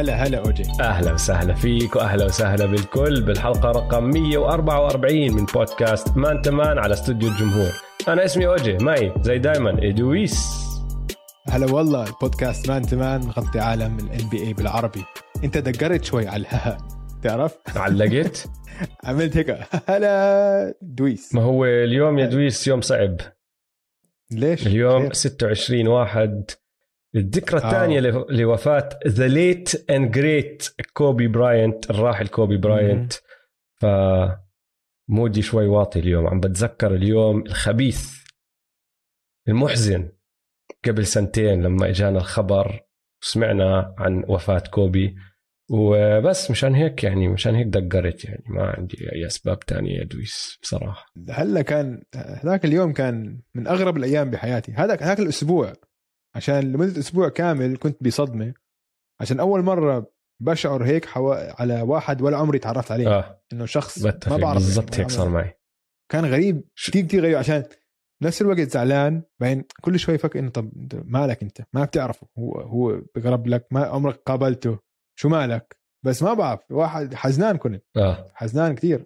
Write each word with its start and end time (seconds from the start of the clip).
هلا 0.00 0.26
هلا 0.26 0.38
أوجي. 0.38 0.62
أهلا 0.80 1.12
وسهلا 1.12 1.54
فيك 1.54 1.96
وأهلا 1.96 2.24
وسهلا 2.24 2.66
بالكل 2.66 3.22
بالحلقة 3.22 3.70
رقم 3.70 4.04
144 4.04 5.32
من 5.32 5.44
بودكاست 5.44 6.16
Man 6.16 6.42
to 6.42 6.56
Man 6.56 6.78
على 6.78 6.94
استوديو 6.94 7.28
الجمهور. 7.28 7.72
أنا 8.08 8.24
اسمي 8.24 8.46
أوجي 8.46 8.76
معي 8.76 9.12
زي 9.22 9.38
دايما 9.38 9.88
إدويس. 9.88 10.48
هلا 11.48 11.72
والله 11.72 12.06
البودكاست 12.06 12.68
مان 12.68 12.82
تمان 12.82 13.20
نغطي 13.20 13.60
عالم 13.60 13.98
ال 13.98 14.28
NBA 14.28 14.52
بالعربي. 14.52 15.04
أنت 15.44 15.58
دقرت 15.58 16.04
شوي 16.04 16.28
على 16.28 16.40
الها 16.40 16.78
تعرف؟ 17.22 17.56
علقت؟ 17.76 18.48
عملت 19.04 19.36
هيك. 19.36 19.58
هلا 19.88 20.74
دويس. 20.82 21.34
ما 21.34 21.42
هو 21.42 21.64
اليوم 21.64 22.18
يا 22.18 22.26
دويس؟ 22.26 22.68
يوم 22.68 22.80
صعب. 22.80 23.16
ليش؟ 24.32 24.66
اليوم 24.66 25.02
خير. 25.02 25.12
26 25.12 25.88
واحد 25.88 26.50
الذكرى 27.16 27.60
آه. 27.60 27.66
الثانية 27.66 28.00
ل- 28.00 28.36
لوفاة 28.40 28.88
the 29.06 29.28
late 29.28 29.90
and 29.90 30.10
great 30.10 30.68
كوبي 30.92 31.28
براينت 31.28 31.90
الراحل 31.90 32.28
كوبي 32.28 32.56
براينت 32.56 33.12
ف 33.80 33.86
mood 35.08 35.35
ي 35.35 35.42
شوي 35.42 35.66
واطي 35.66 35.98
اليوم. 35.98 36.26
عم 36.26 36.40
بتذكر 36.40 36.94
اليوم 36.94 37.42
الخبيث 37.46 38.14
المحزن. 39.48 40.08
قبل 40.84 41.06
سنتين 41.06 41.62
لما 41.62 41.88
إجانا 41.88 42.18
الخبر 42.18 42.80
وسمعنا 43.22 43.94
عن 43.98 44.24
وفاة 44.28 44.62
كوبي 44.70 45.16
وبس 45.70 46.50
مشان 46.50 46.74
هيك 46.74 47.04
يعني 47.04 47.28
مشان 47.28 47.54
هيك 47.54 47.66
دقرت 47.66 48.24
يعني. 48.24 48.44
ما 48.48 48.74
عندي 48.78 49.12
أي 49.12 49.26
أسباب 49.26 49.60
تانية 49.60 49.98
يا 49.98 50.04
دويس 50.04 50.58
بصراحة. 50.62 51.06
هلا 51.30 51.62
كان 51.62 52.02
هذاك 52.14 52.64
اليوم 52.64 52.92
كان 52.92 53.40
من 53.54 53.66
أغرب 53.66 53.96
الأيام 53.96 54.30
بحياتي. 54.30 54.72
هذاك 54.72 55.02
هذاك 55.02 55.18
الأسبوع 55.20 55.72
عشان 56.34 56.72
لمدة 56.72 57.00
أسبوع 57.00 57.28
كامل 57.28 57.76
كنت 57.76 58.02
بصدمة. 58.02 58.54
عشان 59.20 59.40
أول 59.40 59.62
مرة 59.62 60.12
بشعر 60.42 60.84
هيك 60.84 61.04
حوا... 61.04 61.62
على 61.62 61.82
واحد 61.82 62.22
ولا 62.22 62.36
عمري 62.36 62.58
تعرفت 62.58 62.92
عليه. 62.92 63.08
آه. 63.08 63.42
إنه 63.52 63.66
شخص 63.66 64.02
ما 64.04 64.36
بعرف 64.36 64.62
بالضبط 64.62 64.92
يعني 64.92 65.02
هيك 65.04 65.10
صار 65.10 65.28
معي. 65.28 65.58
كان 66.12 66.24
غريب 66.24 66.64
كثير 66.76 67.06
كثير 67.06 67.22
غريب. 67.22 67.36
عشان 67.36 67.64
نفس 68.22 68.42
الوقت 68.42 68.70
زعلان 68.70 69.22
بعدين 69.40 69.64
كل 69.80 69.98
شوي 69.98 70.18
فكر 70.18 70.38
إنه 70.38 70.50
طب 70.50 70.70
مالك 71.04 71.42
أنت؟ 71.42 71.60
ما 71.72 71.84
بتعرفه. 71.84 72.26
هو 72.38 72.52
هو 72.52 73.00
بقرب 73.14 73.46
لك 73.46 73.66
ما 73.70 73.84
عمرك 73.84 74.22
قابلته. 74.26 74.78
شو 75.18 75.28
مالك؟ 75.28 75.76
بس 76.06 76.22
ما 76.22 76.34
بعرف. 76.34 76.60
واحد 76.70 77.14
حزنان 77.14 77.56
كنت. 77.56 77.84
آه, 77.96 78.30
حزنان 78.34 78.74
كثير 78.74 79.02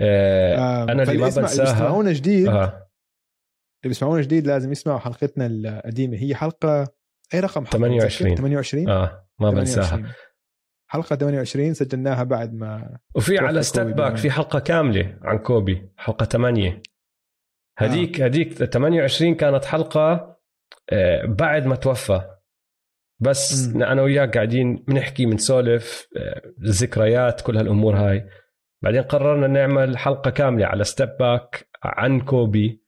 آه. 0.00 0.84
أنا 0.84 1.02
اللي 1.02 1.18
ما 1.18 1.28
بنساها. 1.28 2.12
جديد. 2.12 2.48
آه. 2.48 2.87
اللي 3.82 3.88
بيسمعونا 3.88 4.22
جديد 4.22 4.46
لازم 4.46 4.72
يسمعوا 4.72 4.98
حلقتنا 4.98 5.46
القديمة. 5.46 6.16
هي 6.16 6.34
حلقة 6.34 6.88
أي 7.34 7.40
رقم 7.40 7.64
حلقة 7.64 7.78
28. 7.78 8.36
28 8.36 8.88
آه 8.88 9.28
ما 9.40 9.50
بنساها. 9.50 9.84
28. 9.84 10.14
حلقة 10.90 11.16
28 11.16 11.74
سجلناها 11.74 12.24
بعد 12.24 12.54
ما 12.54 12.98
وفي 13.14 13.38
على 13.38 13.62
ستيب 13.62 13.86
باك. 13.96 14.16
في 14.16 14.30
حلقة 14.30 14.58
كاملة 14.58 15.18
عن 15.22 15.38
كوبي 15.38 15.88
حلقة 15.96 16.24
8 16.24 16.82
هديك 17.78 18.20
هديك 18.20 18.52
28 18.52 19.34
كانت 19.34 19.64
حلقة 19.64 20.38
آه، 20.92 21.26
بعد 21.26 21.66
ما 21.66 21.76
توفى. 21.76 22.20
بس 23.20 23.68
مم. 23.68 23.82
أنا 23.82 24.02
وياك 24.02 24.34
قاعدين 24.34 24.84
بنحكي 24.88 25.26
بنسولف 25.26 26.08
آه، 26.16 26.42
الذكريات 26.62 27.40
كل 27.40 27.56
هالأمور 27.56 27.96
هاي. 27.96 28.28
بعدين 28.82 29.02
قررنا 29.02 29.46
نعمل 29.46 29.98
حلقة 29.98 30.30
كاملة 30.30 30.66
على 30.66 30.84
Step 30.84 31.08
Back 31.20 31.68
عن 31.84 32.20
كوبي. 32.20 32.82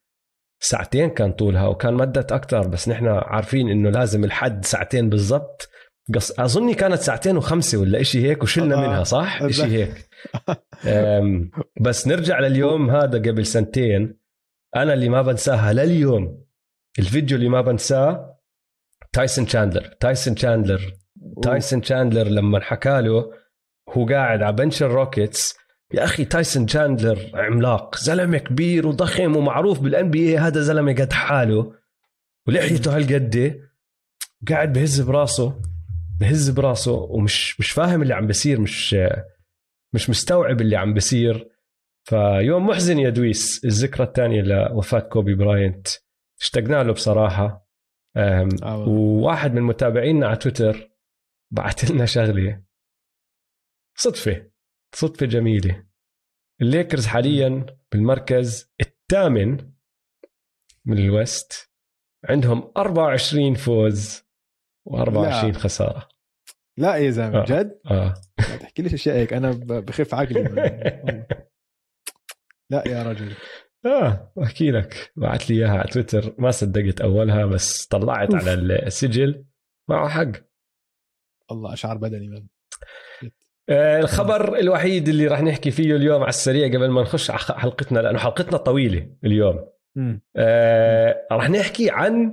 ساعتين 0.60 1.10
كان 1.10 1.32
طولها 1.32 1.66
وكان 1.66 1.94
مدت 1.94 2.32
أكتر 2.32 2.68
بس 2.68 2.88
نحن 2.88 3.06
عارفين 3.08 3.68
إنه 3.68 3.90
لازم 3.90 4.24
الحد 4.24 4.64
ساعتين 4.64 5.08
بالضبط. 5.08 5.68
قص... 6.14 6.40
أظني 6.40 6.74
كانت 6.74 7.00
ساعتين 7.00 7.36
وخمسة 7.36 7.78
ولا 7.78 8.00
إشي 8.00 8.28
هيك 8.28 8.42
وشلنا 8.42 8.74
آه، 8.76 8.80
منها 8.88 9.04
صح؟ 9.04 9.42
إشي. 9.42 9.62
هيك. 9.62 10.08
أم، 10.86 11.50
بس 11.80 12.08
نرجع 12.08 12.40
لليوم 12.40 12.90
هذا 12.90 13.18
قبل 13.18 13.46
سنتين. 13.46 14.20
أنا 14.76 14.94
اللي 14.94 15.08
ما 15.08 15.22
بنساها 15.22 15.72
لليوم. 15.72 16.44
الفيديو 16.98 17.36
اللي 17.36 17.48
ما 17.48 17.60
بنساه 17.60 18.38
تايسون 19.12 19.46
شاندلر. 19.46 19.86
تايسون 20.00 20.36
شاندلر 20.36 20.92
تايسون 21.42 21.82
شاندلر 21.82 22.28
لما 22.28 22.60
حكى 22.60 23.00
له 23.00 23.32
هو 23.88 24.06
قاعد 24.06 24.42
على 24.42 24.56
bench 24.56 24.82
ال 24.82 24.92
Rockets 24.92 25.56
يا 25.92 26.04
أخي 26.04 26.24
تايسون 26.24 26.68
شاندلر 26.68 27.30
عملاق 27.34 27.96
زلمة 27.98 28.38
كبير 28.38 28.86
وضخم 28.86 29.36
ومعروف 29.36 29.80
بال 29.80 30.10
NBA 30.10 30.38
هذا 30.38 30.60
زلمة 30.60 30.92
قد 30.92 31.12
حاله 31.12 31.74
ولحيته 32.46 32.96
هالقد 32.96 33.60
قاعد 34.48 34.72
بهز 34.72 35.00
براسه 35.00 35.62
بهز 36.20 36.50
براسه 36.50 36.92
ومش 36.92 37.60
مش 37.60 37.70
فاهم 37.70 38.02
اللي 38.02 38.14
عم 38.14 38.26
بيصير 38.26 38.60
مش 38.60 38.96
مش 39.92 40.10
مستوعب 40.10 40.60
اللي 40.60 40.76
عم 40.76 40.94
بيصير. 40.94 41.48
فيوم 42.04 42.66
محزن 42.66 42.98
يا 42.98 43.10
دويس 43.10 43.64
الذكرى 43.64 44.06
الثانية 44.06 44.42
لوفاة 44.42 44.98
كوبي 45.00 45.34
براينت. 45.34 45.88
اشتقنا 46.40 46.82
له 46.82 46.92
بصراحة. 46.92 47.68
أم، 48.16 48.48
آه. 48.62 48.88
وواحد 48.88 49.54
من 49.54 49.62
متابعينا 49.62 50.26
على 50.26 50.36
تويتر 50.36 50.90
بعت 51.50 51.90
لنا 51.90 52.06
شغلة. 52.06 52.62
صدفة. 53.96 54.49
صدفة 54.94 55.26
جميلة. 55.26 55.86
الليكرز 56.62 57.06
حاليا 57.06 57.66
بالمركز 57.92 58.72
الثامن 58.80 59.70
من 60.84 60.98
الوست 60.98 61.70
عندهم 62.24 62.72
24 62.76 63.54
فوز 63.54 64.22
و24 64.90 65.12
لا. 65.12 65.52
خسارة. 65.52 66.08
لا 66.78 66.96
يا 66.96 67.10
زلمة 67.10 67.40
آه. 67.40 67.44
جد 67.44 67.80
آه. 67.86 68.14
لا 68.38 68.56
تحكي 68.56 68.82
ليش 68.82 68.94
اشياء 68.94 69.16
هيك؟ 69.16 69.32
أنا 69.32 69.50
بخف 69.80 70.14
عقلي. 70.14 70.42
لا 72.70 72.88
يا 72.88 73.02
رجل. 73.02 73.34
آه 73.86 74.32
احكي 74.42 74.70
لك. 74.70 75.12
بعت 75.16 75.50
لي 75.50 75.56
إياها 75.56 75.78
على 75.78 75.88
تويتر. 75.88 76.34
ما 76.38 76.50
صدقت 76.50 77.00
أولها 77.00 77.46
بس 77.46 77.86
طلعت 77.86 78.34
أوف. 78.34 78.48
على 78.48 78.86
السجل. 78.86 79.44
معه 79.88 80.08
حق. 80.08 80.32
الله 81.52 81.72
اقشعر 81.72 81.96
بدني. 81.96 82.28
من 82.28 82.46
الخبر 83.70 84.58
الوحيد 84.58 85.08
اللي 85.08 85.26
راح 85.26 85.42
نحكي 85.42 85.70
فيه 85.70 85.96
اليوم 85.96 86.20
على 86.20 86.28
السريع 86.28 86.68
قبل 86.68 86.90
ما 86.90 87.02
نخش 87.02 87.30
على 87.30 87.40
حلقتنا 87.40 87.98
لأنه 88.00 88.18
حلقتنا 88.18 88.56
طويلة 88.58 89.06
اليوم. 89.24 89.66
آه، 90.36 91.26
راح 91.32 91.50
نحكي 91.50 91.90
عن 91.90 92.32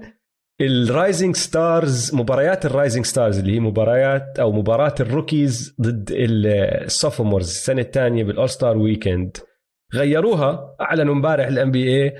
ال 0.62 0.72
Rising 0.72 1.36
Stars 1.36 2.16
مباريات 2.16 2.66
ال 2.66 2.71
Rising 2.71 3.06
Stars 3.06 3.40
اللي 3.40 3.56
هي 3.56 3.60
مباريات 3.60 4.40
أو 4.40 4.52
مباراة 4.52 4.96
ال 5.00 5.09
rookies 5.09 5.76
ضد 5.82 6.12
ال 6.12 6.24
sophomores 6.24 7.50
السنة 7.50 7.82
الثانية 7.82 8.24
بال 8.24 8.50
All-Star 8.50 8.78
Weekend 8.78 9.38
غيروها 9.94 10.76
أعلنوا 10.82 11.14
امبارح 11.14 11.48
ال 11.48 11.72
NBA 11.72 12.16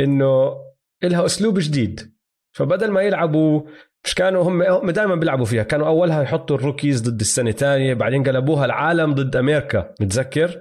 إنه 0.00 0.56
لها 1.02 1.24
أسلوب 1.24 1.58
جديد. 1.58 2.14
فبدل 2.56 2.90
ما 2.90 3.02
يلعبوا 3.02 3.62
مش 4.04 4.14
كانوا 4.14 4.42
هم 4.42 4.90
دائما 4.90 5.14
بيلعبوا 5.14 5.44
فيها. 5.44 5.62
كانوا 5.62 5.86
أولها 5.86 6.22
يحطوا 6.22 6.56
ال 6.56 6.62
rookies 6.62 7.02
ضد 7.02 7.20
السنة 7.20 7.50
الثانية 7.50 7.94
بعدين 7.94 8.22
قلبوها 8.22 8.64
العالم 8.64 9.14
ضد 9.14 9.36
أمريكا. 9.36 9.94
متذكر؟ 10.00 10.58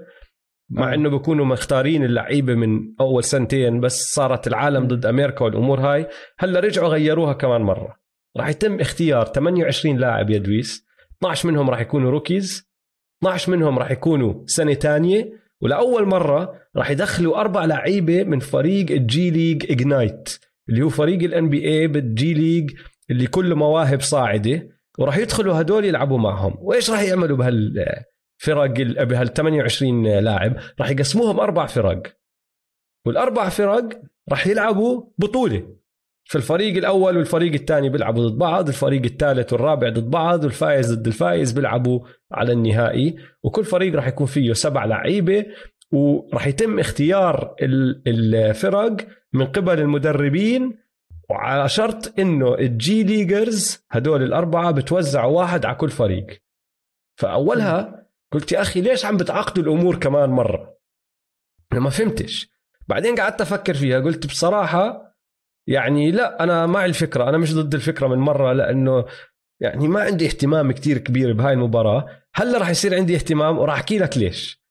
مع 0.72 0.92
آه. 0.92 0.96
إنه 0.96 1.10
بيكونوا 1.10 1.46
مختارين 1.46 2.04
اللعيبة 2.04 2.56
من 2.56 2.80
أول 3.02 3.24
سنتين 3.24 3.80
بس 3.80 4.14
صارت 4.14 4.48
العالم 4.48 4.88
ضد 4.88 5.06
أمريكا 5.06 5.46
والأمور 5.46 5.80
هاي. 5.80 6.08
هلأ 6.40 6.60
رجعوا 6.60 6.90
غيروها 6.90 7.34
كمان 7.34 7.62
مرة. 7.62 8.00
راح 8.38 8.50
يتم 8.50 8.80
اختيار 8.80 9.26
28 9.26 9.98
لاعب 9.98 10.30
يا 10.30 10.38
دويس. 10.38 10.86
12 11.18 11.48
منهم 11.48 11.70
راح 11.70 11.82
يكونوا 11.82 12.12
rookies. 12.12 12.70
12 13.24 13.52
منهم 13.52 13.80
راح 13.80 13.92
يكونوا 13.92 14.34
سنة 14.46 14.74
ثانية. 14.74 15.32
ولأول 15.62 16.06
مرة 16.08 16.54
راح 16.76 16.92
يدخلوا 16.92 17.40
أربع 17.42 17.66
لعيبة 17.66 18.24
من 18.24 18.40
فريق 18.40 18.92
ال 18.92 19.12
G 19.12 19.32
League 19.32 19.72
Ignite 19.72 20.40
اللي 20.70 20.82
هو 20.82 20.90
فريق 20.90 21.24
ال 21.24 21.50
NBA 21.50 21.68
بال 21.68 21.88
G 21.88 22.34
League. 22.34 22.72
اللي 23.12 23.28
كله 23.28 23.56
مواهب 23.56 24.02
صاعدة 24.02 24.70
وراح 25.00 25.18
يدخلوا 25.18 25.62
هدول 25.62 25.86
يلعبوا 25.86 26.18
معهم. 26.18 26.56
وإيش 26.60 26.90
راح 26.90 27.02
يعملوا 27.02 27.38
بهالفرق 27.38 28.80
ال- 28.80 29.06
بهال 29.06 29.34
28 29.34 30.08
لاعب؟ 30.20 30.56
راح 30.80 30.90
يقسموهم 30.90 31.40
أربع 31.40 31.66
فرق. 31.66 32.02
والأربع 33.06 33.50
فرق 33.50 33.90
راح 34.30 34.48
يلعبوا 34.48 35.04
بطولة. 35.18 35.64
فالفريق 36.30 36.78
الأول 36.78 37.18
والفريق 37.18 37.54
الثاني 37.54 37.90
بيلعبوا 37.90 38.28
ضد 38.30 38.38
بعض 38.38 38.68
الفريق 38.68 39.04
الثالث 39.04 39.54
والرابع 39.54 39.90
ضد 39.90 40.10
بعض 40.10 40.44
والفائز 40.44 40.94
ضد 40.94 41.08
الفائز 41.08 41.52
بيلعبوا 41.52 42.00
على 42.32 42.52
النهائي. 42.54 43.16
وكل 43.44 43.64
فريق 43.66 43.96
راح 43.96 44.08
يكون 44.08 44.28
فيه 44.28 44.54
سبع 44.54 44.86
لعيبة 44.86 45.46
وراح 45.92 46.48
يتم 46.48 46.80
اختيار 46.80 47.56
ال- 47.62 48.02
الفرق 48.08 49.08
من 49.34 49.46
قبل 49.46 49.80
المدربين 49.80 50.78
وعلى 51.30 51.70
شرط 51.70 52.20
إنه 52.20 52.56
ال 52.56 52.80
G 52.80 53.04
Leaguers 53.04 53.86
هدول 53.92 54.24
الأربعة 54.24 54.72
بتوزعوا 54.72 55.38
واحد 55.38 55.66
على 55.66 55.76
كل 55.76 55.90
فريق. 55.90 56.42
فأولها 57.20 58.06
قلت 58.32 58.52
يا 58.52 58.62
أخي 58.62 58.82
ليش 58.82 59.06
عم 59.06 59.18
بتعقدوا 59.18 59.64
الأمور 59.64 60.00
كمان 60.00 60.30
مرة؟ 60.30 60.78
أنا 61.72 61.80
ما 61.80 61.90
فهمتش. 61.90 62.50
بعدين 62.88 63.16
قعدت 63.16 63.42
أفكر 63.42 63.74
فيها 63.74 64.00
قلت 64.00 64.28
بصراحة 64.28 65.16
يعني 65.68 66.12
لا 66.12 66.44
أنا 66.44 66.66
مع 66.66 66.86
الفكرة 66.86 67.30
أنا 67.30 67.38
مش 67.38 67.56
ضد 67.56 67.74
الفكرة 67.74 68.08
من 68.08 68.18
مرة 68.18 68.54
لأنه 68.54 69.06
يعني 69.62 69.88
ما 69.88 70.02
عندي 70.02 70.26
اهتمام 70.26 70.72
كتير 70.72 70.98
كبير 70.98 71.34
بهاي 71.34 71.54
المباراة. 71.54 72.06
هلأ 72.36 72.58
راح 72.58 72.70
يصير 72.70 72.96
عندي 72.96 73.16
اهتمام 73.16 73.58
وراح 73.58 73.76
أحكي 73.76 73.98
لك 73.98 74.18
ليش. 74.18 74.64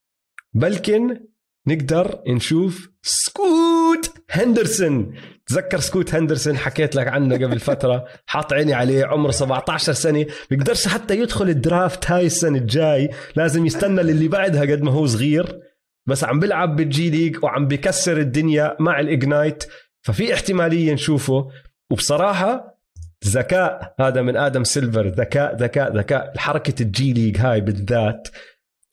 بلكن 0.52 1.20
نقدر 1.68 2.22
نشوف 2.26 2.90
سكوت 3.02 4.10
هندرسون. 4.30 5.14
تذكر 5.46 5.80
سكوت 5.80 6.14
هندرسون؟ 6.14 6.56
حكيت 6.56 6.96
لك 6.96 7.08
عنه 7.08 7.34
قبل 7.34 7.60
فترة. 7.60 8.04
حاط 8.26 8.52
عيني 8.52 8.74
عليه 8.74 9.06
عمره 9.06 9.30
17 9.30 9.92
سنة. 9.92 10.26
بيقدرش 10.50 10.88
حتى 10.88 11.18
يدخل 11.20 11.48
ال 11.48 11.58
draft 11.58 12.10
هاي 12.10 12.26
السنة 12.26 12.58
الجاي. 12.58 13.10
لازم 13.36 13.66
يستنى 13.66 14.02
للي 14.02 14.28
بعدها 14.28 14.60
قد 14.60 14.82
ما 14.82 14.92
هو 14.92 15.06
صغير. 15.06 15.60
بس 16.06 16.24
عم 16.24 16.40
بيلعب 16.40 16.76
بالجي 16.76 17.10
ليج 17.10 17.44
وعم 17.44 17.68
بكسر 17.68 18.18
الدنيا 18.18 18.76
مع 18.80 19.00
ال 19.00 19.08
Ignite. 19.08 19.64
ففي 20.02 20.34
احتمالية 20.34 20.92
نشوفه. 20.92 21.48
وبصراحة 21.90 22.78
ذكاء. 23.26 23.94
هذا 24.00 24.22
من 24.22 24.36
آدم 24.36 24.64
سيلفر. 24.64 25.08
ذكاء 25.08 25.56
ذكاء 25.56 25.96
ذكاء. 25.96 26.32
حركة 26.36 26.82
الجي 26.82 27.12
ليج 27.12 27.38
هاي 27.38 27.60
بالذات. 27.60 28.28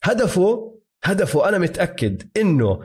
هدفه 0.03 0.74
هدفه 1.03 1.49
أنا 1.49 1.57
متأكد 1.57 2.23
إنه 2.37 2.81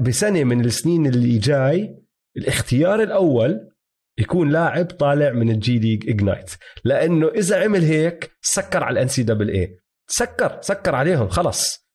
بسنة 0.00 0.44
من 0.44 0.64
السنين 0.64 1.06
اللي 1.06 1.38
جاي 1.38 1.96
الاختيار 2.36 3.02
الأول 3.02 3.70
يكون 4.18 4.50
لاعب 4.50 4.86
طالع 4.86 5.32
من 5.32 5.50
ال 5.50 5.64
G 5.64 5.78
League 5.78 6.08
Ignite 6.08 6.50
لأنه 6.84 7.28
إذا 7.28 7.62
عمل 7.64 7.82
هيك 7.82 8.30
سكر 8.42 8.84
على 8.84 8.92
ال 8.92 9.08
NCAA 9.50 9.78
سكر 10.08 10.58
سكر 10.60 10.94
عليهم 10.94 11.28
خلص. 11.28 11.89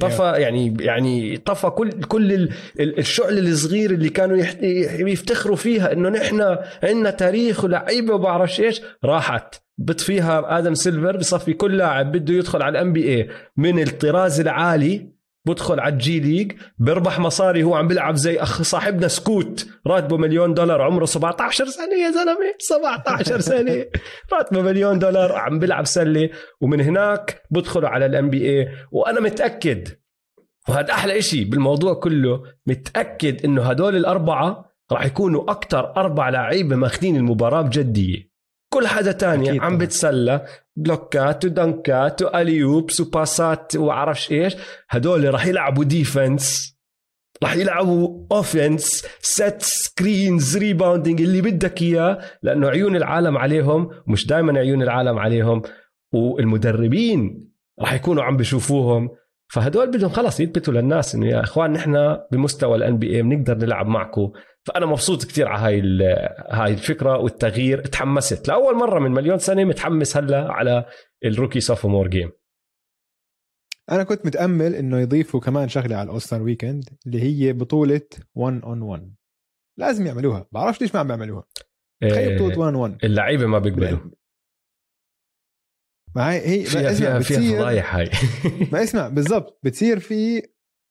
طفى 0.00 0.32
يعني 0.36 0.76
يعني 0.80 1.36
طفى 1.36 1.70
كل 1.70 1.90
كل 1.90 2.48
الشعل 2.80 3.38
الصغير 3.38 3.90
اللي 3.90 4.08
كانوا 4.08 4.36
يفتخروا 5.08 5.56
فيها 5.56 5.92
إنه 5.92 6.08
نحن 6.08 6.56
عندنا 6.82 7.10
تاريخ 7.10 7.64
ولعيبة 7.64 8.14
وبعرفش 8.14 8.60
إيش 8.60 8.82
راحت. 9.04 9.54
بطفيها 9.78 10.58
آدم 10.58 10.74
سيلفر 10.74 11.16
بصفي 11.16 11.52
كل 11.52 11.76
لاعب 11.76 12.12
بده 12.12 12.34
يدخل 12.34 12.62
على 12.62 12.78
ال 12.78 12.92
NBA 12.92 13.28
من 13.56 13.82
الطراز 13.82 14.40
العالي 14.40 15.15
بدخل 15.46 15.80
على 15.80 15.92
الجي 15.92 16.20
ليج 16.20 16.52
بيربح 16.78 17.18
مصاري 17.18 17.62
هو 17.62 17.74
عم 17.74 17.88
بيلعب 17.88 18.14
زي 18.14 18.38
أخ 18.38 18.62
صاحبنا 18.62 19.08
سكوت 19.08 19.66
راتبه 19.86 20.16
مليون 20.16 20.54
دولار 20.54 20.82
عمره 20.82 21.04
17 21.04 21.66
سنة 21.66 21.94
يا 21.94 22.10
زلمة 22.10 22.54
17 22.58 23.40
سنة 23.40 23.84
راتبه 24.32 24.62
مليون 24.62 24.98
دولار 24.98 25.32
عم 25.32 25.58
بيلعب 25.58 25.86
سلة 25.86 26.30
ومن 26.60 26.80
هناك 26.80 27.42
بدخلوا 27.50 27.88
على 27.88 28.06
ال 28.06 28.30
NBA 28.30 28.68
وأنا 28.92 29.20
متأكد 29.20 29.88
وهذا 30.68 30.92
أحلى 30.92 31.18
إشي 31.18 31.44
بالموضوع 31.44 31.94
كله 31.94 32.42
متأكد 32.66 33.44
إنه 33.44 33.62
هدول 33.62 33.96
الأربعة 33.96 34.66
راح 34.92 35.06
يكونوا 35.06 35.50
أكثر 35.50 35.96
أربع 35.96 36.28
لعيبة 36.28 36.76
ماخذين 36.76 37.16
المباراة 37.16 37.62
بجدية. 37.62 38.35
كل 38.76 38.86
حدا 38.86 39.12
تاني 39.12 39.60
عم 39.60 39.78
بتسلى 39.78 40.46
بلوكات 40.76 41.44
ودنكات 41.44 42.22
و 42.22 42.29
alley-oops 42.29 43.00
وباسات 43.00 43.76
وعرفش 43.76 44.32
إيش. 44.32 44.56
هدول 44.90 45.34
راح 45.34 45.46
يلعبوا 45.46 45.84
defense 45.84 46.76
راح 47.42 47.56
يلعبوا 47.56 48.26
offense 48.32 49.06
set 49.20 49.62
screens 49.62 50.56
rebounding 50.56 51.20
اللي 51.22 51.40
بدك 51.40 51.82
إياه 51.82 52.18
لأنه 52.42 52.68
عيون 52.68 52.96
العالم 52.96 53.38
عليهم 53.38 53.90
مش 54.06 54.26
دائما 54.26 54.58
عيون 54.58 54.82
العالم 54.82 55.18
عليهم 55.18 55.62
والمدربين 56.12 57.48
راح 57.80 57.92
يكونوا 57.92 58.22
عم 58.22 58.36
بيشوفوهم 58.36 59.10
فهدول 59.48 59.90
بدهم 59.90 60.10
خلص 60.10 60.40
يثبتوا 60.40 60.74
للناس 60.74 61.14
إنه 61.14 61.26
يا 61.26 61.40
إخوان 61.40 61.72
نحن 61.72 62.18
بمستوى 62.32 62.76
ال 62.76 62.98
NBA 62.98 63.22
بنقدر 63.22 63.56
نلعب 63.56 63.86
معكم. 63.86 64.32
فأنا 64.66 64.86
مبسوط 64.86 65.24
كثير 65.24 65.48
على 65.48 65.60
هاي 65.60 65.80
هاي 66.50 66.72
الفكرة 66.72 67.18
والتغيير. 67.18 67.86
تحمست 67.86 68.48
لأول 68.48 68.76
مرة 68.76 68.98
من 68.98 69.10
مليون 69.10 69.38
سنة 69.38 69.64
متحمس 69.64 70.16
هلأ 70.16 70.52
على 70.52 70.86
ال 71.24 71.29
rookie 71.29 71.60
sophomore 71.60 72.08
game 72.08 72.32
أنا 73.90 74.04
كنت 74.04 74.26
متأمل 74.26 74.74
إنه 74.74 75.00
يضيفوا 75.00 75.40
كمان 75.40 75.68
شغلة 75.68 75.96
على 75.96 76.06
ال 76.06 76.10
All-Star 76.10 76.42
Weekend 76.42 76.84
اللي 77.06 77.22
هي 77.22 77.52
بطولة 77.52 78.00
1 78.34 78.60
on 78.64 78.82
1 78.82 79.14
لازم 79.78 80.06
يعملوها. 80.06 80.46
بعرفش 80.52 80.80
ليش 80.80 80.94
ما 80.94 81.00
عم 81.00 81.06
بيعملوها. 81.06 81.44
تخيل 82.02 82.36
بطولة 82.36 82.58
1 82.58 82.74
1 82.74 83.04
اللعيبة 83.04 83.46
ما 83.46 83.58
بيقبلوا. 83.58 84.10
ما 86.14 86.32
هي 86.32 86.48
هي 86.48 86.64
فيها 86.64 86.92
فيها, 86.92 87.20
فيها 87.20 87.56
فضايح 87.56 87.96
هاي. 87.96 88.10
ما 88.72 88.82
اسمع 88.82 89.08
بالضبط. 89.08 89.60
بتصير 89.62 89.98
في 89.98 90.42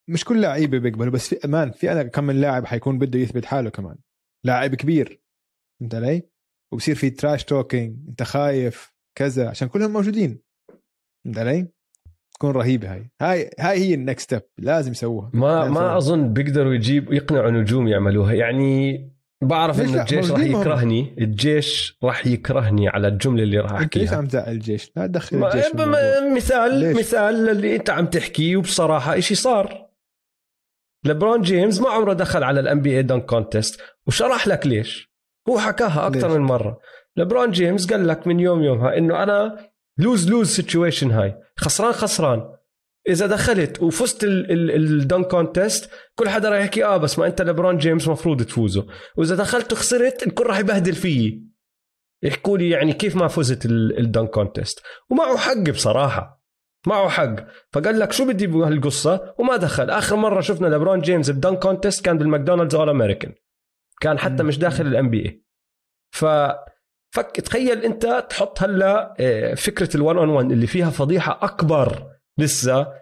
مش 0.10 0.25
كل 0.25 0.42
لعيبة 0.42 0.78
بيقبلوا 0.78 1.12
بس 1.12 1.30
في 1.30 1.46
أمان 1.46 1.72
في 1.72 1.92
أنا 1.92 2.04
كم 2.04 2.24
من 2.24 2.42
لاعب 2.42 2.66
حيكون 2.66 2.98
بده 3.00 3.19
يثبت 3.19 3.46
حاله 3.46 3.69
كمان. 3.69 3.96
لاعب 4.46 4.75
كبير 4.75 5.22
فهمت 5.80 5.96
علي؟ 5.96 6.24
وبصير 6.74 6.96
في 6.96 7.10
trash 7.10 7.44
talking 7.44 7.98
أنت 8.10 8.24
خايف 8.24 8.94
كذا 9.18 9.50
عشان 9.50 9.68
كلهم 9.68 9.94
موجودين. 9.94 10.40
فهمت 11.25 11.38
علي؟ 11.38 11.68
تكون 12.36 12.52
رهيبة 12.52 12.94
هاي. 12.94 13.12
هاي 13.22 13.50
هاي 13.60 13.80
هي 13.80 13.94
ال 13.94 14.00
next 14.00 14.24
step 14.25 14.42
لازم 14.57 14.92
يسووها. 14.92 15.31
ما 15.34 15.60
لازم 15.60 15.74
ما 15.74 15.98
أظن 15.98 16.34
بيقدروا 16.34 16.74
يجيب 16.74 17.13
يقنعوا 17.13 17.52
نجوم 17.52 17.88
يعملوها. 17.88 18.34
يعني 18.34 19.02
بعرف 19.44 19.81
انه 19.81 20.02
الجيش 20.02 20.31
راح 20.31 20.40
يكرهني. 20.40 21.16
الجيش 21.18 21.98
راح 22.04 22.28
يكرهني 22.28 22.88
على 22.88 23.07
الجملة 23.07 23.44
اللي 23.44 23.60
راح 23.60 23.72
احكيها 23.72 24.02
ليش 24.02 24.13
عم 24.13 24.25
تزعل 24.25 24.52
الجيش؟ 24.52 24.92
لا 24.96 25.07
تدخل 25.07 25.46
الجيش 25.46 25.66
مثال 26.36 26.75
ليش؟ 26.75 26.98
مثال 26.98 27.50
اللي 27.50 27.75
أنت 27.75 27.90
عم 27.90 28.06
تحكيه 28.06 28.57
وبصراحة 28.57 29.18
إشي 29.18 29.36
صار. 29.36 29.85
لبرون 31.06 31.42
جيمس 31.42 31.81
ما 31.81 31.90
عمره 31.90 32.13
دخل 32.13 32.44
على 32.44 32.60
ال 32.60 32.81
NBA 32.81 32.98
dunk 32.98 33.25
contest 33.25 33.81
وشرح 34.07 34.48
لك 34.48 34.68
ليش. 34.68 35.16
هو 35.50 35.60
حكاها 35.60 36.07
أكثر 36.07 36.40
من 36.40 36.46
مرة. 36.46 36.80
لبرون 37.18 37.52
جيمس 37.52 37.92
قال 37.92 38.07
لك 38.07 38.28
من 38.28 38.40
يوم 38.40 38.63
يومها 38.63 38.98
إنه 38.98 39.24
أنا 39.24 39.69
lose 39.98 40.30
lose 40.30 40.50
situation 40.50 41.12
هاي. 41.12 41.36
خسران 41.57 41.92
خسران. 41.92 42.56
إذا 43.10 43.28
دخلت 43.28 43.81
وفزت 43.84 44.24
ال 44.24 44.44
dunk 44.44 45.28
contest 45.28 45.90
كل 46.16 46.30
حدا 46.30 46.50
راح 46.50 46.59
يحكي 46.59 46.85
آه 46.85 46.97
بس 46.97 47.19
ما 47.19 47.28
أنت 47.28 47.42
لبرون 47.42 47.78
جيمس 47.78 48.07
مفروض 48.07 48.44
تفوزوا 48.44 48.83
وإذا 49.18 49.35
دخلت 49.35 49.74
وخسرت 49.74 50.28
الكل 50.28 50.45
راح 50.45 50.59
يبهدل 50.59 50.94
فيي. 50.94 51.44
يحكوا 52.24 52.57
لي 52.57 52.69
يعني 52.69 52.94
كيف 52.94 53.16
ما 53.16 53.28
فزت 53.28 53.66
ال 53.66 53.78
dunk 53.78 54.30
contest 54.30 54.81
ومعه 55.09 55.38
حق 55.38 55.69
بصراحة. 55.69 56.34
معه 56.87 57.09
حق. 57.09 57.35
فقال 57.73 57.99
لك 57.99 58.11
شو 58.11 58.27
بدي 58.27 58.47
بهالقصة؟ 58.47 59.33
وما 59.37 59.57
دخل. 59.57 59.89
آخر 59.89 60.15
مرة 60.15 60.42
شفنا 60.42 60.68
لبرون 60.68 61.01
جيمس 61.01 61.30
ب 61.30 61.35
dunk 61.35 61.59
contest 61.59 62.06
كان 62.06 62.18
بالماكدونالدز 62.18 62.75
All 62.76 62.90
American 62.90 63.33
كان 64.01 64.19
حتى 64.19 64.44
مش 64.44 64.57
داخل 64.57 64.87
ال 64.88 65.09
NBA 65.09 65.44
ف 66.15 66.25
فك 67.15 67.31
تخيل 67.31 67.83
أنت 67.85 68.25
تحط 68.30 68.63
هلا 68.63 69.15
آه، 69.19 69.54
فكرة 69.54 69.97
ال 69.97 70.01
one 70.01 70.11
on 70.11 70.18
one 70.18 70.52
اللي 70.51 70.68
فيها 70.68 70.89
فضيحة 70.89 71.39
أكبر 71.42 72.11
لسه 72.37 72.94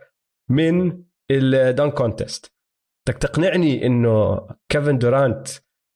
من 0.50 1.04
ال 1.32 1.44
dunk 1.44 1.92
contest 1.92 2.54
بدك 3.08 3.18
تقنعني 3.18 3.86
إنه 3.86 4.48
كيفن 4.70 4.98
دورانت 4.98 5.48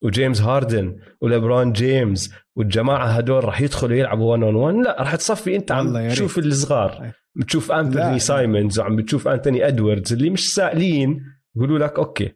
وجيمس 0.04 0.42
هاردن 0.42 1.00
وليبرون 1.22 1.72
جيمس 1.72 2.34
والجماعة 2.56 3.08
هدول 3.08 3.44
راح 3.44 3.62
يدخلوا 3.62 3.98
يلعبوا 3.98 4.32
1 4.32 4.44
on 4.44 4.56
1 4.56 4.76
لا 4.76 4.96
راح 5.00 5.16
تصفي 5.16 5.56
انت 5.56 5.72
عم 5.72 6.10
تشوف 6.10 6.38
الصغار. 6.38 7.12
بتشوف 7.36 7.72
انتوني 7.72 8.20
سايمونز 8.20 8.80
وعم 8.80 8.96
بتشوف 8.96 9.28
انتوني 9.28 9.68
ادواردز 9.68 10.14
اللي 10.14 10.30
مش 10.30 10.54
سائلين 10.54 11.24
يقولوا 11.56 11.80
لك 11.80 12.00
okay. 12.00 12.34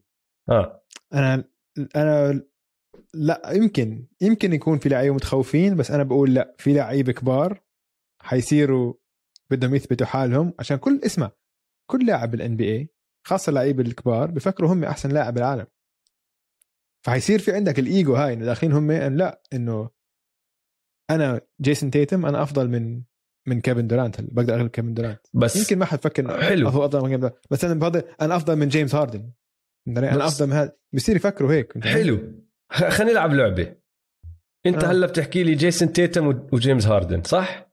آه. 0.50 0.84
أنا 1.14 1.44
أنا 1.96 2.42
لا 3.14 3.42
يمكن 3.52 4.06
يمكن 4.22 4.54
يكون 4.54 4.78
في 4.78 4.90
لعيبة 4.90 5.16
متخوفين 5.16 5.76
بس 5.76 5.92
أنا 5.92 6.04
بقول 6.04 6.34
لا 6.34 6.56
في 6.58 6.74
لعيبة 6.74 7.12
كبار 7.12 7.62
حيصيروا 8.22 8.94
بدهم 9.50 9.76
يثبتوا 9.76 10.08
حالهم 10.08 10.54
عشان 10.60 10.78
كل 10.78 11.02
اسمع 11.06 11.32
كل 11.90 12.06
لاعب 12.06 12.32
بال 12.32 12.56
NBA 12.56 12.90
خاصة 13.28 13.50
اللعيبة 13.50 13.84
الكبار 13.84 14.32
بفكروا 14.32 14.74
هم 14.74 14.84
أحسن 14.84 15.10
لاعب 15.12 15.34
بالعالم 15.34 15.66
فحيصير 17.06 17.40
في 17.40 17.52
عندك 17.52 17.80
الإيجو 17.80 18.16
هاي 18.16 18.34
انه 18.34 18.46
داخلين 18.46 18.74
هم 18.74 18.92
إن 18.92 19.18
لا 19.18 19.42
إنه 19.54 19.90
أنا 21.10 21.42
جيسون 21.62 21.92
تيتم 21.92 22.26
أنا 22.26 22.44
أفضل 22.44 22.70
من 22.70 23.02
من 23.48 23.62
كيفن 23.62 23.88
دورانت 23.88 24.22
بقدر 24.22 24.54
أغلب 24.54 24.70
كيفن 24.70 24.94
دورانت. 24.94 25.20
بس 25.34 25.56
يمكن 25.56 25.78
ما 25.78 25.86
حد 25.86 26.02
فكر 26.02 26.42
حلو. 26.42 26.70
هو 26.70 26.86
أفضل 26.86 27.02
من 27.02 27.10
كيفن 27.10 27.32
بس 27.52 27.66
أنا 27.66 27.74
بفضل 27.74 28.04
أنا 28.22 28.36
أفضل 28.36 28.56
من 28.56 28.68
جيمس 28.68 28.96
هاردن. 28.96 29.32
أنا 29.88 30.28
أفضل 30.28 30.48
من 30.48 30.54
هذا. 30.54 30.78
بصير 30.94 31.16
يفكروا 31.16 31.54
هيك 31.54 31.84
حلو. 31.84 32.44
خلينا 32.72 33.12
نلعب 33.12 33.34
لعبة. 33.34 33.76
أنت 34.66 34.84
آه. 34.84 34.92
هلأ 34.92 35.08
بتحكي 35.08 35.44
لي 35.44 35.56
جيسون 35.56 35.94
تيتم 35.94 36.28
وجيمس 36.54 36.88
هاردن 36.88 37.24
صح؟ 37.24 37.72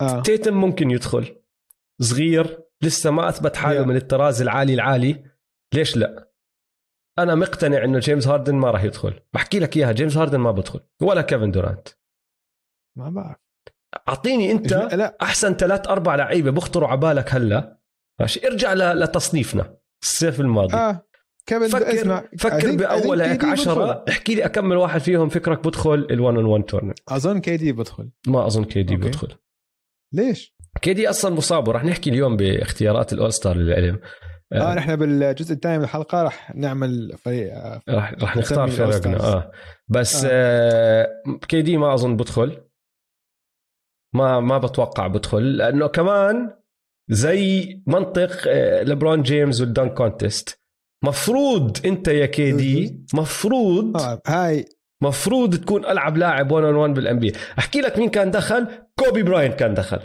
آه. 0.00 0.22
تيتم 0.22 0.54
ممكن 0.54 0.90
يدخل. 0.90 1.36
صغير 2.02 2.60
لسه 2.82 3.10
ما 3.10 3.28
أثبت 3.28 3.56
حاله 3.56 3.84
من 3.84 3.96
الطراز 3.96 4.42
العالي 4.42 4.74
العالي. 4.74 5.24
ليش 5.74 5.96
لا؟ 5.96 6.27
أنا 7.18 7.34
مقتنع 7.34 7.84
إنه 7.84 7.98
جيمس 7.98 8.28
هاردن 8.28 8.54
ما 8.54 8.70
راح 8.70 8.84
يدخل 8.84 9.20
بحكي 9.32 9.58
لك 9.58 9.76
إياها 9.76 9.92
جيمس 9.92 10.16
هاردن 10.16 10.38
ما 10.38 10.50
بدخل 10.50 10.80
ولا 11.02 11.22
كيفن 11.22 11.50
دورانت 11.50 11.88
ما 12.98 13.10
بعرف 13.10 13.36
أعطيني 14.08 14.52
أنت 14.52 14.72
لا. 14.72 15.16
أحسن 15.22 15.54
ثلاث 15.54 15.88
أربع 15.88 16.14
لعيبة 16.14 16.50
بخطروا 16.50 16.88
على 16.88 17.00
بالك 17.00 17.34
هلا 17.34 17.78
ماشي 18.20 18.46
ارجع 18.46 18.72
لتصنيفنا 18.74 19.76
الصيف 20.02 20.40
الماضي 20.40 20.76
آه. 20.76 21.08
كيفن 21.46 21.68
فكر 21.68 21.94
اسمع 21.94 22.24
فكر 22.38 22.76
بأول 22.76 23.20
هيك 23.20 23.42
KD 23.42 23.44
10 23.44 23.74
بدخل. 23.74 24.04
احكي 24.08 24.34
لي 24.34 24.44
أكمل 24.44 24.76
واحد 24.76 25.00
فيهم 25.00 25.28
فكرك 25.28 25.66
بدخل 25.66 26.06
ال 26.10 26.44
1 26.44 26.64
on 26.64 26.69
1 26.69 26.72
tournament 26.72 26.98
أظن 27.08 27.40
KD 27.40 27.72
بدخل 27.72 28.10
ما 28.26 28.46
أظن 28.46 28.64
KD 28.64 28.94
okay. 28.94 29.08
بدخل 29.08 29.28
ليش؟ 30.14 30.56
KD 30.82 31.10
أصلا 31.10 31.34
مصاب 31.34 31.68
ورح 31.68 31.84
نحكي 31.84 32.10
اليوم 32.10 32.36
باختيارات 32.36 33.12
ال 33.12 33.32
All-Star 33.32 33.56
للعلم 33.56 34.00
آه 34.52 34.74
نحن 34.74 34.96
بالجزء 34.96 35.52
الثاني 35.54 35.78
من 35.78 35.84
الحلقة 35.84 36.22
رح 36.22 36.54
نعمل 36.54 37.16
فريق 37.18 37.54
آه، 37.54 37.80
رح 37.88 38.14
رح 38.22 38.36
نختار 38.36 38.68
ال 38.68 38.73
All-Stars. 38.73 39.24
آه 39.24 39.52
بس 39.88 40.24
آه. 40.24 40.30
آه. 40.32 41.38
KD 41.48 41.76
ما 41.76 41.94
أظن 41.94 42.16
بدخل 42.16 42.62
ما 44.14 44.40
ما 44.40 44.58
بتوقع 44.58 45.06
بدخل 45.06 45.56
لأنه 45.56 45.86
كمان 45.86 46.54
زي 47.10 47.82
منطق 47.86 48.30
آه، 48.48 48.82
ليبرون 48.82 49.22
جيمس 49.22 49.60
وال 49.60 49.69
dunk 49.69 49.88
contest 49.88 50.60
مفروض 51.04 51.86
أنت 51.86 52.08
يا 52.08 52.26
KD 52.26 53.04
مفروض 53.14 53.96
آه 53.96 54.22
هاي 54.26 54.64
مفروض 55.02 55.54
تكون 55.54 55.84
ألعب 55.84 56.16
لاعب 56.16 56.52
1 56.52 56.64
on 56.64 56.74
1 56.74 56.94
بال 56.94 57.18
NBA 57.18 57.32
أحكي 57.58 57.80
لك 57.80 57.98
مين 57.98 58.08
كان 58.08 58.30
دخل 58.30 58.68
كوبي 58.98 59.22
براين 59.22 59.52
كان 59.52 59.74
دخل 59.74 60.00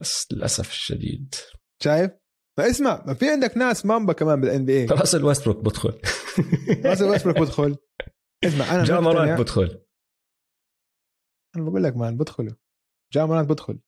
بس 0.00 0.28
للأسف 0.32 0.70
الشديد 0.70 1.34
شايف؟ 1.82 2.10
ما 2.62 2.70
اسمع 2.70 3.02
ما 3.06 3.14
في 3.14 3.30
عندك 3.30 3.56
ناس 3.56 3.86
Mamba 3.86 4.12
كمان 4.12 4.40
بال 4.40 4.64
NBA 4.64 4.86
راسل 4.86 5.24
ويستبروك 5.24 5.56
بدخل. 5.64 6.00
راسل 6.84 7.04
ويستبروك 7.04 7.38
بدخل. 7.38 7.76
اسمع 8.44 8.74
أنا 8.74 8.84
جا 8.84 8.94
مقتنع- 8.94 9.00
مورانت 9.00 9.40
بدخل. 9.40 9.78
أنا 11.56 11.64
بقول 11.64 11.82
لك 11.84 11.96
مان 11.96 12.16
بدخلوا 12.16 12.52
جا 13.12 13.24
مورانت 13.24 13.50
بدخل. 13.50 13.78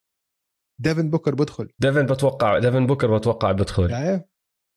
ديفن 0.81 1.11
بوكر 1.11 1.35
بدخل. 1.35 1.69
ديفن 1.79 2.07
بتوقع 2.07 2.59
ديفن 2.59 2.87
بوكر 2.87 3.19
بتوقع 3.19 3.53
بدخل. 3.53 3.91
شايف؟ 3.91 4.23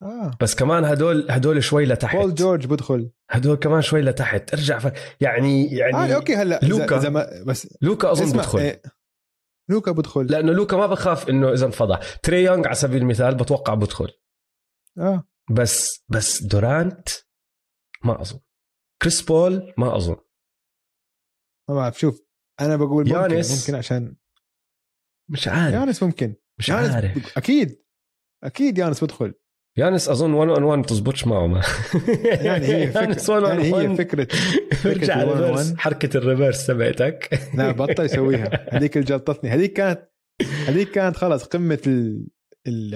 آه. 0.04 0.32
بس 0.42 0.56
كمان 0.56 0.86
هدول 0.86 1.28
هدول 1.32 1.64
شوي 1.64 1.86
لتحت. 1.86 2.16
بول 2.16 2.36
جورج 2.36 2.66
بدخل. 2.68 3.12
هدول 3.32 3.56
كمان 3.56 3.82
شوي 3.82 4.02
لتحت. 4.02 4.54
ارجع 4.54 4.80
ف... 4.80 4.86
يعني 5.22 5.66
يعني 5.66 5.98
يعني 5.98 6.16
okay 6.16 6.36
هلا 6.36 6.60
لوكا. 6.64 6.98
إذا 6.98 7.10
ما 7.10 7.44
بس 7.46 7.78
لوكا 7.82 8.12
أظن 8.12 8.32
بدخل. 8.38 8.60
إيه. 8.60 8.82
لوكا 9.70 9.92
بدخل 9.92 10.26
لأنه 10.26 10.52
لوكا 10.52 10.78
ما 10.78 10.88
بخاف 10.88 11.30
إنه 11.30 11.54
إذا 11.54 11.66
انفضح 11.66 12.16
تري 12.16 12.44
يونغ 12.44 12.66
على 12.66 12.76
سبيل 12.76 13.02
المثال 13.02 13.36
بتوقع 13.36 13.74
بدخل 13.74 14.12
آه. 14.98 15.28
بس 15.52 16.06
بس 16.10 16.44
دورانت 16.44 17.10
ما 18.04 18.22
أظن. 18.22 18.40
كريس 19.02 19.22
بول 19.22 19.74
ما 19.78 19.96
أظن. 19.96 20.16
ما 21.70 21.76
بعرف 21.76 22.00
شوف 22.00 22.22
أنا 22.62 22.76
بقول 22.76 23.06
ممكن 23.10 23.32
يانس. 23.32 23.62
ممكن 23.62 23.78
عشان 23.78 24.16
مش 25.30 25.48
عارف. 25.48 25.74
يانس 25.74 26.04
ممكن. 26.04 26.36
مش 26.60 26.70
يانس 26.70 26.90
عارف. 26.96 27.38
أكيد. 27.38 27.84
أكيد 28.44 28.78
يانس 28.78 29.04
بدخل 29.04 29.34
يانس 29.78 30.10
أظن 30.10 30.34
1 30.34 30.50
on 30.50 30.64
1 30.64 30.82
بتزبطش 30.82 31.28
معه 31.28 31.48
ما. 31.48 31.62
يعني 32.48 32.66
هي 32.66 32.92
1 32.96 33.44
يعني 33.44 33.64
هي 33.64 33.72
1 33.72 33.96
فكره 33.96 34.28
ارجع 34.86 35.22
ال 35.22 35.30
one 35.30 35.32
on 35.32 35.42
reverse 35.42 35.74
one. 35.74 35.78
حركة 35.78 36.18
ال 36.18 36.24
reverse 36.24 36.68
تبعتك. 36.68 37.40
لا 37.54 37.72
بطل 37.72 38.06
يسويها. 38.06 38.76
هذيك 38.78 38.98
اللي 38.98 39.08
جلطتني. 39.08 39.50
هذيك 39.50 39.74
كانت 39.74 40.10
هذيك 40.68 40.92
كانت 40.92 41.18
خلص 41.18 41.44
قمة 41.44 41.80
ال, 41.88 42.28
ال 42.68 42.94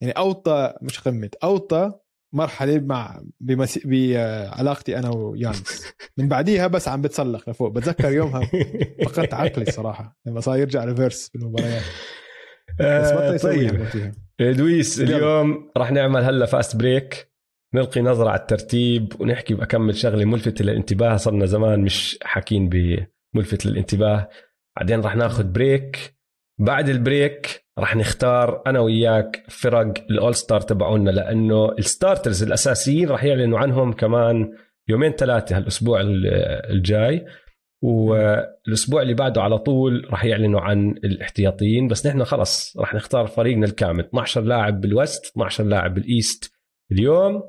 يعني 0.00 0.12
اوطى 0.12 0.74
مش 0.82 1.00
قمة 1.00 1.30
أوطى 1.44 1.92
مرحلة 2.32 2.78
مع 2.78 3.22
بمس... 3.40 3.78
بعلاقتي 3.84 4.98
أنا 4.98 5.10
ويانس. 5.10 5.86
من 6.18 6.28
بعديها 6.28 6.66
بس 6.66 6.88
عم 6.88 7.02
بتسلق 7.02 7.50
لفوق. 7.50 7.68
بتذكر 7.72 8.12
يومها 8.12 8.50
فقدت 9.04 9.34
عقلي 9.34 9.64
الصراحة 9.68 10.18
لما 10.26 10.40
صار 10.40 10.58
يرجع 10.58 10.84
reverse 10.84 11.28
بالمباريات. 11.28 11.82
آه، 12.80 13.36
طيب. 13.36 13.84
فيها. 13.84 14.12
لويس. 14.40 15.00
اليوم 15.00 15.70
راح 15.76 15.92
نعمل 15.92 16.22
هلا 16.24 16.46
fast 16.46 16.76
break 16.76 17.30
نلقي 17.74 18.00
نظرة 18.00 18.30
على 18.30 18.40
الترتيب 18.40 19.12
ونحكي 19.20 19.54
بأكمل 19.54 19.94
شغلة 19.96 20.24
ملفتة 20.24 20.64
للانتباه. 20.64 21.16
صرنا 21.16 21.46
زمان 21.46 21.80
مش 21.80 22.18
حاكين 22.22 22.68
بملفت 22.68 23.66
للانتباه. 23.66 24.28
بعدين 24.76 25.00
راح 25.00 25.16
ناخذ 25.16 25.44
break 25.44 26.14
بعد 26.60 26.88
ال 26.88 27.01
break 27.01 27.64
راح 27.78 27.96
نختار 27.96 28.62
أنا 28.66 28.80
وياك 28.80 29.44
فرق 29.48 29.94
ال 30.10 30.34
All-Star 30.34 30.60
تبعونا 30.60 31.10
لأنه 31.10 31.72
ال 31.78 31.85
starters 31.85 32.42
الأساسيين 32.42 33.08
راح 33.08 33.24
يعلنوا 33.24 33.58
عنهم 33.58 33.92
كمان 33.92 34.52
يومين 34.88 35.12
ثلاثة 35.12 35.56
هالأسبوع 35.56 36.00
الجاي. 36.70 37.26
والأسبوع 37.82 39.02
اللي 39.02 39.14
بعده 39.14 39.42
على 39.42 39.58
طول 39.58 40.06
راح 40.10 40.24
يعلنوا 40.24 40.60
عن 40.60 40.90
الاحتياطيين 40.90 41.88
بس 41.88 42.06
نحن 42.06 42.24
خلص 42.24 42.76
راح 42.76 42.94
نختار 42.94 43.26
فريقنا 43.26 43.66
الكامل. 43.66 44.04
12 44.04 44.40
لاعب 44.40 44.80
بال 44.80 44.95
West 44.95 45.26
12 45.26 45.64
لاعب 45.64 45.94
بال 45.94 46.13
East 46.13 46.52
اليوم. 46.92 47.42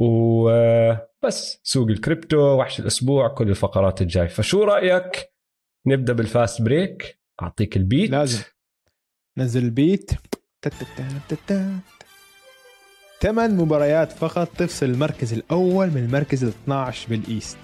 وبس 0.00 1.60
سوق 1.62 1.88
الكريبتو 1.88 2.38
وحش 2.38 2.80
الأسبوع 2.80 3.28
كل 3.28 3.48
الفقرات 3.48 4.02
الجاي 4.02 4.28
فشو 4.28 4.64
رأيك؟ 4.64 5.32
نبدأ 5.86 6.12
بال 6.12 6.29
fast 6.29 6.62
break. 6.62 7.20
أعطيك 7.42 7.76
البيت. 7.76 8.10
لازم. 8.10 8.42
نزل 9.38 9.64
البيت. 9.64 10.10
ثمان 13.20 13.56
مباريات 13.56 14.12
فقط 14.12 14.48
تفصل 14.48 14.86
المركز 14.86 15.32
الأول 15.32 15.86
من 15.90 16.04
المركز 16.04 16.44
ال 16.44 16.48
12 16.48 17.08
بال 17.08 17.22
East. 17.22 17.58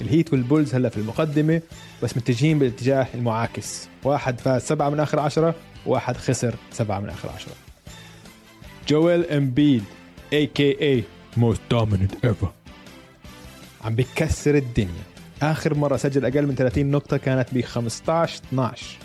ال 0.00 0.06
Heat 0.06 0.32
وال 0.32 0.44
Bulls 0.44 0.74
هلا 0.74 0.88
في 0.88 0.96
المقدمة 0.96 1.60
بس 2.02 2.16
متجهين 2.16 2.58
بالاتجاه 2.58 3.06
المعاكس. 3.14 3.88
واحد 4.04 4.40
فاز 4.40 4.62
سبعة 4.62 4.90
من 4.90 5.00
آخر 5.00 5.20
عشرة 5.20 5.54
وواحد 5.86 6.16
خسر 6.16 6.54
سبعة 6.72 7.00
من 7.00 7.08
آخر 7.08 7.28
عشرة. 7.28 7.52
جويل 8.88 9.24
إمبيد 9.30 9.84
a.k.a 10.32 10.80
most 10.80 11.60
dominant 11.70 12.24
ever 12.24 12.52
عم 13.84 13.94
بكسر 13.94 14.54
الدنيا. 14.54 15.02
آخر 15.42 15.74
مرة 15.74 15.96
سجل 15.96 16.24
أقل 16.24 16.46
من 16.46 16.54
30 16.54 16.86
نقطة 16.86 17.16
كانت 17.16 17.48
ب 17.52 17.60
15 17.60 18.40
12 18.48 18.96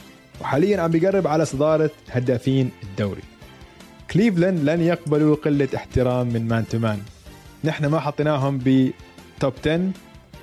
وحاليا 0.41 0.81
عم 0.81 0.91
بيقرب 0.91 1.27
على 1.27 1.45
صدارة 1.45 1.91
هدافين 2.11 2.71
الدوري. 2.83 3.21
كليفلاند 4.11 4.69
لن 4.69 4.81
يقبلوا 4.81 5.35
قلة 5.35 5.67
احترام 5.75 6.27
من 6.27 6.47
Man 6.47 6.67
to 6.67 6.79
Man. 6.79 7.01
نحن 7.63 7.85
ما 7.85 7.99
حطيناهم 7.99 8.57
ب 8.57 8.81
top 8.81 9.53
10 9.65 9.91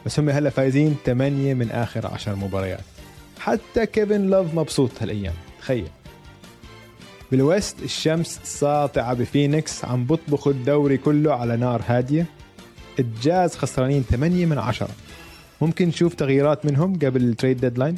بس 0.07 0.21
هم 0.21 0.29
هلا 0.29 0.51
فايزين 0.51 0.97
8 1.07 1.55
من 1.55 1.71
آخر 1.71 2.07
10 2.07 2.35
مباريات. 2.35 2.81
حتى 3.41 3.87
كيفن 3.87 4.27
لوف 4.27 4.55
مبسوط 4.55 4.91
هالايام 5.01 5.35
تخيل. 5.61 5.89
بال 7.31 7.48
West 7.48 7.83
الشمس 7.83 8.41
ساطعة 8.45 9.15
بفينيكس 9.15 9.85
عم 9.85 10.05
بطبخوا 10.05 10.53
الدوري 10.53 10.97
كله 10.97 11.35
على 11.35 11.57
نار 11.57 11.83
هادية. 11.87 12.27
الجاز 12.99 13.57
خسرانين 13.57 14.03
8 14.03 14.47
من 14.47 14.59
10 14.59 14.89
ممكن 15.61 15.89
نشوف 15.89 16.15
تغييرات 16.15 16.67
منهم 16.67 16.99
قبل 16.99 17.23
ال 17.23 17.29
trade 17.29 17.61
deadline 17.61 17.97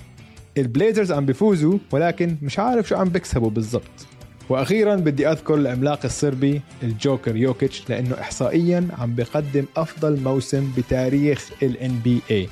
ال 0.58 0.65
Blazers 0.65 1.12
عم 1.12 1.26
بيفوزوا 1.26 1.78
ولكن 1.92 2.36
مش 2.42 2.58
عارف 2.58 2.88
شو 2.88 2.96
عم 2.96 3.08
بيكسبوا 3.08 3.50
بالضبط. 3.50 4.06
وأخيرا 4.48 4.96
بدي 4.96 5.28
أذكر 5.28 5.54
العملاق 5.54 6.04
الصربي 6.04 6.62
الجوكر 6.82 7.36
يوكيتش 7.36 7.90
لأنه 7.90 8.20
احصائيا 8.20 8.88
عم 8.98 9.14
بيقدم 9.14 9.64
أفضل 9.76 10.20
موسم 10.20 10.72
بتاريخ 10.76 11.50
الان 11.62 11.98
بي 12.04 12.20
اي 12.30 12.48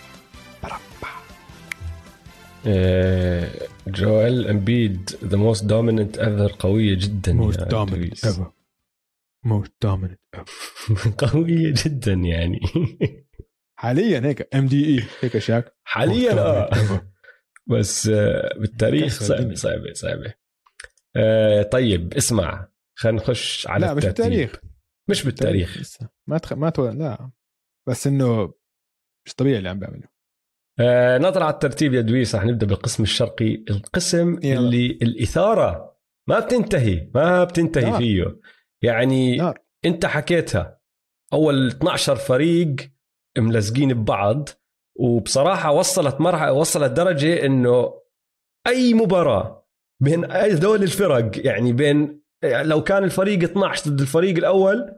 جويل 3.88 4.48
امبيد 4.48 5.10
the 5.24 5.36
most 5.36 5.64
dominant 5.64 6.18
ever 6.18 6.56
قوية 6.58 6.94
جدا 6.94 7.32
most 7.32 7.60
dominant. 7.60 8.24
ever 8.26 8.52
موست 9.44 9.72
دوميننت 9.82 10.20
قوية 11.18 11.74
جدا 11.84 12.12
يعني. 12.12 12.60
حاليا 13.78 14.20
هيك 14.26 14.54
ام 14.54 14.66
دي 14.66 14.98
اي 14.98 15.04
هيك 15.20 15.38
شاك؟ 15.38 15.76
حاليا 15.84 16.32
آه. 16.32 16.70
بس 17.66 18.08
آه، 18.08 18.58
بالتاريخ 18.58 19.22
صعبة. 19.22 19.54
صعبة 19.54 19.92
صعبة. 19.92 20.34
آه، 21.16 21.62
طيب 21.62 22.14
اسمع 22.14 22.68
خلينا 22.98 23.18
نخش 23.18 23.66
على 23.68 23.86
لا 23.86 23.94
مش 23.94 24.04
الترتيب. 24.06 24.24
بالتاريخ. 24.32 24.60
مش 25.10 25.24
بالتاريخ. 25.24 25.78
لسه. 25.78 26.08
ما 26.26 26.38
تخ... 26.38 26.52
ما 26.52 26.70
تو... 26.70 26.88
لا. 26.88 27.30
بس 27.88 28.06
إنه 28.06 28.54
مش 29.26 29.34
طبيعي 29.34 29.58
اللي 29.58 29.68
عم 29.68 29.78
بيعمله. 29.78 30.08
آه 30.80 31.18
نظرة 31.18 31.44
على 31.44 31.54
الترتيب 31.54 31.94
يا 31.94 32.00
دويس 32.00 32.34
رح 32.34 32.44
نبدأ 32.44 32.66
بالقسم 32.66 33.02
الشرقي. 33.02 33.64
القسم 33.70 34.38
يلا. 34.42 34.58
اللي 34.58 34.86
الإثارة 35.02 35.96
ما 36.28 36.40
بتنتهي 36.40 37.10
ما 37.14 37.44
بتنتهي 37.44 37.90
نار. 37.90 37.98
فيه. 37.98 38.40
يعني 38.82 39.36
نار. 39.36 39.58
أنت 39.84 40.06
حكيتها. 40.06 40.80
أول 41.32 41.66
12 41.66 42.16
فريق 42.16 42.76
ملزقين 43.38 43.94
ببعض 43.94 44.48
وبصراحة 44.98 45.72
وصلت 45.72 46.20
مرحله 46.20 46.52
وصلت 46.52 46.92
درجة 46.92 47.46
إنه 47.46 48.02
أي 48.66 48.94
مباراة 48.94 49.65
بين 50.02 50.26
دول 50.60 50.82
الفرق. 50.82 51.46
يعني 51.46 51.72
بين 51.72 52.22
لو 52.44 52.82
كان 52.82 53.04
الفريق 53.04 53.42
12 53.42 53.90
ضد 53.90 54.00
الفريق 54.00 54.36
الأول 54.36 54.92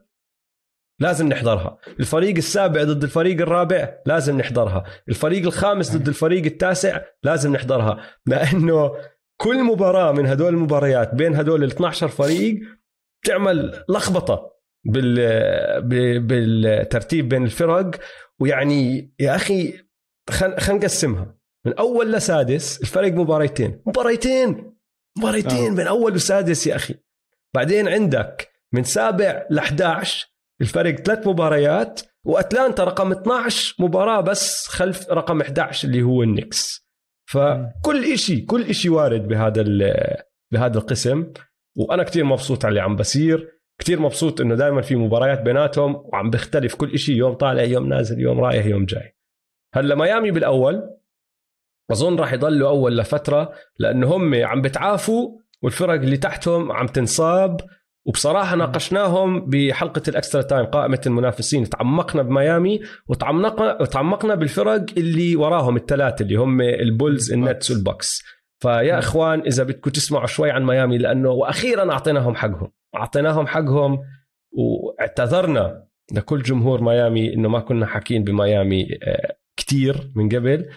لازم 1.01 1.29
نحضرها. 1.29 1.79
الفريق 2.01 2.37
السابع 2.37 2.85
ضد 2.85 3.03
الفريق 3.03 3.41
الرابع 3.41 3.95
لازم 4.07 4.39
نحضرها. 4.39 4.85
الفريق 5.09 5.47
الخامس 5.47 5.97
ضد 5.97 6.09
الفريق 6.09 6.45
التاسع 6.45 7.01
لازم 7.23 7.53
نحضرها. 7.53 8.01
لأنه 8.27 8.93
كل 9.41 9.65
مباراة 9.65 10.13
من 10.13 10.27
هدول 10.27 10.49
المباريات 10.49 11.15
بين 11.15 11.35
هدول 11.35 11.65
ال 11.65 11.69
12 11.69 12.09
فريق 12.09 12.61
تعمل 13.27 13.85
لخبطة 13.89 14.53
بال 14.85 16.21
بالترتيب 16.21 17.29
بين 17.29 17.45
الفرق. 17.45 17.91
ويعني 18.41 19.15
يا 19.21 19.37
أخي 19.37 19.75
خلينا 20.31 20.73
نقسمها. 20.73 21.39
من 21.67 21.75
أول 21.75 22.13
لسادس 22.13 22.81
الفرق 22.81 23.13
مباريتين. 23.13 23.83
مباريتين! 23.87 24.78
مباريتين 25.19 25.75
بين 25.75 25.87
أول 25.87 26.15
وسادس 26.15 26.67
يا 26.67 26.77
أخي. 26.77 26.95
بعدين 27.55 27.89
عندك 27.89 28.49
من 28.73 28.85
سابع 28.85 29.47
ل 29.51 29.59
11 29.59 30.27
الفرق 30.61 30.95
ثلاث 30.95 31.27
مباريات 31.27 32.01
وأتلانتا 32.25 32.85
رقم 32.85 33.13
12 33.13 33.75
مباراة 33.79 34.21
بس 34.21 34.67
خلف 34.67 35.11
رقم 35.11 35.41
11 35.41 35.89
اللي 35.89 36.03
هو 36.03 36.23
النكس 36.23 36.89
فكل 37.31 38.19
شيء 38.19 38.45
كل 38.45 38.75
شيء 38.75 38.91
وارد 38.91 39.29
بهذا 39.29 39.63
بهذا 40.53 40.79
القسم. 40.79 41.33
وأنا 41.77 42.03
كتير 42.03 42.25
مبسوط 42.25 42.65
على 42.65 42.71
اللي 42.71 42.81
عم 42.81 42.97
بصير. 42.97 43.59
كتير 43.81 44.01
مبسوط 44.01 44.41
إنه 44.41 44.55
دائما 44.55 44.83
في 44.83 44.97
مباريات 44.97 45.41
بيناتهم 45.41 45.95
وعم 45.95 46.31
بيختلف 46.31 46.75
كل 46.75 46.99
شيء 46.99 47.17
يوم 47.17 47.35
طالع 47.35 47.63
يوم 47.63 47.89
نازل 47.89 48.21
يوم 48.21 48.41
رايح 48.41 48.67
يوم 48.67 48.85
جاي. 48.85 49.17
هلأ 49.75 49.95
ميامي 49.95 50.31
بالأول. 50.31 50.98
اظن 51.91 52.17
راح 52.17 52.33
يضلوا 52.33 52.69
أول 52.69 52.99
لفترة 52.99 53.53
لأنه 53.79 54.17
هم 54.17 54.45
عم 54.45 54.63
بتعافوا 54.63 55.39
والفرق 55.63 55.95
اللي 55.95 56.17
تحتهم 56.17 56.73
عم 56.73 56.87
تنصاب 56.87 57.61
وبصراحة 58.07 58.57
ناقشناهم 58.57 59.51
بحلقة 59.51 60.03
الإكسترا 60.09 60.43
تايم 60.43 60.67
قائمة 60.67 61.01
المنافسين. 61.07 61.69
تعمقنا 61.69 62.23
بميامي 62.23 62.81
وتعمقنا 63.09 63.83
وتعمقنا 63.83 64.35
بالفرق 64.35 64.85
اللي 64.97 65.37
وراهم 65.37 65.77
الثلاثة 65.77 66.23
اللي 66.23 66.37
هم 66.37 66.61
ال 66.61 66.73
Bulls 66.73 67.33
ال 67.33 67.40
Nets 67.40 67.71
وال 67.71 67.84
Bucks. 67.84 68.23
فيا 68.63 68.99
إخوان 68.99 69.41
إذا 69.41 69.65
بدكم 69.65 69.91
تسمعوا 69.91 70.27
شوي 70.27 70.51
عن 70.51 70.65
ميامي 70.65 70.99
لأنه 70.99 71.31
وأخيرا 71.31 71.93
أعطيناهم 71.93 72.35
حقهم. 72.35 72.73
أعطيناهم 72.95 73.47
حقهم 73.47 73.99
واعتذرنا 74.53 75.85
لكل 76.13 76.43
جمهور 76.43 76.83
ميامي 76.83 77.35
إنه 77.35 77.49
ما 77.49 77.61
كنا 77.61 77.87
حاكين 77.87 78.25
بميامي 78.25 78.89
آه، 79.03 79.38
كتير 79.59 80.13
من 80.15 80.29
قبل. 80.29 80.71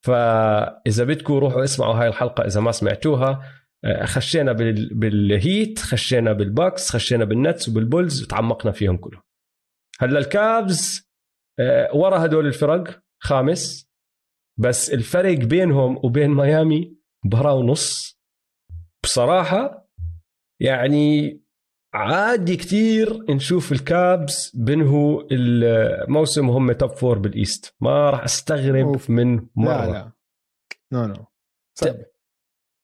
فإذا 0.00 1.04
بدكم 1.04 1.34
روحوا 1.34 1.64
اسمعوا 1.64 1.94
هاي 1.94 2.08
الحلقة 2.08 2.46
إذا 2.46 2.60
ما 2.60 2.72
سمعتوها 2.72 3.42
آه، 3.84 4.04
خشينا 4.04 4.52
بال 4.92 5.21
Heat 5.21 5.78
خشينا 5.78 6.32
بال 6.32 6.49
Bucks 6.49 6.90
خشينا 6.90 7.24
بال 7.24 7.39
Nets 7.39 7.68
وبال 7.68 7.88
Bulls 7.88 8.22
وتعمقنا 8.22 8.72
فيهم 8.72 8.96
كلهم. 8.96 9.22
هلأ 10.00 10.18
ال 10.18 10.36
Cavs 10.36 11.10
آه، 11.60 11.96
ورا 11.96 12.24
هدول 12.24 12.46
الفرق 12.46 13.02
خامس. 13.22 13.92
بس 14.60 14.90
الفرق 14.90 15.38
بينهم 15.38 16.00
وبين 16.04 16.30
ميامي 16.30 16.96
مباراة 17.24 17.54
ونص 17.54 18.18
بصراحة 19.04 19.88
يعني 20.60 21.41
عادي 21.94 22.56
كتير 22.56 23.24
نشوف 23.30 23.72
ال 23.72 23.88
Cavs 23.88 24.52
بينهوا 24.54 25.22
الموسم 25.30 26.48
وهم 26.48 26.72
top 26.72 26.90
four 26.90 27.18
بال 27.18 27.34
East. 27.34 27.74
ما 27.80 28.10
راح 28.10 28.24
أستغرب 28.24 28.86
أوف. 28.86 29.10
من 29.10 29.46
مرة. 29.56 29.86
لا. 29.86 30.12
لا 30.92 31.06
no 31.06 31.06
no 31.06 31.26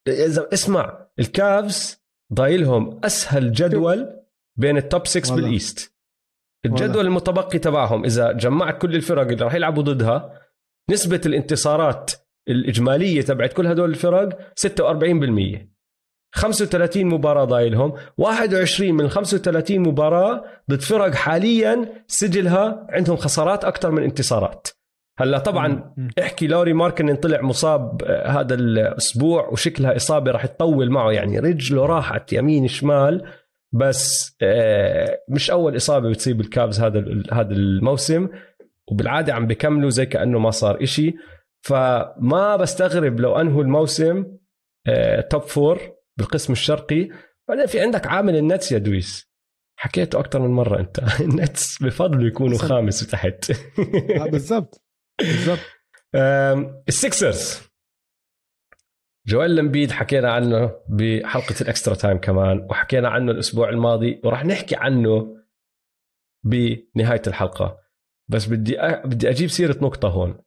إذا 0.08 0.48
اسمع 0.52 1.06
ال 1.18 1.35
Cavs 1.35 2.02
ضايلهم 2.32 3.00
أسهل 3.04 3.52
جدول 3.52 4.20
بين 4.58 4.76
ال 4.76 4.84
top 4.84 5.06
6 5.06 5.34
بال 5.34 5.52
East. 5.52 5.94
الجدول 6.66 6.88
والله. 6.88 7.00
المتبقي 7.00 7.58
تبعهم 7.58 8.04
إذا 8.04 8.32
جمعت 8.32 8.82
كل 8.82 8.94
الفرق 8.94 9.26
اللي 9.26 9.44
راح 9.44 9.54
يلعبوا 9.54 9.83
ضدها 9.83 10.40
نسبة 10.90 11.20
الانتصارات 11.26 12.12
الإجمالية 12.48 13.22
تبعت 13.22 13.52
كل 13.52 13.66
هدول 13.66 13.90
الفرق 13.90 14.52
46% 14.54 15.77
35 16.32 17.06
مباراة 17.06 17.44
ضايلهم 17.44 17.92
21 18.18 18.94
من 18.94 19.08
35 19.08 19.78
مباراة 19.78 20.44
ضد 20.70 20.80
فرق 20.80 21.14
حاليا 21.14 21.88
سجلها 22.06 22.86
عندهم 22.90 23.16
خسارات 23.16 23.64
أكثر 23.64 23.90
من 23.90 24.02
انتصارات. 24.02 24.68
هلا 25.18 25.38
طبعا 25.38 25.94
احكي 26.18 26.46
لوري 26.46 26.72
ماركانن 26.72 27.16
طلع 27.16 27.42
مصاب 27.42 28.02
آه، 28.02 28.28
هذا 28.28 28.54
الأسبوع 28.54 29.48
وشكلها 29.48 29.96
إصابة 29.96 30.30
راح 30.30 30.46
تطول 30.46 30.90
معه 30.90 31.10
يعني 31.10 31.38
رجله 31.38 31.86
راحت 31.86 32.32
يمين 32.32 32.68
شمال 32.68 33.24
بس 33.72 34.36
آه، 34.42 35.18
مش 35.28 35.50
أول 35.50 35.76
إصابة 35.76 36.10
بتصيب 36.10 36.40
ال 36.40 36.48
Cavs 36.48 36.81
هذا 36.80 37.04
هذا 37.32 37.52
الموسم 37.52 38.28
وبالعادة 38.90 39.34
عم 39.34 39.46
بكملوا 39.46 39.90
زي 39.90 40.06
كأنه 40.06 40.38
ما 40.38 40.50
صار 40.50 40.82
إشي. 40.82 41.14
فما 41.60 42.56
بستغرب 42.56 43.20
لو 43.20 43.40
أنهوا 43.40 43.62
الموسم 43.62 44.22
top 45.31 45.42
آه، 45.42 45.46
four 45.46 45.97
بالقسم 46.18 46.52
الشرقي. 46.52 47.09
بعدين 47.48 47.66
في 47.66 47.81
عندك 47.81 48.07
عامل 48.07 48.37
ال 48.37 48.44
Nets 48.44 48.72
يا 48.72 48.78
دويس. 48.78 49.28
حكيته 49.78 50.20
أكثر 50.20 50.40
من 50.40 50.50
مرة 50.50 50.81
أنت. 50.81 51.00
ال 51.20 51.33
Nets 51.33 51.83
بفضلوا 51.83 52.28
يكونوا 52.28 52.59
خامس 52.59 53.02
وتحت. 53.02 53.50
آه، 54.20 54.31
بالضبط. 54.31 54.85
بالضبط. 55.20 55.59
ال 56.88 57.00
Sixers 57.00 57.68
جويل 59.26 59.57
امبيد 59.57 59.90
حكينا 59.90 60.33
عنه 60.33 60.81
بحلقة 60.88 61.54
ال 61.61 61.66
extra 61.66 61.94
time 61.94 62.18
كمان 62.18 62.66
وحكينا 62.70 63.09
عنه 63.09 63.33
الأسبوع 63.33 63.68
الماضي 63.68 64.20
وراح 64.24 64.44
نحكي 64.44 64.76
عنه 64.76 65.37
بنهاية 66.44 67.22
الحلقة. 67.26 67.78
بس 68.28 68.46
بدي 68.46 68.81
أ... 68.81 69.07
بدي 69.07 69.31
أجيب 69.31 69.48
سيرة 69.48 69.78
نقطة 69.83 70.09
هون. 70.09 70.38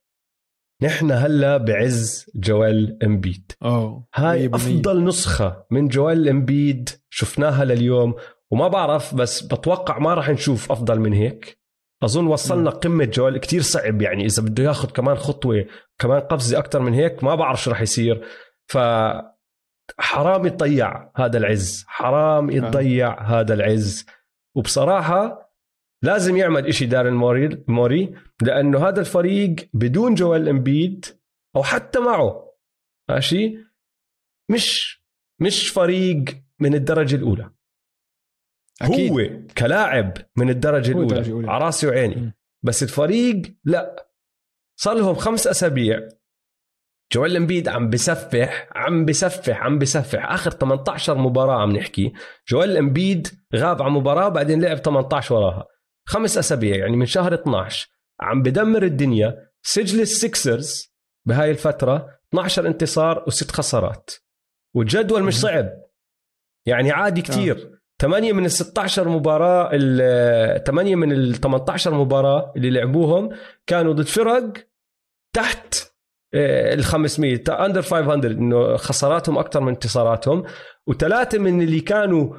نحن 0.84 1.12
هلا 1.12 1.58
بعز 1.58 2.32
جويل 2.36 3.04
امبيد 3.04 3.52
أوه. 3.64 4.08
هاي 4.16 4.48
أفضل 4.48 5.04
نسخة 5.04 5.66
من 5.72 5.88
جويل 5.88 6.30
امبيد 6.30 6.90
شفناها 7.10 7.66
لليوم 7.66 8.16
وما 8.52 8.68
بعرف 8.68 9.16
بس 9.16 9.42
بتوقع 9.42 10.00
ما 10.00 10.14
راح 10.14 10.30
نشوف 10.30 10.72
أفضل 10.72 11.00
من 11.00 11.14
هيك. 11.14 11.62
أظن 12.04 12.28
وصلنا 12.28 12.70
م. 12.70 12.74
قمة 12.74 13.06
جويل 13.06 13.38
كتير 13.38 13.62
صعب 13.62 14.02
يعني 14.02 14.26
إذا 14.26 14.44
بده 14.44 14.64
ياخذ 14.64 14.90
كمان 14.90 15.16
خطوة 15.16 15.66
كمان 16.00 16.20
قفزة 16.20 16.60
أكثر 16.60 16.80
من 16.80 16.94
هيك 16.94 17.24
ما 17.24 17.36
بعرف 17.36 17.64
شو 17.64 17.72
راح 17.72 17.82
يصير. 17.82 18.28
ف 18.68 18.78
حرام 20.00 20.46
يضيع 20.46 21.12
هذا 21.16 21.38
العز 21.38 21.86
حرام 21.88 22.50
يضيع 22.50 23.22
هذا 23.22 23.54
العز. 23.54 24.06
وبصراحة 24.56 25.51
لازم 26.04 26.38
يعمل 26.38 26.68
إشي 26.68 26.86
دارين 26.86 27.14
موري 27.14 27.64
موري 27.68 28.16
لأنه 28.42 28.88
هذا 28.88 29.00
الفريق 29.00 29.56
بدون 29.74 30.16
جوال 30.16 30.50
إمبيد 30.50 31.06
أو 31.56 31.64
حتى 31.64 32.00
معه 32.00 32.54
ماشي؟ 33.10 33.58
مش 34.52 35.02
مش 35.42 35.70
فريق 35.70 36.24
من 36.60 36.76
الدرجة 36.76 37.16
الأولى. 37.16 37.52
أكيد. 38.82 39.12
هو 39.12 39.48
كلاعب 39.58 40.14
من 40.38 40.50
الدرجة 40.50 40.92
الأولى, 40.92 41.20
الأولى. 41.20 41.52
على 41.52 41.66
راسي 41.66 41.88
وعيني. 41.88 42.16
م. 42.16 42.34
بس 42.64 42.84
الفريق 42.84 43.42
لا. 43.64 44.08
صار 44.80 44.98
لهم 44.98 45.16
خمس 45.16 45.48
أسابيع. 45.48 46.10
جوال 47.14 47.36
إمبيد 47.36 47.68
عم 47.68 47.90
بسفح 47.90 48.70
عم 48.76 49.06
بسفح 49.06 49.64
عم 49.64 49.80
بسفح. 49.80 50.32
آخر 50.32 50.52
18 50.52 51.18
مباراة 51.18 51.62
عم 51.62 51.72
نحكي. 51.72 52.14
جوال 52.50 52.78
إمبيد 52.78 53.28
غاب 53.56 53.82
عن 53.82 53.92
مباراة 53.92 54.30
بعدين 54.30 54.62
لعب 54.62 54.78
18 54.78 55.36
وراها. 55.36 55.68
خمس 56.06 56.38
أسابيع 56.38 56.76
يعني 56.76 56.98
من 56.98 57.06
شهر 57.06 57.34
12 57.34 57.90
عم 58.22 58.42
بدمر 58.42 58.84
الدنيا. 58.84 59.52
سجل 59.64 60.02
السكسرز 60.02 60.94
بهاي 61.28 61.52
الفترة 61.52 62.20
12 62.30 62.68
انتصار 62.68 63.24
وست 63.28 63.52
خسارات. 63.52 64.12
والجدول 64.76 65.24
مش 65.24 65.40
صعب. 65.40 65.70
يعني 66.66 66.92
عادي 66.92 67.22
كتير. 67.22 67.82
8 68.02 68.34
من 68.34 68.46
ال 68.46 68.52
16 68.52 69.10
مباراة 69.10 69.70
ال 69.74 70.64
8 70.64 70.96
من 70.96 71.12
ال 71.12 71.36
18 71.36 71.94
مباراة 71.94 72.54
اللي 72.56 72.70
لعبوهم 72.70 73.30
كانوا 73.68 73.94
ضد 73.94 74.06
فرق 74.06 74.54
تحت 75.36 75.92
آه، 76.34 76.74
ال 76.74 76.84
500 76.84 77.44
under 77.50 77.82
500 77.82 78.28
إنه 78.28 78.78
خساراتهم 78.78 79.38
أكثر 79.38 79.62
من 79.62 79.68
انتصاراتهم. 79.68 80.44
وثلاثة 80.88 81.38
من 81.38 81.62
اللي 81.62 81.80
كانوا 81.80 82.36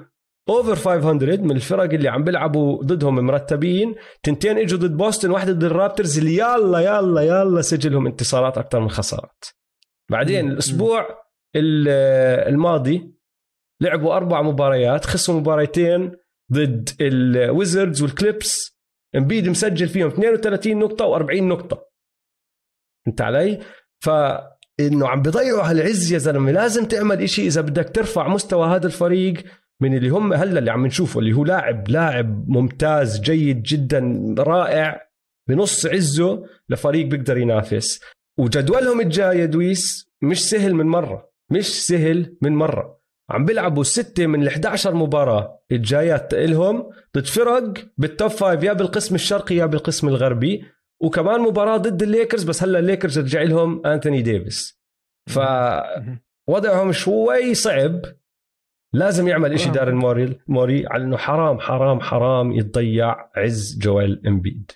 over 0.49 0.77
500 0.77 1.39
من 1.39 1.57
الفرق 1.57 1.93
اللي 1.93 2.09
عم 2.09 2.25
بيلعبوا 2.25 2.83
ضدهم 2.85 3.15
مرتبين. 3.15 3.95
تنتين 4.23 4.59
إجوا 4.59 4.79
ضد 4.79 4.97
بوسطن 4.97 5.31
واحدة 5.31 5.53
ضد 5.53 5.65
ال 5.65 5.71
Raptors 5.71 6.19
اللي 6.19 6.37
يلا 6.37 6.79
يلا 6.79 7.21
يلا 7.23 7.63
سجلهم 7.63 8.07
انتصارات 8.07 8.59
أكثر 8.59 8.81
من 8.81 8.91
خسارات. 8.91 9.45
بعدين 10.11 10.51
الأسبوع 10.51 11.23
الماضي 11.57 13.15
لعبوا 13.81 14.17
أربع 14.17 14.43
مباريات 14.43 15.05
خسروا 15.05 15.41
مباريتين 15.41 16.13
ضد 16.53 16.91
ال 17.01 17.13
Wizards 17.13 18.03
وال 18.03 18.18
Clippers 18.18 18.79
امبيد 19.17 19.49
مسجل 19.49 19.89
فيهم 19.89 20.09
32 20.09 20.79
نقطة 20.79 21.19
و40 21.19 21.43
نقطة. 21.43 21.87
انت 23.09 23.21
علي؟ 23.21 23.59
فإنه 24.01 25.09
عم 25.09 25.23
بيضيعوا 25.23 25.63
هالعز 25.63 26.13
يا 26.13 26.19
زلمة. 26.19 26.53
لازم 26.53 26.85
تعمل 26.85 27.23
إشي 27.23 27.47
إذا 27.47 27.61
بدك 27.61 27.91
ترفع 27.95 28.29
مستوى 28.29 28.67
هذا 28.67 28.87
الفريق 28.87 29.35
من 29.83 29.97
اللي 29.97 30.09
هم 30.09 30.33
هلا 30.33 30.59
اللي 30.59 30.71
عم 30.71 30.87
نشوفه 30.87 31.21
اللي 31.21 31.33
هو 31.33 31.45
لاعب 31.45 31.89
لاعب 31.89 32.49
ممتاز 32.49 33.21
جيد 33.21 33.63
جدا 33.63 34.35
رائع 34.39 35.09
بنص 35.49 35.87
عزه 35.87 36.47
لفريق 36.69 37.07
بيقدر 37.07 37.39
ينافس. 37.39 38.01
وجدولهم 38.39 39.01
الجاي 39.01 39.39
يا 39.39 39.47
دويس 39.47 40.11
مش 40.23 40.51
سهل 40.51 40.75
من 40.75 40.87
مرة 40.87 41.31
مش 41.51 41.87
سهل 41.87 42.37
من 42.43 42.53
مرة. 42.53 43.03
عم 43.31 43.45
بيلعبوا 43.45 43.83
ستة 43.83 44.27
من 44.27 44.43
ال 44.43 44.49
11 44.49 44.95
مباراة 44.95 45.63
الجايات 45.73 46.35
لهم 46.35 46.91
ضد 47.17 47.27
فرق 47.27 47.75
بال 47.99 48.12
top 48.12 48.31
five 48.31 48.63
يا 48.63 48.73
بالقسم 48.73 49.15
الشرقي 49.15 49.55
يا 49.55 49.67
بالقسم 49.67 50.09
الغربي. 50.09 50.65
وكمان 51.01 51.41
مباراة 51.41 51.77
ضد 51.77 52.03
الليكرز 52.03 52.45
بس 52.45 52.63
هلا 52.63 52.79
الليكرز 52.79 53.19
رجع 53.19 53.43
لهم 53.43 53.87
أنتوني 53.87 54.23
ديفيس. 54.23 54.81
فوضعهم 55.29 56.93
شوي 56.93 57.55
صعب 57.55 58.01
لازم 58.93 59.29
يعمل 59.29 59.53
إشي 59.53 59.71
داريل 59.71 60.41
موري 60.49 60.68
موري 60.68 60.87
على 60.87 61.05
إنه 61.05 61.17
حرام 61.17 61.59
حرام 61.59 62.01
حرام 62.01 62.53
يتضيع 62.53 63.31
عز 63.37 63.79
جويل 63.79 64.27
امبيد 64.27 64.71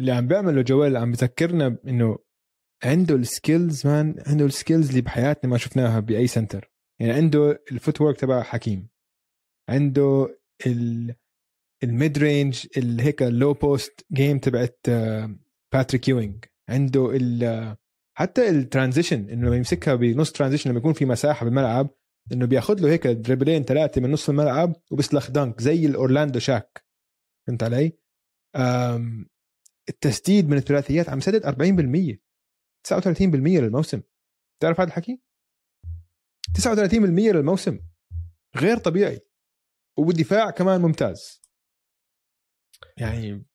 اللي 0.00 0.12
عم 0.12 0.26
بيعمله 0.28 0.62
جويل 0.62 0.96
عم 0.96 1.10
بذكرنا 1.10 1.78
إنه 1.88 2.18
عنده 2.84 3.14
ال 3.14 3.24
skills 3.24 3.86
man 3.86 4.14
عنده 4.26 4.44
ال 4.44 4.50
skills 4.50 4.88
اللي 4.88 5.00
بحياتنا 5.00 5.50
ما 5.50 5.58
شفناها 5.58 6.00
بأي 6.00 6.26
center. 6.26 6.70
يعني 7.00 7.12
عنده 7.12 7.62
ال 7.72 8.00
footwork 8.00 8.16
تبع 8.16 8.42
حكيم. 8.42 8.88
عنده 9.68 10.38
ال 10.66 11.14
mid-range 11.84 12.66
هيك 13.00 13.22
ال 13.22 13.30
low 13.30 13.52
post 13.52 14.06
game 14.12 14.38
تبعت 14.38 14.86
باتريك 15.72 16.08
يوينج 16.08 16.44
عنده 16.68 17.10
ال 17.16 17.76
حتى 18.18 18.48
ال 18.48 18.55
transition 18.55 19.28
إنه 19.28 19.46
لما 19.46 19.56
يمسكها 19.56 19.94
بنص 19.94 20.32
transition 20.32 20.70
لما 20.70 20.78
يكون 20.78 20.92
في 20.92 21.04
مساحة 21.04 21.44
بالملعب 21.44 21.90
إنه 22.32 22.46
بياخذ 22.46 22.80
له 22.80 22.92
هيك 22.92 23.06
dribble-ين 23.06 23.62
ثلاثة 23.62 24.00
من 24.00 24.10
نص 24.10 24.28
الملعب 24.28 24.76
وبيسلخ 24.90 25.30
dunk 25.30 25.60
زي 25.60 25.86
الأورلاندو 25.86 26.38
شاك. 26.38 26.84
فهمت 27.46 27.62
علي؟ 27.62 27.98
التسديد 29.88 30.48
من 30.48 30.56
الثلاثيات 30.56 31.08
عم 31.08 31.20
سدد 31.20 31.46
40% 31.46 32.20
39% 32.88 33.60
للموسم. 33.60 34.02
تعرف 34.62 34.80
هذا 34.80 34.88
الحكي؟ 34.88 35.22
39% 36.58 37.32
للموسم. 37.32 37.80
غير 38.56 38.78
طبيعي. 38.78 39.20
وبالدفاع 39.98 40.50
كمان 40.50 40.80
ممتاز. 40.80 41.42
يعني 42.96 43.46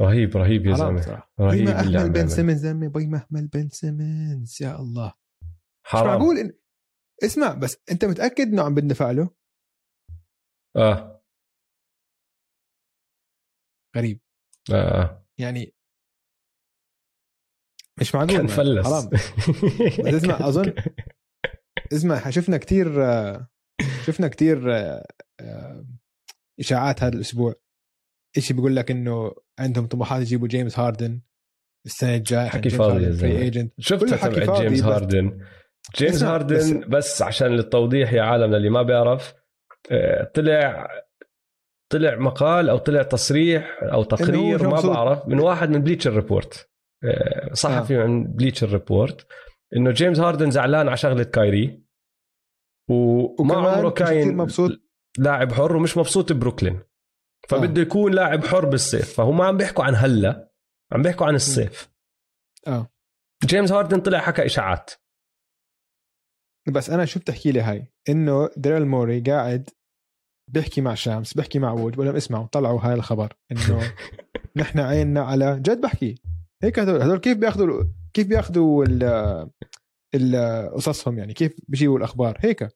رهيب 0.00 0.36
رهيب 0.36 0.66
يا 0.66 0.74
زلمة. 0.74 1.22
رهيب 1.40 1.64
بيهمل 1.64 2.10
بن 2.10 2.28
سيمنز 2.28 2.60
زلمة 2.60 2.88
بيهمل 2.88 3.48
بن 3.48 3.68
سيمنز 3.68 4.62
يا 4.62 4.80
الله. 4.80 5.14
حرام. 5.86 6.04
مش 6.04 6.10
معقول 6.10 6.38
إن... 6.38 6.52
اسمع 7.22 7.54
بس 7.54 7.76
انت 7.90 8.04
متأكد 8.04 8.48
انه 8.48 8.62
عم 8.62 8.74
بندفع 8.74 9.10
له؟ 9.10 9.30
آه. 10.76 11.22
غريب. 13.96 14.20
آه. 14.72 15.26
يعني 15.40 15.74
مش 18.00 18.14
معقول 18.14 18.30
كان 18.30 18.46
فلس. 18.46 18.86
حرام. 18.86 19.08
بس 19.08 20.14
اسمع 20.22 20.48
أظن 20.48 20.74
اسمع 21.92 22.30
شفنا 22.30 22.56
كثير 22.56 22.86
شفنا 24.06 24.28
كثير 24.28 24.58
إشاعات 26.60 27.02
هذا 27.02 27.14
الأسبوع. 27.16 27.54
شيء 28.38 28.56
بيقول 28.56 28.76
لك 28.76 28.90
إنه 28.90 29.34
عندهم 29.58 29.86
طموحات 29.86 30.22
يجيبوا 30.22 30.48
جيمس 30.48 30.78
هاردن 30.78 31.20
السنة 31.86 32.14
الجاية 32.14 32.48
حكي 32.48 32.70
فاضي 32.70 33.12
free 33.12 33.38
agent 33.38 33.72
شفت 33.78 34.14
حكي 34.14 34.40
جيمس 34.40 34.82
هاردن. 34.82 35.46
جيمس 35.96 36.22
هاردن 36.22 36.88
بس, 36.88 37.22
عشان 37.22 37.48
للتوضيح 37.48 38.12
يا 38.12 38.22
عالم 38.22 38.54
اللي 38.54 38.70
ما 38.70 38.82
بيعرف 38.82 39.34
آه، 39.90 40.30
طلع 40.34 40.88
طلع 41.92 42.16
مقال 42.16 42.68
أو 42.68 42.78
طلع 42.78 43.02
تصريح 43.02 43.78
أو 43.82 44.02
تقرير 44.02 44.68
ما 44.68 44.80
بعرف 44.80 45.28
من 45.28 45.40
واحد 45.40 45.70
من 45.70 45.82
بليتشر 45.82 46.14
ريبورت 46.14 46.70
آه، 47.04 47.52
صحفي 47.52 48.02
آه. 48.02 48.06
من 48.06 48.24
بليتشر 48.24 48.68
ريبورت 48.68 49.26
إنه 49.76 49.90
جيمس 49.90 50.18
هاردن 50.20 50.50
زعلان 50.50 50.88
على 50.88 50.96
شغلة 50.96 51.24
كايري. 51.24 51.84
وما 52.90 53.56
عمره 53.56 53.90
كاين 53.90 54.36
مبسوط. 54.36 54.70
لاعب 55.18 55.52
حر 55.52 55.76
ومش 55.76 55.96
مبسوط 55.96 56.32
ببروكلين. 56.32 56.80
فبده 57.48 57.80
آه. 57.80 57.84
يكون 57.84 58.14
لاعب 58.14 58.44
حر 58.44 58.66
بالصيف 58.66 59.14
فهم 59.14 59.36
ما 59.38 59.44
عم 59.44 59.56
بيحكوا 59.56 59.84
عن 59.84 59.94
هلا 59.94 60.50
عم 60.92 61.02
بيحكوا 61.02 61.26
عن 61.26 61.34
الصيف 61.34 61.90
آه. 62.66 62.90
جيمس 63.44 63.72
هاردن 63.72 64.00
طلع 64.00 64.18
حكى 64.18 64.46
إشاعات. 64.46 64.90
بس 66.68 66.90
أنا 66.90 67.04
شو 67.04 67.20
بتحكي 67.20 67.52
لي 67.52 67.60
هاي؟ 67.60 67.86
إنه 68.08 68.50
ديريل 68.56 68.86
موري 68.86 69.20
قاعد 69.20 69.70
بيحكي 70.52 70.80
مع 70.80 70.94
شامس 70.94 71.34
بيحكي 71.34 71.58
مع 71.58 71.72
وود 71.72 71.92
بقول 71.92 72.06
لهم 72.06 72.16
اسمعوا 72.16 72.46
طلعوا 72.46 72.80
هاي 72.80 72.94
الخبر 72.94 73.36
إنه 73.52 73.94
نحن 74.56 74.78
عيننا 74.78 75.20
على 75.20 75.60
جد 75.60 75.80
بحكي. 75.80 76.14
هيك 76.62 76.78
هدول 76.78 77.02
هدول 77.02 77.18
كيف 77.18 77.38
بياخذوا 77.38 77.84
كيف 78.12 78.26
بياخذوا 78.26 78.84
قصصهم 80.68 81.18
يعني؟ 81.18 81.34
كيف 81.34 81.52
بيجيبوا 81.68 81.98
الأخبار؟ 81.98 82.38
هيك. 82.40 82.68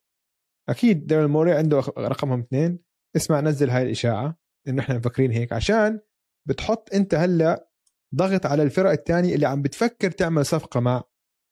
أكيد 0.69 1.07
ديريل 1.07 1.29
موري 1.29 1.53
عنده 1.53 1.79
رقمهم 1.99 2.41
اثنين. 2.41 2.79
اسمع 3.17 3.41
نزل 3.41 3.71
هاي 3.71 3.83
الإشاعة 3.83 4.39
إنه 4.69 4.83
إحنا 4.83 4.99
مفكرين 4.99 5.33
هيك 5.33 5.53
عشان 5.53 6.01
بتحط 6.49 6.95
أنت 6.95 7.15
هلأ 7.15 7.69
ضغط 8.15 8.47
على 8.47 8.63
الفرق 8.63 8.91
الثانية 8.91 9.35
اللي 9.35 9.47
عم 9.47 9.63
بتفكر 9.63 10.11
تعمل 10.11 10.47
صفقة 10.47 10.81
مع 10.81 11.03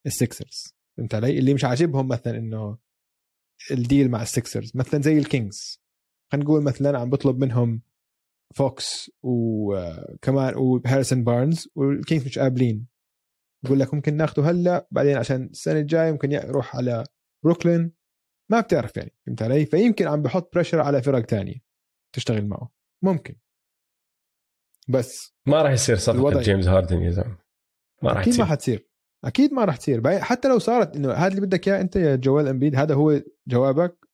السكسرز 0.07 0.76
فهمت 0.97 1.15
علي 1.15 1.39
اللي 1.39 1.55
مش 1.55 1.65
عاجبهم 1.65 2.09
مثلا 2.09 2.39
إنه 2.39 2.79
ال 3.71 3.79
deal 3.79 4.11
مع 4.11 4.23
السكسرز 4.23 4.73
مثلا 4.77 5.03
زي 5.03 5.19
الكينجز. 5.19 5.83
خلينا 6.33 6.45
نقول 6.45 6.63
مثلا 6.63 6.99
عم 6.99 7.11
بطلب 7.11 7.39
منهم 7.39 7.83
فوكس 8.55 9.11
وكمان 9.23 10.55
وهاريسون 10.57 11.25
بارنز 11.25 11.69
والكينجز 11.75 12.27
مش 12.27 12.39
قابلين. 12.39 12.87
بقول 13.65 13.81
لك 13.81 13.95
ممكن 13.95 14.17
ناخده 14.17 14.43
هلأ 14.43 14.89
بعدين 14.91 15.17
عشان 15.17 15.45
السنة 15.45 15.81
الجاية 15.81 16.13
ممكن 16.13 16.33
يروح 16.33 16.77
على 16.77 17.05
بروكلين 17.45 17.93
ما 18.51 18.61
بتعرف 18.61 18.97
يعني 18.97 19.15
فهمت 19.27 19.43
علي؟ 19.43 19.67
فيمكن 19.67 20.07
عم 20.07 20.23
بحط 20.23 20.55
pressure 20.55 20.81
على 20.81 21.03
فرق 21.03 21.25
تانية 21.25 21.63
تشتغل 22.13 22.47
معه. 22.47 22.71
ممكن. 23.03 23.37
بس. 24.89 25.35
ما 25.47 25.63
راح 25.63 25.73
يصير 25.73 25.97
صفقة 25.97 26.41
جيمس 26.41 26.67
هاردن 26.67 27.03
يا 27.03 27.11
زلمه 27.11 27.39
ما 28.03 28.13
راح 28.13 28.21
أكيد 28.21 28.39
ما 28.39 28.45
حتصير. 28.45 28.89
أكيد 29.25 29.53
ما 29.53 29.65
راح 29.65 29.77
تصير. 29.77 30.21
حتى 30.21 30.49
لو 30.49 30.59
صارت 30.59 30.97
إنه 30.97 31.13
هذا 31.13 31.29
اللي 31.29 31.41
بدك 31.41 31.69
إياه 31.69 31.81
أنت 31.81 31.97
يا 31.97 32.17
جوال 32.17 32.49
إمبيد 32.49 32.77
هذا 32.77 32.95
هو 32.95 33.23
جوابك. 33.49 34.09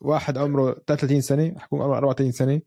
واحد 0.00 0.38
عمره 0.38 0.72
33 0.72 1.20
سنة 1.20 1.58
حكون 1.58 1.82
عمره 1.82 1.96
34 1.96 2.32
سنة. 2.32 2.60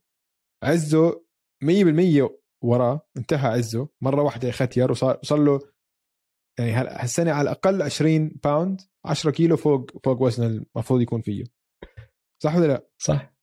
عزه 0.63 1.23
100% 1.63 2.29
وراه 2.63 3.07
انتهى 3.17 3.49
عزه. 3.49 3.89
مرة 4.01 4.21
واحدة 4.21 4.51
ختير 4.51 4.91
وصار 4.91 5.19
صار 5.23 5.39
له 5.39 5.59
يعني 6.59 6.71
هالسنة 6.71 7.31
على 7.31 7.41
الأقل 7.41 7.81
20 7.81 8.29
pound 8.43 8.81
10 9.05 9.31
كيلو 9.31 9.57
فوق 9.57 9.91
فوق 10.03 10.21
وزنه 10.21 10.47
المفروض 10.75 11.01
يكون 11.01 11.21
فيه. 11.21 11.43
صح 12.43 12.55
ولا 12.55 12.67
لا؟ 12.67 12.89
صح. 12.97 13.33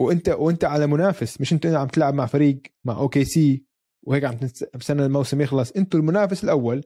وأنت 0.00 0.28
وأنت 0.28 0.64
على 0.64 0.86
منافس 0.86 1.40
مش 1.40 1.52
أنت 1.52 1.66
عم 1.66 1.86
تلعب 1.86 2.14
مع 2.14 2.26
فريق 2.26 2.62
مع 2.84 2.98
أوكي 2.98 3.24
سي 3.24 3.64
وهيك 4.06 4.24
عم 4.24 4.38
بستنى 4.74 5.06
الموسم 5.06 5.40
يخلص. 5.40 5.72
انت 5.72 5.94
المنافس 5.94 6.44
الأول 6.44 6.84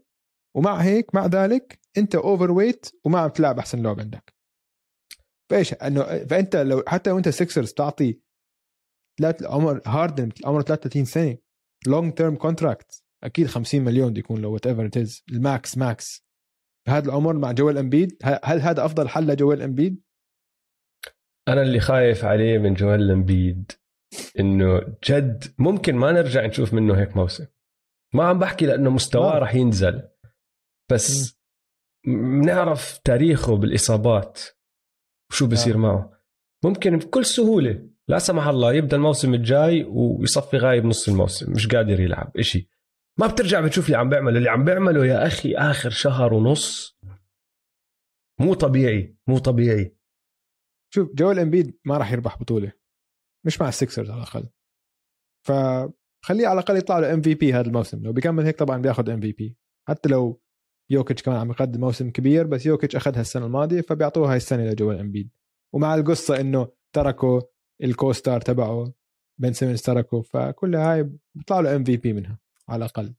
ومع 0.57 0.77
هيك 0.77 1.15
مع 1.15 1.27
ذلك 1.27 1.81
أنت 1.99 2.15
overweight 2.15 2.87
وما 3.05 3.19
عم 3.19 3.29
تلعب 3.29 3.59
أحسن 3.59 3.83
لعب 3.83 4.01
عندك. 4.01 4.35
فإيش؟ 5.51 5.75
إنه 5.75 6.25
فأنت 6.25 6.57
لو 6.57 6.83
حتى 6.87 7.11
لو 7.11 7.19
انت 7.19 7.29
سكسرز 7.29 7.73
تعطي 7.73 8.21
ثلاث 9.21 9.43
عمر 9.43 9.81
هاردن 9.87 10.29
عمره 10.45 10.63
33 10.63 11.05
سنة 11.05 11.39
long 11.87 12.15
term 12.15 12.37
contract 12.37 13.03
أكيد 13.25 13.47
50 13.47 13.81
مليون 13.81 14.11
بده 14.11 14.19
يكون 14.19 14.41
لو 14.41 14.53
whatever 14.53 14.87
at 14.87 14.97
ال 15.31 15.43
max 15.43 15.79
max. 15.79 16.27
بهذا 16.87 17.05
العمر 17.05 17.33
مع 17.33 17.53
جويل 17.53 17.79
امبيد 17.79 18.19
هل 18.45 18.61
هذا 18.61 18.85
أفضل 18.85 19.09
حل 19.09 19.27
لجويل 19.27 19.63
امبيد؟ 19.63 20.03
أنا 21.49 21.63
اللي 21.63 21.81
خايف 21.81 22.25
عليه 22.25 22.59
من 22.59 22.75
جويل 22.75 23.11
امبيد 23.11 23.73
إنه 24.39 24.81
جد 25.05 25.45
ممكن 25.59 25.95
ما 25.95 26.13
نرجع 26.13 26.47
نشوف 26.47 26.75
منه 26.75 27.01
هيك 27.01 27.17
موسم. 27.17 27.47
ما 28.15 28.25
عم 28.25 28.39
بحكي 28.39 28.67
لأنه 28.67 28.91
مستواه 28.91 29.39
راح 29.39 29.55
ينزل. 29.55 30.03
بس 30.93 31.41
بنعرف 32.07 32.99
تاريخه 32.99 33.57
بالإصابات 33.57 34.41
وشو 35.31 35.47
بصير 35.47 35.77
معه. 35.77 36.21
ممكن 36.65 36.99
بكل 36.99 37.25
سهولة 37.25 37.89
لا 38.09 38.19
سمح 38.19 38.47
الله 38.47 38.75
يبدأ 38.75 38.97
الموسم 38.97 39.35
الجاي 39.35 39.85
ويصفي 39.85 40.57
غايب 40.57 40.85
نص 40.85 41.09
الموسم 41.09 41.53
مش 41.53 41.69
قادر 41.69 42.01
يلعب 42.01 42.37
إشي. 42.37 42.69
ما 43.19 43.27
بترجع 43.27 43.61
بتشوف 43.61 43.87
اللي 43.87 43.97
عم 43.97 44.09
بيعمله 44.09 44.39
اللي 44.39 44.51
عم 44.51 44.65
بيعمله 44.65 45.07
يا 45.07 45.27
أخي 45.27 45.55
آخر 45.55 45.91
شهر 45.91 46.35
ونص 46.35 46.99
مو 48.41 48.55
طبيعي 48.55 49.17
مو 49.29 49.39
طبيعي. 49.39 49.97
شوف 50.95 51.15
جوال 51.15 51.39
إمبيد 51.39 51.79
ما 51.85 51.99
راح 51.99 52.13
يربح 52.13 52.39
بطولة 52.39 52.73
مش 53.47 53.61
مع 53.61 53.69
السكسرز 53.69 54.11
على 54.11 54.23
الأقل. 54.23 54.49
فخليه 55.47 56.47
على 56.47 56.53
الأقل 56.53 56.77
يطلع 56.77 56.99
له 56.99 57.15
MVP 57.15 57.53
هذا 57.53 57.67
الموسم 57.67 58.03
لو 58.03 58.13
بيكمل 58.13 58.45
هيك 58.45 58.59
طبعا 58.59 58.79
بياخذ 58.83 59.11
MVP. 59.11 59.57
حتى 59.89 60.09
لو 60.09 60.43
يوكيتش 60.91 61.23
كمان 61.23 61.39
عم 61.39 61.51
يقدم 61.51 61.81
موسم 61.81 62.11
كبير 62.11 62.47
بس 62.47 62.67
يوكيتش 62.67 62.97
أخذها 62.97 63.21
السنة 63.21 63.47
الماضية 63.47 63.81
فبيعطوها 63.81 64.31
هاي 64.31 64.37
السنة 64.37 64.65
لجوال 64.65 64.99
امبيد 64.99 65.31
ومع 65.75 65.95
القصة 65.95 66.41
إنه 66.41 66.69
تركوا 66.93 67.41
ال 67.83 67.90
co-star 67.90 68.41
تبعه 68.41 68.93
بن 69.41 69.53
سيمنز 69.53 69.83
تركه 69.83 70.23
فكل 70.23 70.77
هاي 70.77 71.11
بيطلع 71.35 71.61
له 71.61 71.77
MVP 71.77 72.13
منها 72.13 72.39
على 72.69 72.85
الأقل. 72.85 73.15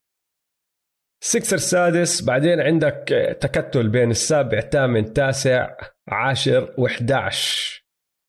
سكسرز 1.23 1.55
السادس 1.55 2.21
بعدين 2.21 2.59
عندك 2.59 3.05
تكتل 3.41 3.89
بين 3.89 4.11
السابع 4.11 4.59
ثامن 4.59 5.13
تاسع 5.13 5.77
عاشر 6.07 6.75
و11 6.75 7.35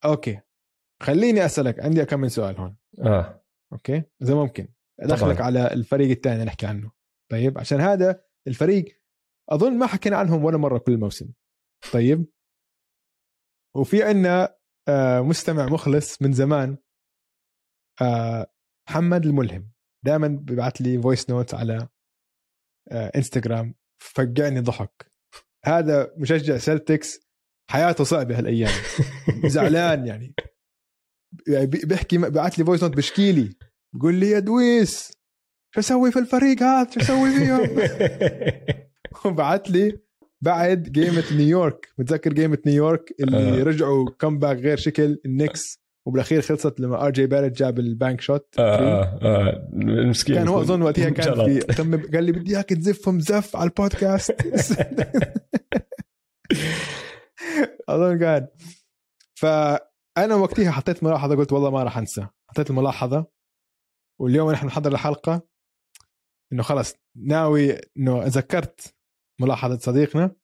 okay. 0.05 0.39
خليني 1.01 1.45
أسألك 1.45 1.79
عندي 1.79 2.05
كم 2.05 2.19
من 2.19 2.29
سؤال 2.29 2.57
هون. 2.57 2.77
آه. 2.99 3.43
okay؟ 3.73 4.03
إذا 4.21 4.35
ممكن. 4.35 4.67
ادخلك. 4.99 5.41
على 5.41 5.73
الفريق 5.73 6.09
الثاني 6.09 6.43
نحكي 6.43 6.65
عنه. 6.65 6.91
طيب 7.31 7.59
عشان 7.59 7.81
هذا 7.81 8.23
الفريق 8.47 9.02
أظن 9.49 9.77
ما 9.77 9.85
حكينا 9.87 10.17
عنهم 10.17 10.43
ولا 10.45 10.57
مرة 10.57 10.77
كل 10.77 10.91
الموسم 10.91 11.29
طيب؟ 11.93 12.25
وفي 13.75 14.03
عندنا 14.03 14.55
آه، 14.87 15.21
مستمع 15.21 15.65
مخلص 15.65 16.21
من 16.21 16.33
زمان 16.33 16.77
آه، 18.01 18.51
محمد 18.89 19.25
الملهم. 19.25 19.71
دائما 20.05 20.27
بيبعت 20.27 20.81
لي 20.81 21.01
voice 21.01 21.29
note 21.29 21.53
على 21.53 21.87
آه، 22.91 23.11
انستغرام 23.15 23.75
فقعني 24.01 24.59
ضحك. 24.59 25.11
هذا 25.65 26.13
مشجع 26.17 26.57
سلتكس 26.57 27.19
حياته 27.71 28.03
صعبة 28.03 28.37
هالأيام. 28.37 28.71
زعلان 29.45 30.05
يعني. 30.07 30.33
يعني 31.47 31.65
بي- 31.65 31.85
بيحكي 31.85 32.17
بعت 32.17 32.59
لي 32.59 32.65
voice 32.65 32.83
note 32.83 32.97
بشكي 32.97 33.31
لي. 33.31 33.55
بقول 33.95 34.15
لي 34.15 34.29
يا 34.29 34.39
دويس 34.39 35.11
شو 35.75 35.79
أسوي 35.79 36.11
في 36.11 36.19
الفريق 36.19 36.63
هذا؟ 36.63 36.91
شو 36.91 36.99
أسوي 36.99 37.31
فيهم؟ 37.39 37.69
وبعت 39.25 39.69
لي 39.69 39.99
بعد 40.41 40.83
جيمة 40.83 41.23
نيويورك. 41.31 41.93
متذكر 41.97 42.33
جيمة 42.33 42.57
نيويورك 42.65 43.15
اللي 43.19 43.61
آه. 43.61 43.63
رجعوا 43.63 44.09
comeback 44.19 44.57
غير 44.57 44.77
شكل؟ 44.77 45.19
النكس 45.25 45.83
وبالأخير 46.07 46.41
خلصت 46.41 46.79
لما 46.79 47.05
آر 47.05 47.09
جي 47.09 47.25
باريت 47.25 47.51
جاب 47.57 47.79
ال 47.79 47.87
bank 47.87 48.21
shot 48.21 48.55
آه 48.59 48.61
آه 48.61 49.19
آه 49.21 49.69
المسكين 49.73 50.35
كان 50.35 50.47
هو 50.47 50.61
أظن 50.61 50.81
وقتها 50.81 51.09
كان 51.09 51.45
في. 51.45 51.59
تم 51.59 52.11
قال 52.13 52.23
لي 52.23 52.31
بدي 52.31 52.55
إياك 52.55 52.69
تزفهم 52.69 53.19
زف 53.19 53.55
على 53.55 53.69
البودكاست. 53.69 54.35
أظن 57.89 58.19
كان. 58.19 58.47
فأنا 59.35 60.35
وقتها 60.35 60.71
حطيت 60.71 61.03
ملاحظة 61.03 61.35
قلت 61.35 61.53
والله 61.53 61.69
ما 61.69 61.83
راح 61.83 61.97
أنسى. 61.97 62.27
حطيت 62.49 62.69
الملاحظة 62.69 63.25
واليوم 64.21 64.51
نحن 64.51 64.67
نحضر 64.67 64.91
الحلقة 64.91 65.41
إنه 66.53 66.63
خلص 66.63 66.95
ناوي 67.15 67.71
إنه 67.97 68.23
ذكرت 68.25 68.92
ملاحظة 69.41 69.77
صديقنا. 69.77 70.35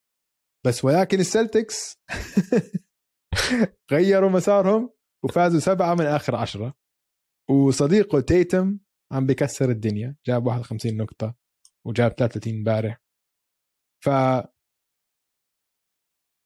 بس 0.65 0.86
ولكن 0.86 1.19
السلتكس. 1.19 1.97
غيروا 3.91 4.30
مسارهم 4.30 4.93
وفازوا 5.25 5.60
سبعة 5.60 5.95
من 5.95 6.06
آخر 6.06 6.36
عشرة. 6.36 6.73
وصديقه 7.49 8.19
تيتم 8.19 8.80
عم 9.12 9.25
بكسر 9.25 9.69
الدنيا. 9.69 10.15
جاب 10.25 10.45
51 10.45 10.97
نقطة 10.97 11.36
وجاب 11.88 12.12
33 12.12 12.54
امبارح. 12.54 13.02
ف 14.04 14.10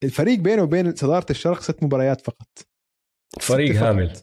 الفريق 0.04 0.40
بينه 0.40 0.64
وبين 0.64 0.96
صدارة 0.96 1.26
الشرق 1.30 1.62
ست 1.62 1.84
مباريات 1.84 2.22
فقط. 2.22 2.48
فريق. 3.42 3.76
هامل. 3.76 4.14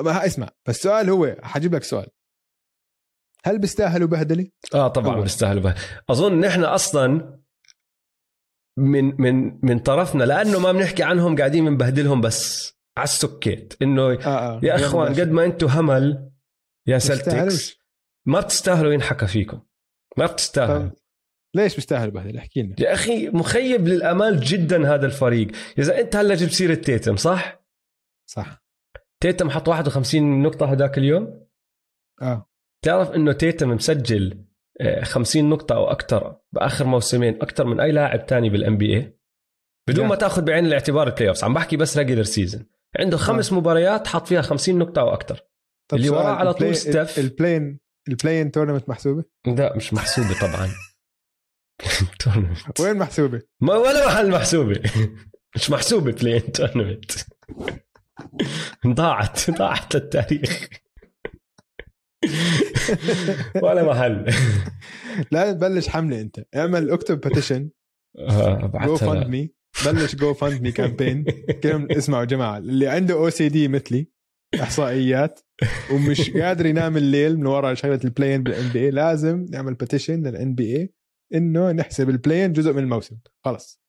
ما 0.00 0.26
اسمع 0.26 0.48
بس 0.68 0.76
السؤال 0.76 1.10
هو 1.10 1.36
حجيب 1.42 1.74
لك 1.74 1.82
سؤال. 1.82 2.08
هل 3.46 3.58
بيستاهلوا 3.58 4.08
بهدلة؟ 4.08 4.48
آه 4.74 4.88
طبعا. 4.88 5.20
بيستاهلوا 5.20 5.62
بها. 5.62 5.74
أظن 6.10 6.40
نحن 6.40 6.64
أصلا 6.64 7.38
من 8.78 9.20
من 9.20 9.58
من 9.62 9.78
طرفنا 9.78 10.24
لأنه 10.24 10.58
ما 10.58 10.72
بنحكي 10.72 11.02
عنهم 11.02 11.36
قاعدين 11.36 11.64
بنبهدلهم 11.64 12.20
بس 12.20 12.72
على 12.96 13.04
السكيت 13.04 13.74
إنه 13.82 14.02
آه 14.02 14.16
آه. 14.26 14.60
يا 14.62 14.74
أخوان 14.74 15.14
قد 15.14 15.30
ما 15.30 15.44
أنتم 15.44 15.66
همل 15.66 16.30
يا 16.86 16.98
سلتكس. 16.98 17.76
ما 18.26 18.40
بتستاهلوا 18.40 18.92
ينحكى 18.92 19.26
فيكم 19.26 19.60
ما 20.18 20.26
بتستاهلوا 20.26 20.88
طب 20.88 20.96
ليش 21.54 21.74
بيستاهلوا 21.74 22.12
بهدلة؟ 22.12 22.38
احكي 22.40 22.62
لنا 22.62 22.76
يا 22.78 22.92
أخي 22.92 23.28
مخيب 23.28 23.88
للأمال 23.88 24.40
جدا 24.40 24.94
هذا 24.94 25.06
الفريق 25.06 25.48
إذا 25.78 26.00
أنت 26.00 26.16
هلا 26.16 26.34
جبت 26.34 26.50
سيرة 26.50 26.74
تيتم 26.74 27.16
صح 27.16 27.64
صح 28.30 28.64
تيتم 29.20 29.50
حط 29.50 29.68
51 29.68 30.42
نقطة 30.42 30.72
هذاك 30.72 30.98
اليوم 30.98 31.46
آه 32.22 32.50
تعرف 32.84 33.10
إنه 33.10 33.32
تيتم 33.32 33.68
مسجل 33.70 34.44
آه، 34.80 35.04
50 35.04 35.50
نقطة 35.50 35.74
أو 35.74 35.90
أكثر 35.90 36.36
بآخر 36.52 36.84
موسمين 36.84 37.34
أكثر 37.42 37.64
من 37.64 37.80
أي 37.80 37.92
لاعب 37.92 38.26
تاني 38.26 38.50
بال 38.50 38.76
NBA 38.76 39.18
بدون 39.88 40.04
يا. 40.04 40.08
ما 40.10 40.16
تأخذ 40.16 40.42
بعين 40.42 40.66
الاعتبار 40.66 41.06
ال 41.06 41.28
playoffs 41.28 41.44
عم 41.44 41.54
بحكي 41.54 41.76
بس 41.76 41.98
regular 41.98 42.22
season 42.22 42.66
عنده 42.98 43.16
خمس 43.16 43.52
مباريات 43.52 44.06
حط 44.06 44.26
فيها 44.26 44.42
50 44.42 44.78
نقطة 44.78 45.00
أو 45.00 45.08
أكثر 45.14 45.40
طب 45.88 45.98
اللي 45.98 46.08
وراه 46.10 46.34
على 46.34 46.54
طول 46.54 46.76
ستيف. 46.76 47.18
ال 47.18 47.26
play-in 47.26 47.78
ال 48.08 48.13
play-in 48.13 48.50
tournament 48.50 48.88
محسوبة؟ 48.88 49.24
لا 49.46 49.76
مش 49.76 49.92
محسوبة 49.94 50.40
طبعا. 50.40 50.68
وين 52.80 52.96
محسوبة؟ 52.96 53.42
ما 53.60 53.74
ولا 53.76 54.06
محل 54.06 54.30
محسوبة. 54.30 54.82
مش 55.56 55.70
محسوبة 55.70 56.12
play-in 56.12 56.52
tournament 56.52 57.12
ضاعت 58.86 59.50
ضاعت 59.50 59.94
للتاريخ. 59.94 60.68
ولا 63.62 63.82
محل. 63.84 64.26
لا 65.32 65.52
تبلش 65.52 65.88
حملة 65.88 66.20
أنت. 66.20 66.44
اعمل 66.56 66.90
اكتب 66.90 67.20
petition 67.20 67.70
آه، 68.18 68.72
go 68.86 68.96
fund. 68.96 69.26
me 69.26 69.52
بلش 69.86 70.14
go 70.16 70.34
fund 70.34 70.62
me 70.62 70.72
campaign 70.72 71.24
كلهم 71.62 71.92
اسمعوا 71.92 72.22
يا 72.22 72.26
جماعة. 72.28 72.58
اللي 72.58 72.88
عنده 72.88 73.14
OCD 73.14 73.68
مثلي 73.68 74.08
إحصائيات 74.62 75.40
ومش 75.92 76.30
قادر 76.40 76.66
ينام 76.66 76.96
الليل 76.96 77.38
من 77.38 77.46
وراء 77.46 77.74
شغلة 77.74 78.00
ال 78.04 78.42
play-in 78.42 78.68
بال 78.68 78.78
NBA 78.78 78.90
لازم 78.90 79.46
نعمل 79.50 79.74
petition 79.74 80.12
لل 80.12 80.22
NBA 80.26 80.94
إنه 81.34 81.72
نحسب 81.72 82.10
ال 82.10 82.15
play-in 82.15 82.52
جزء 82.52 82.72
من 82.72 82.78
الموسم. 82.82 83.16
خلص. 83.44 83.85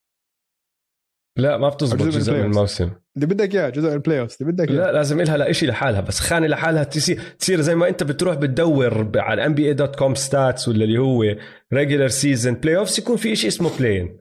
لا 1.38 1.58
ما 1.58 1.70
بتزبط 1.70 2.02
جزء 2.02 2.12
من 2.12 2.20
جزء 2.20 2.34
من. 2.34 2.40
الموسم. 2.40 2.92
اللي 3.16 3.28
بدك 3.28 3.56
اياه 3.56 3.70
جزء 3.70 3.88
من 3.88 3.94
ال 3.94 4.20
playoff 4.20 4.42
اللي 4.42 4.52
بدك 4.52 4.72
لا 4.72 4.86
اياه 4.86 4.92
لازم 4.92 5.22
إلها 5.22 5.38
لإشي 5.38 5.66
لحالها 5.66 6.02
بس 6.02 6.20
خانة 6.20 6.48
لحالها 6.48 6.84
تصير 6.84 7.20
تصير 7.40 7.62
زي 7.62 7.76
ما 7.76 7.88
أنت 7.88 8.04
بتروح 8.04 8.36
بتدور 8.36 9.12
على 9.16 9.46
NBA 9.46 9.68
dot 9.68 9.96
com 9.96 10.16
stats 10.16 10.68
ولا 10.68 10.84
اللي 10.84 10.98
هو 11.00 11.24
regular 11.74 12.08
season 12.08 12.54
playoffs 12.54 13.00
يكون 13.00 13.16
في 13.16 13.36
شيء 13.36 13.48
اسمه 13.48 13.78
play-in 13.78 14.20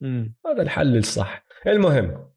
مم. 0.00 0.34
هذا 0.46 0.62
الحل 0.62 0.96
الصح. 0.96 1.44
المهم 1.66 2.30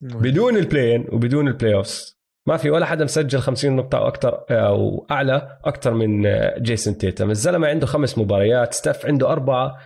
بدون 0.00 0.56
ال 0.56 0.62
play-in 0.62 1.06
وبدون 1.12 1.48
ال 1.48 1.74
playoffs 1.74 2.18
ما 2.46 2.56
في 2.56 2.70
ولا 2.70 2.86
حدا 2.86 3.04
مسجل 3.04 3.38
50 3.38 3.76
نقطة 3.76 3.98
أو 3.98 4.08
أكثر 4.08 4.44
أو 4.50 5.06
أعلى 5.10 5.58
أكثر 5.64 5.94
من 5.94 6.26
جيسون 6.58 6.98
تيتم، 6.98 7.30
الزلمة 7.30 7.68
عنده 7.68 7.86
خمس 7.86 8.18
مباريات، 8.18 8.74
ستيف 8.74 9.06
عنده 9.06 9.32
أربعة، 9.32 9.78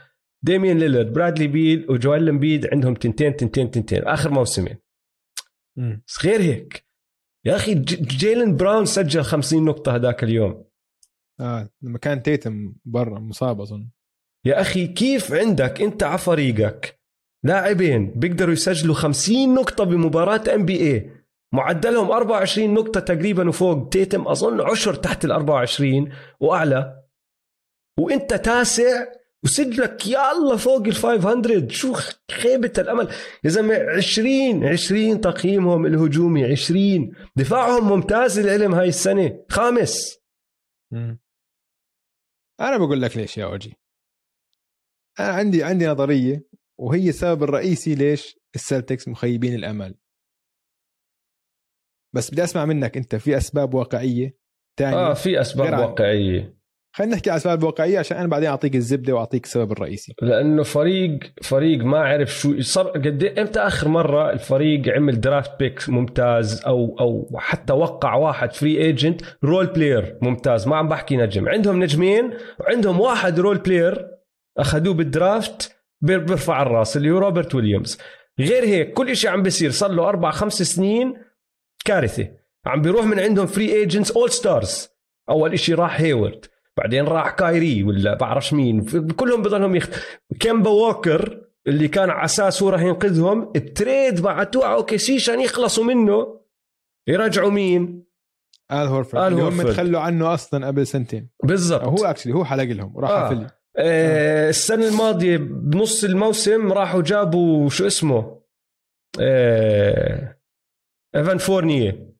ديمين 0.44 0.78
ليلرد، 0.78 1.12
برادلي 1.12 1.46
بيل 1.46 1.86
وجويل 1.90 2.28
امبيد 2.28 2.66
عندهم 2.66 2.94
تنتين 2.94 3.36
تنتين 3.36 3.70
تنتين 3.70 4.02
آخر 4.02 4.30
موسمين،. 4.30 4.76
بس 6.06 6.24
غير 6.26 6.40
هيك 6.40 6.86
يا 7.46 7.56
أخي 7.56 7.74
ج- 7.74 8.02
جيلن 8.02 8.56
براون 8.56 8.84
سجل 8.84 9.22
50 9.22 9.64
نقطة 9.64 9.94
هذاك 9.94 10.24
اليوم، 10.24 10.64
آه 11.40 11.68
لما 11.82 11.98
كان 11.98 12.22
تيتم 12.22 12.74
برا 12.84 13.18
مصاب 13.18 13.60
أظن. 13.60 13.88
يا 14.46 14.60
أخي 14.60 14.86
كيف 14.86 15.32
عندك؟ 15.32 15.82
أنت 15.82 16.02
على 16.02 16.18
فريقك. 16.18 17.00
لاعبين 17.44 18.10
بيقدروا 18.10 18.52
يسجلوا 18.52 18.94
50 18.94 19.54
نقطة 19.54 19.84
بمباراة 19.84 20.54
NBA 20.54 21.10
معدلهم 21.54 22.10
24 22.10 22.74
نقطة 22.74 23.00
تقريبا 23.00 23.48
وفوق 23.48 23.88
تيتم 23.88 24.28
أظن 24.28 24.60
عشر 24.60 24.94
تحت 24.94 25.24
ال 25.24 25.32
24 25.32 26.12
وأعلى. 26.40 27.02
وأنت 27.98 28.34
تاسع 28.34 29.06
وسجلك 29.44 30.06
يا 30.06 30.32
الله 30.32 30.56
فوق 30.56 30.86
ال 30.86 30.94
500 30.94 31.68
شو 31.68 31.92
خيبة 32.30 32.72
الأمل؟ 32.78 33.08
يا 33.44 33.50
زلمة 33.50 33.74
20 33.96 34.64
20 34.64 35.20
تقييمهم 35.20 35.86
الهجومي 35.86 36.44
20 36.44 37.12
دفاعهم 37.36 37.88
ممتاز 37.88 38.38
العلم 38.38 38.74
هاي 38.74 38.88
السنة. 38.88 39.44
خامس. 39.50 40.18
مم. 40.92 41.18
أنا 42.60 42.76
بقول 42.78 43.02
لك 43.02 43.16
ليش 43.16 43.38
يا 43.38 43.44
أوجي؟ 43.44 43.74
أنا 45.20 45.28
عندي 45.28 45.64
عندي 45.64 45.86
نظرية 45.86 46.44
وهي 46.78 47.08
السبب 47.08 47.42
الرئيسي 47.42 47.94
ليش 47.94 48.38
السلتكس 48.54 49.08
مخيبين 49.08 49.54
الأمل. 49.54 49.94
بس 52.14 52.30
بدي 52.30 52.44
أسمع 52.44 52.64
منك 52.64 52.96
أنت 52.96 53.14
في 53.16 53.36
أسباب 53.36 53.74
واقعية 53.74 54.36
تانية؟ 54.78 54.96
آه 54.96 55.14
في 55.14 55.40
أسباب 55.40 55.66
غير 55.66 55.74
عن- 55.74 55.80
واقعية. 55.80 56.61
خلينا 56.94 57.14
نحكي 57.14 57.30
على 57.30 57.36
أسباب 57.36 57.62
واقعية 57.62 57.98
عشان 57.98 58.16
أنا 58.16 58.28
بعدين 58.28 58.48
أعطيك 58.48 58.76
الزبدة 58.76 59.12
وأعطيك 59.14 59.44
السبب 59.44 59.72
الرئيسي. 59.72 60.14
لأنه 60.22 60.62
فريق 60.62 61.18
فريق 61.42 61.84
ما 61.84 61.98
عرف 61.98 62.30
شو 62.30 62.60
صار 62.60 62.88
قد 62.88 63.24
إيه- 63.34 63.38
إمتى 63.38 63.60
آخر 63.60 63.88
مرة 63.88 64.30
الفريق 64.32 64.88
عمل 64.88 65.20
draft 65.20 65.50
pick 65.58 65.88
ممتاز 65.88 66.62
أو 66.66 66.96
أو 67.00 67.30
حتى 67.38 67.72
وقع 67.72 68.14
واحد 68.14 68.52
free 68.52 68.78
agent 68.78 69.20
role 69.44 69.66
player 69.66 70.18
ممتاز؟ 70.22 70.68
ما 70.68 70.76
عم 70.76 70.88
بحكي 70.88 71.16
نجم. 71.16 71.48
عندهم 71.48 71.82
نجمين 71.82 72.30
وعندهم 72.60 73.00
واحد 73.00 73.40
role 73.40 73.58
player 73.58 74.08
أخذوه 74.58 74.94
بال 74.94 75.18
draft 75.18 75.76
بير- 76.00 76.18
بيرفع 76.24 76.62
الرأس 76.62 76.96
اللي 76.96 77.10
هو 77.10 77.18
روبرت 77.18 77.54
ويليامز. 77.54 77.98
غير 78.40 78.64
هيك 78.64 78.92
كل 78.92 79.16
شيء 79.16 79.30
عم 79.30 79.42
بيصير. 79.42 79.70
صار 79.70 79.90
له 79.90 80.08
أربع 80.08 80.30
خمس 80.30 80.62
سنين 80.62 81.14
كارثة. 81.84 82.28
عم 82.66 82.82
بيروح 82.82 83.04
من 83.06 83.20
عندهم 83.20 83.46
free 83.46 83.72
agents 83.72 84.10
all 84.10 84.30
stars 84.30 84.88
أول 85.30 85.58
شيء 85.58 85.74
راح 85.74 86.00
هيورد 86.00 86.44
بعدين 86.78 87.04
راح 87.04 87.30
كايري 87.30 87.82
ولا 87.82 88.14
بعرفش 88.14 88.52
مين 88.52 88.84
كلهم 89.12 89.42
بضلهم 89.42 89.76
يخ... 89.76 89.88
كيمبا 90.40 90.70
ووكر 90.70 91.46
اللي 91.66 91.88
كان 91.88 92.10
على 92.10 92.24
أساس 92.24 92.62
هو 92.62 92.68
راح 92.68 92.80
ينقذهم 92.80 93.52
ال 93.56 93.67
trade 93.67 94.20
بعتوه 94.20 94.66
على 94.66 94.74
أوكي 94.74 94.98
سي 94.98 95.14
عشان 95.14 95.40
يخلصوا 95.40 95.84
منه 95.84 96.40
يرجعوا 97.08 97.50
مين؟ 97.50 98.04
آل 98.72 98.86
هورفورد. 98.86 99.22
آل 99.22 99.32
اللي 99.32 99.42
هم. 99.42 99.62
تخلوا 99.62 100.00
عنه 100.00 100.34
أصلا 100.34 100.66
قبل 100.66 100.86
سنتين. 100.86 101.28
بالضبط. 101.44 101.82
هو 101.82 102.04
actually 102.04 102.34
هو 102.34 102.44
حلق 102.44 102.64
لهم 102.64 102.96
وراح 102.96 103.10
آه. 103.10 103.26
حفل 103.26 103.46
آه 103.76 104.48
السنة 104.48 104.88
الماضية 104.88 105.36
بنص 105.36 106.04
الموسم 106.04 106.72
راحوا 106.72 107.02
جابوا 107.02 107.68
شو 107.68 107.86
اسمه؟ 107.86 108.40
آه 109.20 110.38
إيفان 111.16 111.38
فورنية. 111.38 112.12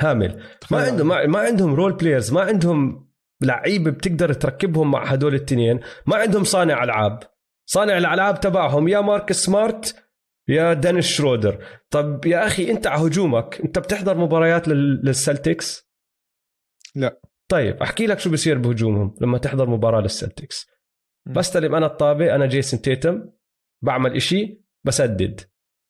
هامل. 0.00 0.42
ما 0.70 0.82
عندهم 0.82 1.08
ما, 1.08 1.26
ما 1.26 1.38
عندهم 1.38 1.74
role 1.74 1.92
players 1.92 2.32
ما 2.32 2.40
عندهم 2.40 3.11
لعيبه 3.44 3.90
بتقدر 3.90 4.32
تركبهم 4.32 4.90
مع 4.90 5.04
هدول 5.04 5.34
التنين. 5.34 5.80
ما 6.06 6.16
عندهم 6.16 6.44
صانع 6.44 6.84
ألعاب. 6.84 7.18
صانع 7.66 7.98
الألعاب 7.98 8.40
تبعهم 8.40 8.88
يا 8.88 9.00
ماركوس 9.00 9.32
سمارت 9.32 10.04
يا 10.48 10.72
دينيس 10.72 11.06
شرودر. 11.06 11.64
طب 11.90 12.26
يا 12.26 12.46
أخي 12.46 12.70
أنت 12.70 12.86
على 12.86 13.06
هجومك 13.06 13.60
أنت 13.64 13.78
بتحضر 13.78 14.16
مباريات 14.16 14.68
لل- 14.68 15.00
للسلتكس؟ 15.04 15.90
لا. 16.94 17.20
طيب 17.48 17.82
أحكي 17.82 18.06
لك 18.06 18.18
شو 18.18 18.30
بصير 18.30 18.58
بهجومهم 18.58 19.14
لما 19.20 19.38
تحضر 19.38 19.70
مباراة 19.70 20.00
للسلتكس. 20.00 20.66
بستلم 21.26 21.74
أنا 21.74 21.86
الطابة 21.86 22.34
أنا 22.34 22.46
جيسون 22.46 22.80
تيتم 22.80 23.28
بعمل 23.82 24.16
إشي 24.16 24.62
بسدد. 24.84 25.40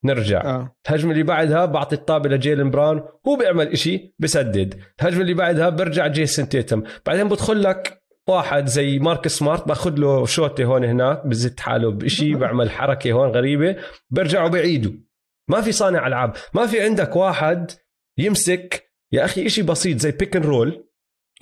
نرجع. 0.05 0.41
آه. 0.45 0.77
الهجمة 0.89 1.13
اللي 1.13 1.23
بعدها 1.23 1.65
بعطي 1.65 1.95
الطابة 1.97 2.29
لجيلن 2.29 2.71
براون 2.71 3.03
هو 3.29 3.37
بيعمل 3.37 3.69
إشي 3.69 4.15
بسدد. 4.19 4.81
الهجمة 5.01 5.21
اللي 5.21 5.35
بعدها 5.35 5.69
برجع 5.69 6.07
جيسون 6.07 6.49
تيتم. 6.49 6.83
بعدين 7.07 7.29
بدخل 7.29 7.63
لك 7.63 8.03
واحد 8.29 8.67
زي 8.67 8.99
ماركوس 8.99 9.29
سمارت 9.29 9.69
باخذ 9.69 9.95
له 9.99 10.27
شوطه 10.27 10.65
هون 10.65 10.85
هناك 10.85 11.27
بزت 11.27 11.61
حاله 11.61 11.91
بشيء 11.91 12.37
بعمل 12.41 12.71
حركة 12.71 13.13
هون 13.13 13.29
غريبة. 13.29 13.77
برجعوا 14.11 14.49
بعيدوا. 14.49 14.93
ما 15.51 15.61
في 15.61 15.73
صانع 15.73 16.07
ألعاب. 16.07 16.33
ما 16.55 16.67
في 16.67 16.81
عندك 16.81 17.17
واحد 17.17 17.71
يمسك 18.19 18.93
يا 19.13 19.25
أخي 19.25 19.47
إشي 19.47 19.63
بسيط 19.63 19.99
زي 19.99 20.11
pick 20.11 20.37
and 20.37 20.43
roll 20.43 20.89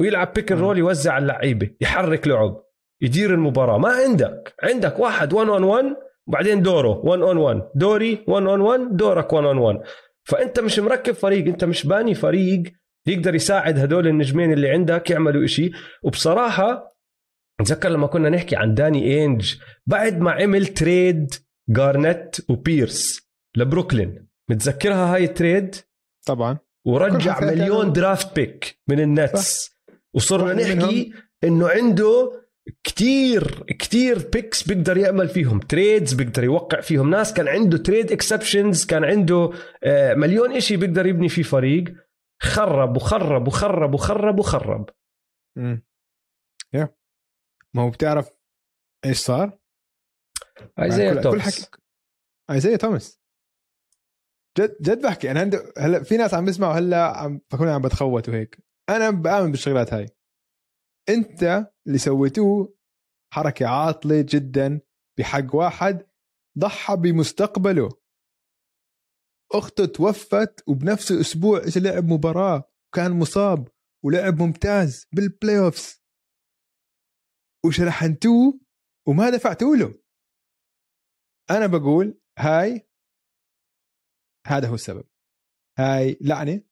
ويلعب 0.00 0.32
pick 0.34 0.52
and. 0.52 0.58
roll 0.58 0.78
يوزع 0.78 1.18
اللعيبة 1.18 1.70
يحرك 1.80 2.26
لعب 2.28 2.62
يدير 3.02 3.34
المباراة. 3.34 3.78
ما 3.78 3.88
عندك. 3.88 4.54
عندك 4.62 4.98
واحد 4.98 5.32
1 5.32 5.48
on 5.48 5.62
1 5.64 5.84
وبعدين 6.28 6.62
دوره 6.62 7.00
1 7.04 7.22
on 7.22 7.36
1 7.36 7.62
دوري 7.74 8.24
1 8.28 8.46
on 8.46 8.60
1 8.60 8.96
دورك 8.96 9.32
1 9.32 9.44
on 9.44 9.58
1 9.58 9.80
فأنت 10.24 10.60
مش 10.60 10.78
مركب 10.78 11.14
فريق 11.14 11.46
أنت 11.46 11.64
مش 11.64 11.86
باني 11.86 12.14
فريق 12.14 12.62
يقدر 13.06 13.34
يساعد 13.34 13.78
هدول 13.78 14.06
النجمين 14.06 14.52
اللي 14.52 14.70
عندك 14.70 15.10
يعملوا 15.10 15.44
إشي. 15.44 15.70
وبصراحة 16.02 16.96
أتذكر 17.60 17.88
لما 17.88 18.06
كنا 18.06 18.28
نحكي 18.28 18.56
عن 18.56 18.74
داني 18.74 19.24
انج 19.24 19.54
بعد 19.86 20.20
ما 20.20 20.30
عمل 20.30 20.66
trade 20.66 21.34
جارنت 21.68 22.50
وبيرس 22.50 23.20
لبروكلين. 23.56 24.28
متذكرها 24.50 25.14
هاي 25.14 25.24
ال 25.24 25.32
trade؟ 25.32 25.76
طبعا. 26.26 26.58
ورجع 26.86 27.40
مليون 27.40 27.92
draft 27.92 28.36
pick 28.36 28.80
من 28.88 29.00
النتس. 29.00 29.70
وصرنا 30.14 30.52
نحكي 30.52 31.12
إنه 31.44 31.68
عنده 31.68 32.39
كتير 32.84 33.62
كتير 33.66 34.28
picks 34.28 34.68
بيقدر 34.68 34.96
يعمل 34.96 35.28
فيهم 35.28 35.60
trades 35.60 36.14
بيقدر 36.14 36.44
يوقع 36.44 36.80
فيهم. 36.80 37.10
ناس 37.10 37.32
كان 37.34 37.48
عنده 37.48 37.78
trade 37.78 38.12
exceptions 38.12 38.86
كان 38.86 39.04
عنده 39.04 39.50
آه، 39.84 40.14
مليون 40.14 40.52
إشي 40.52 40.76
بيقدر 40.76 41.06
يبني 41.06 41.28
فيه 41.28 41.42
فريق. 41.42 41.94
خرب 42.42 42.96
وخرب 42.96 43.46
وخرب 43.48 43.94
وخرب 43.94 44.38
وخرب. 44.38 44.90
امم 45.58 45.82
يا 46.74 46.94
ما 47.74 47.82
هو 47.82 47.90
بتعرف 47.90 48.30
إيش 49.04 49.18
صار؟ 49.18 49.58
ايزايا 50.82 51.10
كل- 51.14 51.16
كل 51.16 51.22
توماس 51.22 51.64
حكي 51.64 51.78
ايزايا 52.50 52.76
توماس 52.76 53.20
جد 54.58 54.76
جد 54.82 55.02
بحكي. 55.02 55.30
أنا 55.30 55.40
عندي 55.40 55.58
هلا 55.78 56.02
في 56.02 56.16
ناس 56.16 56.34
عم 56.34 56.44
بيسمعوا 56.44 56.72
هلا 56.74 57.16
عم 57.16 57.40
بفكروني 57.50 57.70
عم 57.70 57.82
بتخوت 57.82 58.28
وهيك. 58.28 58.58
أنا 58.88 59.10
بامن 59.10 59.50
بالشغلات 59.50 59.94
هاي. 59.94 60.06
أنت 61.08 61.70
اللي 61.90 61.98
سويتوه 61.98 62.76
حركة 63.34 63.66
عاطلة 63.66 64.26
جدا 64.28 64.80
بحق 65.18 65.54
واحد 65.54 66.06
ضحى 66.58 66.96
بمستقبله. 66.96 67.88
أخته 69.52 69.86
توفت 69.86 70.68
وبنفس 70.68 71.10
الأسبوع 71.12 71.58
اجى 71.58 71.80
لعب 71.80 72.04
مباراة 72.04 72.72
وكان 72.88 73.18
مصاب 73.18 73.68
ولعب 74.04 74.42
ممتاز 74.42 75.06
بال 75.12 75.58
playoffs 75.58 76.02
وشرحنتوه 77.66 78.60
وما 79.08 79.30
دفعتوا 79.30 79.76
له. 79.76 80.02
أنا 81.50 81.66
بقول 81.66 82.20
هاي 82.38 82.88
هذا 84.46 84.68
هو 84.68 84.74
السبب. 84.74 85.08
هاي 85.78 86.18
لعنة 86.20 86.62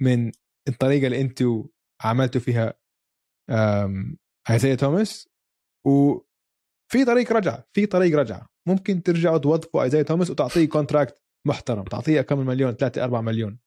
من 0.00 0.32
الطريقة 0.68 1.06
اللي 1.06 1.20
أنتوا 1.20 1.64
عملتوا 2.04 2.40
فيها 2.40 2.83
ايزايا 4.50 4.74
توماس 4.74 5.28
وفي 5.86 7.04
طريق 7.06 7.32
رجعه 7.32 7.68
في 7.72 7.86
طريق 7.86 8.18
رجعه 8.18 8.46
ممكن 8.68 9.02
ترجعوا 9.02 9.38
توظفوا 9.38 9.82
ايزايا 9.82 10.02
توماس 10.02 10.30
وتعطيه 10.30 10.68
contract 10.68 11.22
محترم 11.46 11.84
تعطيه 11.84 12.20
كم 12.20 12.38
مليون؟ 12.38 12.72
3 12.72 13.04
4 13.04 13.20
مليون. 13.20 13.58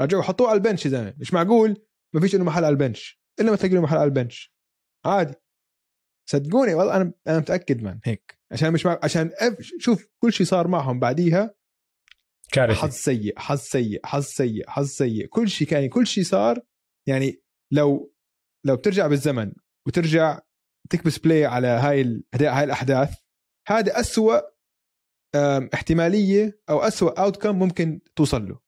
رجعوا 0.00 0.22
حطوه 0.22 0.48
على 0.48 0.56
ال 0.56 0.61
bench 0.61 0.84
يا 0.86 0.90
زلمه 0.90 1.14
مش 1.18 1.34
معقول؟ 1.34 1.86
ما 2.14 2.20
فيش 2.20 2.34
له 2.34 2.44
محل 2.44 2.64
على 2.64 2.72
ال 2.72 2.79
bench. 2.79 3.20
إلا 3.40 3.50
ما 3.50 3.56
تلاقي 3.56 3.76
محل 3.76 3.96
على 3.96 4.04
ال 4.04 4.11
bench. 4.11 4.54
عادي. 5.06 5.34
صدقوني 6.30 6.74
والله 6.74 6.96
أنا 6.96 7.12
أنا 7.26 7.38
متأكد 7.38 7.82
من 7.82 7.98
هيك. 8.04 8.38
عشان 8.52 8.72
مش 8.72 8.86
مع... 8.86 9.00
عشان. 9.02 9.30
شوف 9.78 10.08
كل 10.22 10.32
شيء 10.32 10.46
صار 10.46 10.68
معهم 10.68 11.00
بعديها. 11.00 11.44
حظ 11.44 12.52
كارثه 12.52 12.88
سيء 12.88 13.38
حظ 13.38 13.58
سيء 13.58 14.00
حظ 14.06 14.24
سيء 14.24 14.70
حظ 14.70 14.86
سيء. 14.86 15.26
كل 15.26 15.48
شيء 15.48 15.68
كان 15.68 15.88
كل 15.88 16.06
شيء 16.06 16.24
صار. 16.24 16.60
يعني 17.08 17.42
لو 17.72 18.14
لو 18.64 18.76
بترجع 18.76 19.06
بالزمن 19.06 19.52
وترجع 19.86 20.40
تكبس 20.90 21.18
play 21.18 21.44
على 21.46 21.66
هاي. 21.66 22.22
هاي 22.34 22.64
الأحداث 22.64 23.18
هذا 23.68 24.00
أسوأ 24.00 24.40
احتمالية 25.74 26.60
أو 26.70 26.78
أسوأ 26.80 27.20
outcome 27.22 27.58
ممكن 27.58 28.00
توصل 28.16 28.48
له. 28.48 28.60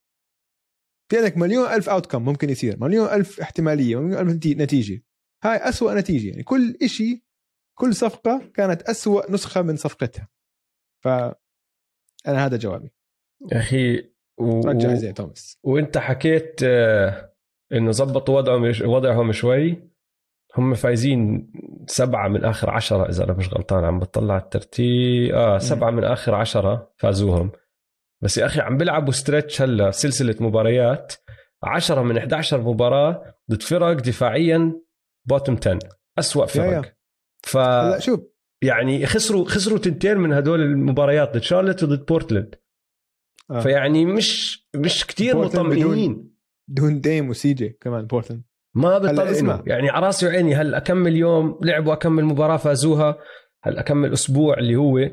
في 1.10 1.18
عندك 1.18 1.36
مليون 1.36 1.66
ألف 1.68 1.88
اوتكم 1.88 2.24
ممكن 2.24 2.50
يصير 2.50 2.76
مليون 2.80 3.08
ألف 3.08 3.40
احتمالية 3.40 3.96
مليون 4.00 4.20
ألف 4.20 4.36
نتي- 4.36 4.54
نتيجة. 4.54 5.02
هاي 5.44 5.56
أسوأ 5.56 5.94
نتيجة 5.94 6.28
يعني 6.30 6.42
كل 6.42 6.76
إشي 6.82 7.24
كل 7.78 7.94
صفقة 7.94 8.50
كانت 8.54 8.82
أسوأ 8.82 9.30
نسخة 9.30 9.62
من 9.62 9.76
صفقتها. 9.76 10.28
ف 11.04 11.08
أنا 12.28 12.46
هذا 12.46 12.56
جوابي. 12.56 12.90
يا 13.52 13.58
أخي 13.58 13.98
و... 14.38 14.60
رجع 14.60 14.94
زي 14.94 15.12
توماس. 15.12 15.58
وأنت 15.62 15.98
حكيت 15.98 16.60
آه، 16.62 17.27
انه 17.72 17.90
زبطوا 17.90 18.36
وضعهم 18.36 18.72
وضعهم 18.84 19.32
شوي. 19.32 19.88
هم 20.56 20.74
فايزين 20.74 21.52
سبعة 21.86 22.28
من 22.28 22.44
آخر 22.44 22.70
عشرة 22.70 23.08
إذا 23.08 23.24
أنا 23.24 23.32
مش 23.32 23.48
غلطان 23.54 23.84
عم 23.84 23.98
بطلع 23.98 24.36
الترتيب. 24.36 25.34
آه 25.34 25.58
سبعة 25.58 25.90
من 25.90 26.04
آخر 26.04 26.34
عشرة 26.34 26.92
فازوهم. 26.96 27.50
بس 28.22 28.38
يا 28.38 28.46
أخي 28.46 28.60
عم 28.60 28.76
بيلعبوا 28.76 29.12
stretch 29.12 29.62
هلا 29.62 29.90
سلسلة 29.90 30.36
مباريات. 30.40 31.12
عشرة 31.62 32.02
من 32.02 32.18
11 32.18 32.60
مباراة 32.60 33.34
ضد 33.50 33.62
فرق 33.62 33.92
دفاعيا 33.92 34.80
bottom 35.28 35.56
10 35.66 35.78
أسوأ. 36.18 36.46
فرق. 36.46 36.94
ف 37.42 37.56
هلا 37.56 37.98
شوف. 37.98 38.20
يعني 38.62 39.06
خسروا 39.06 39.44
خسروا 39.44 39.78
تنتين 39.78 40.18
من 40.18 40.32
هدول 40.32 40.60
المباريات 40.60 41.34
ضد 41.34 41.42
شارلت 41.42 41.82
وضد 41.82 42.06
بورتلاند 42.06 42.54
آه. 43.50 43.60
فيعني 43.60 44.04
مش 44.06 44.62
مش 44.76 45.06
كتير 45.06 45.34
بورتلاند 45.34 45.66
بدون- 45.68 45.80
مطمئنين. 45.86 46.37
دون 46.68 47.00
ديم 47.00 47.28
وسي 47.28 47.52
جي 47.52 47.68
كمان 47.68 48.06
بورتلاند 48.06 48.42
ما 48.74 49.30
اسمع. 49.30 49.62
يعني 49.66 49.90
على 49.90 50.06
راسي 50.06 50.26
وعيني 50.26 50.54
هالكم 50.54 51.16
يوم 51.16 51.58
لعبوا 51.62 51.92
هالكم 51.92 52.24
مباراة 52.24 52.56
فازوها؟ 52.56 53.18
هالكم 53.62 54.12
أسبوع 54.12 54.58
اللي 54.58 54.76
هو؟ 54.76 55.10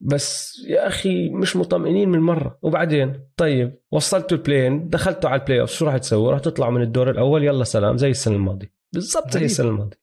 بس 0.00 0.52
يا 0.68 0.86
أخي 0.86 1.30
مش 1.30 1.56
مطمئنين 1.56 2.08
من 2.08 2.18
مرة. 2.18 2.58
وبعدين 2.62 3.28
طيب 3.36 3.80
وصلتوا 3.90 4.36
ال 4.36 4.42
play-in 4.42 4.88
دخلتوا 4.88 5.30
على 5.30 5.40
ال 5.40 5.60
playoff 5.60 5.70
شو 5.70 5.86
راح 5.86 5.96
تسووا؟ 5.96 6.30
راح 6.30 6.40
تطلعوا 6.40 6.72
من 6.72 6.82
الدور 6.82 7.10
الأول 7.10 7.44
يلا 7.44 7.64
سلام 7.64 7.96
زي 7.96 8.10
السنة 8.10 8.36
الماضية. 8.36 8.74
بالضبط 8.94 9.30
زي. 9.30 9.44
السنة 9.44 9.68
الماضية. 9.68 10.00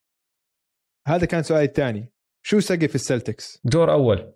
هذا 1.07 1.25
كان 1.25 1.43
سؤالي 1.43 1.65
الثاني. 1.65 2.13
شو 2.45 2.59
سقف 2.59 2.95
السلتكس؟ 2.95 3.61
دور 3.63 3.91
أول. 3.91 4.33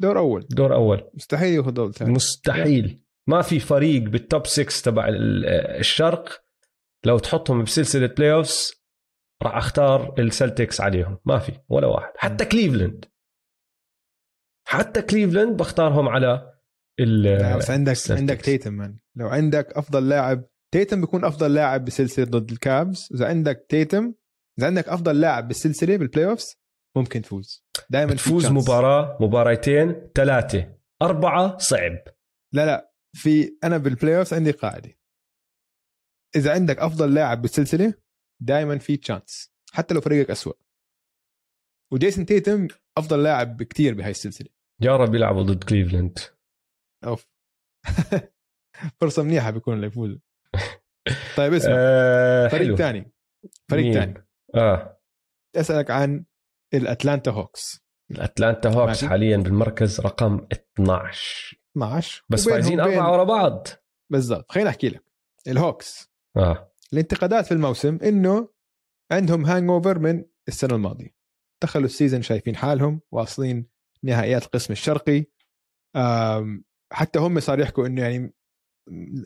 دور 0.00 0.18
أول. 0.18 0.46
دور 0.50 0.74
أول. 0.74 1.10
مستحيل 1.14 1.54
ياخذ 1.54 1.70
دور 1.70 1.92
ثاني. 1.92 2.12
مستحيل. 2.12 3.03
ما 3.28 3.42
في 3.42 3.60
فريق 3.60 4.02
بال 4.02 4.20
top 4.20 4.46
6 4.46 4.82
تبع 4.84 5.08
ال- 5.08 5.46
الشرق 5.78 6.44
لو 7.06 7.18
تحطهم 7.18 7.62
بسلسلة 7.62 8.06
playoffs 8.06 8.84
راح 9.42 9.56
أختار 9.56 10.14
السلتكس 10.18 10.80
عليهم. 10.80 11.18
ما 11.24 11.38
في 11.38 11.52
ولا 11.68 11.86
واحد. 11.86 12.12
حتى 12.16 12.44
كليفلاند 12.44 13.04
حتى 14.68 15.02
كليفلاند 15.02 15.56
بختارهم 15.56 16.08
على 16.08 16.54
ال 17.00 17.56
بس 17.58 17.70
عندك 17.70 17.92
السلتكس. 17.92 18.20
عندك 18.20 18.40
تيتم 18.40 18.72
man 18.72 18.98
لو 19.16 19.28
عندك 19.28 19.72
أفضل 19.72 20.08
لاعب 20.08 20.44
تيتم 20.72 21.00
بيكون 21.00 21.24
أفضل 21.24 21.54
لاعب 21.54 21.84
بسلسلة 21.84 22.24
ضد 22.24 22.50
الكابز 22.50 23.08
إذا 23.14 23.26
عندك 23.28 23.66
تيتم 23.68 24.14
إذا 24.58 24.66
عندك 24.66 24.88
أفضل 24.88 25.20
لاعب 25.20 25.48
بالسلسلة 25.48 25.96
بال 25.96 26.26
playoffs 26.26 26.56
ممكن 26.96 27.22
تفوز. 27.22 27.64
دائما 27.90 28.14
تفوز 28.14 28.46
مباراة 28.46 29.18
مباراتين 29.20 30.10
ثلاثة. 30.14 30.74
أربعة 31.02 31.58
صعب. 31.58 31.98
لا 32.52 32.66
لا. 32.66 32.93
في 33.14 33.58
أنا 33.64 33.78
بال 33.78 34.18
playoffs 34.18 34.34
عندي 34.34 34.50
قاعدة. 34.50 34.98
إذا 36.36 36.52
عندك 36.52 36.78
أفضل 36.78 37.14
لاعب 37.14 37.42
بالسلسلة 37.42 37.94
دائما 38.40 38.78
في 38.78 38.96
chance 38.96 39.52
حتى 39.72 39.94
لو 39.94 40.00
فريقك 40.00 40.30
أسوأ. 40.30 40.52
وجيسون 41.92 42.26
تيتم 42.26 42.68
أفضل 42.98 43.22
لاعب 43.22 43.56
بكثير 43.56 43.94
بهاي 43.94 44.10
السلسلة. 44.10 44.48
يا 44.80 44.96
رب 44.96 45.14
يلعبوا 45.14 45.42
ضد 45.42 45.64
كليفلاند. 45.64 46.18
أوف. 47.04 47.26
فرصة 49.00 49.22
منيحة 49.22 49.50
بيكون 49.50 49.74
اللي 49.74 49.86
يفوز 49.86 50.18
طيب 51.36 51.52
اسمع. 51.52 51.74
آه 51.76 52.48
فريق 52.48 52.74
ثاني 52.74 53.12
فريق 53.70 53.94
ثاني 53.94 54.26
آه. 54.54 55.00
أسألك 55.56 55.90
عن 55.90 56.24
الأتلانتا 56.74 57.30
هوكس. 57.30 57.84
الأتلانتا 58.10 58.68
هوكس 58.68 58.88
ماشي. 58.88 59.08
حاليا 59.08 59.36
بالمركز 59.36 60.00
رقم 60.00 60.46
12 60.52 61.63
12 61.76 62.24
بس 62.28 62.48
فايزين 62.48 62.80
أربعة 62.80 63.12
ورا 63.12 63.24
بعض. 63.24 63.66
بالضبط. 64.12 64.52
خليني 64.52 64.68
أحكي 64.68 64.88
لك. 64.88 65.04
الهوكس. 65.46 66.10
آه. 66.36 66.72
الانتقادات 66.92 67.46
في 67.46 67.52
الموسم 67.52 67.98
إنه 68.02 68.48
عندهم 69.12 69.44
hangover 69.44 69.98
من 69.98 70.24
السنة 70.48 70.74
الماضية. 70.74 71.14
دخلوا 71.62 71.84
ال 71.84 71.89
season 71.89 72.22
شايفين 72.22 72.56
حالهم 72.56 73.00
واصلين 73.12 73.66
نهائيات 74.02 74.42
القسم 74.42 74.72
الشرقي. 74.72 75.24
حتى 76.92 77.18
هم 77.18 77.40
صار 77.40 77.60
يحكوا 77.60 77.86
إنه 77.86 78.02
يعني 78.02 78.34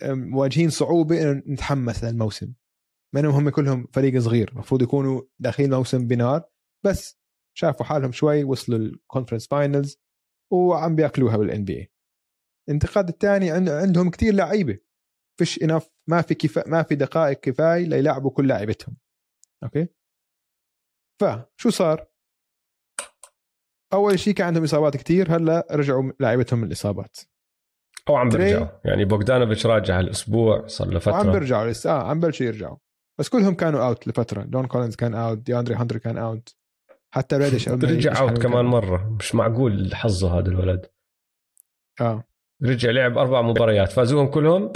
مواجهين 0.04 0.70
صعوبة 0.70 1.22
إنه 1.22 1.42
نتحمس 1.46 2.04
للموسم. 2.04 2.52
بينما 3.14 3.38
هم 3.38 3.48
كلهم 3.48 3.86
فريق 3.92 4.20
صغير. 4.20 4.50
المفروض 4.52 4.82
يكونوا 4.82 5.22
داخلين 5.38 5.74
موسم 5.74 6.06
بنار. 6.06 6.44
بس 6.86 7.18
شافوا 7.56 7.86
حالهم 7.86 8.12
شوي 8.12 8.44
وصلوا 8.44 8.78
ال 8.78 8.84
conference 8.84 9.46
finals 9.46 10.00
وعم 10.52 10.96
بياكلوها 10.96 11.36
بال 11.36 11.64
NBA 11.64 11.92
الانتقاد 12.68 13.08
الثاني 13.08 13.50
عندهم 13.50 14.10
كثير 14.10 14.34
لعيبة. 14.34 14.78
فيش 15.38 15.62
enough 15.62 15.88
ما 16.08 16.22
في 16.22 16.34
كفا 16.34 16.68
ما 16.68 16.82
في 16.82 16.94
دقائق 16.94 17.40
كفاية 17.40 17.86
ليلعبوا 17.86 18.30
كل 18.30 18.48
لاعبتهم 18.48 18.96
okay؟ 19.64 19.88
فشو 21.20 21.70
صار؟ 21.70 22.06
أول 23.92 24.18
شيء 24.18 24.34
كان 24.34 24.46
عندهم 24.46 24.64
إصابات 24.64 24.96
كثير 24.96 25.36
هلأ 25.36 25.66
رجعوا 25.70 26.12
لاعبتهم 26.20 26.58
من 26.58 26.66
الإصابات. 26.66 27.16
أو 28.08 28.16
عم 28.16 28.28
بيرجعوا. 28.28 28.66
يعني 28.84 29.04
بوغدانوفيتش 29.04 29.66
راجع 29.66 29.98
هالأسبوع 29.98 30.66
صار 30.66 30.88
له 30.88 30.98
فتره 30.98 31.14
عم 31.14 31.32
بيرجعوا 31.32 31.70
لسه. 31.70 31.90
آه 31.90 32.02
عم 32.02 32.20
بلشوا 32.20 32.46
يرجعوا. 32.46 32.76
بس 33.18 33.28
كلهم 33.28 33.54
كانوا 33.54 33.86
out 33.86 34.08
لفترة. 34.08 34.42
جون 34.42 34.66
كولينز 34.66 34.96
كان 34.96 35.14
out 35.14 35.38
دي 35.38 35.58
اندري 35.58 35.74
هانتر 35.74 35.98
كان 35.98 36.18
out 36.18 36.56
حتى 37.14 37.36
ريدش 37.36 37.68
رجع 37.68 38.20
out 38.20 38.42
كمان 38.42 38.64
مرة. 38.64 39.16
مش 39.20 39.34
معقول 39.34 39.94
حظه 39.94 40.38
هذا 40.38 40.48
الولد. 40.48 40.86
آه. 42.00 42.24
رجع 42.62 42.90
لعب 42.90 43.18
أربع 43.18 43.42
مباريات 43.42 43.92
فازوهم 43.92 44.26
كلهم 44.26 44.72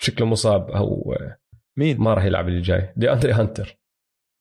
شكله 0.00 0.26
مصاب 0.26 0.70
أو 0.70 1.14
مين؟ 1.78 2.00
ما 2.00 2.14
راح 2.14 2.24
يلعب 2.24 2.48
اللي 2.48 2.60
جاي 2.60 2.92
دي 2.96 3.12
أندري 3.12 3.32
هانتر. 3.32 3.78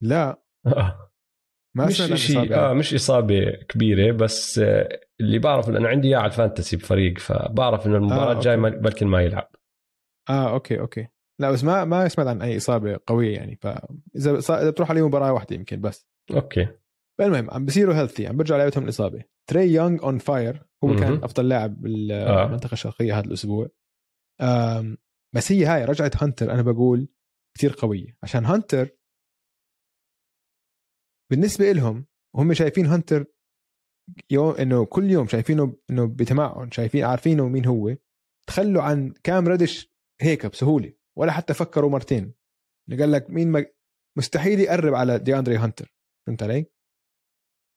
لا. 0.04 0.42
آه. 0.68 1.12
ما 1.76 1.86
مش 1.86 2.02
شيء 2.02 2.56
آه 2.56 2.74
مش 2.74 2.94
إصابة 2.94 3.52
كبيرة 3.52 4.12
بس 4.12 4.60
آه 4.60 5.00
اللي 5.20 5.40
بعرف 5.40 5.70
انه 5.70 5.88
عندي 5.88 6.08
إياه 6.08 6.18
على 6.18 6.26
ال 6.26 6.32
fantasy 6.32 6.78
بفريق 6.78 7.18
فبعرف 7.18 7.88
إنه 7.88 7.98
المباراة 7.98 8.32
آه 8.32 8.34
الجاية 8.34 8.56
بلكن 8.56 9.08
ما 9.08 9.22
يلعب. 9.22 9.52
آه 10.30 10.54
okay 10.54 10.80
okay. 10.80 11.08
لا 11.40 11.52
بس 11.52 11.64
ما 11.64 11.86
ما 11.86 12.08
سمعت 12.08 12.28
عن 12.28 12.42
أي 12.42 12.58
إصابة 12.58 13.00
قوية 13.08 13.36
يعني 13.36 13.56
فاذا 13.56 14.40
إذا 14.40 14.70
بتروح 14.70 14.90
عليه 14.90 15.08
مباراة 15.08 15.34
واحدة 15.34 15.56
يمكن 15.56 15.82
بس. 15.82 16.08
okay. 16.32 16.68
فالمهم 17.20 17.52
عم 17.52 17.66
بصيروا 17.66 17.96
healthy 17.96 18.28
عم 18.28 18.38
برجع 18.38 18.58
لعبتهم 18.58 18.84
الإصابة 18.84 19.24
تري 19.50 19.74
يونغ 19.74 20.04
on 20.04 20.18
fire 20.18 20.66
هو 20.84 20.88
م-م. 20.88 21.00
كان 21.00 21.24
أفضل 21.24 21.50
لاعب 21.50 21.82
بالمنطقة 21.82 22.70
آه. 22.70 22.74
الشرقية 22.74 23.20
هذا 23.20 23.26
الأسبوع 23.26 23.70
بس 25.36 25.52
هي 25.52 25.66
هاي 25.66 25.86
رجعه 25.86 26.12
هانتر 26.16 26.52
أنا 26.52 26.62
بقول 26.62 27.08
كثير 27.58 27.76
قوية 27.78 28.18
عشان 28.24 28.46
هانتر 28.46 28.90
بالنسبة 31.32 31.72
لهم 31.72 32.06
هم 32.36 32.54
شايفين 32.54 32.86
هانتر 32.86 33.26
يوم 34.30 34.56
إنه 34.56 34.86
كل 34.86 35.12
يوم 35.12 35.28
شايفينه 35.28 35.78
إنه 35.90 36.08
بتمعن 36.08 36.72
شايفين 36.72 37.04
عارفينه 37.04 37.48
مين 37.48 37.66
هو 37.66 37.96
تخلوا 38.48 38.82
عن 38.84 39.14
كام 39.24 39.48
ردش 39.48 39.94
هيك 40.22 40.46
بسهولة 40.46 40.94
ولا 41.18 41.32
حتى 41.32 41.54
فكروا 41.54 41.90
مرتين 41.90 42.34
قال 43.00 43.12
لك 43.12 43.30
مين. 43.30 43.66
مستحيل 44.18 44.60
يقرب 44.60 44.94
على 44.94 45.20
دي 45.20 45.40
اندري 45.40 45.58
هانتر 45.58 45.96
فهمت 46.28 46.44
علي؟ 46.44 46.66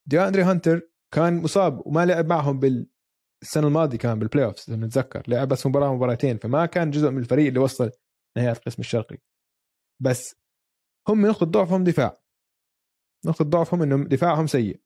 دي 0.08 0.20
أندري 0.20 0.42
هانتر 0.42 0.90
كان 1.14 1.42
مصاب 1.42 1.86
وما 1.86 2.06
لعب 2.06 2.26
معهم 2.26 2.58
بالسنة 2.60 3.66
الماضية 3.66 3.98
كان 3.98 4.18
بال 4.18 4.44
playoff 4.44 4.68
اذا 4.68 4.76
بنتذكر 4.76 5.22
لعب 5.28 5.48
بس 5.48 5.66
مباراة 5.66 5.94
مباراتين 5.94 6.38
فما 6.38 6.66
كان 6.66 6.90
جزء 6.90 7.10
من 7.10 7.18
الفريق 7.18 7.46
اللي 7.46 7.58
وصل 7.60 7.90
نهاية 8.36 8.52
القسم 8.52 8.80
الشرقي. 8.80 9.18
بس 10.02 10.36
هم 11.08 11.26
نقطة 11.26 11.46
ضعفهم 11.46 11.84
دفاع. 11.84 12.20
نقطة 13.26 13.44
ضعفهم 13.44 13.82
انه 13.82 14.04
دفاعهم 14.04 14.46
سيء. 14.46 14.80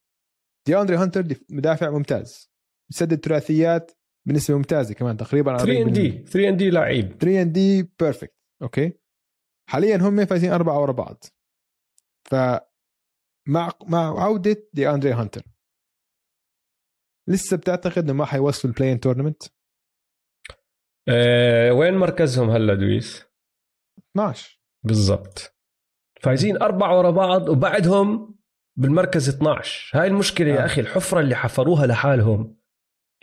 دي 0.67 0.81
أندري 0.81 0.97
هانتر 0.97 1.25
مدافع 1.51 1.91
ممتاز. 1.91 2.51
بسدد 2.91 3.25
ثلاثيات 3.25 3.93
بنسبة 4.27 4.57
ممتازة 4.57 4.95
كمان 4.95 5.17
تقريبا 5.17 5.57
3 5.57 5.83
and 5.83 5.93
D 5.93 6.11
3 6.11 6.49
and 6.49 6.57
D 6.57 6.71
لعيب. 6.71 7.19
3 7.21 7.43
and 7.43 7.53
D 7.53 7.83
perfect 8.01 8.37
okay. 8.63 8.93
حاليا 9.69 9.97
هم 9.97 10.25
فايزين 10.25 10.53
أربعة 10.53 10.81
ورا 10.81 10.93
بعض. 10.93 11.25
ف 12.25 12.35
مع 13.49 13.73
مع 13.87 14.23
عودة 14.23 14.57
دي 14.73 14.91
اندري 14.91 15.13
هانتر. 15.13 15.43
لسه 17.29 17.57
بتعتقد 17.57 18.05
إنه 18.05 18.13
ما 18.13 18.25
حيوصلوا 18.25 18.75
ال 18.75 18.78
play-in 18.78 19.01
tournament؟ 19.01 19.43
أه 21.09 21.73
وين 21.73 21.95
مركزهم 21.95 22.51
هلا 22.51 22.75
دويس؟ 22.75 23.25
12 24.13 24.61
بالضبط. 24.85 25.57
فايزين 26.23 26.63
أربعة 26.63 26.99
ورا 26.99 27.11
بعض 27.11 27.49
وبعدهم 27.49 28.39
بالمركز 28.79 29.29
12 29.29 30.01
هاي 30.01 30.07
المشكلة 30.07 30.53
آه. 30.53 30.57
يا 30.61 30.65
أخي 30.65 30.81
الحفرة 30.81 31.21
اللي 31.21 31.35
حفروها 31.35 31.87
لحالهم. 31.87 32.57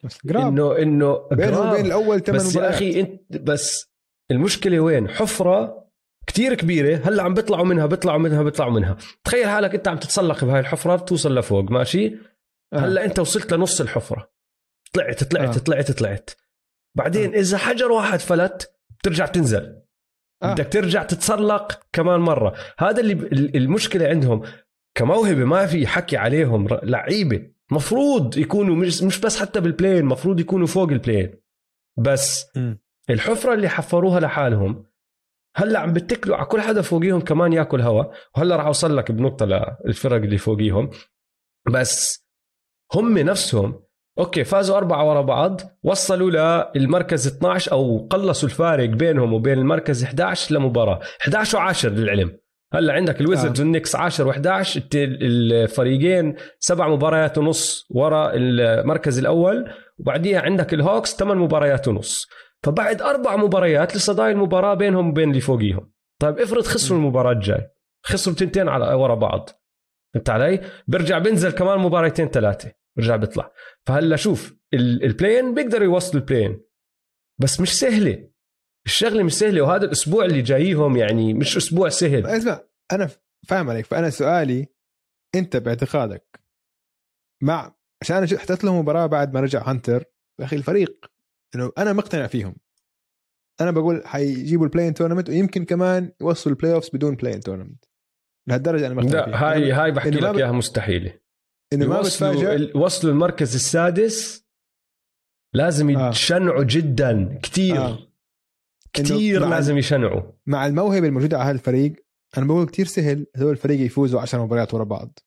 بس 0.03 0.19
انه 0.25 0.77
إنه 0.77 1.27
بينهم 1.31 1.69
وبين 1.69 1.85
الأول 1.85 2.19
ثمان 2.19 2.37
بس 2.37 2.55
يا 2.55 2.69
أخي 2.69 2.99
انت 2.99 3.37
بس 3.37 3.91
المشكلة 4.31 4.79
وين؟ 4.79 5.09
حفرة 5.09 5.88
كتير 6.29 6.53
كبيرة 6.53 7.01
هلأ 7.05 7.23
عم 7.23 7.33
بيطلعوا 7.33 7.65
منها 7.65 7.85
بيطلعوا 7.85 8.19
منها 8.19 8.43
بيطلعوا 8.43 8.71
منها 8.71 8.97
تخيل 9.23 9.47
حالك 9.47 9.75
أنت 9.75 9.87
عم 9.87 9.97
تتسلق 9.97 10.45
بهاي 10.45 10.59
الحفرة 10.59 10.95
بتوصل 10.95 11.37
لفوق 11.37 11.71
ماشي 11.71 12.15
آه. 12.73 12.77
هلأ 12.77 13.05
أنت 13.05 13.19
وصلت 13.19 13.53
لنص 13.53 13.81
الحفرة 13.81 14.31
طلعت 14.93 15.23
طلعت 15.23 15.57
آه. 15.57 15.59
طلعت 15.59 15.91
طلعت 15.91 16.29
بعدين 16.97 17.33
آه. 17.33 17.39
إذا 17.39 17.57
حجر 17.57 17.91
واحد 17.91 18.19
فلت 18.19 18.75
بترجع 18.99 19.25
تنزل 19.25 19.81
آه. 20.43 20.53
بدك 20.53 20.73
ترجع 20.73 21.03
تتسلق 21.03 21.79
كمان 21.93 22.19
مرة 22.19 22.55
هذا 22.79 23.01
اللي 23.01 23.13
المشكلة 23.57 24.07
عندهم 24.07 24.41
كموهبة 24.95 25.43
ما 25.45 25.65
في 25.65 25.87
حكي 25.87 26.17
عليهم 26.17 26.67
لعيبة 26.83 27.51
مفروض 27.71 28.37
يكونوا 28.37 28.75
مش 28.75 29.03
مش 29.03 29.19
بس 29.19 29.39
حتى 29.39 29.61
بالبلين 29.61 30.05
مفروض 30.05 30.39
يكونوا 30.39 30.67
فوق 30.67 30.89
البلين 30.89 31.33
بس 31.97 32.45
م. 32.55 32.75
الحفرة 33.09 33.53
اللي 33.53 33.69
حفروها 33.69 34.19
لحالهم 34.19 34.88
هلا 35.55 35.79
عم 35.79 35.93
بتكلوا 35.93 36.35
على 36.35 36.45
كل 36.45 36.61
حدا 36.61 36.81
فوقيهم 36.81 37.21
كمان 37.21 37.53
ياكل 37.53 37.81
هوا. 37.81 38.03
وهلا 38.37 38.55
راح 38.55 38.65
أوصل 38.65 38.97
لك 38.97 39.11
بنقطة 39.11 39.45
للفرق 39.85 40.21
اللي 40.21 40.37
فوقيهم. 40.37 40.89
بس 41.71 42.25
هم 42.93 43.17
نفسهم 43.17 43.83
أوكي 44.19 44.43
فازوا 44.43 44.77
أربعة 44.77 45.09
ورا 45.09 45.21
بعض 45.21 45.61
وصلوا 45.83 46.63
للمركز 46.75 47.27
12 47.27 47.71
أو 47.71 48.07
قلصوا 48.09 48.49
الفارق 48.49 48.89
بينهم 48.89 49.33
وبين 49.33 49.57
المركز 49.57 50.03
11 50.03 50.55
لمباراة. 50.55 50.99
11 51.21 51.73
و10 51.73 51.85
للعلم. 51.85 52.37
هلا 52.73 52.93
عندك 52.93 53.21
الويزردز 53.21 53.59
آه. 53.59 53.63
والنيكس 53.63 53.95
10 53.95 54.31
و11 54.31 54.79
الفريقين 54.95 56.35
سبع 56.59 56.87
مباريات 56.87 57.37
ونص 57.37 57.87
ورا 57.89 58.31
المركز 58.33 59.19
الأول. 59.19 59.71
وبعديها 59.99 60.41
عندك 60.41 60.73
الهوكس 60.73 61.15
ثمان 61.15 61.37
مباريات 61.37 61.87
ونص. 61.87 62.27
فبعد 62.65 63.01
أربع 63.01 63.35
مباريات 63.35 63.95
لسه 63.95 64.13
ضايل 64.13 64.37
مباراة 64.37 64.73
بينهم 64.73 65.09
وبين 65.09 65.29
اللي 65.29 65.41
فوقيهم. 65.41 65.91
طيب 66.21 66.39
افرض 66.39 66.63
خسروا 66.63 66.99
المباراة 66.99 67.31
الجاي. 67.31 67.69
خسروا 68.05 68.35
تنتين 68.35 68.69
على 68.69 68.93
ورا 68.93 69.15
بعض. 69.15 69.49
فهمت 70.13 70.29
علي؟ 70.29 70.61
بيرجع 70.87 71.17
بينزل 71.17 71.51
كمان 71.51 71.79
مباريتين 71.79 72.27
ثلاثة. 72.27 72.71
بيرجع 72.95 73.15
بيطلع. 73.15 73.51
فهلا 73.85 74.15
شوف 74.15 74.55
البلاي 74.73 75.37
إن 75.37 75.53
بيقدروا 75.53 75.83
يوصلوا 75.83 76.21
ال 76.21 76.26
play-in 76.26 76.61
بس 77.41 77.59
مش 77.61 77.79
سهلة. 77.79 78.29
الشغلة 78.85 79.23
مش 79.23 79.33
سهلة 79.33 79.61
وهذا 79.61 79.85
الأسبوع 79.85 80.25
اللي 80.25 80.41
جاييهم 80.41 80.97
يعني 80.97 81.33
مش 81.33 81.57
أسبوع 81.57 81.89
سهل. 81.89 82.25
اسمع 82.25 82.61
أنا 82.91 83.09
فاهم 83.47 83.69
عليك. 83.69 83.85
فأنا 83.85 84.09
سؤالي 84.09 84.67
أنت 85.35 85.57
باعتقادك 85.57 86.39
مع 87.41 87.75
عشان 88.01 88.17
أنا 88.17 88.27
حطيت 88.39 88.63
لهم 88.63 88.79
مباراة 88.79 89.05
بعد 89.05 89.33
ما 89.33 89.39
رجع 89.39 89.69
هانتر 89.69 90.03
يا 90.39 90.45
أخي 90.45 90.55
الفريق 90.55 91.05
إنه 91.55 91.71
أنا 91.77 91.93
مقتنع 91.93 92.27
فيهم. 92.27 92.55
أنا 93.61 93.71
بقول 93.71 94.01
حيجيبوا 94.07 94.65
ال 94.65 94.69
play-in 94.69 94.93
tournament 94.93 95.29
ويمكن 95.29 95.65
كمان 95.65 96.11
يوصلوا 96.21 96.55
ال 96.55 96.73
playoffs 96.73 96.89
بدون 96.89 97.15
play-in 97.15 97.39
tournament 97.39 97.85
لهالدرجة 98.47 98.87
أنا 98.87 99.01
لا 99.01 99.25
فيها. 99.25 99.51
هاي 99.51 99.71
هاي 99.71 99.91
بحكي 99.91 100.09
لك 100.09 100.35
إياها 100.35 100.51
مستحيلة. 100.51 101.13
إنه 101.73 101.87
ما 101.87 102.01
بتفاجئ 102.01 102.77
وصلوا 102.77 103.13
المركز 103.13 103.55
السادس 103.55 104.45
لازم 105.53 105.97
آه. 105.97 106.09
يشنعوا 106.09 106.63
جدا 106.63 107.39
كتير. 107.43 107.77
آه. 107.77 107.99
كتير 108.93 109.39
مع- 109.39 109.49
لازم 109.49 109.77
يشنعوا. 109.77 110.21
مع 110.45 110.65
الموهبة 110.67 111.07
الموجودة 111.07 111.37
على 111.37 111.45
هذا 111.45 111.55
الفريق 111.55 111.93
أنا 112.37 112.45
بقول 112.45 112.65
كتير 112.65 112.85
سهل 112.85 113.25
هذول 113.35 113.51
الفريق 113.51 113.79
يفوزوا 113.85 114.21
10 114.21 114.43
مباريات 114.43 114.73
ورا 114.73 114.83
بعض. 114.83 115.19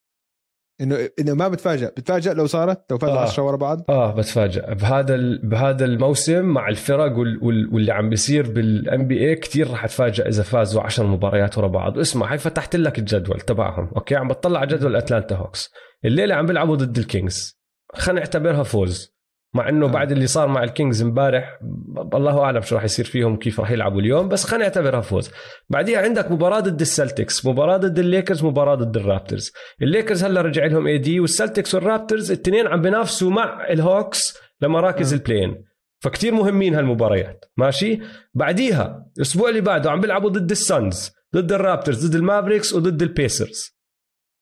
إنه 0.80 1.08
إنه 1.20 1.34
ما 1.34 1.48
بتفاجئ 1.48 1.86
بتفاجئ 1.86 2.34
لو 2.34 2.46
صارت؟ 2.46 2.92
لو 2.92 2.98
فازوا 2.98 3.18
آه. 3.18 3.22
10 3.22 3.42
ورا 3.42 3.56
بعض؟ 3.56 3.84
آه 3.88 4.14
بتفاجئ 4.14 4.74
بهذا 4.74 5.14
ال... 5.14 5.48
بهذا 5.48 5.84
الموسم 5.84 6.44
مع 6.44 6.68
الفرق 6.68 7.18
وال... 7.18 7.44
وال... 7.44 7.74
واللي 7.74 7.92
عم 7.92 8.10
بيصير 8.10 8.52
بال 8.52 9.06
NBA 9.06 9.34
كثير 9.36 9.70
رح 9.70 9.84
اتفاجئ 9.84 10.28
إذا 10.28 10.42
فازوا 10.42 10.82
10 10.82 11.06
مباريات 11.06 11.58
ورا 11.58 11.68
بعض. 11.68 11.98
اسمع 11.98 12.32
هاي 12.32 12.38
فتحت 12.38 12.76
لك 12.76 12.98
الجدول 12.98 13.40
تبعهم. 13.40 13.90
okay؟ 13.96 14.16
عم 14.16 14.28
بطلع 14.28 14.60
على 14.60 14.68
جدول 14.68 14.96
اتلانتا 14.96 15.36
هوكس 15.36 15.70
الليلة 16.04 16.34
عم 16.34 16.46
بيلعبوا 16.46 16.76
ضد 16.76 16.98
الكينجز. 16.98 17.62
خلينا 17.94 18.20
نعتبرها 18.20 18.62
فوز. 18.62 19.11
مع 19.54 19.68
إنه 19.68 19.86
آه. 19.86 19.90
بعد 19.90 20.12
اللي 20.12 20.26
صار 20.26 20.48
مع 20.48 20.64
الكينجز 20.64 21.02
امبارح 21.02 21.58
الله 22.14 22.40
أعلم 22.40 22.60
شو 22.60 22.74
راح 22.74 22.84
يصير 22.84 23.04
فيهم 23.04 23.32
وكيف 23.32 23.60
راح 23.60 23.70
يلعبوا 23.70 24.00
اليوم 24.00 24.28
بس 24.28 24.44
خلينا 24.44 24.64
نعتبرها 24.64 25.00
فوز. 25.00 25.30
بعديها 25.70 26.02
عندك 26.02 26.30
مباراة 26.30 26.60
ضد 26.60 26.80
السلتكس 26.80 27.46
مباراة 27.46 27.76
ضد 27.76 27.98
الليكرز 27.98 28.44
مباراة 28.44 28.74
ضد 28.74 28.96
الرابترز. 28.96 29.52
الليكرز 29.82 30.24
هلا 30.24 30.40
رجع 30.40 30.66
لهم 30.66 30.86
اي 30.86 30.98
دي 30.98 31.20
والسلتكس 31.20 31.74
والرابترز 31.74 32.32
الاثنين 32.32 32.66
عم 32.66 32.82
بينافسوا 32.82 33.30
مع 33.30 33.66
الهوكس 33.70 34.38
لمراكز 34.60 35.12
آه. 35.12 35.16
ال 35.16 35.22
play-in 35.22 35.64
فكتير 36.02 36.34
مهمين 36.34 36.74
هالمباريات 36.74 37.44
ماشي؟ 37.56 38.00
بعديها 38.34 39.06
الأسبوع 39.16 39.48
اللي 39.48 39.60
بعده 39.60 39.90
عم 39.90 40.00
بيلعبوا 40.00 40.30
ضد 40.30 40.50
الصنز 40.50 41.10
ضد 41.34 41.52
الرابترز 41.52 42.06
ضد 42.06 42.14
المافريكس 42.14 42.72
وضد 42.72 43.02
البيسرز 43.02 43.71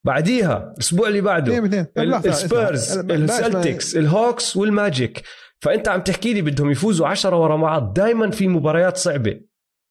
بعديها 0.06 0.72
الأسبوع 0.72 1.08
اللي 1.08 1.20
بعده. 1.20 1.64
اثنين 1.64 1.86
السبيرز 2.26 2.98
السلتكس 2.98 3.96
الهوكس 3.96 4.56
والماجيك 4.56 5.22
فأنت 5.62 5.88
عم 5.88 6.00
تحكي 6.00 6.32
لي 6.32 6.42
بدهم 6.42 6.70
يفوزوا 6.70 7.06
عشرة 7.06 7.36
ورا 7.36 7.56
بعض. 7.56 7.92
دائما 7.92 8.30
في 8.30 8.48
مباريات 8.48 8.96
صعبة. 8.96 9.40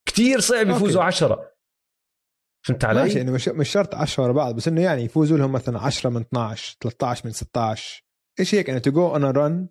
كتير 0.08 0.40
صعب. 0.40 0.70
يفوزوا 0.70 1.04
عشرة. 1.04 1.50
فهمت 2.66 2.86
ماشي 2.86 3.00
علي؟ 3.00 3.22
انه 3.22 3.32
مش 3.32 3.48
مش 3.48 3.70
شرط 3.70 3.96
10 3.96 4.24
ورا 4.24 4.34
بعض 4.34 4.56
بس 4.56 4.68
إنه 4.68 4.82
يعني 4.82 5.02
يفوزوا 5.04 5.38
لهم 5.38 5.52
مثلا 5.52 5.80
10 5.80 6.10
من 6.10 6.22
12 6.22 6.78
13 6.82 7.26
من 7.26 7.32
16 7.32 8.04
إيش 8.40 8.56
هيك؟ 8.56 8.70
انه 8.70 8.80
to 8.80 8.92
go 8.92 9.08
on 9.08 9.24
a 9.24 9.35
run 9.35 9.70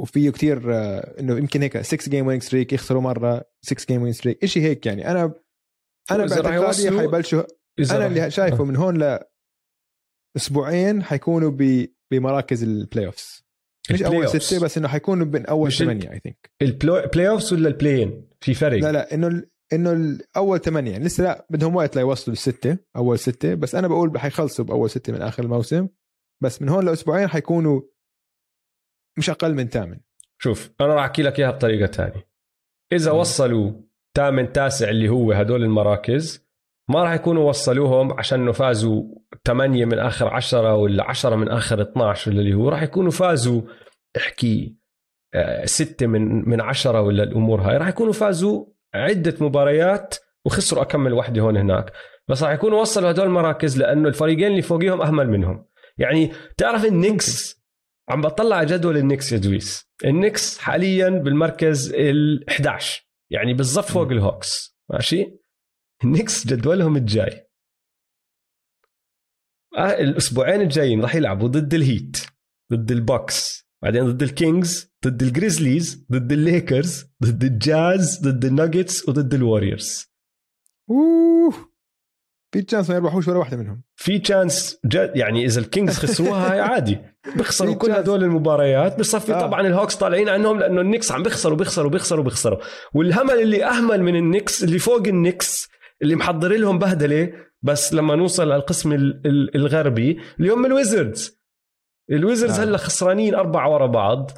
وفيه 0.00 0.30
كتير 0.30 0.74
آه، 0.74 1.20
إنه 1.20 1.36
يمكن 1.38 1.62
هيك 1.62 1.80
6 1.80 2.10
game 2.10 2.26
winning 2.26 2.42
streak 2.42 2.72
يخسروا 2.72 3.02
مرة 3.02 3.44
6 3.62 3.86
game 3.88 4.02
winning 4.02 4.14
streak 4.14 4.44
شيء 4.44 4.62
هيك 4.62 4.86
يعني. 4.86 5.10
أنا 5.10 5.34
أنا 6.10 6.26
باعتقادي 6.26 6.98
حيبلشوا 6.98 7.42
أنا 7.80 8.06
اللي 8.06 8.30
شايفه 8.30 8.64
من 8.64 8.76
هون 8.76 9.02
ل 9.02 9.18
أسبوعين 10.36 11.02
حيكونوا 11.02 11.50
ب 11.50 11.86
بمراكز 12.12 12.62
ال 12.62 13.06
playoffs 13.06 13.44
مش 13.90 14.02
أول. 14.02 14.28
ستة 14.40 14.60
بس 14.64 14.78
إنه 14.78 14.88
حيكونوا 14.88 15.26
بين 15.26 15.46
أول 15.46 15.72
ثمانية 15.72 16.10
I 16.12 16.18
think 16.18 16.50
ال 16.62 17.28
playoffs 17.28 17.52
ولا 17.52 17.68
ال 17.68 17.76
play-in 17.76 18.28
في 18.40 18.54
فرق. 18.54 18.78
لا 18.78 18.92
لا 18.92 19.14
إنه 19.14 19.26
ال- 19.26 19.50
إنه 19.72 19.92
الأول 19.92 20.60
ثمانية. 20.60 20.92
يعني 20.92 21.04
لسه 21.04 21.24
لا 21.24 21.46
بدهم 21.50 21.76
وقت 21.76 21.96
ليوصلوا 21.96 22.32
الستة 22.32 22.78
أول 22.96 23.18
ستة. 23.18 23.54
بس 23.54 23.74
أنا 23.74 23.88
بقول 23.88 24.18
حيخلصوا 24.18 24.64
بأول 24.64 24.90
ستة 24.90 25.12
من 25.12 25.22
آخر 25.22 25.42
الموسم. 25.42 25.88
بس 26.42 26.62
من 26.62 26.68
هون 26.68 26.84
لأسبوعين 26.84 27.28
حيكونوا 27.28 27.80
مش 29.18 29.30
أقل 29.30 29.54
من 29.54 29.68
ثامن. 29.68 30.00
شوف 30.42 30.70
أنا 30.80 30.94
راح 30.94 31.04
أحكي 31.04 31.22
لك 31.22 31.38
إياها 31.38 31.50
بطريقة 31.50 31.86
تانية. 31.86 32.28
إذا 32.92 33.12
مم. 33.12 33.18
وصلوا 33.18 33.72
ثامن 34.16 34.52
تاسع 34.52 34.88
اللي 34.88 35.08
هو 35.08 35.32
هدول 35.32 35.62
المراكز 35.64 36.47
ما 36.88 37.02
راح 37.02 37.12
يكونوا 37.12 37.48
وصلوهم 37.48 38.12
عشان 38.18 38.40
إنه 38.40 38.52
فازوا 38.52 39.02
8 39.46 39.84
من 39.84 39.98
آخر 39.98 40.28
10 40.28 40.74
ولا 40.74 41.04
10 41.04 41.36
من 41.36 41.48
آخر 41.48 41.82
12 41.82 42.30
ولا 42.30 42.40
اللي 42.40 42.54
هو 42.54 42.68
راح 42.68 42.82
يكونوا 42.82 43.10
فازوا 43.10 43.62
احكي 44.16 44.76
آه، 45.34 45.64
ستة 45.64 46.06
من 46.06 46.48
من 46.48 46.60
عشرة 46.60 47.00
ولا 47.00 47.22
الأمور 47.22 47.60
هاي 47.60 47.76
راح 47.76 47.88
يكونوا 47.88 48.12
فازوا 48.12 48.66
عدة 48.94 49.34
مباريات 49.40 50.14
وخسروا 50.44 50.82
أكمل 50.82 51.12
وحدة 51.12 51.40
هون 51.42 51.56
هناك. 51.56 51.92
بس 52.28 52.42
راح 52.42 52.52
يكونوا 52.52 52.80
وصلوا 52.80 53.10
هدول 53.10 53.26
المراكز 53.26 53.78
لأنه 53.78 54.08
الفريقين 54.08 54.46
اللي 54.46 54.62
فوقيهم 54.62 55.00
أهمل 55.00 55.30
منهم. 55.30 55.66
يعني 55.98 56.32
تعرف 56.56 56.84
النكس 56.84 57.62
عم 58.08 58.20
بطلع 58.20 58.56
على 58.56 58.66
جدول 58.66 58.96
النكس 58.96 59.32
يا 59.32 59.38
دويس. 59.38 59.90
النكس 60.04 60.58
حاليا 60.58 61.08
بالمركز 61.08 61.94
ال 61.94 62.48
11 62.48 63.08
يعني 63.30 63.54
بالضبط 63.54 63.84
فوق 63.84 64.10
الهوكس. 64.10 64.78
ماشي؟ 64.90 65.38
النكس 66.04 66.46
جدولهم 66.46 66.96
الجاي 66.96 67.48
آه 69.76 70.00
الأسبوعين 70.00 70.60
الجايين 70.60 71.00
راح 71.02 71.14
يلعبوا 71.14 71.48
ضد 71.48 71.74
الهيت 71.74 72.16
ضد 72.72 72.90
الباكس 72.90 73.68
بعدين 73.82 74.12
ضد 74.12 74.22
الكينجز 74.22 74.92
ضد 75.06 75.22
الجريزليز 75.22 76.06
ضد 76.12 76.32
الليكرز 76.32 77.06
ضد 77.22 77.44
الجاز 77.44 78.20
ضد 78.20 78.44
الناجتس 78.44 79.08
وضد 79.08 79.34
الوريورز 79.34 80.06
أوه 80.90 81.68
في 82.52 82.62
chance 82.62 82.90
ما 82.90 82.96
يربحوش 82.96 83.28
ولا 83.28 83.38
واحدة 83.38 83.56
منهم 83.56 83.82
في 83.96 84.18
chance 84.18 84.80
جد 84.86 85.12
يعني 85.14 85.44
إذا 85.44 85.60
الكينجز 85.60 85.98
خسروها 86.06 86.52
هاي 86.52 86.60
عادي 86.60 86.98
بيخسروا 87.36 87.74
كل. 87.74 87.90
هدول 87.90 88.24
المباريات 88.24 88.98
بصفي. 88.98 89.34
آه. 89.34 89.40
طبعا 89.40 89.60
الهوكس 89.60 89.96
طالعين 89.96 90.28
عنهم 90.28 90.58
لأنه 90.58 90.80
النكس 90.80 91.12
عم 91.12 91.22
بيخسروا 91.22 91.56
بيخسروا 91.56 91.90
بيخسروا 91.90 92.24
بيخسروا 92.24 92.58
والهمل 92.94 93.40
اللي 93.42 93.64
أهمل 93.64 94.02
من 94.02 94.16
النكس 94.16 94.64
اللي 94.64 94.78
فوق 94.78 95.06
النكس 95.06 95.68
اللي 96.02 96.14
محضر 96.16 96.56
لهم 96.56 96.78
بهدلة 96.78 97.32
بس 97.62 97.92
لما 97.94 98.16
نوصل 98.16 98.48
للقسم 98.48 98.92
ال- 98.92 99.26
ال- 99.26 99.56
الغربي 99.56 100.20
اللي 100.40 100.50
هم 100.52 100.66
الويزردز 100.66 101.38
الويزردز 102.10 102.58
آه. 102.60 102.64
هلأ 102.64 102.76
خسرانين 102.78 103.34
أربعة 103.34 103.70
ورا 103.72 103.86
بعض 103.86 104.30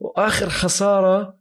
وآخر 0.00 0.48
خسارة 0.48 1.38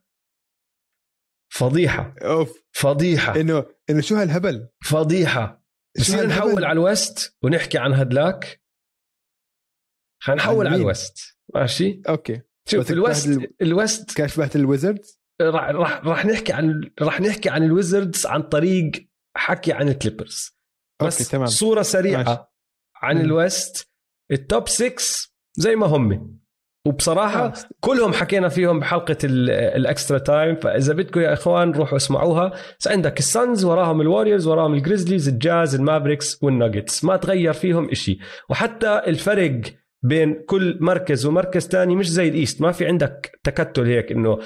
فضيحة. 1.54 2.16
أوف. 2.22 2.64
فضيحة. 2.72 3.36
إنه 3.40 3.66
إنه 3.90 4.02
شو 4.02 4.16
هالهبل؟ 4.16 4.70
فضيحة. 4.86 5.64
بصير؟ 6.00 6.28
نحول 6.28 6.66
على 6.66 6.80
ال 6.80 6.91
West 6.91 7.38
ونحكي 7.42 7.78
عن 7.78 7.94
هدلاك. 7.94 8.62
خلينا 10.24 10.42
نحول 10.42 10.68
عن 10.68 10.74
على؟ 10.74 10.82
ال 10.82 10.93
West 10.93 11.38
ماشي؟ 11.56 12.02
okay. 12.10 12.42
شوف 12.70 12.92
ال 12.92 13.01
West 13.01 13.40
ال 13.62 13.74
West 13.74 14.26
شبهت 14.26 14.56
الويزردز؟ 14.56 15.22
راح 15.42 15.64
راح 15.70 16.06
راح 16.06 16.26
نحكي 16.26 16.54
عن 16.54 16.92
راح 17.02 17.22
نحكي 17.22 17.50
عن 17.50 17.64
الويزردز 17.64 18.26
عن 18.26 18.42
طريق 18.42 18.92
حكي 19.38 19.74
عن 19.74 19.90
الكليبرز. 19.90 20.58
بس 21.04 21.20
okay 21.22 21.32
تمام. 21.32 21.46
صورة 21.48 21.82
سريعة 21.82 22.24
ماشي. 22.24 22.40
عن 22.96 23.16
مم. 23.16 23.22
ال 23.22 23.35
West 23.35 23.90
ال 24.32 24.41
top 24.41 24.68
6 24.68 25.30
زي 25.58 25.76
ما 25.76 25.86
هم. 25.86 26.38
وبصراحة 26.88 27.46
آه. 27.46 27.54
كلهم 27.80 28.14
حكينا 28.14 28.50
فيهم 28.50 28.80
بحلقة 28.80 29.18
ال- 29.24 29.50
ال 29.50 29.61
extra 29.61 30.18
time 30.18 30.56
فإذا 30.56 30.94
بدكم 30.94 31.20
يا 31.20 31.34
إخوان 31.34 31.72
روحوا 31.72 31.98
اسمعوها. 31.98 32.52
بس 32.80 32.88
عندك 32.88 33.20
السانز 33.20 33.66
وراهم 33.66 34.02
الوريورز 34.02 34.48
وراهم 34.48 34.74
الجريزليز 34.74 35.28
الجاز 35.28 35.76
المافريكس 35.76 36.44
والناجتس 36.44 37.04
ما 37.04 37.18
تغير 37.18 37.54
فيهم 37.54 37.90
إشي. 37.90 38.20
وحتى 38.50 39.02
الفرق 39.08 39.62
بين 40.04 40.44
كل 40.48 40.78
مركز 40.82 41.26
ومركز 41.26 41.68
تاني 41.68 41.96
مش 41.96 42.10
زي 42.10 42.28
ال 42.28 42.34
East 42.34 42.62
ما 42.62 42.72
في 42.72 42.86
عندك 42.86 43.40
تكتل 43.44 43.86
هيك 43.86 44.12
إنه 44.12 44.38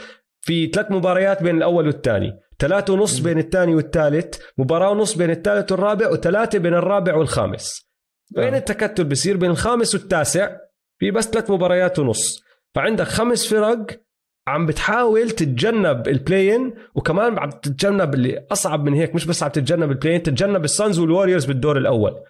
في 0.42 0.68
ثلاث 0.68 0.92
مباريات 0.92 1.44
بين 1.44 1.58
الأول 1.58 1.88
والثاني. 1.88 2.40
ثلاثة 2.62 2.94
ونص. 2.94 3.20
بين 3.20 3.38
الثاني 3.38 3.76
والثالث 3.76 4.42
مباراة 4.58 4.92
ونص 4.92 5.16
بين 5.16 5.30
الثالث 5.30 5.72
والرابع 5.72 6.10
وثلاثة 6.10 6.60
بين 6.60 6.74
الرابع 6.74 7.16
والخامس 7.16 7.92
وين 8.38 8.54
آه. 8.54 8.58
التكتل 8.58 9.04
بصير 9.04 9.38
بين 9.38 9.52
الخامس 9.52 9.96
والتاسع 9.96 10.58
في 11.00 11.12
بس 11.12 11.28
ثلاث 11.28 11.52
مباريات 11.52 12.00
ونص 12.00 12.44
فعندك 12.76 13.06
خمس 13.06 13.54
فرق 13.54 14.02
عم 14.48 14.66
بتحاول 14.66 15.32
تتجنب 15.32 16.08
ال 16.08 16.16
play-in 16.16 16.74
وكمان 16.96 17.40
عم 17.40 17.50
تتجنب 17.50 18.14
اللي 18.14 18.46
أصعب 18.52 18.84
من 18.84 18.94
هيك 18.94 19.16
مش 19.16 19.26
بس 19.26 19.44
عم 19.44 19.50
تتجنب 19.50 19.92
ال 19.92 19.96
play-in 19.96 20.24
تتجنب 20.24 20.64
السانز 20.64 21.00
والوريورز 21.00 21.46
بالدور 21.46 21.78
الأول 21.78 22.24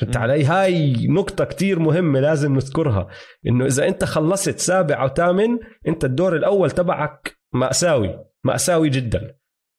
فهمت. 0.00 0.16
علي 0.16 0.44
هاي 0.44 1.06
نقطة 1.06 1.44
كتير 1.44 1.78
مهمة 1.78 2.20
لازم 2.20 2.54
نذكرها 2.54 3.08
إنه 3.46 3.66
إذا 3.66 3.88
أنت 3.88 4.04
خلصت 4.04 4.58
سابع 4.58 5.02
أو 5.02 5.08
ثامن 5.08 5.58
أنت 5.88 6.04
الدور 6.04 6.36
الأول 6.36 6.70
تبعك 6.70 7.38
مأساوي 7.52 8.18
مأساوي 8.44 8.88
جدا 8.88 9.34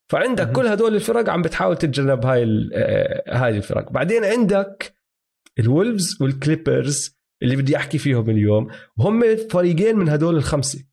فعندك. 0.10 0.52
كل 0.52 0.68
هدول 0.68 0.96
الفرق 0.96 1.30
عم 1.30 1.42
بتحاول 1.42 1.78
تتجنب 1.78 2.26
هاي 2.26 2.44
ال- 2.44 2.72
آه، 2.74 3.24
هاي 3.46 3.58
الفرق. 3.58 3.92
بعدين 3.92 4.26
عندك 4.26 4.94
الولفز 5.60 6.18
والكليبرز 6.22 7.18
اللي 7.44 7.56
بدي 7.56 7.78
أحكي 7.78 7.98
فيهم 7.98 8.30
اليوم. 8.30 8.68
وهم 8.98 9.24
فريقين 9.50 9.96
من 9.98 10.10
هدول 10.10 10.36
الخمسة. 10.36 10.84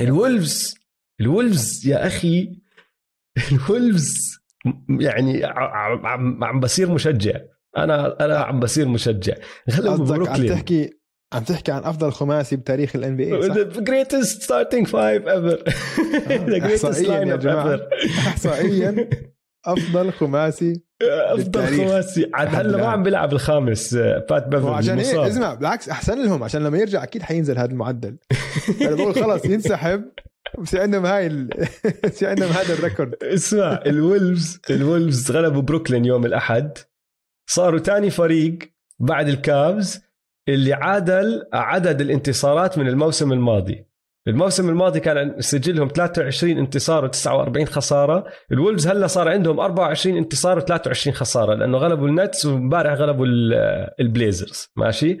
الولفز 0.00 0.74
الولفز 1.20 1.86
يا 1.86 2.06
أخي 2.06 2.52
الولفز 3.52 4.38
يعني 5.00 5.44
عم 5.44 6.44
عم, 6.44 6.60
بصير 6.60 6.90
مشجع. 6.90 7.40
أنا 7.76 8.24
أنا 8.24 8.38
عم 8.38 8.60
بصير 8.60 8.88
مشجع. 8.88 9.34
غلبوا 9.70 9.90
قصدك 9.92 10.00
عم 10.10 10.16
بروكلين 10.24 10.48
تحكي 10.48 10.99
عم 11.32 11.42
تحكي 11.42 11.72
عن 11.72 11.84
أفضل 11.84 12.12
خماسي 12.12 12.56
بتاريخ 12.56 12.96
الان 12.96 13.16
بي 13.16 13.34
اي 13.34 13.48
The 13.70 13.80
greatest 13.80 14.42
starting 14.42 14.86
five 14.86 15.24
ever. 15.26 15.56
The 16.52 16.60
greatest 16.60 16.84
إحصائياً 16.84 17.24
يا 17.24 17.36
lineup 17.36 17.40
جماعة. 17.40 17.76
ever. 17.76 17.80
احصائيا 18.28 19.08
أفضل 19.66 20.12
خماسي 20.12 20.72
أفضل. 21.02 21.66
خماسي 21.66 22.30
عاد 22.34 22.48
هلا 22.54 22.76
ما. 22.78 22.86
عم 22.86 23.02
بيلعب 23.02 23.32
الخامس 23.32 23.94
آه، 23.94 24.26
بات 24.30 24.46
بيفرلي 24.48 24.70
وعشان 24.70 24.98
هيك 24.98 25.06
مصاب. 25.14 25.24
اسمع 25.26 25.54
بالعكس 25.54 25.88
أحسن 25.88 26.24
لهم 26.24 26.42
عشان 26.42 26.64
لما 26.64 26.78
يرجع 26.78 27.02
أكيد 27.02 27.22
حينزل 27.22 27.58
هذا 27.58 27.70
المعدل 27.70 28.16
أنا 28.80 28.94
بقول 28.94 29.14
خلص 29.14 29.44
ينسحب 29.44 30.04
بصير 30.58 30.80
عندهم 30.82 31.06
هاي 31.06 31.26
ال... 31.26 31.48
بصير 32.04 32.28
عندهم 32.28 32.50
هذا 32.50 32.74
ال 32.74 32.80
record 32.80 33.14
اسمع 33.22 33.80
الولفز 33.86 34.60
الولفز 34.70 35.30
غلبوا 35.30 35.62
بروكلين 35.62 36.04
يوم 36.04 36.26
الأحد 36.26 36.78
صاروا 37.50 37.78
تاني 37.80 38.10
فريق 38.10 38.58
بعد 39.00 39.28
الكافز 39.28 40.00
اللي 40.50 40.72
عادل 40.72 41.46
عدد 41.52 42.00
الانتصارات 42.00 42.78
من 42.78 42.88
الموسم 42.88 43.32
الماضي. 43.32 43.86
الموسم 44.28 44.68
الماضي 44.68 45.00
كان 45.00 45.40
سجلهم 45.40 45.88
23 45.88 46.58
انتصار 46.58 47.10
و49 47.12 47.64
خسارة. 47.64 48.24
الولفز 48.52 48.86
هلا 48.86 49.06
صار 49.06 49.28
عندهم 49.28 49.60
24 49.60 50.16
انتصار 50.16 50.60
و23 50.60 51.10
خسارة 51.10 51.54
لأنه 51.54 51.78
غلبوا 51.78 52.08
النتس 52.08 52.46
وامبارح 52.46 52.92
غلبوا 52.92 53.26
ال- 53.26 53.90
البليزرز. 54.00 54.68
ماشي؟ 54.76 55.18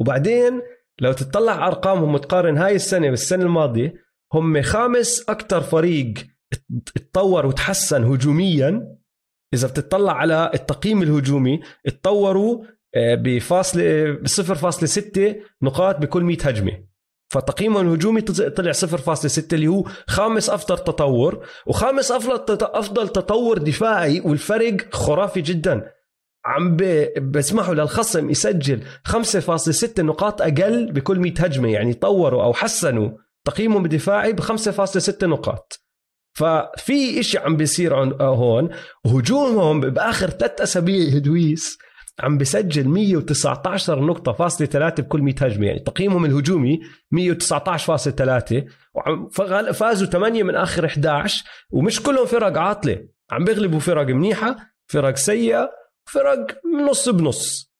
وبعدين 0.00 0.62
لو 1.00 1.12
تطلع 1.12 1.66
أرقامهم 1.66 2.14
وتقارن 2.14 2.58
هاي 2.58 2.74
السنة 2.76 3.10
بالسنة 3.10 3.42
الماضية 3.44 3.94
هم 4.34 4.62
خامس 4.62 5.24
أكثر 5.28 5.60
فريق 5.60 6.14
اتطور 6.96 7.46
وتحسن 7.46 8.04
هجوميا. 8.04 8.96
إذا 9.54 9.68
بتطلع 9.68 10.12
على 10.12 10.50
التقييم 10.54 11.02
الهجومي 11.02 11.60
اتطوروا 11.86 12.64
آه، 12.64 12.79
بفاصلة 12.96 14.10
ب 14.10 14.26
0.6 14.26 15.20
نقاط 15.62 15.98
بكل 15.98 16.22
100 16.22 16.36
هجمة. 16.44 16.90
فتقييمهم 17.32 17.86
الهجومي 17.86 18.20
طلع 18.20 18.72
0.6 18.72 19.44
اللي 19.52 19.68
هو 19.68 19.84
خامس 20.08 20.50
أفضل 20.50 20.78
تطور 20.78 21.46
وخامس 21.66 22.10
أفضل 22.12 22.58
أفضل 22.62 23.08
تطور 23.08 23.58
دفاعي 23.58 24.20
والفرق 24.20 24.94
خرافي 24.94 25.40
جدا. 25.40 25.90
عم 26.44 26.76
بسمحوا 27.30 27.74
للخصم 27.74 28.30
يسجل 28.30 28.82
5.6 29.08 30.00
نقاط 30.00 30.42
أقل 30.42 30.92
بكل 30.92 31.18
100 31.18 31.32
هجمة 31.38 31.72
يعني 31.72 31.94
طوروا 31.94 32.44
أو 32.44 32.52
حسنوا 32.52 33.10
تقييمهم 33.44 33.84
الدفاعي 33.84 34.32
ب 34.32 34.40
5.6 34.40 35.24
نقاط. 35.24 35.80
ففي 36.34 37.20
إشي 37.20 37.38
عم 37.38 37.56
بيصير 37.56 37.94
هون 38.22 38.70
وهجومهم 39.04 39.80
بآخر 39.80 40.30
ثلاث 40.30 40.60
أسابيع 40.60 41.08
هدويس 41.08 41.78
عم 42.20 42.38
بسجل 42.38 42.88
119 42.88 44.00
نقطة 44.04 44.32
فاصلة 44.32 44.66
ثلاثة 44.66 45.02
بكل 45.02 45.22
100 45.22 45.34
هجمة 45.40 45.66
يعني 45.66 45.78
تقييمهم 45.80 46.24
الهجومي 46.24 46.80
119.3 47.14 48.64
وعم 48.94 49.28
فغل- 49.28 49.74
فازوا 49.74 50.06
8 50.08 50.42
من 50.42 50.54
آخر 50.54 50.86
11 50.86 51.44
ومش 51.70 52.02
كلهم 52.02 52.26
فرق 52.26 52.58
عاطلة 52.58 53.08
عم 53.30 53.44
بيغلبوا 53.44 53.78
فرق 53.80 54.06
منيحة 54.06 54.56
فرق 54.86 55.16
سيئة 55.16 55.70
فرق 56.12 56.46
نص 56.88 57.08
بنص. 57.08 57.72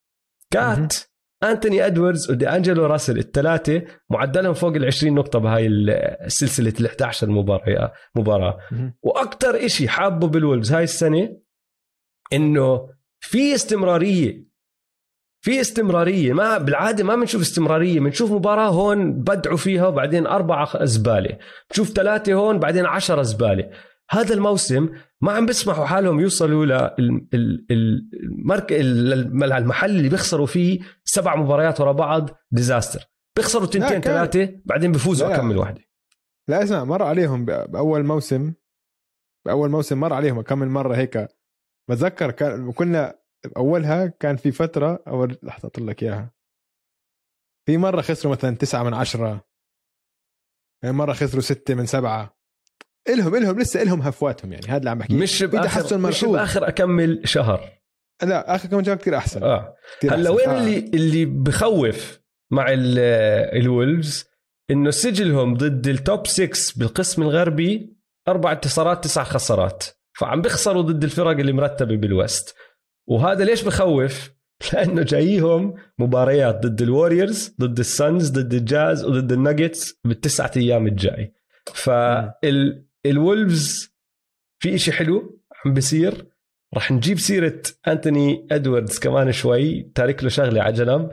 كات 0.50 0.94
أنتوني 1.42 1.86
إدواردز 1.86 2.30
ودي 2.30 2.48
أنجلو 2.48 2.86
راسل 2.86 3.18
الثلاثة 3.18 3.82
معدلهم 4.10 4.54
فوق 4.54 4.74
ال 4.76 4.84
20 4.84 5.14
نقطة 5.14 5.38
بهاي 5.38 5.66
السلسله 5.66 6.72
ال 6.80 6.86
11 6.86 7.30
مباراة. 7.30 7.92
مباراه 8.16 8.58
وأكثر 9.02 9.64
إشي 9.66 9.88
حابه 9.88 10.28
بالولفز 10.28 10.72
هاي 10.72 10.84
السنة 10.84 11.36
إنه 12.32 12.88
في 13.20 13.54
استمرارية. 13.54 14.50
في 15.44 15.60
استمرارية. 15.60 16.32
ما 16.32 16.58
بالعادة 16.58 17.04
ما 17.04 17.16
بنشوف 17.16 17.40
استمرارية. 17.42 18.00
بنشوف 18.00 18.32
مباراة 18.32 18.68
هون 18.68 19.12
بدعوا 19.12 19.56
فيها 19.56 19.86
وبعدين 19.86 20.26
أربعة 20.26 20.84
زبالة. 20.84 21.38
بنشوف 21.70 21.88
ثلاثة 21.88 22.32
هون 22.32 22.58
بعدين 22.58 22.86
عشرة 22.86 23.22
زبالة. 23.22 23.70
هذا 24.10 24.34
الموسم 24.34 24.88
ما 25.20 25.32
عم 25.32 25.46
بيسمحوا 25.46 25.84
حالهم 25.84 26.20
يوصلوا 26.20 26.66
للمحل 28.70 29.90
اللي 29.90 30.08
بيخسروا 30.08 30.46
فيه 30.46 30.80
سبع 31.04 31.36
مباريات 31.36 31.80
ورا 31.80 31.92
بعض 31.92 32.30
ديزاستر 32.50 33.00
بيخسروا 33.36 33.66
تنتين 33.66 34.00
ثلاثة 34.00 34.60
بعدين 34.64 34.92
بيفوزوا. 34.92 35.34
اكمل 35.34 35.56
واحدة. 35.56 35.80
لا 36.48 36.62
اسمع 36.62 36.84
مر 36.84 37.02
عليهم 37.02 37.44
بأول 37.44 38.04
موسم. 38.04 38.52
بأول 39.46 39.70
موسم 39.70 40.00
مر 40.00 40.12
عليهم 40.12 40.40
كم 40.40 40.58
مرة 40.58 40.96
هيك 40.96 41.28
بتذكر 41.90 42.30
كان 42.30 42.72
كنا 42.72 43.18
باولها 43.56 44.06
كان 44.06 44.36
في 44.36 44.52
فترة 44.52 45.02
أول 45.08 45.36
لحظة 45.42 45.66
اطلع 45.68 45.86
لك 45.86 46.02
إياها. 46.02 46.30
في 47.66 47.76
مرة 47.76 48.00
خسروا 48.00 48.32
مثلا 48.36 48.56
تسعة 48.56 48.82
من 48.82 48.94
عشرة. 48.94 49.44
مرة 50.84 51.12
خسروا 51.12 51.42
ستة 51.42 51.74
من 51.74 51.86
سبعة. 51.86 52.36
إلهم 53.08 53.34
إلهم 53.34 53.58
لسه 53.60 53.82
إلهم 53.82 54.02
هفواتهم 54.02 54.52
يعني. 54.52 54.66
هذا 54.66 54.76
اللي 54.76 54.90
عم 54.90 54.98
بحكي 54.98 55.14
مش 55.14 55.42
باخر 55.42 55.98
مش. 55.98 56.24
بآخر 56.24 56.68
أكمل 56.68 57.20
شهر. 57.24 57.80
لا 58.22 58.54
آخر 58.54 58.68
كم 58.68 58.84
شهر 58.84 58.96
كثير 58.96 59.16
أحسن. 59.16 59.42
آه. 59.42 59.74
كتير 59.98 60.14
هلأ. 60.14 60.30
وين 60.30 60.48
آه. 60.48 60.58
اللي 60.58 60.78
اللي 60.78 61.24
بخوف 61.24 62.20
مع 62.52 62.66
ال- 62.72 62.98
الولفز؟ 63.62 64.30
إنه 64.70 64.90
سجلهم 64.90 65.54
ضد 65.54 65.86
التوب 65.88 66.26
6 66.26 66.72
بالقسم 66.78 67.22
الغربي 67.22 67.96
أربع 68.28 68.52
انتصارات 68.52 69.04
تسع 69.04 69.24
خسارات. 69.24 69.84
فعم 70.20 70.42
بيخسروا 70.42 70.82
ضد 70.82 71.04
الفرق 71.04 71.38
اللي 71.38 71.52
مرتبة 71.52 71.96
بالوست. 71.96 72.54
وهذا 73.08 73.44
ليش 73.44 73.62
بخوف؟ 73.62 74.30
لأنه 74.72 75.02
جاييهم 75.02 75.74
مباريات 75.98 76.66
ضد 76.66 76.82
الوريورز 76.82 77.56
ضد 77.60 77.78
السانز 77.78 78.30
ضد 78.30 78.54
الجاز 78.54 79.04
وضد 79.04 79.32
الناجتس 79.32 80.00
بالتسعة 80.04 80.50
أيام 80.56 80.86
الجاي. 80.86 81.34
فالولفز 81.74 83.14
في 84.62 84.74
إشي 84.74 84.92
حلو 84.92 85.40
عم 85.64 85.74
بيصير؟ 85.74 86.26
رح 86.76 86.90
نجيب 86.90 87.18
سيرة 87.18 87.62
أنتوني 87.88 88.46
أدواردز 88.50 88.98
كمان 88.98 89.32
شوي 89.32 89.82
تارك 89.94 90.22
له 90.24 90.28
شغلة 90.28 90.62
على 90.62 90.72
جنب 90.72 91.10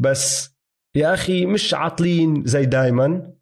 بس 0.00 0.50
يا 0.96 1.14
أخي 1.14 1.46
مش 1.46 1.74
عاطلين 1.74 2.44
زي 2.46 2.64
دايما. 2.64 3.32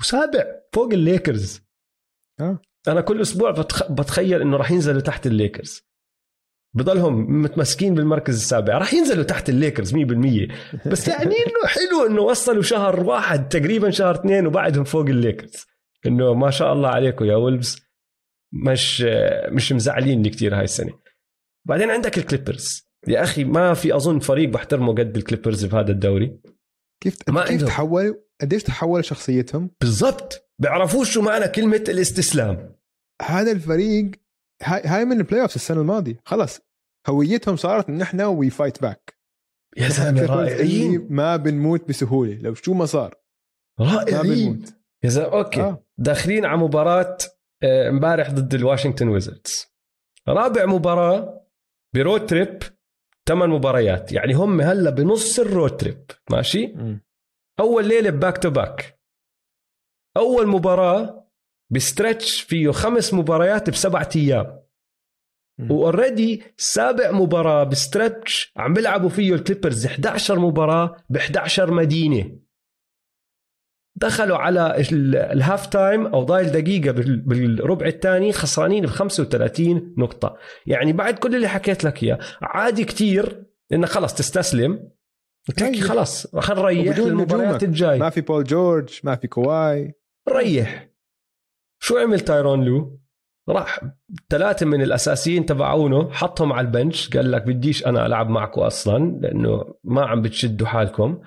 وسابع 0.00 0.44
فوق 0.74 0.92
الليكرز 0.92 1.62
أنا 2.88 3.00
كل 3.00 3.20
أسبوع 3.20 3.50
بتخ... 3.50 3.92
بتخيل 3.92 4.40
إنه 4.40 4.56
رح 4.56 4.70
ينزلوا 4.70 5.00
تحت 5.00 5.26
الليكرز. 5.26 5.86
بضلهم 6.74 7.42
متمسكين 7.42 7.94
بالمركز 7.94 8.34
السابع. 8.34 8.78
رح 8.78 8.94
ينزلوا 8.94 9.24
تحت 9.24 9.48
الليكرز 9.48 9.94
100% 9.94 9.98
بس 10.86 11.08
يعني 11.08 11.34
إنه 11.34 11.66
حلو 11.66 12.06
إنه 12.06 12.22
وصلوا 12.22 12.62
شهر 12.62 13.00
واحد 13.04 13.48
تقريبا 13.48 13.90
شهر 13.90 14.14
اثنين 14.14 14.46
وبعدهم 14.46 14.84
فوق 14.84 15.06
الليكرز. 15.06 15.66
إنه 16.06 16.34
ما 16.34 16.50
شاء 16.50 16.72
الله 16.72 16.88
عليكم 16.88 17.24
يا 17.24 17.36
وولفز. 17.36 17.86
مش 18.52 19.06
مش 19.48 19.72
مزعليني 19.72 20.30
كتير 20.30 20.56
هاي 20.56 20.64
السنة. 20.64 20.92
بعدين 21.64 21.90
عندك 21.90 22.18
الكليبرز. 22.18 22.86
يا 23.08 23.22
أخي 23.22 23.44
ما 23.44 23.74
في 23.74 23.96
أظن 23.96 24.18
فريق 24.18 24.48
بحترمه 24.48 24.94
قد 24.94 25.16
الكليبرز 25.16 25.64
بهذا 25.64 25.90
الدوري. 25.90 26.40
كيف 27.02 27.16
ما 27.28 27.44
كيف. 27.44 27.64
تحولوا 27.64 28.14
قديش 28.40 28.62
تحول 28.62 29.04
شخصيتهم؟ 29.04 29.70
بالضبط. 29.80 30.45
بيعرفوش 30.58 31.10
شو 31.10 31.22
معنى 31.22 31.48
كلمة 31.48 31.84
الاستسلام. 31.88 32.76
هذا 33.22 33.52
الفريق 33.52 34.10
هاي 34.62 34.82
هاي 34.84 35.04
من 35.04 35.16
ال 35.16 35.42
playoff 35.42 35.56
السنة 35.56 35.80
الماضية. 35.80 36.20
خلص. 36.24 36.60
هويتهم 37.08 37.56
صارت 37.56 37.88
إن 37.88 38.02
إحنا 38.02 38.26
we 38.26 38.50
fight 38.50 38.82
back 38.82 39.16
يا 39.76 39.88
زلمه 39.88 40.26
رائعين. 40.26 41.06
ما 41.10 41.36
بنموت 41.36 41.88
بسهولة. 41.88 42.34
لو 42.34 42.54
شو 42.54 42.74
ما 42.74 42.86
صار. 42.86 43.14
ما 43.80 43.94
رائعين 43.94 44.52
بنموت. 44.52 44.74
يا 45.04 45.08
زلمه 45.08 45.32
أوكي. 45.32 45.60
آه. 45.60 45.86
داخلين 45.98 46.44
على 46.44 46.58
مباراة 46.58 47.18
آه، 47.62 47.88
امبارح 47.88 48.30
ضد 48.30 48.54
الواشنطن 48.54 49.08
ويزردز. 49.08 49.66
رابع 50.28 50.66
مباراة 50.66 51.46
ب 51.94 52.00
road 52.00 52.26
trip 52.26 52.62
ثمان 53.28 53.50
مباريات. 53.50 54.12
يعني 54.12 54.32
هم 54.32 54.60
هلأ 54.60 54.90
بنص 54.90 55.38
ال 55.38 55.46
road 55.46 55.76
trip 55.76 56.10
ماشي؟ 56.30 56.74
أول 57.60 57.88
ليلة 57.88 58.10
back 58.10 58.38
to 58.38 58.50
back 58.50 58.95
أول 60.16 60.46
مباراة 60.48 61.26
ب 61.70 61.79
stretch 61.79 62.40
فيه 62.40 62.70
خمس 62.70 63.14
مباريات 63.14 63.70
بسبعة 63.70 64.08
أيام. 64.16 64.60
و 65.70 65.79
already 65.79 66.42
سابع 66.56 67.10
مباراة 67.10 67.64
ب 67.64 67.75
stretch 67.75 68.52
عم 68.56 68.74
بيلعبوا 68.74 69.08
فيه 69.08 69.34
الكليبرز 69.34 69.86
11 69.86 70.38
مباراة 70.38 70.96
ب 71.10 71.16
11 71.16 71.70
مدينة 71.70 72.38
دخلوا 73.96 74.36
على 74.36 74.76
ال- 74.92 75.16
ال 75.16 75.26
half 75.26 75.66
time 75.66 76.06
أو 76.06 76.22
ضايل 76.24 76.46
دقيقة 76.52 76.90
بال- 76.90 77.16
بالربع 77.20 77.86
الثاني 77.86 78.32
خسرانين 78.32 78.82
ب 78.84 78.88
35 78.88 79.94
نقطة 79.98 80.36
يعني 80.66 80.92
بعد 80.92 81.18
كل 81.18 81.34
اللي 81.36 81.48
حكيت 81.48 81.84
لك 81.84 82.02
إياه 82.02 82.18
عادي 82.42 82.84
كتير 82.84 83.44
انك 83.72 83.88
خلص 83.88 84.14
تستسلم 84.14 84.90
ريح. 85.62 85.84
خلاص 85.84 86.36
خلينا 86.36 86.82
نريح 86.82 86.98
للمباريات. 86.98 87.62
الجاي 87.62 87.98
ما 87.98 88.10
في 88.10 88.20
بول 88.20 88.44
جورج 88.44 89.00
ما 89.04 89.16
في 89.16 89.26
كواي 89.28 89.94
ريح. 90.28 90.88
شو 91.82 91.98
عمل 91.98 92.20
تايرون 92.20 92.64
لو؟ 92.64 93.00
راح 93.48 93.80
ثلاثة 94.30 94.66
من 94.66 94.82
الأساسيين 94.82 95.46
تبعونه 95.46 96.10
حطهم 96.10 96.52
على 96.52 96.66
ال 96.66 96.73
bench. 96.73 97.16
قال 97.16 97.30
لك 97.30 97.42
بديش 97.42 97.86
أنا 97.86 98.06
ألعب 98.06 98.28
معكم 98.28 98.60
أصلا 98.60 99.18
لأنه 99.20 99.74
ما 99.84 100.06
عم 100.06 100.22
بتشدوا 100.22 100.66
حالكم. 100.66 101.20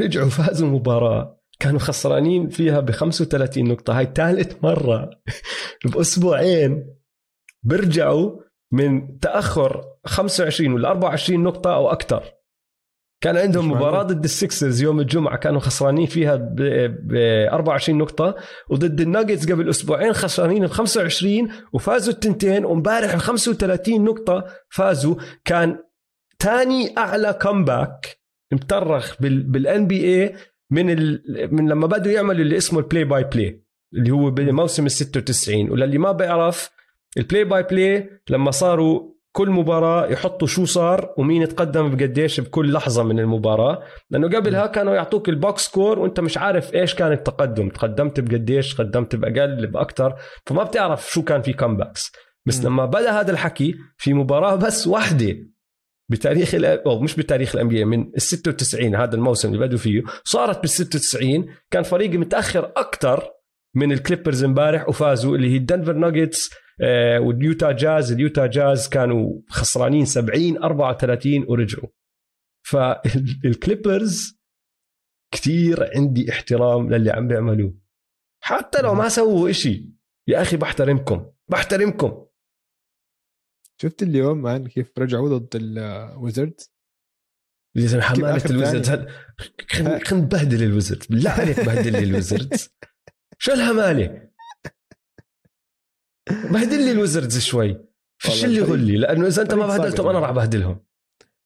رجعوا 0.00 0.28
فازوا 0.28 0.68
مباراة 0.68 1.40
كانوا 1.60 1.80
خسرانين 1.80 2.48
فيها 2.48 2.80
ب 2.80 2.90
35 2.90 3.64
نقطة. 3.64 3.98
هاي 3.98 4.12
ثالث 4.14 4.64
مرة 4.64 5.10
بأسبوعين. 5.94 6.96
بيرجعوا 7.62 8.40
من 8.72 9.18
تأخر 9.18 9.84
25 10.06 10.72
ولا 10.72 10.88
24 10.88 11.42
نقطة 11.42 11.74
أو 11.74 11.92
أكثر 11.92 12.32
كان 13.24 13.36
عندهم 13.36 13.70
مباراة 13.70 14.02
ضد 14.02 14.24
السكسرز 14.24 14.82
يوم 14.82 15.00
الجمعة 15.00 15.36
كانوا 15.36 15.60
خسرانين 15.60 16.06
فيها 16.06 16.36
ب 16.36 16.60
24 17.52 17.98
نقطة 17.98 18.36
وضد 18.70 19.00
الناجتس 19.00 19.52
قبل 19.52 19.68
أسبوعين 19.68 20.12
خسرانين 20.12 20.66
ب 20.66 20.70
25 20.70 21.48
وفازوا 21.72 22.12
التنتين 22.12 22.64
وامبارح 22.64 23.14
ب 23.14 23.18
35 23.18 24.04
نقطة 24.04 24.44
فازوا. 24.68 25.14
كان 25.44 25.78
ثاني 26.38 26.98
أعلى 26.98 27.38
comeback 27.42 28.18
مؤرخ 28.52 29.16
بال 29.20 29.86
NBA 29.86 30.34
من 30.70 30.90
ال... 30.90 31.22
من 31.52 31.68
لما 31.68 31.86
بدوا 31.86 32.12
يعملوا 32.12 32.40
اللي 32.40 32.56
اسمه 32.56 32.78
ال 32.78 32.83
play 32.83 33.04
by 33.04 33.24
play 33.24 33.64
اللي 33.94 34.10
هو 34.10 34.30
بموسم 34.30 34.86
ال 34.86 34.90
96 34.90 35.70
وللي 35.70 35.98
ما 35.98 36.12
بيعرف 36.12 36.70
ال 37.16 37.22
play 37.22 37.44
by 37.44 37.62
play 37.62 38.10
لما 38.30 38.50
صاروا 38.50 39.13
كل 39.36 39.50
مباراة 39.50 40.06
يحطوا 40.06 40.46
شو 40.46 40.64
صار 40.64 41.14
ومين 41.16 41.48
تقدم 41.48 41.96
بقديش 41.96 42.40
بكل 42.40 42.72
لحظة 42.72 43.02
من 43.02 43.20
المباراة. 43.20 43.82
لأنه 44.10 44.28
قبلها 44.28 44.66
كانوا 44.66 44.94
يعطوك 44.94 45.28
ال 45.28 45.37
box 45.37 45.64
score 45.64 45.98
وأنت 45.98 46.20
مش 46.20 46.38
عارف 46.38 46.74
إيش 46.74 46.94
كان 46.94 47.12
التقدم. 47.12 47.68
تقدمت 47.68 48.20
بقديش 48.20 48.74
قدمت 48.74 49.16
بأقل 49.16 49.66
بأكتر. 49.66 50.14
فما 50.46 50.62
بتعرف 50.62 51.10
شو 51.10 51.22
كان 51.22 51.42
في 51.42 51.52
comebacks 51.52 52.12
بس 52.46 52.64
لما 52.64 52.86
بدأ 52.86 53.20
هذا 53.20 53.30
الحكي 53.30 53.74
في 53.96 54.14
مباراة 54.14 54.54
بس 54.54 54.86
واحدة 54.86 55.36
بتاريخ 56.10 56.54
أو 56.86 57.00
مش 57.00 57.16
بتاريخ 57.16 57.54
ال 57.54 57.62
NBA 57.62 57.84
من 57.84 58.00
ال 58.16 58.22
96 58.22 58.94
هذا 58.94 59.14
الموسم 59.14 59.48
اللي 59.54 59.66
بدوا 59.66 59.78
فيه 59.78 60.02
صارت 60.24 60.60
بال 60.60 60.68
96 60.68 61.46
كان 61.70 61.82
فريق 61.82 62.10
متأخر 62.10 62.72
أكثر 62.76 63.30
من 63.74 63.92
الكليبرز 63.92 64.44
امبارح 64.44 64.88
وفازوا 64.88 65.36
اللي 65.36 65.52
هي 65.52 65.56
الدنفر 65.56 65.92
ناجتس 65.92 66.50
واليوتا 67.20 67.72
جاز 67.72 68.12
اليوتا 68.12 68.46
جاز 68.46 68.88
كانوا 68.88 69.40
خسرانين 69.48 70.04
70 70.04 70.62
34 70.62 71.44
ورجعوا. 71.48 71.88
فالكليبرز 72.66 74.34
كثير 75.34 75.90
عندي 75.96 76.30
احترام 76.30 76.90
للي 76.90 77.10
عم 77.10 77.28
بيعملوه. 77.28 77.74
حتى 78.42 78.82
لو 78.82 78.94
ما 78.94 79.08
سووا 79.08 79.50
إشي 79.50 79.90
يا 80.28 80.42
أخي 80.42 80.56
بحترمكم 80.56 81.30
بحترمكم. 81.50 82.24
شفت 83.82 84.02
اليوم 84.02 84.42
man 84.42 84.66
كيف 84.66 84.98
رجعوا 84.98 85.38
ضد 85.38 85.56
الويزردز 85.56 86.74
يا 87.76 87.86
زلمه 87.86 88.02
همالة 88.04 88.44
الويزردز 88.50 88.90
خلينا 89.70 90.00
نبهدل 90.12 90.62
الويزردز 90.62 91.06
بالله 91.06 91.30
عليك 91.30 91.60
بهدل 91.60 91.92
لي 91.92 91.98
الويزردز 91.98 92.68
شو 93.42 93.52
الهمالة؟ 93.52 94.30
بهدل 96.30 96.84
لي 96.84 96.92
الويزردز 96.92 97.38
شوي. 97.38 97.84
فش 98.22 98.44
لي 98.44 98.60
غلي 98.60 98.96
لأنه 98.96 99.26
إذا 99.26 99.42
أنت 99.42 99.54
ما 99.54 99.66
بهدلتهم 99.66 100.08
أنا 100.08 100.18
راح 100.18 100.30
بهدلهم. 100.30 100.80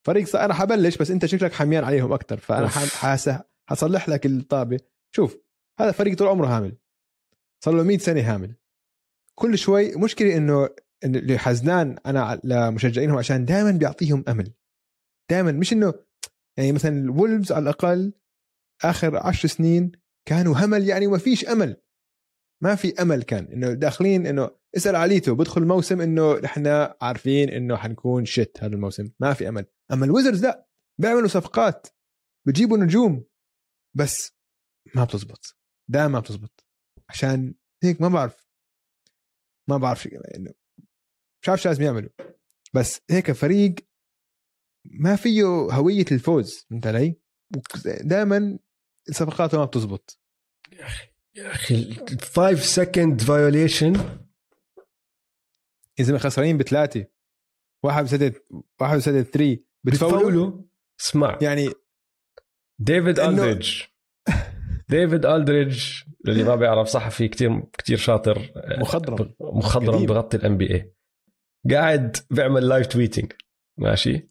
فريق 0.06 0.36
أنا 0.36 0.54
حبلش 0.54 0.96
بس 0.96 1.10
أنت 1.10 1.26
شكلك 1.26 1.52
حميان 1.52 1.84
عليهم 1.84 2.12
أكثر 2.12 2.36
فأنا 2.36 2.68
حاسه 2.68 3.44
حصلح 3.70 4.08
لك 4.08 4.26
الطابة. 4.26 4.80
شوف 5.16 5.38
هذا 5.80 5.92
فريق 5.92 6.18
طول 6.18 6.28
عمره 6.28 6.46
هامل. 6.46 6.76
صار 7.64 7.74
له 7.74 7.82
100 7.82 7.98
سنة 7.98 8.34
هامل. 8.34 8.54
كل 9.34 9.58
شوي 9.58 9.96
مشكلة 9.96 10.36
إنه 10.36 10.68
اللي 11.04 11.38
حزنان 11.38 11.96
أنا 12.06 12.40
لمشجعينهم 12.44 13.18
عشان 13.18 13.44
دائما 13.44 13.70
بيعطيهم 13.70 14.24
أمل. 14.28 14.52
دائما 15.30 15.52
مش 15.52 15.72
إنه 15.72 15.94
يعني 16.56 16.72
مثلا 16.72 16.98
الولفز 16.98 17.52
على 17.52 17.62
الأقل 17.62 18.12
آخر 18.84 19.16
عشر 19.16 19.48
سنين 19.48 19.92
كانوا 20.28 20.54
همل. 20.54 20.88
يعني 20.88 21.06
ما 21.06 21.18
فيش 21.18 21.48
أمل. 21.48 21.76
ما 22.62 22.74
في 22.74 23.02
أمل 23.02 23.22
كان. 23.22 23.44
إنه 23.44 23.72
داخلين 23.72 24.26
إنه 24.26 24.57
اسأل 24.76 24.96
عليتو 24.96 25.34
بدخل 25.34 25.62
الموسم 25.62 26.00
إنه 26.00 26.44
إحنا 26.44 26.96
عارفين 27.02 27.48
إنه 27.48 27.76
حنكون 27.76 28.24
شت 28.24 28.58
هذا 28.60 28.74
الموسم 28.74 29.10
ما 29.20 29.34
في 29.34 29.48
أمل. 29.48 29.66
أما 29.92 30.04
الويزرز 30.04 30.44
لا 30.44 30.68
بيعملوا 31.00 31.28
صفقات 31.28 31.86
بجيبوا 32.46 32.78
نجوم 32.78 33.24
بس 33.96 34.32
ما 34.94 35.04
بتزبط 35.04 35.56
دائما 35.90 36.08
ما 36.08 36.20
بتزبط. 36.20 36.66
عشان 37.08 37.54
هيك 37.84 38.00
ما 38.00 38.08
بعرف 38.08 38.48
ما 39.68 39.76
بعرف 39.76 40.06
انه 40.06 40.54
مش 41.42 41.48
عارف 41.48 41.62
شو 41.62 41.68
لازم 41.68 41.82
يعملوا. 41.82 42.10
بس 42.74 43.00
هيك 43.10 43.32
فريق 43.32 43.74
ما 44.84 45.16
فيه 45.16 45.44
هوية 45.46 46.04
الفوز 46.12 46.66
فهمت 46.70 46.86
علي؟ 46.86 47.20
دائما 48.00 48.58
الصفقات 49.08 49.54
ما 49.54 49.64
بتزبط. 49.64 50.20
يا 50.72 50.86
أخي 50.86 51.08
يا 51.34 51.50
أخي 51.50 51.94
5 52.34 52.54
second 52.54 53.20
violation 53.20 54.18
اذا 56.00 56.12
ما 56.12 56.18
خسرانين 56.18 56.58
بثلاثة 56.58 57.06
واحد 57.84 58.04
بسدد 58.04 58.34
واحد 58.80 58.96
بسدد 58.96 59.22
3 59.22 59.58
بتفولوا 59.84 60.62
اسمع 61.00 61.38
يعني 61.42 61.70
ديفيد 62.78 63.20
الدريدج 63.20 63.82
ديفيد 64.88 65.26
الدريدج 65.26 65.82
اللي 66.28 66.44
ما 66.44 66.54
بيعرف 66.54 66.88
صحفي 66.88 67.28
كتير 67.28 67.62
كتير 67.78 67.96
شاطر 67.96 68.52
مخضرم. 68.78 69.34
مخضرم 69.40 70.06
بغطي 70.06 70.36
ال 70.36 70.56
NBA 70.56 70.94
قاعد 71.70 72.16
بيعمل 72.30 72.68
live 72.68 72.86
tweeting 72.86 73.32
ماشي؟ 73.78 74.28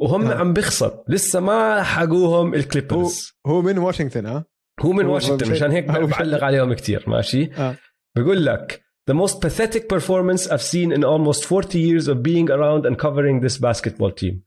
وهم 0.00 0.26
آه. 0.26 0.34
عم 0.34 0.52
بيخسر. 0.52 1.04
لسه 1.08 1.40
ما 1.40 1.82
لحقوهم 1.82 2.54
الكليبرز 2.54 3.32
هو, 3.46 3.52
هو 3.52 3.62
من 3.62 3.78
واشنطن 3.78 4.26
آه؟ 4.26 4.44
هو 4.80 4.92
من 4.92 5.06
واشنطن 5.06 5.50
مشان 5.50 5.70
هيك؟ 5.70 5.84
بعلق 5.84 6.44
عليهم 6.44 6.74
كثير 6.74 7.04
ماشي؟ 7.10 7.54
آه. 7.54 7.76
بقول 8.16 8.46
لك 8.46 8.82
The 9.06 9.14
most 9.14 9.40
pathetic 9.40 9.88
performance 9.88 10.46
I've 10.46 10.62
seen 10.62 10.92
in 10.92 11.04
almost 11.04 11.44
40 11.44 11.78
years 11.78 12.08
of 12.08 12.22
being 12.22 12.50
around 12.50 12.86
and 12.86 12.98
covering 12.98 13.40
this 13.40 13.58
basketball 13.58 14.12
team. 14.12 14.42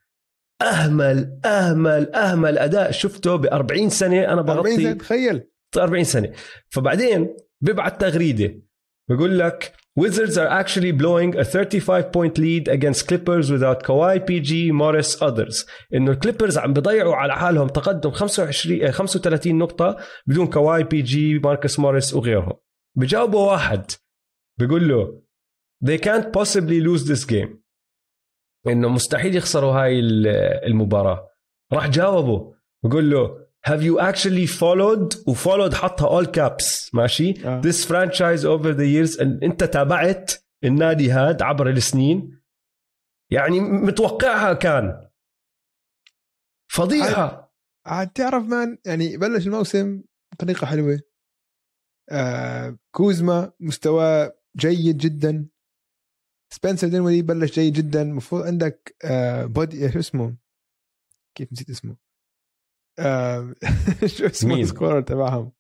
اهمل 0.62 1.40
اهمل 1.46 2.16
اهمل 2.16 2.58
اداء 2.58 2.92
شفته 2.92 3.36
ب 3.36 3.46
40 3.46 3.90
سنه 3.90 4.34
أنا 4.34 4.42
بغطي 4.42 4.60
40 4.60 4.78
سنه 4.78 4.94
تخيل 4.94 5.44
40 5.78 6.04
سنه 6.04 6.32
فبعدين 6.70 7.36
ببعت 7.62 8.02
تغريده 8.02 8.62
بقول 9.10 9.40
لك 9.40 9.74
Wizards 10.00 10.38
are 10.38 10.50
actually 10.62 10.92
blowing 10.92 11.36
a 11.38 11.44
35 11.44 12.12
point 12.12 12.40
lead 12.40 12.68
against 12.68 13.08
Clippers 13.08 13.52
without 13.52 13.84
Kawhi, 13.84 14.20
PG, 14.26 14.72
Morris, 14.72 15.22
others. 15.22 15.66
انه 15.94 16.12
الكليبرز 16.12 16.58
عم 16.58 16.74
بيضيعوا 16.74 17.16
على 17.16 17.34
حالهم 17.34 17.68
تقدم 17.68 18.12
25 18.12 18.92
35 18.92 19.58
نقطة 19.58 19.98
بدون 20.28 20.48
كواي 20.48 20.84
PG 20.84 21.40
ماركوس 21.40 21.80
موريس 21.80 22.14
وغيرهم. 22.14 22.54
بجاوبه 22.98 23.38
واحد 23.40 23.92
بيقول 24.60 24.88
له 24.88 25.24
they 25.86 25.98
can't 25.98 26.26
possibly 26.26 26.80
lose 26.82 27.08
this 27.08 27.26
game. 27.26 27.58
إنه 28.68 28.90
مستحيل 28.90 29.36
يخسروا 29.36 29.72
هاي 29.72 30.00
المباراة. 30.66 31.30
راح 31.74 31.88
جاوبه. 31.88 32.56
بقول 32.84 33.12
له 33.12 33.44
have 33.68 33.82
you 33.82 34.00
actually 34.00 34.48
followed 34.48 35.28
و 35.28 35.33
followed 35.33 35.74
حطها 35.74 36.22
all 36.22 36.26
caps. 36.26 36.90
ماشي؟ 36.94 37.48
آه. 37.48 37.62
this 37.62 37.86
franchise 37.86 38.44
over 38.44 38.74
the 38.74 38.88
years 38.88 39.22
أنت 39.22 39.64
تابعت 39.64 40.32
النادي 40.64 41.12
هاد 41.12 41.42
عبر 41.42 41.70
السنين. 41.70 42.42
يعني 43.32 43.60
متوقعها 43.60 44.54
كان. 44.54 45.10
فضيحه 46.72 47.54
عاد 47.86 48.10
تعرف 48.10 48.44
man 48.44 48.78
يعني 48.86 49.18
بلش 49.18 49.48
الموسم 49.48 50.04
بطريقة 50.34 50.68
حلوة. 50.68 51.00
آه 52.10 52.78
كوزما 52.96 53.52
مستواه 53.60 54.43
جيد 54.58 54.98
جدا. 54.98 55.48
سبنسر 56.54 56.88
دينويدي 56.88 57.22
بلش 57.22 57.52
جيد 57.60 57.74
جدا. 57.74 58.02
المفروض 58.02 58.42
عندك 58.42 58.96
آه 59.06 59.46
بودي 59.46 59.92
شو 59.92 60.00
اسمه؟ 60.00 60.36
كيف 61.38 61.52
نسيت 61.52 61.70
اسمه؟ 61.70 61.96
شو 64.18 64.26
اسمه 64.26 64.56
ال 64.56 64.62
scorer 64.62 65.02
تبعهم؟ 65.02 65.52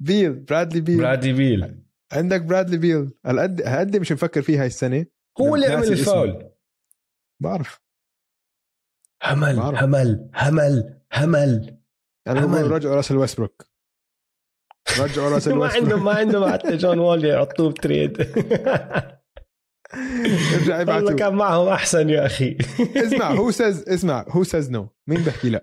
بيل 0.00 0.32
برادلي 0.32 0.80
بيل. 0.80 0.98
برادلي 0.98 1.32
بيل. 1.32 1.82
عندك 2.12 2.42
برادلي 2.42 2.76
بيل. 2.76 3.12
هالقد 3.26 3.62
هالقد 3.62 3.96
مش 3.96 4.12
مفكر 4.12 4.42
فيها 4.42 4.60
هاي 4.60 4.66
السنة؟ 4.66 5.06
هو 5.40 5.54
اللي 5.54 5.66
عمل 5.66 5.92
الفاول. 5.92 6.52
بعرف. 7.42 7.80
همل 9.22 9.56
بعرف. 9.56 9.82
همل 9.82 10.30
همل 10.34 11.00
همل. 11.12 11.78
يعني 12.26 12.40
همل. 12.40 12.70
رجعوا 12.70 12.96
راس 12.96 13.10
الويستبروك 13.10 13.71
رجعوا 15.00 15.30
راس 15.30 15.48
ما 15.62 15.66
عندهم 15.66 16.04
ما 16.04 16.12
عندهم 16.12 16.52
حتى 16.52 16.76
جون 16.76 16.98
وول 16.98 17.24
يحطوه 17.24 17.70
ب 17.70 17.77
trade. 17.77 18.20
ارجع 20.54 20.80
يبعثوا 20.82 21.12
كان 21.12 21.34
معهم 21.34 21.68
أحسن 21.68 22.10
يا 22.10 22.26
أخي. 22.26 22.58
اسمع 22.96 23.30
who 23.30 23.50
says 23.50 23.88
اسمع 23.88 24.24
who 24.28 24.44
says 24.44 24.70
no 24.70 24.88
مين 25.08 25.22
بحكي 25.22 25.50
لا؟ 25.50 25.62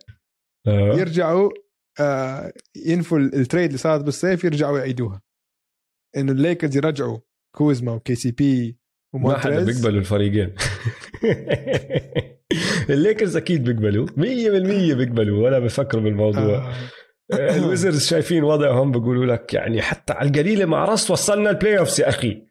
آه. 0.67 0.93
يرجعوا 0.97 1.51
آه 1.99 2.53
ينفوا 2.85 3.17
ال 3.19 3.27
trade 3.27 3.65
اللي 3.65 3.77
صارت 3.77 4.03
بالصيف 4.03 4.43
يرجعوا 4.43 4.79
يعيدوها. 4.79 5.21
إنه 6.17 6.31
الليكرز 6.31 6.77
يرجعوا. 6.77 7.17
كوزما 7.55 7.91
و 7.91 8.15
KCP 8.15 8.79
ما 9.13 9.37
حدا 9.37 9.63
بيقبلوا 9.63 9.99
الفريقين. 9.99 10.55
الليكرز 12.89 13.37
أكيد 13.37 13.63
بيقبلوا. 13.63 14.07
100% 14.07 14.11
بيقبلوا 14.93 15.43
ولا 15.45 15.59
بفكروا 15.59 16.03
بالموضوع. 16.03 16.41
آه. 16.55 16.73
آه، 17.33 17.55
الويزردز 17.57 18.05
شايفين 18.07 18.43
وضعهم 18.43 18.91
بيقولوا 18.91 19.25
لك 19.25 19.53
يعني 19.53 19.81
حتى 19.81 20.13
على 20.13 20.29
القليلة 20.29 20.65
مع 20.65 20.85
راس 20.85 21.11
وصلنا 21.11 21.49
ال 21.49 21.79
playoffs 21.79 21.99
يا 21.99 22.09
أخي. 22.09 22.47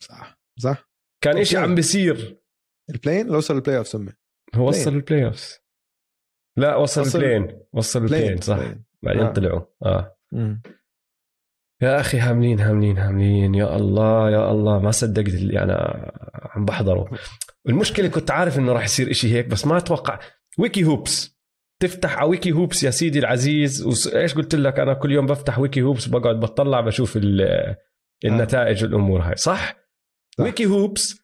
صح 0.00 0.38
صح. 0.58 0.90
كان 1.20 1.38
إشي. 1.38 1.56
عم 1.56 1.74
بيصير؟ 1.74 2.40
ال 2.90 2.95
play-in 2.95 3.26
لو 3.26 3.36
وصل 3.36 3.54
ال 3.56 3.78
playoff 3.78 3.88
سمه 3.88 4.12
هو 4.54 4.68
وصل 4.68 4.94
ال 4.94 5.24
playoff 5.26 5.58
لا 6.56 6.76
وصل 6.76 7.00
وصل- 7.00 7.18
ال 7.24 7.28
play-in 7.28 7.60
وصل 7.72 8.02
ال 8.04 8.09
play-in 8.09 8.40
صح. 8.40 8.56
play-in. 8.56 8.84
بعدين 9.02 9.22
آه. 9.22 9.32
طلعوا 9.32 9.60
آه. 9.84 10.16
مم. 10.32 10.62
يا 11.82 12.00
أخي 12.00 12.18
هاملين 12.18 12.60
هاملين 12.60 12.98
هاملين. 12.98 13.54
يا 13.54 13.76
الله 13.76 14.30
يا 14.30 14.50
الله. 14.50 14.78
ما 14.78 14.90
صدقت 14.90 15.28
اللي 15.28 15.58
أنا 15.62 15.76
عم 16.54 16.64
بحضره. 16.64 17.10
المشكلة 17.68 18.08
كنت 18.08 18.30
عارف 18.30 18.58
إنه 18.58 18.72
راح 18.72 18.84
يصير 18.84 19.10
إشي 19.10 19.34
هيك 19.34 19.46
بس 19.46 19.66
ما 19.66 19.76
أتوقع. 19.76 20.20
Wikihoops 20.58 21.39
تفتح 21.80 22.18
على 22.18 22.28
Wikihoops 22.28 22.84
يا 22.84 22.90
سيدي 22.90 23.18
العزيز. 23.18 23.82
وايش 24.14 24.34
قلت 24.34 24.54
لك؟ 24.54 24.78
أنا 24.80 24.94
كل 24.94 25.12
يوم 25.12 25.26
بفتح 25.26 25.58
Wikihoops 25.58 26.06
بقعد 26.06 26.40
بطلع 26.40 26.80
بشوف 26.80 27.16
ال- 27.16 27.76
النتائج 28.24 28.84
والأمور 28.84 29.20
هاي. 29.20 29.36
صح؟ 29.36 29.76
صح. 30.38 30.44
Wikihoops 30.44 31.20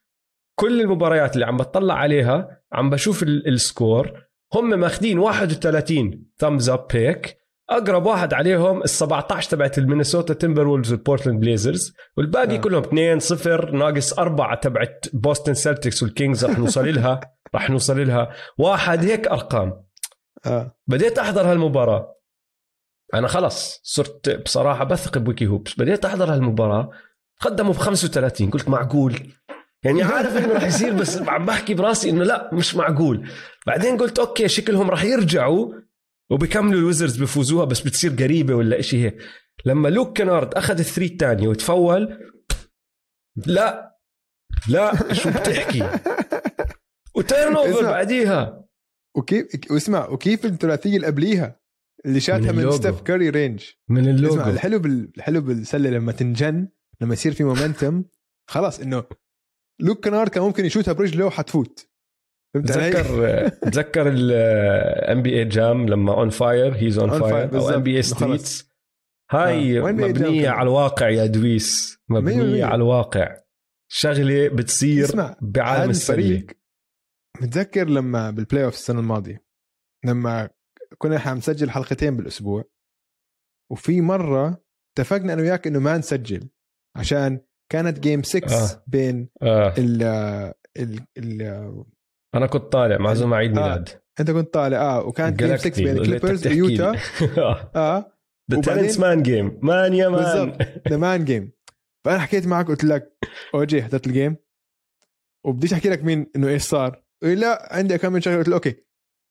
كل 0.54 0.80
المباريات 0.80 1.34
اللي 1.34 1.46
عم 1.46 1.56
بطلع 1.56 1.94
عليها 1.94 2.60
عم 2.72 2.90
بشوف 2.90 3.22
ال- 3.22 3.48
score. 3.48 4.12
هم 4.54 4.80
ماخذين 4.80 5.18
31 5.18 6.24
thumbs 6.38 6.68
up 6.70 6.86
هيك. 6.90 7.36
أقرب 7.70 8.06
واحد 8.06 8.34
عليهم 8.34 8.82
ال 8.82 8.88
17 8.88 9.50
تبعت 9.50 9.78
المينيسوتا 9.78 10.34
تيمبر 10.34 10.66
وولفز 10.68 10.92
والبورتلاند 10.92 11.40
بليزرز 11.40 11.92
والباقي 12.16 12.54
آه. 12.56 12.60
كلهم 12.60 12.82
2 12.82 13.20
0 13.20 13.70
ناقص 13.70 14.18
أربعة 14.18 14.60
تبعت 14.60 15.06
بوستن 15.12 15.54
سلتكس 15.54 16.02
والكينجز 16.02 16.44
رح 16.44 16.58
نوصل 16.58 16.94
لها. 16.94 17.20
رح 17.54 17.70
نوصل 17.70 18.06
لها. 18.06 18.30
واحد 18.58 19.04
هيك 19.04 19.28
أرقام. 19.28 19.72
آه. 20.46 20.78
بديت 20.86 21.18
أحضر 21.18 21.52
هالمباراة. 21.52 22.16
أنا 23.14 23.28
خلص 23.28 23.80
صرت 23.82 24.30
بصراحة 24.30 24.84
بثق 24.84 25.18
ب 25.18 25.46
Wikihoops. 25.46 25.74
بديت 25.78 26.04
أحضر 26.04 26.34
هالمباراة 26.34 26.90
قدموا 27.40 27.72
ب 27.72 27.76
35 27.76 28.50
قلت 28.50 28.68
معقول؟ 28.68 29.32
يعني 29.82 30.02
عارف 30.02 30.36
انه 30.36 30.52
رح 30.54 30.62
يصير 30.62 30.92
بس 30.94 31.22
عم 31.22 31.46
بحكي 31.46 31.74
براسي 31.74 32.10
إنه 32.10 32.24
لا 32.24 32.50
مش 32.52 32.74
معقول. 32.74 33.28
بعدين 33.66 33.96
قلت 33.96 34.18
okay 34.18 34.48
شكلهم 34.48 34.90
رح 34.90 35.04
يرجعوا 35.04 35.72
وبكملوا 36.30 36.80
الويزردز 36.80 37.16
بفوزوها 37.22 37.64
بس 37.64 37.80
بتصير 37.80 38.10
قريبة 38.10 38.54
ولا 38.54 38.78
إشي 38.78 39.04
هيك. 39.04 39.16
لما 39.64 39.88
لوك 39.88 40.18
كنارد 40.18 40.54
أخذ 40.54 40.78
ال 40.78 40.83
three 40.83 41.06
الثانية 41.06 41.48
وتفول 41.48 42.18
لا 43.46 43.96
لا 44.68 45.12
شو 45.12 45.30
بتحكي؟ 45.30 45.88
و 47.16 47.24
turn 47.24 47.56
over. 47.56 47.82
بعديها. 47.82 48.65
وكيف 49.16 49.46
واسمع 49.70 50.08
وكيف 50.08 50.46
الثلاثيه 50.46 50.96
اللي 50.96 51.06
قبليها 51.06 51.60
اللي 52.06 52.20
شاتها 52.20 52.52
من 52.52 52.64
من. 52.64 52.72
ستيف 52.72 53.00
كاري 53.00 53.30
range 53.30 53.64
من 53.88 54.08
اللوجو 54.08 54.34
اسمع 54.34 54.50
الحلو 54.50 54.78
بال... 54.78 55.12
الحلو 55.16 55.40
بالسلة 55.40 55.90
لما 55.90 56.12
تنجن 56.12 56.68
لما 57.00 57.12
يصير 57.12 57.32
في 57.32 57.44
momentum 57.44 58.04
خلاص 58.50 58.80
إنه 58.80 59.04
لوك 59.80 60.04
كنارد 60.04 60.28
كان 60.28 60.42
ممكن 60.42 60.64
يشوتها 60.64 60.92
برجله 60.92 61.26
وحتفوت؟ 61.26 61.90
تذكر 62.54 63.48
تذكر 63.72 64.08
ال 64.08 65.22
NBA 65.22 65.38
Jam 65.38 65.88
لما 65.88 66.14
on 66.14 66.30
fire 66.30 66.74
he's 66.74 66.98
on 66.98 67.20
fire 67.20 67.58
أو. 67.58 67.68
NBA. 67.68 67.96
Street 67.96 68.70
هاي 69.30 69.78
آه. 69.78 69.82
مبنية؟ 69.82 70.48
على 70.48 70.62
الواقع 70.62 71.08
يا 71.08 71.26
دويس 71.26 71.98
مبنية. 72.08 72.64
على 72.64 72.74
الواقع 72.74 73.36
شغلة 73.88 74.48
بتصير 74.48 75.06
بعالم 75.40 75.90
السلة 75.90 76.18
الفريق 76.18 76.46
متذكر 77.42 77.88
لما 77.88 78.30
بال 78.30 78.64
playoff 78.64 78.74
السنة 78.74 79.00
الماضية 79.00 79.44
لما 80.04 80.50
كنا 80.98 81.16
إحنا 81.16 81.30
عم 81.30 81.36
نسجل 81.36 81.70
حلقتين 81.70 82.16
بالأسبوع 82.16 82.64
وفي 83.72 84.00
مرة 84.00 84.62
اتفقنا 84.92 85.32
أنا 85.32 85.42
وياك 85.42 85.66
إنه 85.66 85.78
ما 85.78 85.98
نسجل 85.98 86.48
عشان 86.96 87.40
كانت 87.72 88.00
game 88.00 88.22
6 88.22 88.54
آه. 88.54 88.84
بين 88.86 89.28
آه. 89.42 89.74
ال 89.78 90.02
ال 90.76 91.00
ال 91.18 91.84
أنا 92.34 92.46
كنت 92.46 92.72
طالع 92.72 92.98
معزوم 92.98 93.34
عيد 93.34 93.58
آه. 93.58 93.62
ميلاد 93.62 93.88
أنت 94.20 94.30
كنت 94.30 94.54
طالع 94.54 94.78
آه 94.78 95.06
وكانت 95.06 95.42
game 95.42 95.56
6 95.56 95.84
بين 95.84 96.04
كليبرز 96.04 96.46
ويوتا 96.46 96.92
آه 97.76 98.12
the 98.50 98.60
Terance 98.60 99.00
Mann 99.00 99.22
game 99.22 99.58
Mann 99.62 99.94
يا 99.94 100.08
مان 100.08 100.22
بالضبط. 100.22 100.88
the 100.88 100.96
Mann 100.96 101.24
game 101.24 101.52
فأنا 102.04 102.18
حكيت 102.18 102.46
معك 102.46 102.66
قلت 102.66 102.84
لك 102.84 103.18
أوجي 103.54 103.82
حضرت 103.82 104.06
ال 104.06 104.12
game 104.12 104.36
وبديش 105.46 105.72
أحكي 105.72 105.88
لك 105.88 106.04
مين 106.04 106.30
إنه 106.36 106.48
إيش 106.48 106.62
صار 106.62 107.05
لا 107.34 107.68
عندي 107.74 107.98
كم 107.98 108.12
من 108.12 108.20
شغله 108.20 108.36
قلت 108.38 108.48
له 108.48 108.54
okay. 108.54 108.74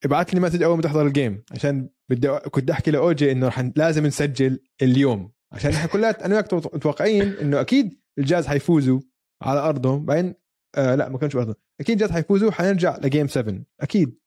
ابعث 0.06 0.34
لي 0.34 0.40
message 0.40 0.64
أول 0.64 0.76
ما 0.76 0.82
تحضر 0.82 1.08
ال 1.08 1.15
game 1.15 1.44
عشان 1.52 1.90
بدي 2.10 2.28
كنت 2.28 2.70
أحكي 2.72 2.92
لاوجي 2.92 3.32
إنه 3.32 3.48
رح 3.48 3.72
لازم 3.76 4.06
نسجل 4.06 4.60
اليوم. 4.82 5.32
عشان 5.52 5.72
إحنا 5.72 5.88
كلنا 5.88 6.26
أنا 6.26 6.36
وياك 6.36 6.54
متوقعين 6.54 7.34
إنه 7.34 7.62
أكيد 7.62 8.00
الجاز 8.18 8.48
حيفوزوا 8.48 9.00
على 9.42 9.60
أرضهم. 9.60 10.06
بعدين 10.06 10.36
آه 10.76 10.96
لا 10.96 11.10
ما 11.10 11.18
كانش 11.18 11.34
بأرضهم. 11.34 11.56
أكيد 11.82 12.02
الجاز 12.02 12.12
حيفوزوا 12.12 12.52
حنرجع 12.52 12.98
ل 12.98 13.04
game 13.04 13.28
7 13.28 13.64
أكيد. 13.82 14.20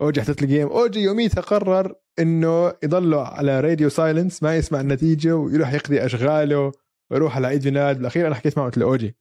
اوجي 0.00 0.22
حطيت 0.22 0.42
ال 0.42 0.47
game 0.47 0.68
اوجي 0.68 1.00
يوميتها 1.00 1.40
قرر 1.40 1.94
إنه 2.18 2.74
يضلوا 2.82 3.22
على 3.22 3.60
radio 3.60 3.88
silence 3.88 4.42
ما 4.42 4.56
يسمع 4.56 4.80
النتيجة 4.80 5.36
ويروح 5.36 5.72
يقضي 5.72 6.04
أشغاله 6.04 6.72
ويروح 7.10 7.36
على 7.36 7.46
عيد 7.46 7.64
ميلاد. 7.64 7.96
بالأخير 7.96 8.26
أنا 8.26 8.34
حكيت 8.34 8.58
معه 8.58 8.66
قلت 8.66 8.78
له 8.78 8.84
اوجي 8.84 9.16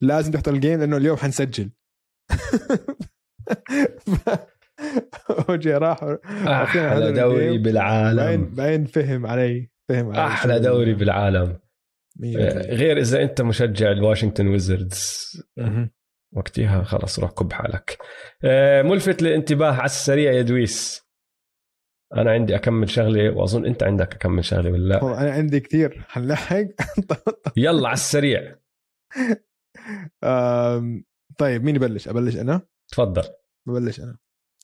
لازم 0.00 0.32
تحضر 0.32 0.52
الجيم 0.52 0.80
لأنه 0.80 0.96
اليوم 0.96 1.16
حنسجل. 1.16 1.70
اوجي 5.48 5.72
راح 5.72 6.16
أحلى 6.46 7.12
دوري 7.12 7.46
بعدين 7.46 7.62
بالعالم. 7.62 8.54
بعدين 8.54 8.84
فهم 8.84 9.26
علي 9.26 9.70
فهم 9.88 10.10
علي 10.10 10.26
أحلى 10.26 10.60
دوري 10.60 10.94
بالعالم. 10.94 11.58
مية 12.16 12.38
آه،. 12.38 12.74
غير 12.74 12.98
إذا 12.98 13.22
أنت 13.22 13.42
مشجع 13.42 13.90
الواشنطن 13.90 14.46
ويزردز. 14.46 15.32
وقتها 16.32 16.82
خلص 16.82 17.18
روح 17.18 17.30
كب 17.30 17.52
حالك. 17.52 17.98
آه، 18.44 18.82
ملفت 18.82 19.22
للانتباه 19.22 19.72
على 19.72 19.84
السريع 19.84 20.32
يا 20.32 20.42
دويس. 20.42 21.02
أنا 22.16 22.30
عندي 22.30 22.56
أكمل 22.56 22.90
شغلة 22.90 23.30
وأظن 23.30 23.66
أنت 23.66 23.82
عندك 23.82 24.14
أكمل 24.14 24.44
شغلة 24.44 24.70
ولا 24.70 24.88
لا؟ 24.88 25.22
أنا 25.22 25.30
عندي 25.30 25.60
كثير. 25.60 26.04
حنلحق 26.08 26.64
يلا 27.56 27.88
على 27.88 27.94
السريع. 27.94 28.56
طيب 31.38 31.64
مين 31.64 31.76
يبلش؟ 31.76 32.08
أبلش 32.08 32.36
أنا؟ 32.36 32.66
تفضل. 32.88 33.22
ببلش 33.66 34.00
أنا. 34.00 34.18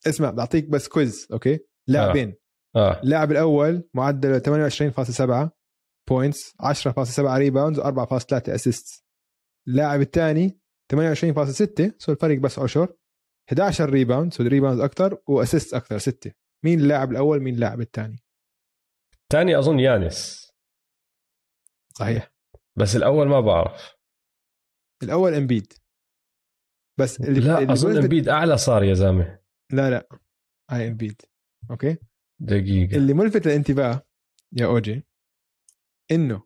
اسمع 0.07 0.31
بعطيك 0.31 0.69
بس 0.69 0.89
quiz 0.89 1.27
okay؟ 1.33 1.59
لاعبين. 1.89 2.35
آه. 2.77 3.01
اللاعب 3.03 3.33
الأول 3.33 3.89
معدله 3.95 4.39
28.7 4.39 5.51
points 6.09 6.55
10.7 6.63 7.19
rebounds 7.19 7.81
4.3 7.81 8.49
assist 8.49 9.05
اللاعب 9.69 10.01
الثاني 10.01 10.61
28.6 10.95 11.93
so 11.99 12.13
الفرق 12.13 12.39
بس 12.39 12.59
عشر. 12.59 12.95
11 13.49 13.91
rebound 13.91 14.35
so 14.35 14.43
ال 14.43 14.47
rebound 14.47 14.81
أكثر 14.81 15.19
و 15.29 15.35
assist 15.35 15.75
أكثر 15.75 15.99
6 15.99 16.33
مين 16.65 16.81
اللاعب 16.81 17.11
الأول 17.11 17.41
مين 17.41 17.55
اللاعب 17.55 17.81
الثاني؟ 17.81 18.25
ثاني 19.33 19.59
أظن 19.59 19.81
يانس. 19.81 20.49
صحيح. 21.95 22.33
بس 22.77 22.97
الأول 22.97 23.29
ما 23.29 23.41
بعرف. 23.41 23.95
الأول 25.03 25.35
إمبيد. 25.35 25.73
بس 26.99 27.21
اللي 27.21 27.41
لا 27.41 27.59
اللي 27.59 27.73
أظن 27.73 27.97
امبيد 27.97 28.29
أعلى 28.29 28.57
صار 28.57 28.85
يا 28.85 28.95
زلمة. 28.95 29.39
لا 29.73 29.91
لا. 29.91 30.09
هاي 30.71 30.89
امبيد 30.89 31.23
okay؟ 31.71 31.97
دقيقة. 32.41 32.97
اللي 32.97 33.15
ملفت 33.15 33.47
للانتباه 33.47 34.03
يا 34.53 34.67
اوجي 34.67 35.07
إنه 36.11 36.43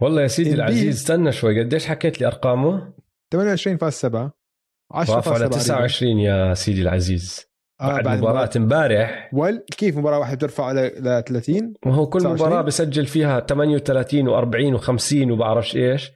والله 0.00 0.22
يا 0.22 0.26
سيدي. 0.26 0.54
العزيز 0.54 0.96
استنى 0.96 1.32
شوي. 1.32 1.60
قديش 1.60 1.86
حكيت 1.86 2.20
لي 2.20 2.26
أرقامه؟ 2.26 2.94
28.7 3.34 4.32
رافع 4.94 5.34
على 5.34 5.44
10.7 5.44 5.48
29 5.48 6.18
يا 6.18 6.54
سيدي 6.54 6.82
العزيز. 6.82 7.46
آه 7.80 7.86
بعد 7.86 8.04
بعد 8.04 8.18
مباراة 8.18 8.50
امبارح. 8.56 9.30
ول 9.34 9.64
كيف 9.64 9.96
مباراة 9.96 10.18
واحدة 10.18 10.36
بترفع 10.36 10.72
ل 10.72 10.76
ل 10.76 11.24
30 11.24 11.74
وهو 11.86 12.06
كل 12.06 12.18
29. 12.18 12.48
مباراة 12.48 12.62
بسجل 12.62 13.06
فيها 13.06 13.40
38 13.40 14.28
و40 14.28 14.80
و50 14.80 15.30
وبعرفش 15.30 15.76
إيش. 15.76 16.12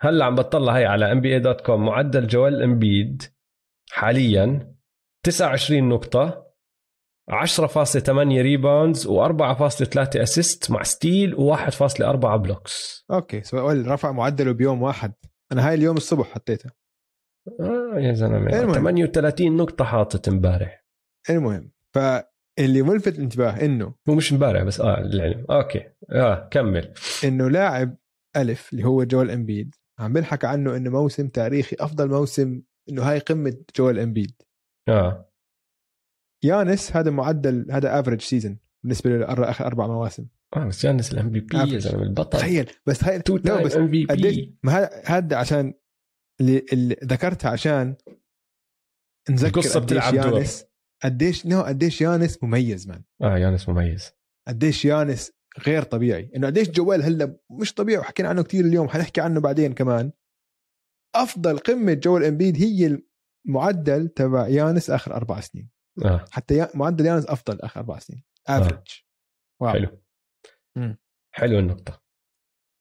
هلا 0.00 0.24
عم 0.24 0.34
بطلع 0.34 0.76
هي 0.76 0.84
على 0.84 1.12
NBA 1.12 1.34
dot 1.34 1.60
com 1.60 1.84
معدل 1.86 2.26
جويل 2.26 2.62
امبيد 2.62 3.22
حاليا 3.90 4.76
29 5.22 5.88
نقطة 5.88 6.46
10.8 7.30 8.08
rebounds 8.18 9.08
و4.3 9.08 10.16
assist 10.16 10.70
مع 10.70 10.82
steal 10.82 11.36
و1.4 11.36 12.36
blocks 12.36 13.04
okay 13.10 13.42
so 13.42 13.68
ول 13.68 13.90
رفع 13.90 14.12
معدله 14.12 14.52
بيوم 14.52 14.82
واحد. 14.82 15.12
أنا 15.52 15.68
هاي 15.68 15.74
اليوم 15.74 15.96
الصبح 15.96 16.26
حطيتها. 16.26 16.72
آه 17.60 17.98
يا 17.98 18.12
زلمة 18.12 18.60
المهم. 18.60 18.74
38 18.74 19.56
نقطة 19.56 19.84
حاطط 19.84 20.28
امبارح. 20.28 20.84
المهم 21.30 21.72
فاللي 21.94 22.82
ملفت 22.82 23.18
الانتباه 23.18 23.64
إنه 23.64 23.94
هو 24.08 24.14
مش 24.14 24.32
امبارح 24.32 24.62
بس 24.62 24.80
آه 24.80 25.00
للعلم 25.00 25.46
okay 25.50 25.90
آه 26.12 26.48
كمل. 26.50 26.94
إنه 27.24 27.50
لاعب 27.50 27.96
ألف 28.36 28.72
اللي 28.72 28.84
هو 28.84 29.04
جويل 29.04 29.30
امبيد 29.30 29.74
عم 29.98 30.12
بنحكى 30.12 30.46
عنه 30.46 30.76
إنه 30.76 30.90
موسم 30.90 31.28
تاريخي 31.28 31.76
أفضل 31.80 32.08
موسم 32.08 32.62
إنه 32.88 33.02
هاي 33.02 33.18
قمة 33.18 33.56
جويل 33.76 33.98
إمبيد. 33.98 34.42
آه. 34.88 35.32
يانس 36.44 36.96
هذا 36.96 37.10
معدل 37.10 37.66
هذا 37.70 38.00
average 38.00 38.20
season 38.20 38.58
بالنسبة 38.82 39.10
له 39.10 39.50
آخر 39.50 39.66
أربع 39.66 39.86
مواسم. 39.86 40.26
آه 40.56 40.66
بس 40.66 40.84
يانس 40.84 41.12
ال 41.12 41.30
MVP 41.30 41.56
يا 41.56 41.78
زلمة 41.78 42.02
البطل. 42.02 42.38
تخيل 42.38 42.70
بس 42.86 43.04
هاي 43.04 43.18
two 43.18 43.36
time 43.36 43.66
بس 43.66 43.76
MVP 43.76 44.06
ما 44.62 44.90
هذا 45.04 45.36
عشان 45.36 45.74
اللي, 46.40 46.66
اللي 46.72 46.96
ذكرتها 47.04 47.50
عشان 47.50 47.96
نذكر 49.30 49.60
قديش 49.60 49.76
بتلعب. 49.76 50.14
يانس 50.14 50.64
قديش 51.04 51.46
no 51.46 51.62
قديش 51.62 52.00
يانس 52.00 52.42
مميز 52.42 52.88
man 52.88 53.04
آه 53.22 53.38
يانس 53.38 53.68
مميز. 53.68 54.12
قديش 54.48 54.84
يانس 54.84 55.32
غير 55.66 55.82
طبيعي. 55.82 56.30
إنه 56.36 56.46
قديش 56.46 56.70
جويل 56.70 57.02
هلأ 57.02 57.36
مش 57.50 57.74
طبيعي 57.74 57.98
وحكينا 57.98 58.28
عنه 58.28 58.42
كتير 58.42 58.64
اليوم 58.64 58.88
حنحكي 58.88 59.20
عنه 59.20 59.40
بعدين 59.40 59.72
كمان. 59.74 60.12
أفضل 61.14 61.58
قمة 61.58 61.92
جويل 61.92 62.24
إمبيد 62.24 62.56
هي 62.56 62.98
المعدل 63.48 64.08
تبع 64.08 64.48
يانس 64.48 64.90
آخر 64.90 65.14
أربع 65.14 65.40
سنين. 65.40 65.70
آه. 66.04 66.24
حتى 66.30 66.68
معدل 66.74 67.06
يانس 67.06 67.26
أفضل 67.26 67.60
آخر 67.60 67.80
أربع 67.80 67.98
سنين. 67.98 68.24
average 68.48 68.88
wow. 69.62 69.72
حلو. 69.72 69.88
مم. 70.76 70.98
حلو 71.34 71.58
النقطة. 71.58 72.02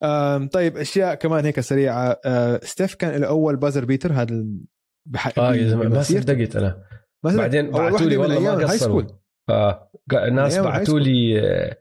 آم، 0.04 0.48
طيب 0.48 0.78
أشياء 0.78 1.16
كمان 1.16 1.46
هيك 1.46 1.60
سريعة. 1.60 2.20
آه، 2.26 2.60
ستيف 2.64 2.96
كان 2.96 3.22
له 3.22 3.28
أول 3.28 3.56
buzzer 3.56 3.86
beater 3.86 4.14
هذا 4.14 4.34
ال- 4.34 4.66
بح... 5.08 5.40
آه 5.40 5.56
يا 5.56 5.68
زلمة 5.68 5.90
ما. 5.90 6.02
صدقت 6.04 6.56
أنا. 6.56 6.84
بعدين 7.24 7.72
بعثوا 7.72 7.96
وحدة 7.96 8.10
لي 8.10 8.18
والله 8.18 8.40
ما 8.40 8.52
قصروا. 8.64 9.04
آه 9.50 9.92
الناس 10.14 10.58
بعثوا 10.58 10.86
سكول. 10.86 11.04
لي 11.04 11.40
آه، 11.40 11.78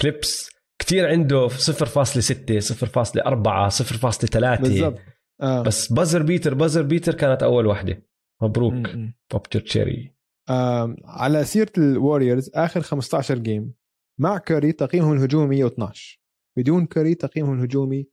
clips 0.00 0.50
كتير 0.78 1.08
عنده 1.08 1.48
0.6 1.48 2.60
0.4 2.60 3.70
0.3 3.70 4.60
بالضبط. 4.60 4.98
آه. 5.40 5.62
بس 5.62 5.92
buzzer 5.92 6.22
beater 6.22 6.54
buzzer 6.54 6.82
beater 6.82 7.14
كانت 7.14 7.42
أول 7.42 7.66
وحدة. 7.66 8.02
مبروك. 8.42 8.72
م- 8.74 8.98
م. 8.98 9.14
بوبتر 9.32 9.60
تشيري 9.60 10.14
آم، 10.50 10.96
على 11.04 11.44
سيرة 11.44 11.72
الوريورز 11.78 12.50
آخر 12.54 12.80
15 12.80 13.38
game 13.38 13.74
مع 14.20 14.38
كوري 14.38 14.72
تقييمهم 14.72 15.12
الهجومي 15.12 15.46
112 15.56 16.20
بدون 16.56 16.86
كوري 16.86 17.14
تقييمهم 17.14 17.58
الهجومي 17.58 18.06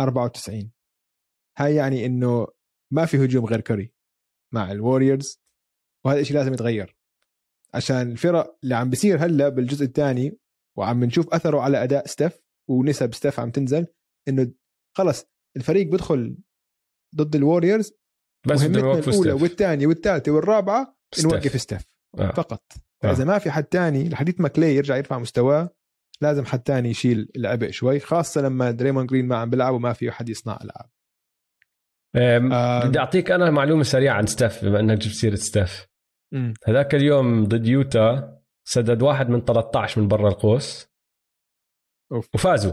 94 0.00 0.70
هاي 1.58 1.74
يعني 1.74 2.06
إنه 2.06 2.46
ما 2.92 3.06
في 3.06 3.24
هجوم 3.24 3.44
غير 3.46 3.60
كوري 3.60 3.92
مع 4.54 4.72
الوريورز 4.72 5.42
وهذا 6.04 6.20
الشيء 6.20 6.36
لازم 6.36 6.52
يتغير. 6.52 6.96
عشان 7.74 8.10
الفرق 8.12 8.58
اللي 8.64 8.74
عم 8.74 8.90
بيصير 8.90 9.24
هلأ 9.24 9.48
بالجزء 9.48 9.84
الثاني 9.84 10.38
وعم 10.78 11.04
نشوف 11.04 11.34
أثره 11.34 11.60
على 11.60 11.82
أداء 11.82 12.06
ستيف 12.06 12.40
ونسب 12.70 13.14
ستيف 13.14 13.40
عم 13.40 13.50
تنزل 13.50 13.86
إنه 14.28 14.52
خلص 14.96 15.26
الفريق 15.56 15.86
بدخل 15.86 16.36
ضد 17.16 17.36
الوريورز 17.36 17.92
بس 18.46 18.60
مهمتنا 18.60 18.98
الأولى. 18.98 19.32
والثانيه 19.32 19.86
والثالثه 19.86 20.32
والرابعة. 20.32 20.96
نوقف 21.24 21.60
ستيف 21.60 21.84
آه. 22.18 22.32
فقط 22.32 22.62
آه. 22.72 22.80
فاذا 23.02 23.24
ما 23.24 23.38
في 23.38 23.50
حد 23.50 23.64
تاني 23.64 24.08
لحديت 24.08 24.40
ما 24.40 24.48
كلاي 24.48 24.76
يرجع 24.76 24.96
يرفع 24.96 25.18
مستواه 25.18 25.70
لازم 26.20 26.44
حد 26.44 26.62
تاني 26.62 26.90
يشيل 26.90 27.30
العبء 27.36 27.70
شوي 27.70 28.00
خاصة 28.00 28.40
لما 28.40 28.70
دريمون 28.70 29.06
جرين 29.06 29.26
ما 29.26 29.36
عم 29.36 29.50
بيلعب 29.50 29.74
وما 29.74 29.92
في 29.92 30.10
حد 30.10 30.28
يصنع 30.28 30.58
ألعاب. 30.64 30.90
بدي 32.88 32.98
أعطيك 32.98 33.30
أنا 33.30 33.50
معلومة 33.50 33.82
سريعة 33.82 34.14
عن 34.14 34.26
ستيف 34.26 34.64
بما 34.64 34.80
إنك 34.80 34.98
جبت 34.98 35.14
سيرة 35.14 35.34
ستيف 35.34 35.86
مم. 36.32 36.54
هذاك 36.66 36.94
اليوم 36.94 37.44
ضد 37.44 37.66
يوتا 37.66 38.37
سدد 38.70 39.02
واحد 39.02 39.28
من 39.28 39.40
13 39.40 40.00
من 40.00 40.08
برا 40.08 40.28
القوس 40.28 40.88
أوف. 42.12 42.28
وفازوا. 42.34 42.72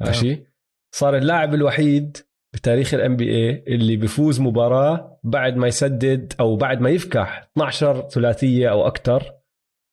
ماشي؟ 0.00 0.46
صار 0.94 1.16
اللاعب 1.16 1.54
الوحيد 1.54 2.16
بتاريخ 2.54 2.94
ال 2.94 3.16
NBA 3.16 3.64
اللي 3.74 3.96
بيفوز 3.96 4.40
مباراة 4.40 5.20
بعد 5.24 5.56
ما 5.56 5.66
يسدد 5.66 6.32
أو 6.40 6.56
بعد 6.56 6.80
ما 6.80 6.90
يفكح 6.90 7.48
12 7.52 8.08
ثلاثية 8.08 8.70
أو 8.70 8.86
أكثر 8.86 9.34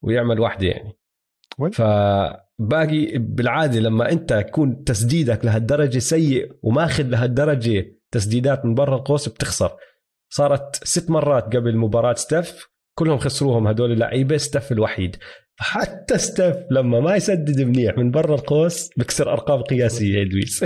ويعمل 0.03 0.39
واحدة 0.39 0.67
يعني. 0.67 0.97
وين؟ 1.59 1.71
فباقي 1.71 3.17
بالعادة 3.17 3.79
لما 3.79 4.11
أنت 4.11 4.31
يكون 4.31 4.83
تسديدك 4.83 5.45
لهالدرجة 5.45 5.99
سيء 5.99 6.59
وماخذ 6.63 7.03
لهالدرجة 7.03 7.95
تسديدات 8.11 8.65
من 8.65 8.73
برا 8.73 8.95
القوس 8.95 9.29
بتخسر. 9.29 9.77
صارت 10.29 10.83
ست 10.83 11.09
مرات 11.09 11.55
قبل 11.55 11.77
مباراة 11.77 12.13
ستيف 12.13 12.68
كلهم 12.99 13.17
خسروهم 13.17 13.67
هدول 13.67 13.91
اللعيبة 13.91 14.37
ستيف 14.37 14.71
الوحيد. 14.71 15.15
حتى 15.59 16.17
ستيف 16.17 16.55
لما 16.71 16.99
ما 16.99 17.15
يسدد 17.15 17.61
منيح 17.61 17.97
من 17.97 18.11
برا 18.11 18.35
القوس 18.35 18.89
بكسر 18.97 19.33
أرقام 19.33 19.61
قياسية 19.61 20.17
يا 20.17 20.21
ادويس 20.25 20.63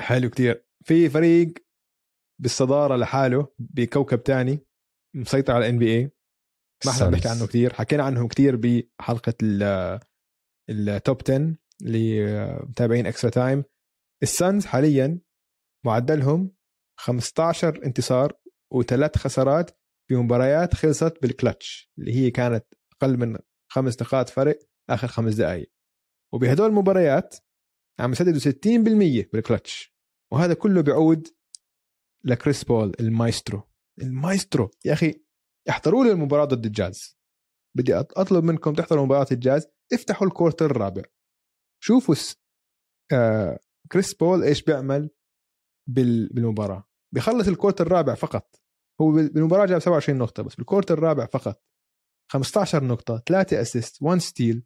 حلو 0.00 0.30
كتير. 0.30 0.64
في 0.84 1.08
فريق 1.10 1.52
بالصدارة 2.42 2.96
لحاله 2.96 3.48
بكوكب 3.58 4.22
تاني 4.22 4.58
مسيطر 5.16 5.52
على 5.52 5.64
ال 5.66 5.78
NBA 5.78 6.10
ما 6.86 6.92
إحنا 6.92 7.06
بنحكي 7.08 7.28
عنه 7.28 7.46
كثير 7.46 7.72
حكينا 7.74 8.02
عنهم 8.02 8.28
كثير 8.28 8.56
بحلقة 8.56 9.34
ال- 9.42 10.00
ال 10.70 10.82
top 10.82 11.20
10 11.24 11.56
اللي 11.82 12.26
متابعين 12.68 13.06
Extra 13.06 13.30
Time 13.30 13.64
السانز 14.22 14.66
حاليا 14.66 15.18
معدلهم 15.86 16.50
15 16.98 17.84
انتصار 17.84 18.32
وثلاث 18.72 19.18
خسارات 19.18 19.70
في 20.08 20.16
مباريات 20.16 20.74
خلصت 20.74 21.22
بالكلتش 21.22 21.90
اللي 21.98 22.14
هي 22.14 22.30
كانت 22.30 22.64
أقل 22.92 23.16
من 23.16 23.38
خمس 23.72 24.02
نقاط 24.02 24.28
فرق 24.28 24.58
آخر 24.90 25.08
خمس 25.08 25.34
دقائق 25.34 25.72
وبهدول 26.34 26.68
المباريات 26.68 27.34
عم 28.00 28.12
يسددوا 28.12 28.40
60% 28.40 29.30
بالكلتش. 29.32 29.94
وهذا 30.32 30.54
كله 30.54 30.80
بيعود 30.80 31.28
لكريس 32.24 32.64
بول 32.64 32.92
المايسترو. 33.00 33.62
المايسترو! 34.02 34.70
يا 34.84 34.92
أخي 34.92 35.24
احضروا 35.70 36.04
لي 36.04 36.12
المباراة 36.12 36.44
ضد 36.44 36.66
الجاز. 36.66 37.18
بدي 37.76 37.94
أطلب 37.94 38.44
منكم 38.44 38.74
تحضروا 38.74 39.04
مباراة 39.04 39.26
الجاز. 39.32 39.66
افتحوا 39.92 40.26
ال 40.26 40.31
quarter 40.31 40.66
الرابع. 40.66 41.02
شوفوا 41.82 42.14
س... 42.14 42.36
آه... 43.12 43.58
كريس 43.92 44.14
بول 44.14 44.42
إيش 44.44 44.62
بيعمل 44.62 45.10
بال... 45.88 46.28
بالمباراة. 46.28 46.87
بيخلص 47.14 47.48
ال 47.48 47.53
quarter 47.53 47.86
الرابع 47.86 48.14
فقط. 48.14 48.60
هو 49.00 49.10
بال- 49.12 49.28
بالمباراة 49.32 49.66
جاب 49.66 49.78
27 49.78 50.18
نقطة 50.18 50.42
بس 50.42 50.54
بال 50.54 50.63
quarter 50.63 50.94
الرابع 50.98 51.26
فقط. 51.26 51.62
15 52.32 52.84
نقطة 52.84 53.22
3 53.26 53.60
assist 53.60 54.02
1 54.02 54.18
steal 54.20 54.62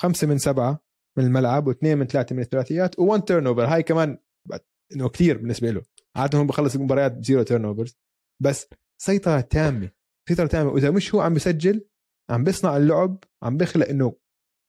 5 0.00 0.26
من 0.26 0.38
7 0.38 0.84
من 1.18 1.24
الملعب 1.24 1.66
واثنين 1.66 1.98
من 1.98 2.06
ثلاثة 2.06 2.36
من 2.36 2.42
الثلاثيات 2.42 3.00
و1 3.00 3.24
turnover 3.24 3.64
هاي 3.64 3.82
كمان 3.82 4.18
إنه 4.94 5.08
كثير 5.08 5.38
بالنسبة 5.38 5.70
له. 5.70 5.82
عادة 6.16 6.38
هو 6.38 6.44
بخلص 6.44 6.74
المباريات 6.74 7.12
ب 7.12 7.42
zero 7.42 7.64
turnovers 7.64 7.98
بس 8.42 8.66
سيطرة 9.02 9.40
تامة 9.40 9.90
سيطرة 10.28 10.46
تامة. 10.46 10.70
وإذا 10.70 10.90
مش 10.90 11.14
هو 11.14 11.20
عم 11.20 11.34
بسجل 11.34 11.88
عم 12.30 12.44
بيصنع 12.44 12.76
اللعب 12.76 13.24
عم 13.42 13.56
بيخلق 13.56 13.88
إنه 13.88 14.16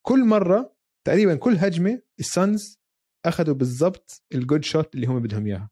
كل 0.06 0.26
مرة 0.26 0.76
تقريبا 1.08 1.36
كل 1.36 1.56
هجمة 1.58 2.02
السانز 2.20 2.80
أخذوا 3.26 3.56
بالضبط 3.56 4.24
ال 4.34 4.40
good 4.40 4.64
shot 4.64 4.96
اللي 4.96 5.08
هم 5.08 5.20
بدهم 5.20 5.46
إياها. 5.48 5.70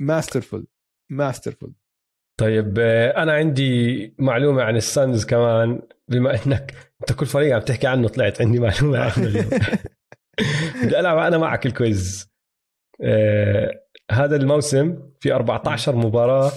masterful. 0.00 0.66
masterful. 1.10 1.74
طيب 2.40 2.78
آه، 2.78 3.22
أنا 3.22 3.32
عندي 3.32 4.14
معلومة 4.18 4.62
عن 4.62 4.76
السانز 4.76 5.24
كمان 5.24 5.82
بما 6.08 6.46
إنك 6.46 6.74
أنت 7.00 7.12
كل 7.18 7.26
فريق 7.26 7.54
عم 7.56 7.62
تحكي 7.62 7.86
عنه 7.86 8.08
طلعت 8.08 8.40
عندي 8.42 8.60
معلومة 8.60 8.98
عنه 9.04 9.26
اليوم. 9.26 9.50
بدي 10.84 11.00
ألعب 11.00 11.18
أنا 11.18 11.38
معك 11.38 11.66
ال 11.66 11.77
quiz. 11.77 12.32
آه 13.02 13.84
هذا 14.10 14.36
الموسم 14.36 15.10
في 15.20 15.32
14 15.32 15.96
مباراة 15.96 16.52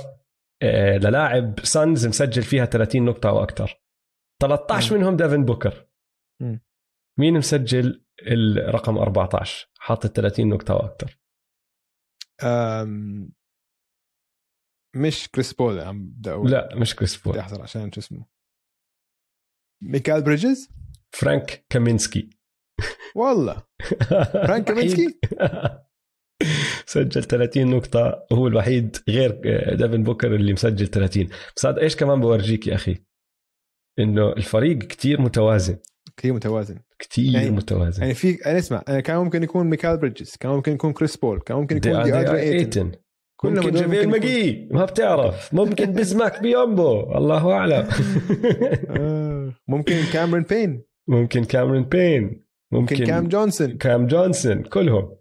آه 0.64 0.98
للاعب 0.98 1.60
سانز 1.64 2.08
مسجل 2.08 2.44
فيها 2.44 2.66
30 2.66 3.06
نقطة 3.06 3.30
أو 3.30 3.44
أكثر 3.44 3.82
13 4.42 4.98
منهم 4.98 5.16
ديفن 5.16 5.46
بوكر. 5.46 5.88
مين 7.20 7.34
مسجل 7.34 8.04
الرقم 8.28 8.98
14 8.98 9.70
حاطط 9.80 10.16
30 10.16 10.50
نقطة 10.50 10.72
أو 10.74 10.80
أكثر 10.80 11.08
أم... 11.08 11.21
مش 14.96 15.30
كريس 15.30 15.54
بول 15.54 15.80
عم 15.80 16.08
بدي 16.08 16.32
أقول. 16.32 16.52
لا 16.52 16.76
مش 16.76 16.96
كريس 16.96 17.16
بدي 17.16 17.24
بول 17.24 17.40
أحضر 17.40 17.62
عشان 17.62 17.92
شو 17.92 18.00
اسمه. 18.00 18.26
ميكال 19.84 20.24
بريدجز؟ 20.24 20.70
فرانك 21.16 21.66
كامينسكي. 21.70 22.30
والله. 23.16 23.64
فرانك 24.46 24.66
كامينسكي؟ 24.66 25.20
سجل 26.86 27.24
30 27.24 27.68
نقطة. 27.70 28.28
وهو 28.32 28.48
الوحيد 28.48 28.98
غير 29.10 29.42
ديفن 29.76 30.04
بوكر 30.04 30.36
اللي 30.36 30.54
مسجل 30.54 30.88
30 30.88 31.30
بس 31.56 31.66
هذا 31.66 31.82
إيش 31.82 31.96
كمان 31.96 32.22
بورجيك 32.22 32.68
يا 32.68 32.76
أخي؟ 32.76 33.06
إنه 34.00 34.32
الفريق 34.32 34.78
كتير 34.78 35.22
متوازن. 35.22 35.80
كثير 36.22 36.34
متوازن. 36.34 36.78
كتير 37.00 37.34
يعني- 37.34 37.50
متوازن. 37.50 38.02
يعني 38.02 38.14
في 38.14 38.46
أنا 38.46 38.58
اسمع 38.58 38.84
أنا 38.90 39.00
كان 39.00 39.18
ممكن 39.18 39.44
يكون 39.44 39.68
ميكال 39.70 39.98
بريدجز 39.98 40.36
كان 40.36 40.52
ممكن 40.52 40.72
يكون 40.74 40.94
كريس 40.94 41.18
بول 41.18 41.40
كان 41.40 41.58
ممكن 41.58 41.78
يكون 41.78 42.04
دي 42.04 42.14
اندري 42.14 42.40
ايتن. 42.40 42.92
كلهم 43.36 43.66
ممكن 43.66 43.88
ممكن 43.88 44.10
ماجي 44.10 44.68
ما 44.72 44.86
بتعرف. 44.86 45.54
ممكن 45.54 45.94
بزماك 45.94 46.42
بيومبو. 46.42 47.02
الله 47.18 47.52
أعلم. 47.54 47.88
آه، 49.00 49.54
ممكن 49.68 49.96
كاميرون 50.14 50.44
بين. 50.44 50.84
ممكن 51.08 51.44
كاميرون 51.44 51.84
بين. 51.84 52.24
ممكن 52.72 52.96
ممكن 52.96 53.06
كام 53.06 53.28
جونسون. 53.28 53.78
كام 53.78 54.08
جونسون. 54.08 54.64
كلهم. 54.64 55.18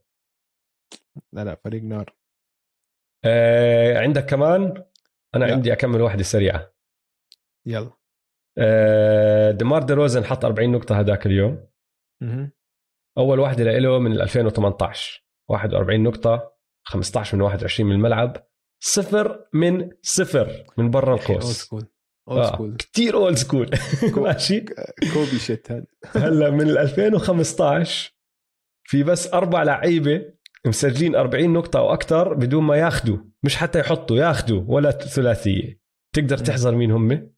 لا 1.32 1.44
لا 1.44 1.54
فريق 1.64 1.82
نار. 1.82 2.14
آه 3.24 3.98
عندك 3.98 4.26
كمان؟ 4.26 4.84
أنا 5.34 5.44
لا. 5.44 5.52
عندي 5.52 5.72
أكمل 5.72 6.00
واحدة 6.00 6.22
سريعة. 6.22 6.72
يلا. 7.66 7.90
ديمار 9.52 9.82
دي 9.82 9.92
روزن 9.92 10.24
حط 10.24 10.44
40 10.44 10.72
نقطة 10.72 11.00
هذاك 11.00 11.26
اليوم. 11.26 11.66
مهم. 12.22 12.52
أول 13.18 13.38
واحدة 13.38 13.78
له 13.78 13.98
من 13.98 14.20
2018 14.20 15.24
41 15.48 16.02
نقطة 16.02 16.52
15 16.86 17.36
من 17.36 17.42
21 17.42 17.90
من 17.90 17.96
الملعب. 17.96 18.46
صفر 18.82 19.44
من 19.52 19.90
صفر 20.02 20.64
من 20.78 20.90
برا 20.90 21.14
القوس. 21.14 21.70
old 22.28 22.44
school 22.44 22.76
كثير 22.76 23.14
old 23.14 23.36
school 23.36 23.70
ماشي؟ 24.16 24.60
كوبي 25.14 25.38
shit 25.38 25.72
هذا. 25.72 25.86
هلا 26.26 26.50
من 26.50 26.60
ال 26.60 26.78
2015 26.78 28.14
في 28.84 29.02
بس 29.02 29.34
أربع 29.34 29.62
لعيبة 29.62 30.32
مسجلين 30.66 31.14
40 31.14 31.52
نقطة 31.52 31.78
أو 31.78 31.92
أكثر 31.92 32.34
بدون 32.34 32.64
ما 32.64 32.76
ياخذوا 32.76 33.18
مش 33.42 33.56
حتى 33.56 33.78
يحطوا 33.80 34.16
ياخذوا 34.16 34.64
ولا 34.66 34.90
ثلاثية. 34.90 35.80
تقدر 36.14 36.38
تحذر 36.38 36.74
مين 36.74 36.90
هم؟ 36.90 37.30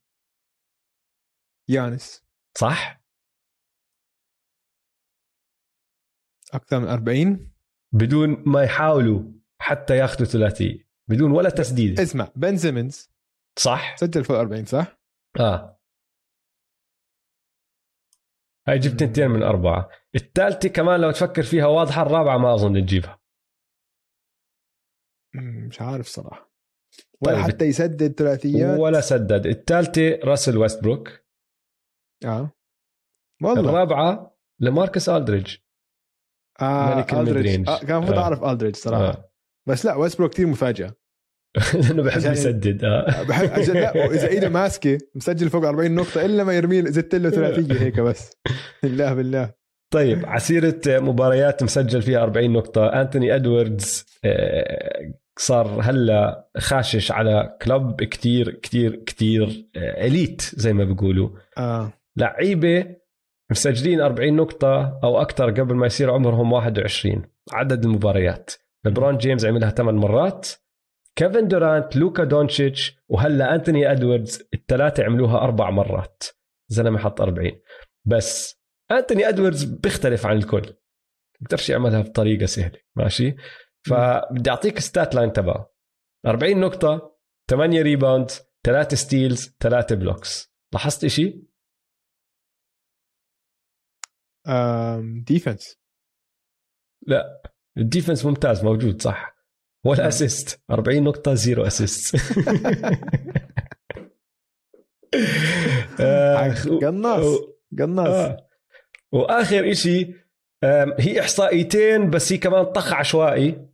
يانس. 1.68 2.24
صح؟ 2.58 3.02
أكثر 6.54 6.80
من 6.80 6.88
40 6.88 7.52
بدون 7.92 8.42
ما 8.46 8.62
يحاولوا 8.62 9.32
حتى 9.58 9.96
ياخذوا 9.96 10.26
ثلاثية. 10.26 10.88
بدون 11.08 11.30
ولا 11.30 11.50
تسديدة 11.50 12.02
اسمع 12.02 12.32
بن 12.36 12.56
سيمنز 12.56 13.12
صح. 13.58 13.96
سجل 13.96 14.24
فوق 14.24 14.36
40 14.36 14.64
صح؟ 14.64 15.00
آه. 15.40 15.78
هاي 18.68 18.78
جبت 18.78 19.02
اثنين 19.02 19.30
من 19.30 19.42
أربعة. 19.42 19.88
الثالثة 20.14 20.68
كمان 20.68 21.00
لو 21.00 21.10
تفكر 21.10 21.42
فيها 21.42 21.66
واضحة 21.66 22.02
الرابعة 22.02 22.38
ما 22.38 22.54
أظن 22.54 22.86
تجيبها. 22.86 23.20
مش 25.68 25.80
عارف 25.80 26.06
صراحة. 26.06 26.52
ولا 27.20 27.34
طيب. 27.34 27.44
حتى 27.44 27.64
يسدد 27.64 28.12
ثلاثيات. 28.12 28.80
ولا 28.80 29.00
سدد. 29.00 29.46
الثالثة 29.46 30.18
راسل 30.24 30.58
ويستبروك. 30.58 31.22
آه. 32.25 32.51
والله. 33.43 33.61
الرابعة 33.70 34.37
لماركس 34.61 35.09
ألدريج 35.09 35.57
آه 36.61 36.95
ملك. 36.97 37.12
الميدرينج. 37.14 37.68
آه 37.68 37.79
كان 37.79 37.97
المفروض 37.97 38.18
آه. 38.18 38.23
أعرف 38.23 38.45
الدريج 38.45 38.77
صراحة. 38.77 39.05
آه. 39.09 39.31
بس 39.68 39.85
لا 39.87 39.95
ويسبرو 39.95 40.29
كثير 40.29 40.47
مفاجأة. 40.47 40.95
لأنه 41.75 42.03
بحب 42.03 42.18
عشان- 42.20 42.33
يسدد. 42.33 42.85
آه. 42.85 43.23
بحب 43.23 43.51
عشان 43.51 43.75
لا 43.75 43.97
وإذا 44.09 44.29
ايده 44.29 44.49
ماسكه 44.49 44.99
مسجل 45.14 45.51
فوق 45.51 45.64
40 45.64 45.95
نقطة 45.95 46.25
إلا 46.25 46.45
ما 46.45 46.53
يرمي 46.53 46.83
زدت 46.83 47.14
له 47.14 47.31
ثلاثية 47.31 47.81
هيك 47.81 48.01
بس. 48.01 48.31
بالله 48.83 49.14
بالله. 49.14 49.55
طيب 49.93 50.27
عسيرة 50.27 50.81
مباريات 50.87 51.62
مسجل 51.62 52.03
فيها 52.03 52.23
40 52.23 52.53
نقطة. 52.53 52.87
أنتوني 52.87 53.35
أدواردز 53.35 54.05
آه، 54.25 55.12
صار 55.39 55.81
هلا 55.83 56.49
خاشش 56.59 57.12
على 57.12 57.59
كلب 57.62 58.03
كتير 58.05 58.51
كتير 58.51 58.97
كتير 58.97 59.68
آه، 59.77 60.07
elite 60.07 60.40
زي 60.43 60.73
ما 60.73 60.85
بيقولوا. 60.85 61.31
آه. 61.59 61.93
لعيبة 62.16 62.96
مسجلين 63.50 64.00
40 64.00 64.36
نقطة 64.36 65.00
أو 65.04 65.20
أكثر 65.20 65.50
قبل 65.50 65.74
ما 65.74 65.86
يصير 65.86 66.10
عمرهم 66.10 66.52
21 66.52 67.22
عدد 67.52 67.84
المباريات. 67.84 68.50
لبرون 68.84 69.16
جيمس 69.16 69.44
عملها 69.44 69.70
8 69.70 70.00
مرات. 70.00 70.48
كيفن 71.16 71.48
دورانت 71.48 71.96
لوكا 71.96 72.24
دونتشيتش 72.24 72.98
وهلا 73.08 73.54
أنتوني 73.54 73.92
أدواردز 73.92 74.48
الثلاثة 74.54 75.04
عملوها 75.04 75.38
أربع 75.38 75.70
مرات. 75.70 76.22
زلمة 76.68 76.98
حط 76.98 77.20
40 77.20 77.52
بس 78.04 78.60
أنتوني 78.90 79.28
أدواردز 79.28 79.64
بيختلف 79.64 80.26
عن 80.26 80.36
الكل. 80.36 80.74
بقدرش 81.40 81.70
يعملها 81.70 82.00
بطريقة 82.00 82.46
سهلة. 82.46 82.78
ماشي؟ 82.96 83.36
فبدي 83.86 84.50
أعطيك 84.50 84.78
stat 84.78 85.14
line 85.14 85.32
تبعه. 85.32 85.72
40 86.26 86.60
نقطة 86.60 87.16
8 87.50 87.82
rebound 87.82 88.30
3 88.64 88.96
steals 88.97 89.57
3 89.60 89.96
blocks 89.97 90.55
لاحظت 90.72 91.04
إشي؟ 91.04 91.51
defense 95.26 95.78
لا 97.07 97.43
ال 97.78 97.84
defense 97.84 98.24
ممتاز 98.24 98.64
موجود 98.64 99.03
صح 99.03 99.36
ولا 99.86 99.99
نعم. 99.99 100.09
assist 100.09 100.62
40 100.70 101.03
نقطة 101.03 101.34
zero 101.34 101.66
assist 101.66 102.16
قناص 106.82 107.24
قناص 107.78 108.09
آه. 108.09 108.49
وآخر 109.12 109.70
إشي 109.70 110.14
آم، 110.64 110.95
هي 110.99 111.20
إحصائيتين 111.20 112.11
بس 112.11 112.32
هي 112.32 112.38
كمان 112.38 112.64
طخ 112.64 112.93
عشوائي 112.93 113.68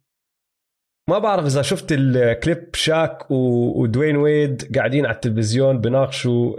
ما 1.09 1.19
بعرف 1.19 1.47
إذا 1.47 1.63
شفت 1.63 1.87
الكليب 1.93 2.75
شاك 2.75 3.31
ودوين 3.31 4.17
ويد 4.17 4.77
قاعدين 4.77 5.07
على 5.07 5.15
التلفزيون 5.15 5.81
بناقشوا 5.81 6.57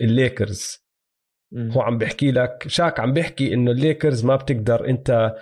الليكرز. 0.00 0.89
هو 1.56 1.80
عم 1.80 1.98
بيحكي 1.98 2.30
لك 2.30 2.64
شاك 2.66 3.00
عم 3.00 3.12
بيحكي 3.12 3.54
إنه 3.54 3.70
الليكرز 3.70 4.24
ما 4.24 4.36
بتقدر 4.36 4.88
أنت 4.88 5.34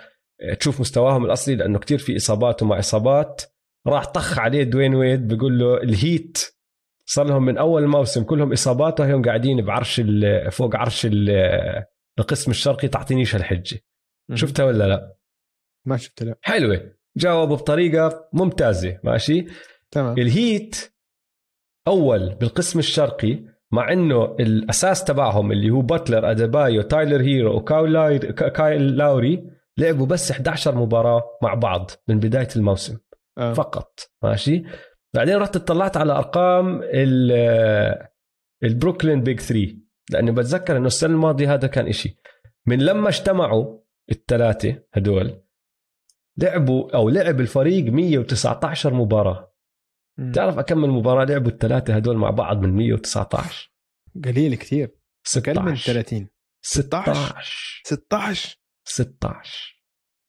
تشوف 0.59 0.79
مستواهم 0.79 1.25
الأصلي 1.25 1.55
لأنه 1.55 1.79
كتير 1.79 1.97
في 1.97 2.15
إصابات 2.17 2.63
وما 2.63 2.79
إصابات. 2.79 3.41
راح 3.87 4.05
طخ 4.05 4.39
عليه 4.39 4.63
دوين 4.63 4.95
ويد 4.95 5.27
بيقول 5.27 5.59
له 5.59 5.77
الهيت 5.77 6.37
صار 7.05 7.25
لهم 7.27 7.45
من 7.45 7.57
أول 7.57 7.83
الموسم 7.83 8.23
كلهم 8.23 8.51
إصابات 8.53 8.99
وهم 8.99 9.21
قاعدين 9.21 9.65
بعرش 9.65 9.99
ال- 9.99 10.51
فوق 10.51 10.75
عرش 10.75 11.05
ال- 11.05 11.85
القسم 12.19 12.51
الشرقي 12.51 12.87
تعطينيش 12.87 13.35
هالحجه. 13.35 13.79
شفتها 14.33 14.65
ولا 14.65 14.87
لا؟ 14.87 15.15
ما 15.85 15.97
شفت 15.97 16.23
لا. 16.23 16.35
حلوة. 16.41 16.93
جاوبوا 17.17 17.55
بطريقة 17.55 18.29
ممتازة. 18.33 18.99
ماشي؟ 19.03 19.45
تمام. 19.91 20.17
الهيت 20.17 20.93
أول 21.87 22.35
بالقسم 22.35 22.79
الشرقي 22.79 23.43
مع 23.71 23.93
إنه 23.93 24.23
الأساس 24.39 25.03
تبعهم 25.03 25.51
اللي 25.51 25.69
هو 25.69 25.81
باتلر 25.81 26.31
اديبايو 26.31 26.81
تايلر 26.81 27.21
هيرو 27.21 27.55
وكايل 27.57 28.17
كايل 28.31 28.97
لاوري 28.97 29.43
لعبوا 29.77 30.05
بس 30.05 30.31
11 30.31 30.75
مباراة 30.75 31.23
مع 31.43 31.53
بعض 31.53 31.91
من 32.07 32.19
بداية 32.19 32.47
الموسم 32.55 32.97
آه. 33.37 33.53
فقط 33.53 33.99
ماشي 34.23 34.63
بعدين 35.15 35.35
رحت 35.37 35.55
اطلعت 35.55 35.97
على 35.97 36.13
أرقام 36.13 36.81
ال- 36.83 38.07
البروكلين 38.63 39.21
بيج 39.23 39.39
3 39.39 39.75
لأني 40.11 40.31
بتذكر 40.31 40.77
إنه 40.77 40.87
السنة 40.87 41.13
الماضية 41.13 41.53
هذا 41.53 41.67
كان 41.67 41.87
إشي 41.87 42.19
من 42.67 42.79
لما 42.81 43.09
اجتمعوا 43.09 43.79
الثلاثة 44.11 44.75
هدول 44.93 45.41
لعبوا 46.37 46.95
أو 46.95 47.09
لعب 47.09 47.39
الفريق 47.39 47.85
119 47.91 48.93
مباراة. 48.93 49.48
تعرف 50.33 50.59
كم 50.59 50.77
من 50.77 50.89
مباراه 50.89 51.25
لعبوا 51.25 51.51
الثلاثه 51.51 51.95
هدول 51.95 52.17
مع 52.17 52.29
بعض 52.29 52.61
من 52.61 52.75
119 52.75 53.71
قليل 54.25 54.55
كثير. 54.55 54.95
أقل 55.37 55.61
من 55.61 55.75
16 55.75 55.93
30 55.93 56.27
16 56.61 57.81
16 57.85 58.57
16 58.83 59.79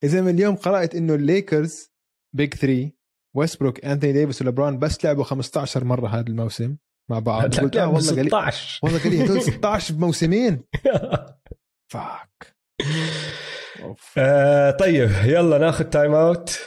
إذا 0.04 0.20
من 0.20 0.34
اليوم 0.34 0.56
قرأت 0.56 0.94
إنه 0.94 1.14
الليكرز 1.14 1.92
big 2.32 2.55
3 2.54 2.90
ويستبروك 3.36 3.84
انثوني 3.84 4.12
ديفيس 4.12 4.42
ولبرون 4.42 4.78
بس 4.78 5.04
لعبوا 5.04 5.24
15 5.24 5.84
مرة 5.84 6.08
هذا 6.08 6.26
الموسم 6.28 6.76
مع 7.10 7.18
بعض. 7.18 7.42
قلت 7.60 7.76
آه 7.76 7.86
والله 7.88 8.12
قليل. 8.12 8.26
16 8.26 8.80
والله 8.82 8.98
قليل. 9.04 9.22
هدول 9.22 9.42
16 9.42 9.94
بموسمين. 9.94 10.64
fuck. 11.93 12.56
آه، 14.18 14.70
طيب 14.70 15.10
يلا 15.24 15.58
ناخذ 15.58 15.84
time 15.85 16.14
out 16.14 16.59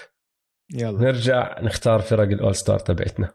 يلا. 0.73 0.99
نرجع 0.99 1.59
نختار 1.61 1.99
فرق 2.01 2.27
ال 2.27 2.34
all 2.34 2.55
star 2.55 2.79
تبعتنا. 2.79 3.33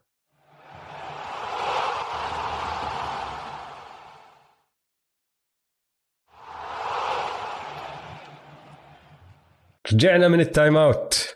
رجعنا 9.93 10.29
من 10.29 10.41
ال 10.41 10.48
time 10.48 10.77
out. 10.77 11.35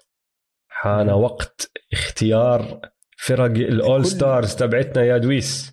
حان 0.68 1.10
وقت 1.10 1.70
اختيار 1.92 2.80
فرق 3.18 3.44
ال 3.44 3.60
all 3.60 4.06
stars 4.06 4.55
تبعتنا 4.54 5.04
يا 5.04 5.18
دويس. 5.18 5.72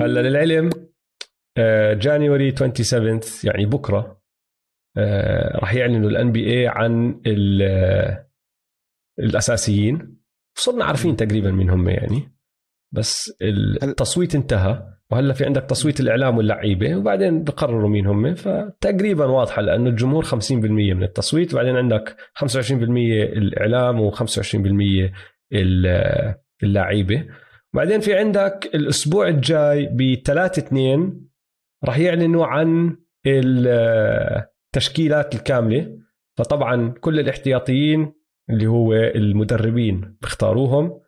هلا 0.00 0.20
للعلم 0.20 0.70
January 1.98 2.56
27 2.56 3.20
يعني 3.44 3.66
بكرة. 3.66 3.96
آه، 3.98 4.21
راح 5.54 5.74
يعلنوا 5.74 6.10
ال 6.10 6.32
NBA 6.32 6.68
عن 6.68 7.20
ال- 7.26 7.62
آه، 7.62 8.26
الأساسيين. 9.18 10.16
صرنا 10.58 10.84
عارفين 10.84 11.16
تقريبا 11.16 11.50
مين 11.50 11.70
هم 11.70 11.88
يعني. 11.88 12.32
بس 12.94 13.32
التصويت 13.82 14.34
انتهى 14.34 14.82
وهلا 15.10 15.32
في 15.32 15.44
عندك 15.44 15.62
تصويت 15.62 16.00
الإعلام 16.00 16.36
واللعيبة؟ 16.36 16.96
وبعدين 16.96 17.44
بقرروا 17.44 17.88
مين 17.88 18.06
هم. 18.06 18.34
فتقريبا 18.34 19.24
واضحة 19.24 19.62
لأنه 19.62 19.90
الجمهور 19.90 20.24
50% 20.24 20.94
من 20.94 21.02
التصويت. 21.02 21.52
وبعدين 21.54 21.76
عندك 21.76 22.16
25% 22.34 23.22
الإعلام 23.22 24.10
و25% 24.10 25.10
ال- 25.52 26.34
اللعيبة. 26.62 27.26
وبعدين 27.74 28.00
في 28.00 28.14
عندك 28.14 28.70
الأسبوع 28.74 29.28
الجاي 29.28 29.86
ب 29.86 30.22
3 30.24 30.58
2 30.58 31.20
راح 31.84 31.98
يعلنوا 31.98 32.46
عن 32.46 32.96
التشكيلات 34.74 35.34
الكاملة. 35.34 35.98
فطبعا 36.38 36.94
كل 37.00 37.20
الاحتياطيين 37.20 38.12
اللي 38.50 38.66
هو 38.66 38.92
المدربين 38.94 40.16
بيختاروهم. 40.22 41.00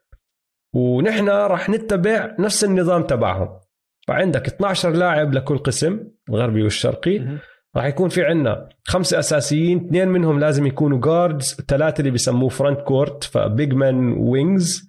ونحن 0.75 1.29
راح 1.29 1.71
نتبع 1.71 2.37
نفس 2.39 2.65
النظام 2.65 3.03
تبعهم. 3.03 3.49
فعندك 4.09 4.47
12 4.47 4.91
لاعب 4.91 5.35
لكل 5.35 5.59
قسم 5.59 6.01
الغربي 6.29 6.63
والشرقي. 6.63 7.39
راح 7.77 7.85
يكون 7.85 8.09
في 8.09 8.25
عندنا 8.25 8.69
خمسه 8.85 9.19
أساسيين 9.19 9.87
اثنين 9.87 10.09
منهم 10.09 10.41
لازم 10.41 10.67
يكونوا 10.67 11.01
guards 11.01 11.55
ثلاثة 11.69 12.01
اللي 12.01 12.11
بيسموه 12.11 12.49
front 12.49 12.81
court 12.81 13.25
ف 13.25 13.37
big 13.37 13.73
man 13.73 14.13
wings 14.13 14.89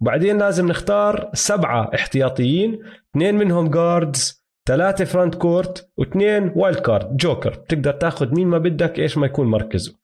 وبعدين 0.00 0.38
لازم 0.38 0.68
نختار 0.68 1.30
سبعة 1.34 1.90
احتياطيين 1.94 2.82
اثنين 3.10 3.34
منهم 3.34 3.70
guards 3.70 4.37
ثلاثة 4.68 5.04
front 5.04 5.34
court 5.34 5.90
واثنين 5.96 6.52
wild 6.56 6.78
card 6.78 7.16
joker. 7.16 7.50
بتقدر 7.50 7.92
تاخذ 7.92 8.34
مين 8.34 8.48
ما 8.48 8.58
بدك 8.58 8.98
إيش 8.98 9.18
ما 9.18 9.26
يكون 9.26 9.46
مركزه. 9.46 9.98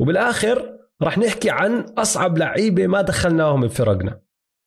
وبالآخر 0.00 0.78
راح 1.02 1.18
نحكي 1.18 1.50
عن 1.50 1.80
أصعب 1.80 2.38
لعيبة 2.38 2.86
ما 2.86 3.02
دخلناهم 3.02 3.60
بفرقنا 3.60 4.20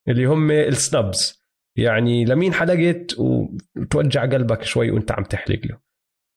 اللي 0.08 0.24
هم 0.24 0.50
ال 0.50 0.65
snubs 0.65 1.42
يعني 1.76 2.24
لمين 2.24 2.52
حلقت 2.52 3.18
وتوجع 3.18 4.22
قلبك 4.22 4.62
شوي 4.62 4.90
وأنت 4.90 5.12
عم 5.12 5.24
تحلق 5.24 5.60
له. 5.66 5.78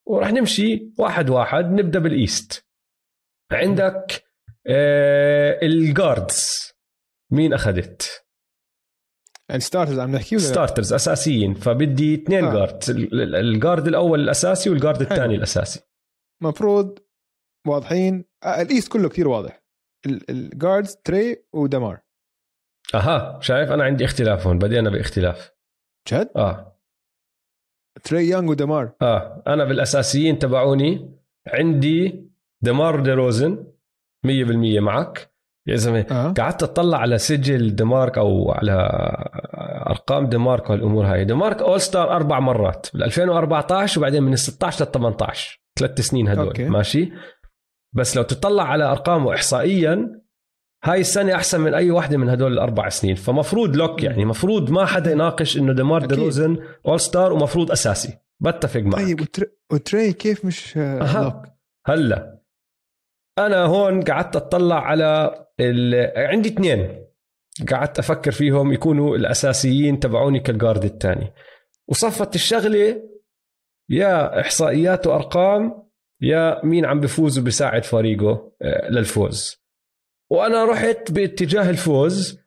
وراح 0.08 0.32
نمشي 0.32 0.94
واحد 1.00 1.30
واحد 1.30 1.66
نبدأ 1.72 2.00
بال 2.00 2.19
East. 2.19 2.66
عندك 3.52 4.24
آه 4.68 5.60
ال 5.62 5.78
guards 5.78 6.74
مين 7.32 7.54
أخذت؟ 7.54 8.26
ال 9.52 9.57
starters 9.57 10.00
عم 10.00 10.12
نحكي 10.12 10.36
ولا 10.36 10.44
starters 10.44 10.94
أساسيين. 10.94 11.54
فبدي 11.54 12.16
اثنين 12.16 12.46
آه. 12.46 12.54
guards 12.54 12.90
ال 13.36 13.44
guard 13.44 13.88
الأول 13.88 14.20
الأساسي 14.20 14.70
وال 14.70 14.79
guard 14.79 15.02
الثاني 15.02 15.36
الأساسي. 15.36 15.80
مفروض 16.44 17.00
واضحين. 17.68 18.26
آه 18.44 18.62
ال 18.62 18.68
East 18.68 18.92
كله 18.92 19.10
كثير 19.10 19.28
واضح. 19.28 19.64
ال 20.30 20.39
guards 20.39 20.96
تري 20.96 21.44
ودمار. 21.54 22.00
أها 22.96 23.40
شايف؟ 23.42 23.72
أنا 23.72 23.84
عندي 23.84 24.06
اختلاف 24.06 24.48
هون. 24.48 24.60
بدينا 24.60 24.90
باختلاف. 24.90 25.52
جد؟ 26.12 26.30
آه. 26.36 26.80
تري 28.04 28.30
يانج 28.30 28.50
ودمار. 28.50 28.92
آه. 29.02 29.44
أنا 29.48 29.64
بالأساسيين 29.66 30.40
تبعوني 30.40 31.20
عندي 31.48 32.30
دمار 32.62 33.00
دي 33.00 33.12
روزن 33.12 33.66
100% 34.26 34.80
معك. 34.80 35.32
يا 35.68 35.76
زلمة 35.76 36.06
آه. 36.12 36.34
قعدت 36.34 36.64
اطلع 36.64 36.98
على 36.98 37.18
سجل 37.18 37.76
دمارك 37.76 38.18
أو 38.18 38.52
على 38.52 38.90
أرقام 39.90 40.30
دمارك 40.30 40.70
والأمور 40.70 41.06
هاي. 41.06 41.26
دمارك 41.26 41.62
All-Star 41.62 42.12
أربع 42.12 42.40
مرات 42.40 42.88
بال 42.94 43.04
2014 43.04 44.00
وبعدين 44.00 44.24
من 44.24 44.34
ال 44.34 44.40
16 44.40 44.86
لل 44.86 44.92
18 44.92 45.62
ثلاث 45.80 46.02
سنين 46.02 46.28
هدول 46.28 46.48
أوكي. 46.48 46.66
ماشي؟ 46.66 47.12
بس 47.96 48.18
لو 48.18 48.24
تطلع 48.24 48.64
على 48.64 48.84
ارقامه 48.84 49.34
احصائيا 49.34 50.22
هاي 50.84 51.00
السنة 51.02 51.36
أحسن 51.36 51.62
من 51.62 51.74
أي 51.74 51.92
واحدة 51.92 52.18
من 52.18 52.30
هدول 52.30 52.54
الأربع 52.54 52.90
سنين. 52.90 53.16
فمفروض 53.16 53.76
لوك 53.76 54.04
يعني 54.04 54.26
مفروض 54.26 54.72
ما 54.72 54.86
حدا 54.86 55.12
يناقش 55.12 55.58
إنه 55.58 55.74
ديمار 55.74 56.06
دي 56.06 56.23
روزن 56.23 56.58
All-Star 56.88 57.34
ومفروض 57.34 57.72
أساسي. 57.72 58.18
بتفق 58.40 58.80
معك. 58.80 58.96
طيب 58.96 59.20
وتري 59.72 60.14
كيف 60.14 60.46
مش 60.46 60.78
أه. 60.78 61.24
look 61.24 61.46
هلأ. 61.88 62.39
أنا 63.46 63.66
هون 63.66 64.02
قعدت 64.02 64.36
أطلع 64.36 64.80
على 64.80 65.46
ال... 65.60 66.12
عندي 66.18 66.50
اثنين 66.50 67.06
قعدت 67.72 68.00
أفكر 68.00 68.32
فيهم 68.32 68.74
يكونوا 68.74 69.16
الأساسيين 69.18 70.00
تبعوني 70.00 70.40
كال 70.40 70.52
guard 70.52 70.84
الثاني 70.84 71.34
وصفيت 71.88 72.36
الشغلة 72.36 73.10
يا 73.90 74.42
إحصائيات 74.42 75.08
وأرقام 75.08 75.90
يا 76.22 76.66
مين 76.66 76.86
عم 76.86 77.00
بفوز 77.00 77.40
وبيساعد 77.40 77.84
فريقه 77.84 78.52
آه، 78.62 78.90
للفوز. 78.90 79.58
وأنا 80.30 80.66
رحت 80.66 81.12
باتجاه 81.12 81.70
الفوز 81.70 82.40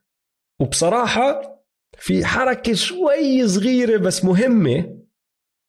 وبصراحة 0.61 1.43
في 1.99 2.25
حركة 2.25 2.75
شوي 2.75 3.49
صغيرة 3.49 3.99
بس 3.99 4.25
مهمة 4.25 4.99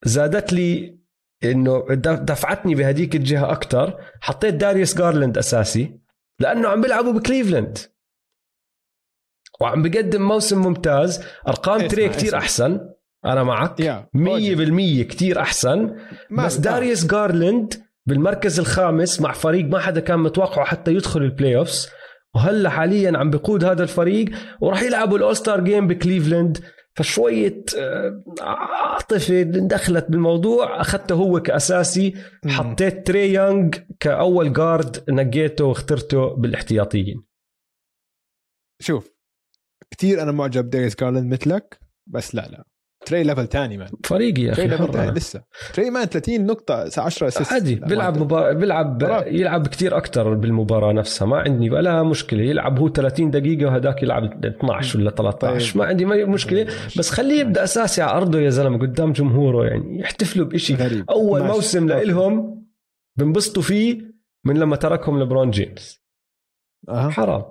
زادت 0.03 0.53
لي 0.53 0.97
إنه 1.45 1.85
دفعتني 2.15 2.75
بهديك 2.75 3.15
الجهة 3.15 3.51
أكثر 3.51 3.99
حطيت 4.21 4.53
داريوس 4.53 4.97
جارلاند 4.97 5.37
أساسي 5.37 5.99
لأنه 6.39 6.67
عم 6.67 6.81
بيلعبوا 6.81 7.13
بكليفلاند. 7.13 7.77
وعم 9.61 9.81
بقدم 9.81 10.21
موسم 10.21 10.61
ممتاز. 10.61 11.23
أرقام 11.47 11.87
تري 11.87 12.09
كتير 12.09 12.37
أحسن. 12.37 12.79
أنا 13.25 13.43
معك. 13.43 14.07
100% 14.13 15.03
كتير 15.03 15.39
أحسن. 15.39 15.95
بس 16.31 16.55
داريوس 16.55 17.05
جارلاند 17.05 17.73
بالمركز 18.05 18.59
الخامس 18.59 19.21
مع 19.21 19.31
فريق 19.31 19.65
ما 19.65 19.79
حدا 19.79 19.99
كان 19.99 20.19
متوقعه 20.19 20.65
حتى 20.65 20.93
يدخل 20.93 21.21
ال 21.21 21.57
playoffs 21.57 21.89
وهلا 22.35 22.69
حاليا 22.69 23.17
عم 23.17 23.29
بقود 23.29 23.63
هذا 23.63 23.83
الفريق. 23.83 24.29
وراح 24.61 24.81
يلعبوا 24.81 25.17
ال 25.17 25.35
All-Star 25.35 25.61
Game 25.61 25.87
بكليفلاند. 25.87 26.63
فشوية 26.95 27.63
آه، 27.77 28.23
عاطفة 28.41 29.41
دخلت 29.43 30.05
بالموضوع. 30.09 30.81
أخذته 30.81 31.15
هو 31.15 31.39
كأساسي. 31.39 32.13
حطيت 32.47 33.07
تري 33.07 33.33
يونغ 33.33 33.69
كأول 33.99 34.53
guard 34.53 35.09
نقيته 35.09 35.65
واخترته 35.65 36.35
بالاحتياطيين. 36.35 37.23
شوف 38.81 39.13
كثير 39.91 40.21
أنا 40.21 40.31
معجب 40.31 40.69
داريوس 40.69 40.95
جارلاند 40.95 41.33
مثلك 41.33 41.79
بس 42.07 42.35
لا 42.35 42.41
لا. 42.41 42.72
تري 43.05 43.23
level 43.23 43.47
ثاني 43.47 43.77
man 43.77 43.87
فريقي 44.03 44.41
يا 44.41 44.51
أخي 44.51 44.67
تري 44.67 45.11
لسه. 45.11 45.41
تري 45.73 45.89
man 45.89 46.05
30 46.05 46.45
نقطة 46.45 46.73
10 46.97 47.27
assist 47.27 47.53
عادي 47.53 47.75
بيلعب 47.75 48.17
مبا... 48.17 48.53
بيلعب 48.53 48.97
براك. 48.97 49.27
يلعب 49.27 49.67
كثير 49.67 49.97
أكثر 49.97 50.33
بالمباراة 50.33 50.91
نفسها. 50.93 51.25
ما 51.25 51.37
عندي 51.37 51.69
ولا 51.69 52.03
مشكلة 52.03 52.43
يلعب 52.43 52.79
هو 52.79 52.89
30 52.89 53.31
دقيقة 53.31 53.65
وهداك 53.65 54.03
يلعب 54.03 54.45
12 54.45 54.99
ولا 54.99 55.11
13 55.11 55.71
طيب. 55.71 55.81
ما 55.81 55.85
عندي 55.85 56.05
مشكلة. 56.05 56.67
بس 56.97 57.09
خليه 57.09 57.39
يبدأ 57.39 57.63
أساسي 57.63 58.01
على 58.01 58.17
أرضه 58.17 58.39
يا 58.39 58.49
زلمة 58.49 58.77
قدام 58.79 59.11
جمهوره 59.11 59.65
يعني 59.65 59.99
يحتفلوا 59.99 60.47
بشيء. 60.47 61.03
أول 61.09 61.41
ماشي. 61.41 61.53
موسم 61.53 61.87
لإلهم 61.87 62.63
بنبسطوا 63.17 63.63
فيه 63.63 64.13
من 64.45 64.57
لما 64.57 64.75
تركهم 64.75 65.19
لبرون 65.19 65.51
جيمس. 65.51 66.02
أه. 66.89 67.09
حرام. 67.09 67.43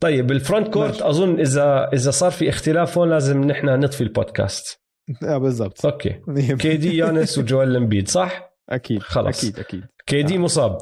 طيب 0.00 0.30
ال 0.30 0.68
frontcourt 0.68 0.92
ماشي. 0.92 1.08
أظن 1.08 1.40
إذا 1.40 1.90
إذا 1.92 2.10
صار 2.10 2.30
في 2.30 2.48
اختلاف 2.48 2.98
هون 2.98 3.10
لازم 3.10 3.44
نحن 3.44 3.80
نطفي 3.80 4.00
البودكاست. 4.00 4.82
آه 5.28 5.38
بالضبط. 5.38 5.86
أوكي. 5.86 6.20
كي 6.58 6.76
دي 6.76 6.96
يانس 6.96 7.38
وجوال 7.38 7.76
امبيد 7.76 8.08
صح؟ 8.08 8.52
أكيد 8.68 9.02
خلص 9.02 9.44
أكيد 9.44 9.58
أكيد. 9.58 9.84
كي 10.06 10.22
دي 10.22 10.34
آه. 10.34 10.38
مصاب. 10.38 10.78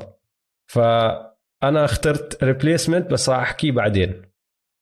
فأنا 0.67 1.85
اخترت 1.85 2.45
replacement 2.45 3.11
بس 3.11 3.29
راح 3.29 3.39
أحكيه 3.39 3.73
بعدين. 3.73 4.23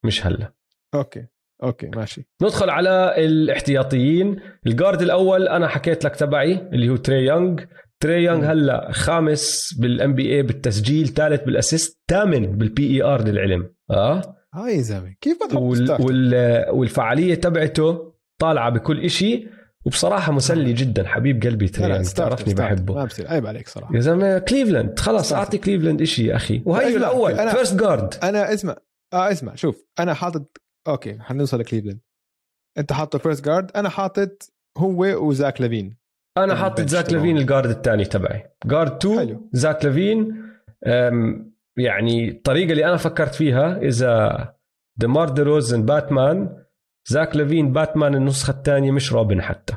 مش 0.05 0.25
هلا. 0.25 0.53
okay 0.95 1.25
okay 1.63 1.87
ماشي. 1.87 2.27
ندخل 2.41 2.69
على 2.69 3.13
الاحتياطيين. 3.17 4.39
ال 4.67 4.73
guard 4.73 5.01
الأول 5.01 5.47
أنا 5.47 5.67
حكيت 5.67 6.05
لك 6.05 6.15
تبعي 6.15 6.53
اللي 6.53 6.89
هو 6.89 6.95
تري 6.95 7.25
يونغ. 7.25 7.63
تري 8.03 8.23
يونغ 8.23 8.51
هلا 8.51 8.91
خامس 8.91 9.73
بال 9.79 10.13
NBA 10.13 10.43
بالتسجيل 10.43 11.07
ثالث 11.07 11.43
بال 11.43 11.57
assist 11.57 11.99
ثامن 12.09 12.57
بال 12.57 12.95
PER 12.95 13.27
للعلم. 13.27 13.73
آه؟ 13.91 14.37
هاي 14.53 14.75
يا 14.75 14.81
زلمة 14.81 15.15
كيف 15.21 15.37
وال... 15.53 15.91
وال... 15.91 16.65
والفعالية 16.69 17.35
تبعته 17.35 18.13
طالعة 18.41 18.69
بكل 18.69 18.99
إشي 18.99 19.47
وبصراحة 19.85 20.31
مسلي 20.31 20.73
جدا 20.73 21.07
حبيب 21.07 21.43
قلبي 21.43 21.67
تري 21.67 22.03
تعرفني 22.03 22.53
بحبه. 22.53 22.95
ما 22.95 23.05
بصير 23.05 23.27
عيب 23.27 23.47
عليك 23.47 23.67
صراحة. 23.67 23.95
يا 23.95 23.99
زلمة 23.99 24.39
كليفلاند 24.39 24.99
خلاص 24.99 25.33
اعطي 25.33 25.57
كليفلاند 25.57 26.01
إشي 26.01 26.25
يا 26.25 26.35
أخي. 26.35 26.61
وهي 26.65 26.97
الأول 26.97 27.35
first 27.35 27.79
guard 27.79 28.13
أنا 28.23 28.53
اسمع 28.53 28.75
آه 29.13 29.31
اسمع 29.31 29.55
شوف 29.55 29.85
أنا 29.99 30.13
حاطط 30.13 30.57
okay 30.87 31.19
حنوصل 31.19 31.59
لكليفلاند. 31.59 31.99
أنت 32.77 32.93
حاطط 32.93 33.21
first 33.21 33.45
guard 33.45 33.71
أنا 33.75 33.89
حاطط 33.89 34.51
هو 34.77 35.27
وزاك 35.27 35.61
لافين. 35.61 36.02
أنا 36.37 36.55
حاطط 36.55 36.87
زاك 36.87 37.13
لافين 37.13 37.37
ال 37.37 37.42
guard 37.42 37.69
الثاني 37.69 38.05
تبعي. 38.05 38.51
guard 38.65 39.05
2 39.05 39.49
زاك 39.53 39.85
لافين 39.85 40.43
يعني 41.77 42.29
الطريقة 42.29 42.71
اللي 42.71 42.85
أنا 42.85 42.97
فكرت 42.97 43.35
فيها 43.35 43.77
إذا 43.77 44.53
ديمار 44.97 45.29
دي 45.29 45.41
روزن 45.41 45.85
باتمان 45.85 46.63
زاك 47.09 47.35
لافين 47.35 47.73
باتمان 47.73 48.15
النسخة 48.15 48.51
الثانية 48.51 48.91
مش 48.91 49.13
روبن 49.13 49.41
حتى. 49.41 49.75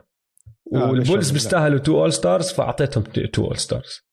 آه 0.75 0.91
وال 0.91 1.02
Bulls 1.02 1.31
بيستاهلوا 1.31 1.79
two 1.79 2.01
All-Stars 2.01 2.53
فأعطيتهم 2.53 3.05
two 3.05 3.45
All-Stars 3.45 4.07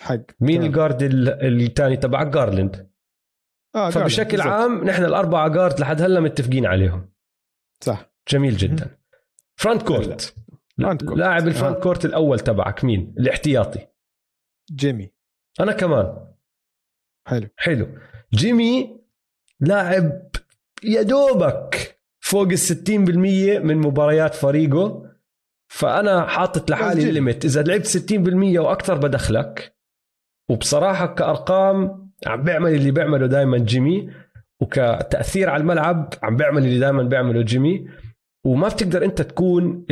حق 0.00 0.20
مين 0.40 0.62
ال 0.62 0.68
guard 0.68 0.98
الثاني 1.02 1.96
تبع؟ 1.96 2.22
جارلند 2.22 2.90
آه 3.74 3.90
فبشكل 3.90 4.40
عام 4.40 4.84
نحن 4.84 5.04
الأربعة 5.04 5.48
guard 5.48 5.80
لحد 5.80 6.02
هلا 6.02 6.20
متفقين 6.20 6.66
عليهم. 6.66 7.12
صح. 7.80 8.10
جميل 8.28 8.56
جدا. 8.56 8.98
frontcourt. 9.56 10.34
لاعب 10.78 11.48
ال 11.48 11.53
front 11.53 11.76
آه. 11.76 11.80
court 11.80 12.04
الأول 12.04 12.40
تبعك 12.40 12.84
مين؟ 12.84 13.14
الاحتياطي. 13.18 13.86
جيمي. 14.72 15.12
أنا 15.60 15.72
كمان. 15.72 16.26
حلو. 17.28 17.48
حلو. 17.56 17.86
جيمي 18.34 19.00
لاعب 19.60 20.12
يا 20.84 21.02
دوبك 21.02 22.00
فوق 22.20 22.48
ال 22.48 22.58
60% 22.58 23.58
من 23.58 23.76
مباريات 23.76 24.34
فريقه. 24.34 25.10
فأنا 25.68 26.26
حاطط 26.26 26.70
لحالي 26.70 27.08
الليمت 27.08 27.44
إذا 27.44 27.62
لعبت 27.62 27.86
60% 27.86 28.58
وأكثر 28.58 28.94
بدخلك. 28.94 29.76
وبصراحة 30.50 31.06
كأرقام 31.06 32.10
عم 32.26 32.42
بيعمل 32.42 32.74
اللي 32.74 32.90
بيعمله 32.90 33.26
دائما 33.26 33.58
جيمي. 33.58 34.10
وكتأثير 34.60 35.50
على 35.50 35.60
الملعب 35.60 36.14
عم 36.22 36.36
بيعمل 36.36 36.64
اللي 36.64 36.78
دائما 36.78 37.02
بيعمله 37.02 37.42
جيمي. 37.42 37.88
وما 38.44 38.68
بتقدر 38.68 39.04
أنت 39.04 39.22
تكون 39.22 39.86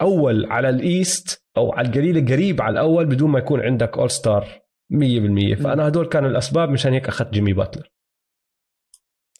الأول 0.00 0.46
على 0.46 0.68
ال 0.68 0.83
East 0.83 1.44
أو 1.56 1.72
على 1.72 1.88
القليل 1.88 2.16
القريب 2.18 2.62
على 2.62 2.72
الأول 2.72 3.06
بدون 3.06 3.30
ما 3.30 3.38
يكون 3.38 3.60
عندك 3.60 3.98
All-Star 3.98 4.62
100% 4.92 5.62
فأنا 5.62 5.88
هدول 5.88 6.06
كانوا 6.06 6.30
الأسباب 6.30 6.68
مشان 6.68 6.92
هيك 6.92 7.08
أخذت 7.08 7.32
جيمي 7.32 7.52
باتلر. 7.52 7.92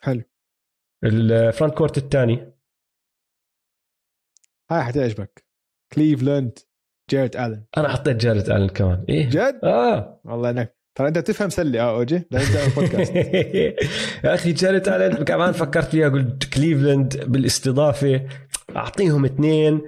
حلو. 0.01 0.23
ال 1.05 1.75
frontcourt 1.75 1.99
الثاني. 1.99 2.53
هاي 4.71 4.83
حتعجبك. 4.83 5.45
كليفلاند 5.93 6.59
جاريت 7.11 7.37
الن 7.37 7.65
أنا 7.77 7.89
حطيت 7.89 8.17
جاريت 8.17 8.51
الن 8.51 8.69
كمان. 8.69 9.05
إيه. 9.09 9.29
جد؟ 9.31 9.61
آه. 9.65 10.21
والله 10.25 10.51
انك 10.51 10.77
ترى 10.95 11.09
أنت 11.09 11.19
بتفهم 11.19 11.49
سله 11.49 11.81
آه 11.81 11.97
أوجي. 11.97 12.17
أنت 12.17 12.75
بودكاست 12.77 13.15
يا 14.25 14.35
أخي 14.35 14.53
جاريت 14.53 14.89
الن 14.89 15.25
كمان 15.25 15.53
فكرت 15.53 15.85
فيها 15.85 16.09
قلت 16.09 16.55
كليفلاند 16.55 17.25
بالإستضافة. 17.25 18.29
أعطيهم 18.77 19.25
اثنين. 19.25 19.81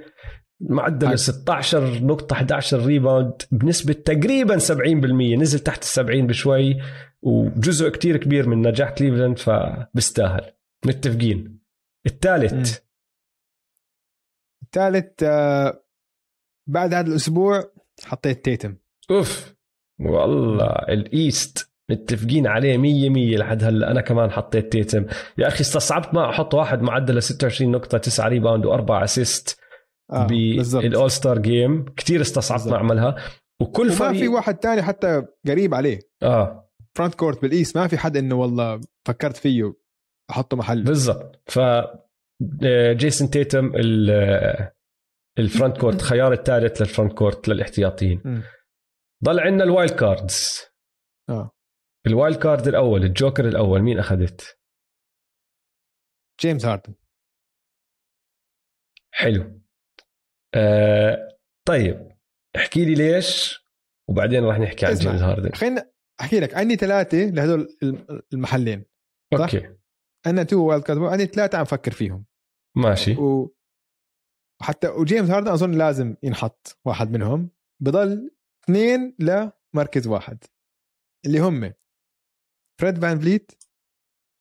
معدل 0.70 1.08
حق. 1.08 1.14
16 1.14 2.04
نقطة 2.04 2.34
11 2.34 2.86
rebound. 2.86 3.42
بنسبة 3.50 3.92
تقريبا 3.92 4.58
70% 4.58 5.36
نزل 5.36 5.58
تحت 5.58 5.82
ال 5.82 5.88
70 5.88 6.26
بشوي 6.26 6.76
وجزء 7.22 7.88
كتير 7.88 8.16
كبير 8.16 8.48
من 8.48 8.68
نجاح 8.68 8.90
كليفلاند 8.90 9.38
فبستاهل 9.38 10.52
متفقين. 10.86 11.58
الثالث. 12.06 12.78
الثالث 14.62 15.22
آه، 15.22 15.84
بعد 16.68 16.94
هذا 16.94 17.08
الأسبوع 17.10 17.70
حطيت 18.04 18.44
تيتم. 18.44 18.76
أوف. 19.10 19.54
والله 20.00 20.66
ال 20.88 21.02
East. 21.02 21.72
متفقين 21.90 22.46
عليه 22.46 22.76
مية 22.76 23.08
مية 23.08 23.36
لحد 23.36 23.64
هلأ. 23.64 23.90
أنا 23.90 24.00
كمان 24.00 24.30
حطيت 24.30 24.72
تيتم. 24.72 25.06
يا 25.38 25.48
أخي 25.48 25.60
استصعبت 25.60 26.14
ما 26.14 26.30
أحط 26.30 26.54
واحد 26.54 26.82
معدله 26.82 27.20
26 27.20 27.72
نقطة 27.72 27.98
9 27.98 28.28
rebound 28.28 28.66
واربع 28.66 29.04
assist 29.04 29.61
آه 30.10 30.26
بال 30.26 31.10
All-Star 31.10 31.38
Game 31.38 31.84
كثير. 31.94 32.22
ما 32.66 32.76
اعملها 32.76 33.16
وكل 33.62 33.86
وما 33.86 33.94
فريق 33.96 34.20
في 34.20 34.28
واحد 34.28 34.56
تاني 34.56 34.82
حتى 34.82 35.26
قريب 35.46 35.74
عليه. 35.74 35.98
آه. 36.22 36.70
frontcourt 36.96 37.14
بال 37.14 37.42
East 37.42 37.78
ما 37.78 37.86
في 37.88 37.98
حد 37.98 38.16
إنه 38.16 38.34
والله 38.34 38.80
فكرت 39.08 39.36
فيه 39.36 39.74
أحطه 40.30 40.56
محل. 40.56 40.84
بالضبط. 40.84 41.50
ف 41.50 41.58
جيسون 42.92 43.30
تيتم 43.30 43.72
ال- 43.76 44.70
ال 45.38 45.78
frontcourt 45.78 46.02
خيار 46.10 46.32
الثالث 46.32 46.80
لل 46.82 47.12
frontcourt 47.12 47.48
للاحتياطيين. 47.48 48.42
ضل 49.24 49.40
عندنا 49.40 49.64
ال 49.64 49.70
wild 49.70 49.90
cards 50.00 50.60
آه. 51.30 51.50
ال 52.06 52.12
wild 52.12 52.36
card 52.36 52.68
الأول 52.68 53.04
الجوكر 53.04 53.48
الأول 53.48 53.82
مين 53.82 53.98
أخذت؟ 53.98 54.58
جيمس 56.40 56.64
هاردن 56.66 56.94
حلو. 59.14 59.61
آه 60.54 61.38
طيب 61.68 62.12
احكي 62.56 62.84
لي 62.84 62.94
ليش؟ 62.94 63.62
وبعدين 64.10 64.44
راح 64.44 64.58
نحكي 64.58 64.86
عن. 64.86 64.94
جيمس 64.94 65.22
هاردن. 65.22 65.52
خلينا 65.52 65.90
أحكي 66.20 66.40
لك. 66.40 66.54
عندي 66.54 66.76
ثلاثة 66.76 67.18
لهدول 67.18 67.76
الم- 67.82 68.22
المحلين 68.32 68.84
صح؟ 69.34 69.40
okay. 69.40 69.76
أنا 70.26 70.42
two 70.42 70.66
wild 70.68 70.82
card 70.82 70.98
عندي 70.98 71.26
ثلاثة 71.26 71.58
عم 71.58 71.64
فكر 71.64 71.92
فيهم. 71.92 72.24
ماشي. 72.76 73.14
و... 73.16 73.54
وحتى 74.60 74.88
وجيمس 74.88 75.30
هاردن 75.30 75.50
أظن 75.52 75.72
لازم 75.72 76.16
ينحط 76.22 76.78
واحد 76.84 77.10
منهم. 77.10 77.50
بضل 77.82 78.30
اثنين 78.64 79.16
لمركز 79.18 80.06
واحد 80.06 80.44
اللي 81.26 81.38
هم 81.38 81.72
فريد 82.80 82.98
فان 83.02 83.18
فليت 83.20 83.52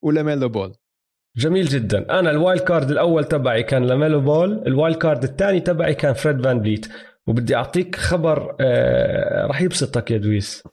ولاميلو 0.04 0.50
بول. 0.50 0.76
جميل 1.38 1.66
جدا. 1.66 2.20
أنا 2.20 2.32
ال 2.32 2.38
wild 2.38 2.62
card 2.62 2.92
الأول 2.92 3.24
تبعي 3.24 3.64
كان 3.64 3.84
لاميلو 3.84 4.22
بول 4.22 4.64
ال 4.68 4.74
wild 4.74 4.98
card 4.98 5.24
الثاني 5.24 5.60
تبعي 5.60 5.94
كان 5.94 6.14
فريد 6.14 6.44
فان 6.44 6.60
فليت 6.60 6.88
وبدي 7.28 7.56
أعطيك 7.56 7.96
خبر 7.96 8.56
آه 8.60 9.46
راح 9.48 9.62
يبسطك 9.62 10.12
يا 10.12 10.18
دويس. 10.18 10.64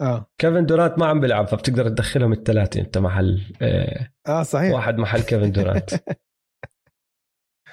آه. 0.00 0.26
كيفن 0.38 0.66
دورانت 0.66 0.98
ما 0.98 1.06
عم 1.06 1.20
بيلعب 1.20 1.46
فبتقدر 1.46 1.88
تدخلهم 1.88 2.32
الثلاثة 2.32 2.80
أنت 2.80 2.98
محل 2.98 3.40
آه 3.62 4.08
آه 4.28 4.42
صحيح. 4.42 4.74
واحد 4.74 4.98
محل 4.98 5.20
كيفن 5.20 5.52
دورانت. 5.52 5.90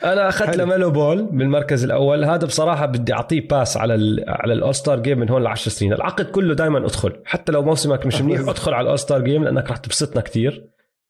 أنا 0.04 0.30
أخذت. 0.30 0.58
لاميلو 0.58 0.92
بول 0.92 1.24
بالمركز 1.26 1.84
الأول. 1.84 2.24
هذا 2.24 2.48
بصراحة 2.48 2.86
بدي 2.86 3.14
أعطيه 3.14 3.48
pass 3.48 3.78
على 3.78 3.96
ال 3.96 4.24
على 4.28 4.54
ال 4.54 4.76
All-Star 4.76 5.00
Game 5.00 5.20
من 5.20 5.30
هون 5.30 5.44
ل 5.44 5.48
10 5.48 5.72
سنين. 5.72 5.94
العقد 5.94 6.26
كله 6.26 6.56
دائما 6.56 6.78
أدخل. 6.86 7.22
حتى 7.26 7.52
لو 7.52 7.62
موسمك 7.62 8.06
مش 8.06 8.22
منيح 8.22 8.40
أدخل 8.40 8.74
على 8.74 8.82
ال 8.82 9.00
All-Star 9.00 9.22
Game 9.22 9.44
لأنك 9.44 9.70
راح 9.70 9.78
تبسطنا 9.78 10.22
كثير 10.22 10.70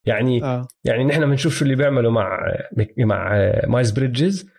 يعني 0.09 0.43
آه. 0.43 0.67
يعني 0.83 1.03
نحن 1.03 1.25
بنشوف 1.25 1.53
شو 1.53 1.65
اللي 1.65 1.75
بيعملوا 1.75 2.11
مع 2.11 2.39
مع 2.97 3.51
مايلز 3.67 3.91
بريدجز. 3.91 4.49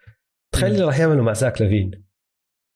تخيل 0.54 0.72
اللي 0.72 0.84
راح 0.84 1.00
يعملوا 1.00 1.24
مع 1.24 1.32
زاك 1.32 1.62
لافين. 1.62 2.04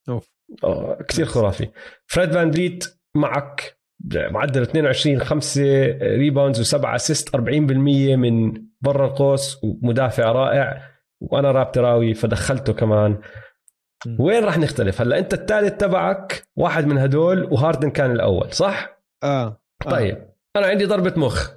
أوف. 0.09 0.31
آه، 0.65 0.99
كثير 1.09 1.27
خرافي. 1.27 1.69
فريد 2.07 2.33
فان 2.33 2.53
فليت 2.53 2.85
معك 3.17 3.79
معدل 4.15 4.63
22 4.63 5.21
5 5.21 5.63
rebounds 6.03 6.61
وسبعة 6.61 6.95
assist 6.95 7.37
40% 7.37 8.17
من 8.17 8.53
برا 8.81 9.07
القوس 9.07 9.65
ومدافع 9.65 10.33
رائع. 10.33 10.83
وأنا 11.21 11.51
رابتراوي 11.51 12.15
فدخلته 12.15 12.73
كمان. 12.73 13.19
م. 14.07 14.23
وين 14.23 14.45
راح 14.45 14.59
نختلف؟ 14.59 15.01
هلا 15.01 15.19
أنت 15.19 15.35
الثالث 15.35 15.77
تبعك 15.77 16.43
واحد 16.57 16.87
من 16.87 16.99
هدول 16.99 17.45
وهاردن 17.45 17.91
كان 17.91 18.11
الأول 18.11 18.53
صح؟ 18.53 19.01
آه, 19.23 19.45
آه. 19.87 19.91
طيب 19.91 20.29
أنا 20.57 20.67
عندي 20.67 20.85
ضربة 20.85 21.15
مخ. 21.17 21.51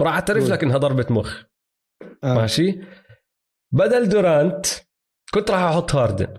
وراح 0.00 0.14
أعترف. 0.14 0.48
لك 0.48 0.62
انها 0.62 0.78
ضربه 0.78 1.06
مخ. 1.10 1.42
آه. 2.24 2.34
ماشي؟ 2.34 2.80
بدل 3.72 4.08
دورانت 4.08 4.66
كنت 5.34 5.50
راح 5.50 5.60
أحط 5.60 5.94
هاردن. 5.94 6.34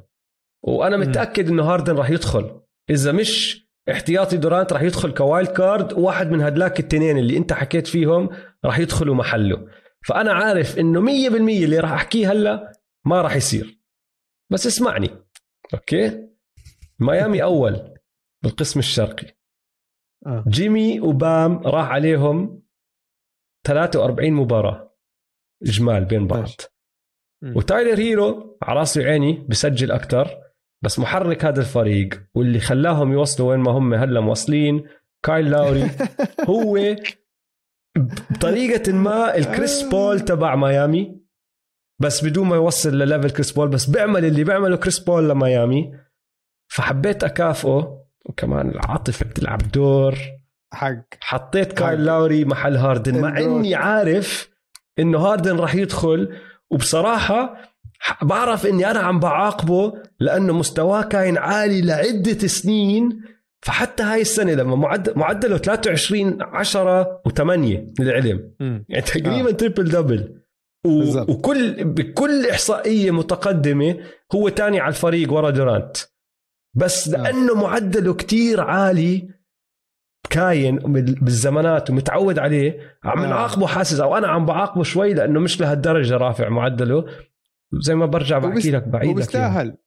وأنا. 0.63 0.97
متأكد 0.97 1.49
إنه 1.49 1.63
هاردن 1.63 1.95
راح 1.95 2.09
يدخل. 2.09 2.61
إذا 2.89 3.11
مش 3.11 3.65
احتياطي 3.91 4.37
دورانت 4.37 4.73
راح 4.73 4.81
يدخل 4.81 5.13
ك 5.13 5.20
wild 5.20 5.49
card 5.49 5.93
وواحد 5.93 6.31
من 6.31 6.41
هدلاك 6.41 6.79
التنين 6.79 7.17
اللي 7.17 7.37
أنت 7.37 7.53
حكيت 7.53 7.87
فيهم 7.87 8.29
راح 8.65 8.79
يدخلوا 8.79 9.15
محله. 9.15 9.67
فأنا 10.07 10.33
عارف 10.33 10.79
إنه 10.79 11.01
100% 11.01 11.63
اللي 11.63 11.79
راح 11.79 11.91
أحكيه 11.91 12.31
هلا 12.31 12.71
ما 13.05 13.21
راح 13.21 13.35
يصير. 13.35 13.79
بس 14.51 14.67
اسمعني. 14.67 15.09
Okay؟ 15.73 16.29
ميامي 16.99 17.43
أول 17.43 17.93
بالقسم 18.43 18.79
الشرقي. 18.79 19.27
آه. 20.25 20.43
جيمي 20.47 20.99
وبام 20.99 21.57
راح 21.67 21.89
عليهم 21.89 22.58
43 23.67 24.31
مباراة 24.31 24.95
إجمال 25.63 26.05
بين 26.05 26.27
بعض. 26.27 26.49
وتايلر 27.55 27.99
هيرو 27.99 28.57
على 28.61 28.79
راسي 28.79 28.99
وعيني 28.99 29.45
بسجل 29.49 29.91
أكثر 29.91 30.37
بس 30.83 30.99
محرك 30.99 31.45
هذا 31.45 31.59
الفريق 31.59 32.23
واللي 32.33 32.59
خلاهم 32.59 33.11
يوصلوا 33.11 33.49
وين 33.49 33.59
ما 33.59 33.71
هم 33.71 33.93
هلا 33.93 34.19
موصلين 34.19 34.87
كايل 35.25 35.51
لاوري 35.51 35.83
هو 36.49 36.95
بطريقة 38.31 38.93
ما 38.93 39.37
الكريس 39.37 39.83
بول 39.83 40.19
تبع 40.19 40.55
ميامي 40.55 41.19
بس 41.99 42.25
بدون 42.25 42.47
ما 42.47 42.55
يوصل 42.55 42.89
لل 42.89 43.01
level 43.01 43.29
كريس 43.29 43.51
بول 43.51 43.67
بس 43.67 43.89
بيعمل 43.89 44.25
اللي 44.25 44.43
بيعمله 44.43 44.77
كريس 44.77 44.99
بول 44.99 45.29
لميامي. 45.29 45.99
فحبيت 46.71 47.23
أكافئه 47.23 48.05
وكمان 48.25 48.69
العاطفة 48.69 49.25
بتلعب 49.25 49.71
دور. 49.71 50.17
حق 50.73 51.03
حطيت 51.19 51.73
كايل 51.73 52.05
لاوري 52.05 52.45
محل 52.45 52.75
هاردن 52.75 53.21
مع. 53.21 53.37
إني 53.39 53.75
عارف 53.75 54.49
إنه 54.99 55.17
هاردن 55.17 55.57
راح 55.57 55.75
يدخل 55.75 56.29
وبصراحة 56.71 57.57
بعرف 58.21 58.65
إني 58.65 58.91
أنا 58.91 58.99
عم 58.99 59.19
بعاقبه 59.19 59.93
لأنه 60.19 60.53
مستواه 60.53 61.01
كان 61.01 61.37
عالي 61.37 61.81
لعدة 61.81 62.47
سنين 62.47 63.21
فحتى 63.61 64.03
هاي 64.03 64.21
السنة 64.21 64.53
لما 64.53 64.75
معدل 64.75 65.13
معدله 65.15 65.57
23 65.57 66.37
10 66.41 67.21
و8 67.29 67.41
للعلم. 67.99 68.51
يعني 68.89 69.01
تقريبا 69.01 69.49
آه. 69.49 69.51
triple 69.51 69.89
double 69.89 70.39
و... 70.85 71.19
وكل 71.31 71.83
بكل 71.83 72.47
إحصائية 72.47 73.11
متقدمة 73.11 73.97
هو 74.35 74.49
تاني 74.49 74.79
على 74.79 74.89
الفريق 74.89 75.33
ورا 75.33 75.49
دورانت 75.49 75.97
بس 76.75 77.13
آه. 77.13 77.17
لأنه 77.17 77.53
معدله 77.55 78.13
كتير 78.13 78.61
عالي 78.61 79.38
كاين 80.29 80.75
بال- 80.75 81.15
بالزمانات 81.21 81.89
ومتعود 81.89 82.39
عليه 82.39 82.97
عم 83.03 83.19
آه. 83.23 83.27
نعاقبه 83.29 83.67
حاسس 83.67 83.99
أو 83.99 84.17
أنا 84.17 84.27
عم 84.27 84.45
بعاقبه 84.45 84.83
شوي 84.83 85.13
لأنه 85.13 85.39
مش 85.39 85.61
لهالدرجة 85.61 86.17
رافع 86.17 86.49
معدله. 86.49 87.05
زي 87.81 87.95
ما 87.95 88.05
برجع 88.05 88.37
بحكي 88.37 88.71
لك 88.71 88.87
بعيد. 88.87 89.09
وبيستاهل. 89.09 89.77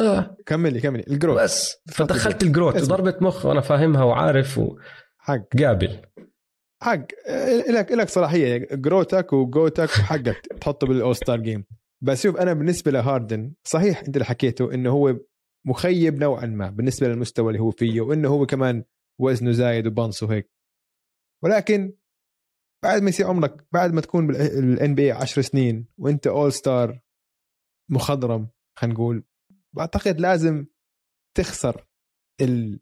آه. 0.00 0.36
كملي 0.46 0.80
كملي. 0.80 1.04
الجروث 1.10 1.42
بس. 1.42 1.82
فدخلت 1.92 2.42
الجروت. 2.42 2.76
ضربه 2.76 3.14
مخ 3.20 3.46
وأنا 3.46 3.60
فاهمها 3.60 4.04
وعارف 4.04 4.60
حق. 5.18 5.42
وقابل 5.60 6.00
حق. 6.82 7.06
لك 7.70 7.92
لك 7.92 8.08
صلاحية. 8.08 8.68
جروتك 8.72 9.32
وجوتك 9.32 9.88
وحقك 9.88 10.46
تحطه 10.60 10.86
بالاول 10.86 11.16
ستار 11.16 11.40
جيم. 11.40 11.64
بس 12.02 12.22
شوف 12.22 12.36
أنا 12.36 12.52
بالنسبة 12.52 12.90
لهاردن 12.90 13.52
صحيح 13.64 13.98
أنت 13.98 14.08
اللي 14.16 14.24
حكيته 14.24 14.74
إنه 14.74 14.90
هو 14.90 15.16
مخيب 15.66 16.18
نوعا 16.20 16.46
ما 16.46 16.70
بالنسبة 16.70 17.08
للمستوى 17.08 17.48
اللي 17.48 17.60
هو 17.62 17.70
فيه 17.70 18.00
وإنه 18.00 18.28
هو 18.28 18.46
كمان 18.46 18.84
وزنه 19.20 19.52
زايد 19.52 19.86
وبنص 19.86 20.22
وهيك. 20.22 20.50
ولكن 21.44 21.92
بعد 22.84 23.02
ما 23.02 23.08
يصير 23.08 23.26
عمرك 23.26 23.66
بعد 23.72 23.92
ما 23.92 24.00
تكون 24.00 24.26
بالان 24.26 24.94
بي 24.94 25.12
10 25.12 25.42
سنين 25.42 25.86
وانت 25.98 26.26
اول 26.26 26.52
ستار 26.52 27.00
مخضرم 27.90 28.48
خلينا 28.78 28.94
نقول 28.94 29.24
بعتقد 29.76 30.20
لازم 30.20 30.66
تخسر 31.36 31.86
ال- 32.40 32.80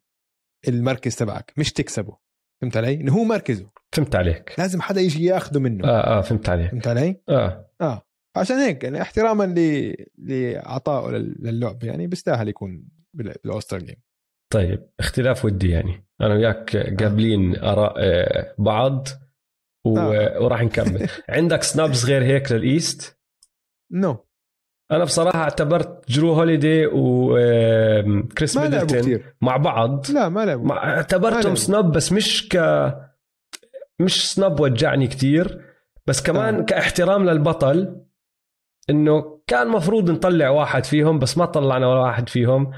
المركز 0.69 1.17
تبعك 1.17 1.53
مش 1.59 1.73
تكسبه. 1.73 2.19
فهمت 2.63 2.77
علي؟ 2.77 2.95
إنه 2.95 3.13
هو 3.13 3.25
مركزه. 3.25 3.71
فهمت 3.93 4.15
عليك. 4.15 4.55
لازم 4.59 4.81
حدا 4.81 5.01
يجي 5.01 5.25
ياخذه 5.25 5.59
منه. 5.59 5.85
آه 5.89 6.19
آه 6.19 6.21
فهمت 6.21 6.49
عليك. 6.49 6.71
فهمت 6.71 6.87
علي؟ 6.87 7.21
آه. 7.29 7.71
آه. 7.81 8.03
عشان 8.37 8.57
هيك 8.57 8.85
يعني 8.85 9.03
احتراما 9.03 9.45
ل 9.45 9.95
لعطائه 10.19 11.11
لل- 11.11 11.37
للعب 11.43 11.85
يعني 11.85 12.07
بيستاهل 12.07 12.49
يكون 12.49 12.89
بال- 13.15 13.35
بال 13.45 13.51
All-Star 13.51 13.79
Game 13.79 13.97
طيب 14.55 14.89
اختلاف 15.01 15.45
ودي 15.45 15.71
يعني. 15.71 16.07
أنا 16.21 16.35
وياك 16.35 16.77
قابلين 17.03 17.57
آراء 17.59 17.95
آه، 17.99 18.55
بعض 18.59 19.09
و... 19.87 19.99
آه. 19.99 20.41
وراح 20.41 20.63
نكمل. 20.63 21.09
عندك 21.29 21.63
snubs 21.63 22.07
غير 22.07 22.23
هيك 22.23 22.53
لل 22.53 22.75
East 22.75 23.19
No 23.93 24.27
أنا 24.93 25.05
بصراحة 25.05 25.39
اعتبرت 25.39 26.11
جرو 26.11 26.33
هوليدي 26.33 26.87
وكريس 26.87 28.57
ميدلتون 28.57 29.21
مع 29.41 29.57
بعض. 29.57 30.11
لا 30.11 30.29
ما 30.29 30.45
لعبوا. 30.45 30.67
مع... 30.67 30.97
اعتبرتهم. 30.97 31.55
snub 31.55 31.93
بس 31.93 32.13
مش 32.13 32.49
ك 32.49 32.59
مش 34.01 34.35
snub 34.35 34.61
وجعني 34.61 35.07
كتير. 35.07 35.65
بس 36.07 36.23
كمان 36.23 36.55
آه. 36.55 36.63
كاحترام 36.63 37.31
للبطل 37.31 38.01
إنه 38.91 39.41
كان 39.47 39.69
مفروض 39.69 40.11
نطلع 40.11 40.51
واحد 40.51 40.85
فيهم 40.85 41.19
بس 41.19 41.39
ما 41.39 41.45
طلعنا 41.45 41.89
ولا 41.89 42.01
واحد 42.01 42.29
فيهم. 42.29 42.73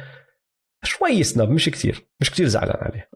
شوي 0.87 1.23
snub 1.23 1.51
مش 1.51 1.69
كتير 1.69 2.07
مش 2.21 2.31
كتير 2.31 2.47
زعلان 2.47 2.77
عليه. 2.81 3.11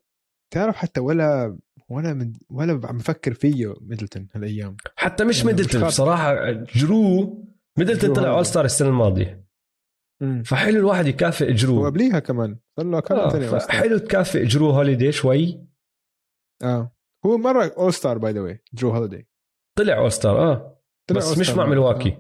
تعرف 0.55 0.77
حتى 0.77 1.01
ولا 1.01 1.59
ولا 1.89 2.15
من 2.15 2.33
ولا 2.51 2.81
عم 2.85 2.99
بفكر 2.99 3.35
فيه 3.35 3.75
ميدلتون 3.81 4.29
هالايام. 4.35 4.77
حتى 4.97 5.25
مش 5.25 5.39
يعني 5.39 5.53
ميدلتون. 5.53 5.85
بصراحة 5.85 6.51
جرو 6.53 7.45
ميدلتون 7.79 8.13
جرو. 8.13 8.23
طلع. 8.23 8.35
All-Star 8.35 8.65
السنة 8.65 8.89
الماضية. 8.89 9.45
فحلو 10.45 10.79
الواحد 10.79 11.07
يكافئ 11.07 11.53
جرو. 11.53 11.83
وقبليها 11.83 12.19
كمان 12.19 12.59
صار 12.77 12.87
له 12.87 13.01
كم 13.01 13.15
آه. 13.15 13.59
حلو 13.69 13.99
تكافئ 13.99 14.45
جرو 14.45 14.71
هوليدي 14.71 15.13
شوي. 15.13 15.67
آه. 16.63 16.93
هو 17.27 17.39
مرة 17.39 17.73
اول 17.79 17.95
ستار 17.95 18.19
باي 18.19 18.33
ذا 18.33 18.41
واي 18.41 18.63
جو 18.73 18.91
هوليدي. 18.91 19.29
طلع 19.79 19.97
All-Star 19.97 20.53
آه. 20.53 20.81
بس 21.11 21.39
مش 21.39 21.51
مع 21.51 21.67
ملواكي 21.67 22.19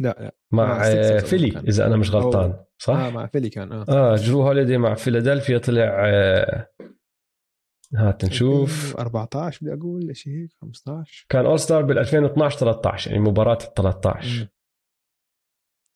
لا 0.00 0.16
لا 0.20 0.34
مع 0.52 0.82
فيلي 1.18 1.50
كان. 1.50 1.66
إذا 1.66 1.86
أنا 1.86 1.96
مش 1.96 2.10
غلطان 2.10 2.50
آه 2.50 2.66
صح؟ 2.78 2.94
مع 2.94 3.26
فيلي 3.26 3.48
كان 3.48 3.72
آه. 3.72 3.84
آه 3.88 4.16
جرو 4.16 4.42
هوليدي 4.42 4.78
مع 4.78 4.94
فيلادلفيا 4.94 5.58
طلع 5.58 6.04
آه، 6.06 6.68
هات 7.94 8.24
نشوف. 8.24 8.96
14 8.96 9.58
بدي 9.62 9.74
أقول 9.74 10.16
شيء 10.16 10.32
هيك؟ 10.32 10.50
15 10.60 11.26
كان 11.28 11.46
All-Star 11.46 11.82
بال 11.82 11.98
2012 11.98 12.58
13 12.58 13.10
يعني 13.10 13.22
مباراة 13.22 13.58
ال 13.64 13.74
13 13.74 14.40
مم. 14.40 14.48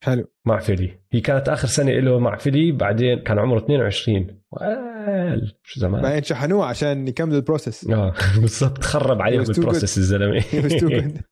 حلو. 0.04 0.24
مع 0.46 0.58
فيلي. 0.58 1.00
هي 1.12 1.20
كانت 1.20 1.48
آخر 1.48 1.68
سنة 1.68 1.92
له 1.92 2.18
مع 2.18 2.36
فيلي 2.36 2.72
بعدين 2.72 3.18
كان 3.18 3.38
عمره 3.38 3.58
22 3.58 4.40
وال 4.52 5.54
شو 5.62 5.80
زمان. 5.80 6.02
بعدين 6.02 6.22
شحنوه 6.22 6.66
عشان 6.66 7.08
يكمل 7.08 7.34
ال 7.34 7.41
process. 7.41 7.90
آه 7.90 8.14
بالضبط 8.40 8.84
خرب 8.84 9.22
عليهم 9.22 9.42
بال 9.44 9.56
process 9.56 9.98
الزلمة. 9.98 10.44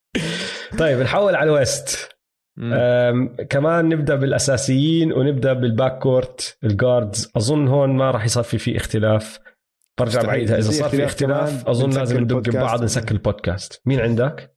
طيب 0.78 0.98
نحول 0.98 1.34
على 1.34 1.50
ال 1.50 1.60
West. 1.60 2.12
كمان 3.48 3.88
نبدأ 3.88 4.14
بالأساسيين 4.14 5.12
ونبدأ 5.12 5.52
بال 5.52 5.67
back 5.67 5.98
court 5.98 6.58
ال 6.64 6.74
guards 6.74 7.32
أظن 7.36 7.68
هون 7.68 7.96
ما 7.96 8.10
راح 8.10 8.24
يصفي 8.24 8.58
في 8.58 8.76
اختلاف. 8.76 9.40
برجع. 10.00 10.22
بعيدها. 10.22 10.58
إذا 10.58 10.70
في 10.70 10.74
صار 10.76 10.90
في 10.90 11.04
اختلاف 11.04 11.68
أظن 11.68 11.90
لازم 11.90 12.20
ندق. 12.20 12.36
ببعض 12.36 12.84
نسكر 12.84 13.14
البودكاست. 13.14 13.82
مين 13.86 14.00
عندك؟ 14.00 14.56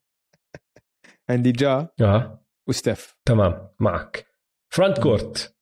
عندي 1.29 1.51
جا 1.51 1.87
آه. 2.01 2.45
وستيف. 2.67 3.15
تمام 3.25 3.67
معك. 3.79 4.25
front 4.73 4.99
court. 4.99 5.55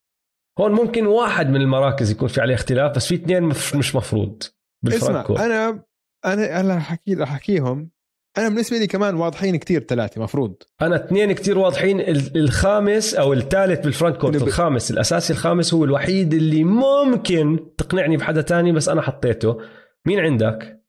هون 0.59 0.71
ممكن 0.71 1.05
واحد 1.05 1.49
من 1.49 1.61
المراكز 1.61 2.11
يكون 2.11 2.27
في 2.27 2.41
عليه 2.41 2.55
اختلاف 2.55 2.95
بس 2.95 3.07
في 3.07 3.15
اثنين 3.15 3.43
مش 3.43 3.95
مفروض 3.95 4.43
بال 4.83 4.89
front 4.89 5.03
اسمع 5.03 5.23
court. 5.23 5.39
أنا 5.39 5.83
أنا 6.25 6.59
أنا 6.59 6.75
رح 6.75 6.91
احكي 6.91 7.13
رح 7.13 7.31
أحكيهم. 7.31 7.91
أنا 8.37 8.49
بالنسبة 8.49 8.77
لي 8.77 8.87
كمان 8.87 9.15
واضحين 9.15 9.55
كتير 9.55 9.81
ثلاثة 9.83 10.21
مفروض. 10.21 10.55
أنا 10.81 10.95
اثنين 10.95 11.31
كتير 11.31 11.57
واضحين 11.57 11.99
ال- 11.99 12.37
الخامس 12.37 13.13
أو 13.15 13.33
الثالث 13.33 13.79
بال 13.79 13.90
front 13.90 14.17
court 14.17 14.41
الخامس 14.41 14.91
الأساسي 14.91 15.33
الخامس 15.33 15.73
هو 15.73 15.83
الوحيد 15.85 16.33
اللي 16.33 16.63
ممكن 16.63 17.59
تقنعني 17.77 18.17
بحدا 18.17 18.41
تاني 18.41 18.71
بس 18.71 18.89
أنا 18.89 19.01
حطيته. 19.01 19.57
مين 20.05 20.19
عندك؟ 20.19 20.83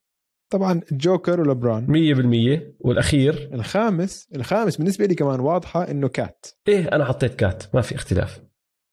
طبعا 0.52 0.80
جوكر 0.92 1.40
وليبرون. 1.40 1.86
100% 1.86 2.60
والأخير؟ 2.80 3.50
الخامس 3.54 4.28
الخامس 4.36 4.76
بالنسبة 4.76 5.06
لي 5.06 5.14
كمان 5.14 5.40
واضحة 5.40 5.90
إنه 5.90 6.08
كات. 6.08 6.46
إيه 6.68 6.88
أنا 6.92 7.04
حطيت 7.04 7.34
كات 7.34 7.62
ما 7.74 7.80
في 7.80 7.94
اختلاف. 7.94 8.40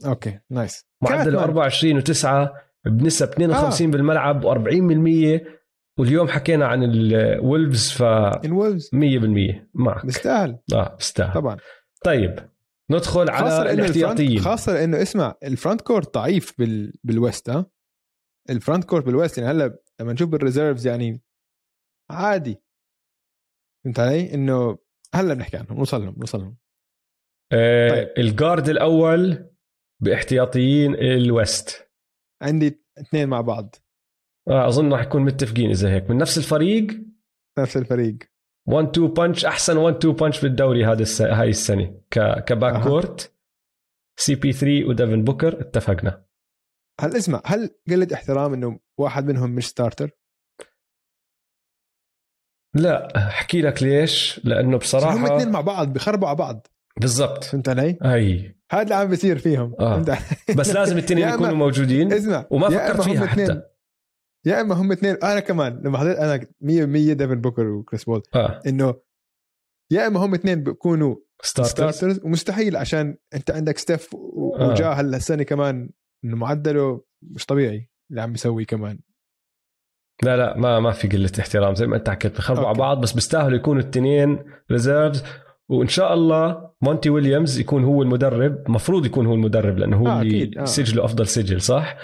okay 0.05 0.39
nice. 0.49 0.85
معدله 1.01 1.31
كات 1.39 1.41
24 1.49 2.01
و9 2.01 2.49
بنسب 2.85 3.27
52 3.29 3.87
آه. 3.87 3.91
بالملعب 3.91 4.43
و40% 4.45 5.41
واليوم 6.01 6.27
حكينا 6.27 6.67
عن 6.67 6.83
الولفز 6.83 7.91
ف 7.91 8.03
100% 8.03 8.45
الولفز 8.45 8.89
معك. 9.73 10.05
بيستاهل. 10.05 10.59
آه 10.73 10.95
بيستاهل. 10.95 11.33
طبعا. 11.33 11.57
طيب 12.05 12.49
ندخل 12.91 13.29
على 13.29 13.71
الاحتياطيين. 13.71 14.39
خاصة 14.39 14.73
لأنه 14.73 15.01
اسمع 15.01 15.35
ال 15.43 15.50
front 15.50 15.81
court 15.81 16.13
ضعيف 16.13 16.53
بال... 16.57 16.93
بال 17.03 17.19
west 17.19 17.49
ها؟ 17.49 17.65
ال 18.49 18.55
front 18.55 18.83
court 18.83 19.05
بال 19.05 19.16
west 19.16 19.38
يعني 19.37 19.51
هلأ 19.51 19.79
لما 20.01 20.13
نشوف 20.13 20.29
بال 20.29 20.41
reserves 20.41 20.88
يعني 20.87 21.21
عادي. 22.11 22.61
فهمت 23.85 23.99
علي؟ 23.99 24.33
إنه 24.33 24.77
هلأ 25.15 25.33
بنحكي 25.33 25.57
عنهم 25.57 25.77
نوصل 25.77 26.01
لهم 26.01 26.15
نوصل 26.17 26.39
لهم. 26.39 26.57
آه 27.53 27.89
طيب. 27.89 28.13
ال 28.17 28.26
guard 28.26 28.69
الأول 28.69 29.49
باحتياطيين 30.03 30.95
ال 30.95 31.11
west. 31.11 31.91
عندي 32.41 32.81
اثنين 32.97 33.29
مع 33.29 33.41
بعض. 33.41 33.75
آه 34.47 34.68
أظن 34.68 34.93
راح 34.93 35.05
نكون 35.05 35.22
متفقين 35.22 35.69
إذا 35.69 35.91
هيك. 35.93 36.09
من 36.09 36.18
نفس 36.18 36.38
الفريق؟ 36.38 36.88
نفس 37.59 37.77
الفريق. 37.77 38.18
1 38.68 38.88
2 38.88 39.07
punch 39.07 39.45
أحسن 39.45 39.77
1 39.77 39.95
2 39.95 40.13
punch 40.13 40.41
بالدوري 40.41 40.85
هذا 40.85 41.01
الس... 41.01 41.22
هاي 41.22 41.49
السنة. 41.49 42.01
ك... 42.09 42.43
ك 42.43 42.50
back. 42.50 42.83
court 42.83 43.33
CP 44.19 44.51
3 44.51 44.89
وديفن 44.89 45.23
بوكر 45.23 45.61
اتفقنا. 45.61 46.26
هل 47.01 47.15
اسمع 47.15 47.41
هل 47.45 47.69
قلة 47.89 48.07
احترام 48.13 48.53
إنه 48.53 48.80
واحد 48.99 49.26
منهم 49.26 49.51
مش 49.51 49.68
starter؟ 49.67 50.11
لا 52.76 53.18
أحكي 53.27 53.61
لك 53.61 53.84
ليش؟ 53.84 54.41
لأنه 54.43 54.73
هم 54.73 54.77
بصراحة 54.77 55.38
اثنين 55.38 55.51
مع 55.51 55.61
بعض 55.61 55.93
بخربوا 55.93 56.27
على 56.27 56.38
بعض. 56.38 56.68
بالضبط. 57.01 57.43
فهمت 57.43 57.69
علي؟ 57.69 57.97
أي. 58.05 58.55
هذا 58.72 58.81
اللي 58.81 58.95
عم 58.95 59.07
بيصير 59.07 59.38
فيهم. 59.38 59.76
آه. 59.80 60.05
بس 60.57 60.69
لازم 60.76 60.97
الاثنين 60.97 61.27
يكونوا 61.34 61.53
موجودين. 61.55 62.13
اسمع 62.13 62.45
وما 62.49 62.69
فكرت 62.69 62.95
هم 62.95 63.03
فيها 63.03 63.26
حتى. 63.26 63.70
يا 64.45 64.61
إما 64.61 64.76
هم 64.76 64.91
اثنين 64.91 65.15
أنا 65.23 65.39
كمان 65.39 65.81
لما 65.85 65.97
حضرت 65.97 66.18
أنا 66.18 66.38
100% 66.39 66.45
ديفن 67.13 67.41
بوكر 67.41 67.68
وكريس 67.68 68.03
بول 68.03 68.22
آه 68.35 68.59
إنه 68.68 68.93
يا 69.91 70.07
إما 70.07 70.19
هم 70.26 70.34
اثنين 70.34 70.63
بيكونوا 70.63 71.15
starters 71.43 71.71
starters 71.95 72.25
ومستحيل 72.26 72.76
عشان 72.77 73.18
أنت 73.34 73.51
عندك 73.51 73.77
ستيف 73.77 74.13
و- 74.13 74.55
آه. 74.55 74.69
وجا 74.72 74.88
هلا 74.89 75.18
السنة 75.18 75.43
كمان 75.43 75.89
إنه 76.26 76.35
معدله 76.38 77.01
مش 77.22 77.45
طبيعي 77.45 77.89
اللي 78.09 78.22
عم 78.22 78.31
بيسويه 78.31 78.65
كمان 78.65 78.99
لا 80.23 80.38
لا 80.38 80.57
ما 80.57 80.80
ما 80.80 80.91
في 80.91 81.07
قلة 81.07 81.31
احترام 81.39 81.76
زي 81.76 81.88
ما 81.88 81.95
أنت 81.97 82.09
حكيت 82.09 82.38
بخربوا 82.38 82.68
على. 82.68 82.77
بعض 82.77 83.01
بس 83.01 83.13
بيستاهلوا 83.13 83.57
يكونوا 83.57 83.81
الاثنين 83.81 84.39
reserves 84.71 85.23
وإن 85.69 85.88
شاء 85.88 86.13
الله 86.13 86.72
مونتي 86.81 87.09
ويليامز 87.09 87.59
يكون 87.59 87.84
هو 87.84 88.01
المدرب 88.01 88.69
مفروض 88.69 89.05
يكون 89.05 89.26
هو 89.26 89.34
المدرب 89.34 89.77
لأنه 89.77 89.97
هو 89.97 90.07
آه، 90.07 90.22
اللي 90.22 90.51
آه. 90.59 90.65
سجله 90.65 91.05
أفضل 91.05 91.27
سجل 91.27 91.61
صح 91.61 91.95
آه. 91.95 91.97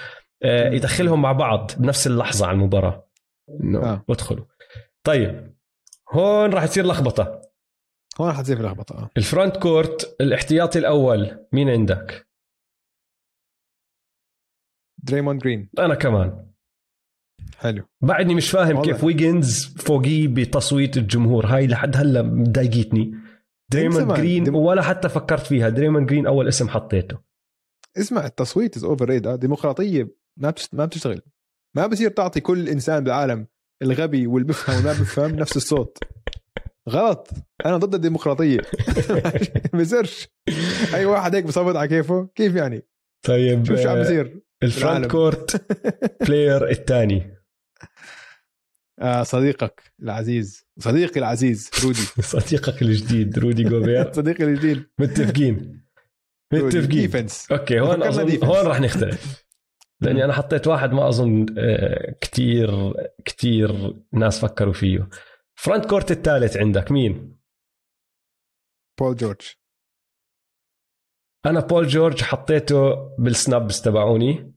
يدخلهم 0.45 1.22
مع 1.22 1.31
بعض 1.31 1.72
بنفس 1.77 2.07
اللحظة 2.07 2.45
على 2.47 2.55
المباراة. 2.55 3.07
انه 3.49 3.80
آه. 3.80 4.05
ادخلوا 4.09 4.45
طيب 5.03 5.55
هون 6.11 6.53
راح 6.53 6.65
تصير 6.65 6.85
لخبطة. 6.85 7.41
هون 8.22 8.34
حتصير 8.34 8.57
في 8.57 8.64
لخبطة 8.64 8.97
آه. 8.97 9.09
ال 9.17 9.24
front 9.24 9.57
court 9.57 10.15
الاحتياطي 10.22 10.80
الأول 10.80 11.45
مين 11.51 11.69
عندك؟ 11.69 12.27
دريموند 15.03 15.41
جرين. 15.41 15.69
أنا 15.80 15.95
كمان. 15.95 16.47
حلو. 17.57 17.84
بعدني 18.01 18.35
مش 18.35 18.51
فاهم 18.51 18.77
والله. 18.77 18.93
كيف 18.93 19.03
ويجنز 19.03 19.76
فوقيه 19.77 20.27
بتصويت 20.27 20.97
الجمهور. 20.97 21.45
هاي 21.45 21.68
لحد 21.68 21.97
هلأ 21.97 22.22
مضايقتني. 22.22 23.14
دريموند. 23.72 24.14
جرين 24.14 24.43
دم- 24.43 24.55
ولا 24.55 24.81
حتى 24.81 25.09
فكرت 25.09 25.45
فيها. 25.45 25.69
دريموند 25.69 26.07
جرين 26.09 26.27
أول 26.27 26.47
اسم 26.47 26.69
حطيته. 26.69 27.18
اسمع 27.97 28.26
التصويت 28.26 28.77
is 28.77 28.84
overrated 28.84 29.27
ديمقراطية 29.27 30.15
ما 30.38 30.49
بتشت... 30.49 30.73
ما 30.73 30.85
بتشتغل. 30.85 31.22
ما 31.76 31.88
بصير 31.88 32.09
تعطي 32.09 32.41
كل 32.41 32.69
إنسان 32.69 33.03
بالعالم 33.03 33.47
الغبي 33.81 34.27
واللي 34.27 34.47
بفهم 34.47 34.76
والما 34.76 34.91
بفهم 34.91 35.35
نفس 35.35 35.57
الصوت. 35.57 35.97
غلط. 36.89 37.30
أنا 37.65 37.77
ضد 37.77 37.95
الديمقراطية. 37.95 38.59
ما 39.73 39.80
بصيرش. 39.80 40.27
أي 40.93 41.05
واحد 41.05 41.35
هيك 41.35 41.45
بصوت 41.45 41.76
على 41.76 41.88
كيفه 41.88 42.30
كيف 42.35 42.55
يعني؟ 42.55 42.88
طيب 43.26 43.65
شو 43.65 43.76
شو 43.76 43.89
عم 43.89 44.01
بصير؟ 44.01 44.41
ال 44.63 44.70
front؟ 44.70 45.11
court 45.11 45.65
player 46.23 46.69
الثاني. 46.69 47.38
آه 48.99 49.23
صديقك 49.23 49.81
العزيز. 50.01 50.65
صديقي 50.80 51.19
العزيز 51.19 51.69
رودي. 51.84 52.01
صديقك 52.39 52.81
الجديد 52.81 53.39
رودي 53.39 53.64
جوبير. 53.64 54.14
صديقي 54.18 54.43
الجديد. 54.43 54.84
متفقين؟ 54.99 55.81
متفقين. 56.53 57.01
defense 57.01 57.51
okay 57.51 57.79
هون. 57.80 58.03
هون 58.43 58.68
راح 58.68 58.81
نختلف. 58.81 59.46
لأني 60.01 60.23
أنا 60.25 60.33
حطيت 60.33 60.67
واحد 60.67 60.91
ما 60.91 61.07
أظن 61.07 61.45
آه، 61.57 62.15
كتير 62.21 62.93
كتير 63.25 63.95
ناس 64.13 64.39
فكروا 64.45 64.73
فيه. 64.73 65.09
front 65.55 65.85
court 65.85 66.11
الثالث 66.11 66.57
عندك 66.57 66.91
مين؟ 66.91 67.37
بول 68.99 69.15
جورج. 69.15 69.41
أنا 71.45 71.59
بول 71.59 71.87
جورج 71.87 72.21
حطيته 72.21 72.95
بال 73.19 73.37
snubs 73.37 73.81
تبعوني. 73.81 74.53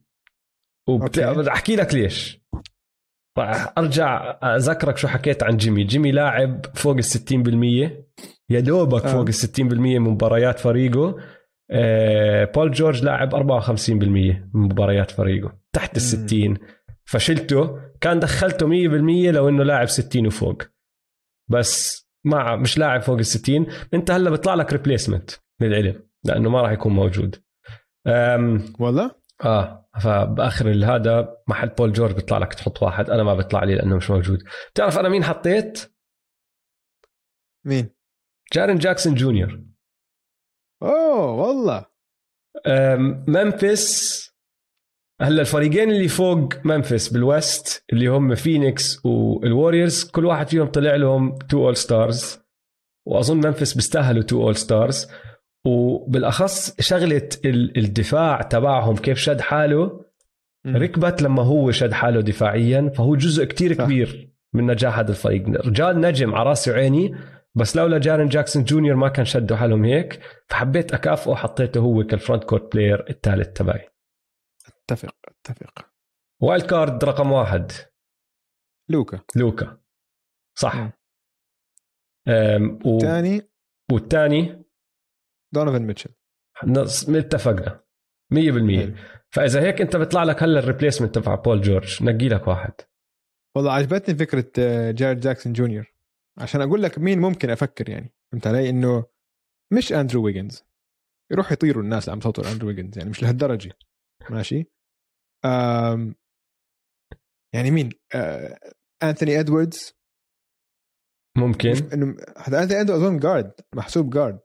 أحكي 1.47 1.75
لك 1.75 1.93
ليش. 1.93 2.41
راح 3.37 3.73
أرجع 3.77 4.39
أذكرك 4.43 4.97
شو 4.97 5.07
حكيت 5.07 5.43
عن 5.43 5.57
جيمي. 5.57 5.83
جيمي 5.83 6.11
لاعب 6.11 6.65
فوق 6.75 6.95
ال 6.95 7.03
60% 7.03 8.05
يا 8.49 8.59
دوبك 8.59 9.05
آه. 9.05 9.11
فوق 9.11 9.27
ال 9.27 9.33
60% 9.33 9.99
من 9.99 9.99
مباريات 9.99 10.59
فريقه. 10.59 11.15
بول 12.53 12.71
جورج 12.71 13.03
لاعب 13.03 13.35
54% 13.35 13.89
من 13.91 14.41
مباريات 14.53 15.11
فريقه 15.11 15.57
تحت 15.73 15.97
ال 15.97 16.03
مم. 16.03 16.27
60 16.27 16.57
فشلته 17.05 17.79
كان 18.01 18.19
دخلته 18.19 18.67
100% 18.67 19.31
لو 19.31 19.49
إنه 19.49 19.63
لاعب 19.63 19.87
60 19.87 20.27
وفوق. 20.27 20.63
بس 21.49 22.01
ما 22.23 22.55
مش 22.55 22.77
لاعب 22.77 23.01
فوق 23.01 23.17
ال 23.17 23.25
60 23.25 23.67
أنت 23.93 24.11
هلا 24.11 24.29
بيطلع 24.29 24.53
لك 24.53 24.73
replacement 24.73 25.31
للعلم 25.61 26.03
لأنه 26.23 26.49
ما 26.49 26.61
راح 26.61 26.71
يكون 26.71 26.93
موجود. 26.93 27.35
أم 28.07 28.73
والله؟ 28.79 29.11
آه 29.43 29.89
فبآخر 30.01 30.69
هذا 30.85 31.37
محل 31.47 31.69
بول 31.69 31.91
جورج 31.91 32.15
بيطلع 32.15 32.37
لك 32.37 32.53
تحط 32.53 32.83
واحد. 32.83 33.09
أنا 33.09 33.23
ما 33.23 33.33
بيطلع 33.35 33.63
لي 33.63 33.75
لأنه 33.75 33.95
مش 33.95 34.09
موجود. 34.09 34.43
بتعرف 34.73 34.99
أنا 34.99 35.09
مين 35.09 35.23
حطيت؟ 35.23 35.93
مين؟ 37.65 37.89
جارين 38.53 38.77
جاكسون 38.77 39.15
جونيور. 39.15 39.70
اوه 40.83 41.31
والله. 41.31 41.85
ممفيس 43.27 44.21
هلا 45.21 45.41
الفريقين 45.41 45.89
اللي 45.91 46.07
فوق 46.07 46.53
ممفيس 46.65 47.09
بال 47.13 47.37
west 47.37 47.85
اللي 47.93 48.07
هم 48.07 48.35
فينيكس 48.35 49.05
والوريورز 49.05 50.03
كل 50.03 50.25
واحد 50.25 50.47
فيهم 50.49 50.67
طلع 50.67 50.95
لهم 50.95 51.35
two 51.49 51.65
all 51.65 51.77
stars 51.77 52.39
وأظن 53.07 53.37
ممفيس 53.47 53.73
بيستاهلوا 53.73 54.23
two 54.23 54.43
all 54.43 54.55
stars 54.55 55.07
وبالأخص 55.65 56.81
شغلة 56.81 57.29
ال- 57.45 57.77
الدفاع 57.77 58.41
تبعهم 58.41 58.95
كيف 58.95 59.17
شد 59.17 59.41
حاله. 59.41 60.05
ركبت 60.67 61.21
لما 61.21 61.43
هو 61.43 61.71
شد 61.71 61.91
حاله 61.91 62.21
دفاعيا 62.21 62.91
فهو 62.95 63.15
جزء 63.15 63.45
كتير. 63.45 63.73
كبير 63.73 64.31
من 64.53 64.65
نجاح 64.71 64.99
هذا 64.99 65.11
الفريق. 65.11 65.47
جا 65.67 66.01
نجم 66.01 66.35
على 66.35 66.49
راسي 66.49 66.71
وعيني 66.71 67.15
بس 67.55 67.75
لولا 67.75 67.97
جارين 67.97 68.27
جاكسون 68.27 68.63
جونيور 68.63 68.95
ما 68.95 69.09
كان 69.09 69.25
شدوا 69.25 69.57
حالهم 69.57 69.85
هيك 69.85 70.19
فحبيت 70.47 70.93
أكافئه 70.93 71.33
حطيته 71.35 71.79
هو 71.79 72.03
كال 72.03 72.14
front 72.14 72.43
court 72.43 72.73
player 72.75 73.09
الثالث 73.09 73.47
تبعي. 73.57 73.89
أتفق 74.67 75.15
أتفق. 75.27 75.89
wild 76.41 76.65
card 76.65 77.03
رقم 77.03 77.31
واحد. 77.31 77.71
لوكا. 78.89 79.19
لوكا. 79.35 79.77
صح. 80.55 80.89
و... 82.85 82.99
ثاني 82.99 83.41
والثاني؟ 83.91 84.63
دونوفان 85.53 85.81
ميتشل. 85.81 86.09
نص- 86.63 87.09
اتفقنا. 87.09 87.83
100% 88.33 88.37
حلو. 88.79 88.95
فإذا 89.29 89.61
هيك 89.61 89.81
أنت 89.81 89.95
بيطلع 89.95 90.23
لك 90.23 90.43
هلا 90.43 90.59
ال 90.59 90.64
replacement 90.64 91.15
تبع 91.15 91.35
بول 91.35 91.61
جورج. 91.61 92.03
نقي 92.03 92.29
لك 92.29 92.47
واحد. 92.47 92.73
والله 93.55 93.73
عجبتني 93.73 94.15
فكرة 94.15 94.51
آه، 94.59 94.91
جارين 94.91 95.19
جاكسون 95.19 95.53
جونيور. 95.53 95.93
عشان 96.39 96.61
أقول 96.61 96.83
لك 96.83 96.99
مين 96.99 97.19
ممكن 97.19 97.49
أفكر 97.49 97.89
يعني 97.89 98.13
فهمت 98.31 98.47
علي؟ 98.47 98.69
إنه 98.69 99.05
مش 99.73 99.93
أندرو 99.93 100.25
ويجنز. 100.25 100.63
يروح 101.31 101.51
يطيروا 101.51 101.83
الناس 101.83 102.03
اللي 102.03 102.13
عم 102.13 102.19
تصوتوا 102.19 102.51
اندرو 102.51 102.67
ويجنز 102.67 102.97
يعني 102.97 103.09
مش 103.09 103.23
لهالدرجة. 103.23 103.71
ماشي؟ 104.29 104.65
أم 105.45 106.15
يعني 107.55 107.71
مين؟ 107.71 107.89
آه 108.15 108.59
انثوني 109.03 109.39
إدواردز. 109.39 109.93
ممكن. 111.37 111.73
إنه 111.93 112.17
هذا 112.37 112.63
انثوني 112.63 112.81
إدواردز 112.81 113.03
أظن 113.03 113.19
guard 113.19 113.51
محسوب 113.75 114.09
guard 114.09 114.39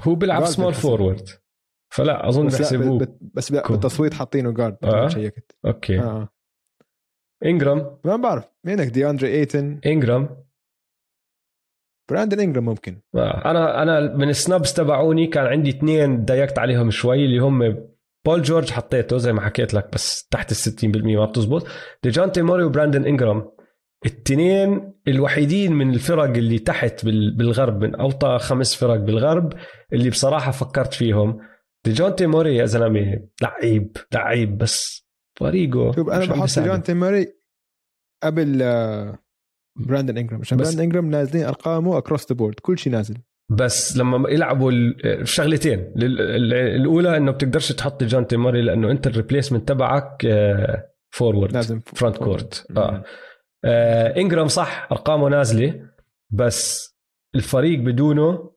هو 0.00 0.14
بيلعب 0.14 0.44
small. 0.44 0.74
forward 0.74 1.28
فلا 1.92 2.28
أظن 2.28 2.46
بحسبوه 2.46 3.18
بس 3.34 3.52
بالتصويت 3.52 4.14
حاطينه 4.14 4.54
guard 4.54 4.84
آه. 4.84 5.08
شيكت. 5.08 5.56
okay. 5.66 6.00
آه. 6.00 6.28
إنجرام. 7.44 7.98
ما 8.04 8.16
بعرف 8.16 8.52
مينك؟ 8.64 8.86
دي 8.86 9.10
اندري 9.10 9.32
إيتن. 9.32 9.80
إنجرام. 9.86 10.49
براندن 12.10 12.40
إنجرام 12.40 12.64
ممكن. 12.64 13.00
آه، 13.14 13.50
أنا 13.50 13.82
أنا 13.82 14.16
من 14.16 14.28
ال 14.28 14.36
snubs 14.36 14.74
تبعوني 14.74 15.26
كان 15.26 15.46
عندي 15.46 15.70
اثنين 15.70 16.24
ضايقت 16.24 16.58
عليهم 16.58 16.90
شوي 16.90 17.24
اللي 17.24 17.38
هم 17.38 17.76
بول 18.26 18.42
جورج 18.42 18.70
حطيته 18.70 19.16
زي 19.18 19.32
ما 19.32 19.40
حكيت 19.40 19.74
لك 19.74 19.88
بس 19.92 20.26
تحت 20.26 20.50
ال 20.52 20.56
60% 20.56 21.16
ما 21.16 21.24
بتزبط. 21.24 21.66
ديجونتي 22.02 22.42
موري 22.42 22.64
وبراندن 22.64 23.04
إنجرام. 23.06 23.50
التنين 24.06 24.92
الوحيدين 25.08 25.72
من 25.72 25.94
الفرق 25.94 26.22
اللي 26.24 26.58
تحت 26.58 27.04
بال- 27.04 27.36
بالغرب 27.36 27.84
من 27.84 27.94
أوطى 27.94 28.38
خمس 28.40 28.74
فرق 28.74 28.96
بالغرب 28.96 29.52
اللي 29.92 30.10
بصراحة 30.10 30.50
فكرت 30.50 30.94
فيهم. 30.94 31.38
ديجونتي 31.84 32.26
موري 32.26 32.56
يا 32.56 32.64
زلمة 32.64 33.20
لعيب 33.42 33.96
لعيب 34.14 34.58
بس 34.58 35.06
فريقه 35.40 35.92
شوف 35.92 36.08
أنا 36.10 36.24
بحط 36.24 36.40
بيساعده. 36.42 36.70
جون 36.72 36.82
تيموري 36.82 37.26
قبل 38.22 38.58
آه، 38.62 39.18
براندن 39.76 40.18
انجرام 40.18 40.40
عشان 40.40 40.58
براندن 40.58 40.80
انجرام 40.80 41.10
نازلين 41.10 41.44
أرقامه 41.44 41.98
across 41.98 42.26
the 42.32 42.36
board 42.36 42.54
كل 42.60 42.78
شيء 42.78 42.92
نازل. 42.92 43.16
بس 43.50 43.96
لما 43.96 44.30
يلعبوا 44.30 44.70
ال- 44.70 45.06
الشغلتين 45.06 45.78
ال- 45.78 46.20
ال- 46.20 46.54
الأولى 46.54 47.16
إنه 47.16 47.30
بتقدرش 47.32 47.72
تحط 47.72 48.04
ديجونتي 48.04 48.26
موري 48.26 48.62
لأنه 48.62 48.90
أنت 48.90 49.06
ال 49.06 49.11
replacement 49.11 49.68
تبعك 49.68 50.26
forward 51.10 51.52
لازم 51.52 51.80
frontcourt 51.80 52.66
آه. 52.76 53.04
آه، 53.64 54.16
انجرام 54.16 54.48
صح 54.48 54.88
أرقامه 54.92 55.28
نازلة 55.28 55.88
بس 56.30 56.90
الفريق 57.34 57.78
بدونه 57.78 58.50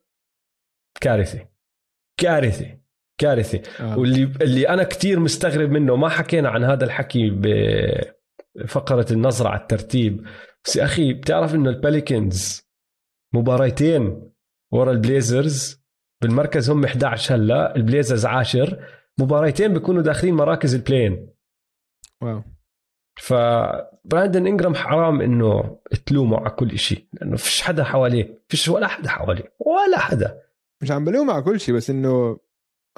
كارثه 1.00 1.48
كارثه 2.20 2.78
كارثه 3.18 3.62
آه. 3.80 3.98
واللي 3.98 4.22
اللي 4.42 4.68
أنا 4.68 4.82
كتير 4.84 5.20
مستغرب 5.20 5.70
منه 5.70 5.96
ما 5.96 6.08
حكينا 6.08 6.48
عن 6.48 6.64
هذا 6.64 6.84
الحكي 6.84 7.30
بفقرة 8.56 9.06
النظرة 9.12 9.48
على 9.48 9.60
الترتيب. 9.60 10.26
بس 10.64 10.76
يا 10.76 10.84
أخي 10.84 11.12
بتعرف 11.12 11.54
إنه 11.54 11.70
البيليكانز 11.70 12.62
مباريتين 13.34 14.30
ورا 14.72 14.92
البليزرز؟ 14.92 15.84
بالمركز 16.22 16.70
هم 16.70 16.84
11 16.84 17.34
هلا 17.34 17.76
البليزرز 17.76 18.26
عاشر. 18.26 18.84
مباريتين 19.18 19.72
بيكونوا 19.74 20.02
داخلين 20.02 20.34
مراكز 20.34 20.74
ال 20.74 20.81
play-in 20.81 21.28
wow. 22.22 22.42
فبراندن 23.20 24.46
انجرام 24.46 24.74
حرام 24.74 25.20
إنه 25.20 25.78
تلومه 26.06 26.36
على 26.40 26.50
كل 26.50 26.78
شيء 26.78 27.06
لأنه 27.12 27.36
فيش 27.36 27.62
حدا 27.62 27.84
حواليه 27.84 28.42
فيش 28.48 28.68
ولا 28.68 28.86
حدا 28.86 29.08
حواليه 29.08 29.54
ولا 29.58 29.98
حدا. 29.98 30.40
مش 30.82 30.90
عم 30.90 31.04
بلوم 31.04 31.30
على 31.30 31.42
كل 31.42 31.60
شيء 31.60 31.74
بس 31.74 31.90
إنه 31.90 32.38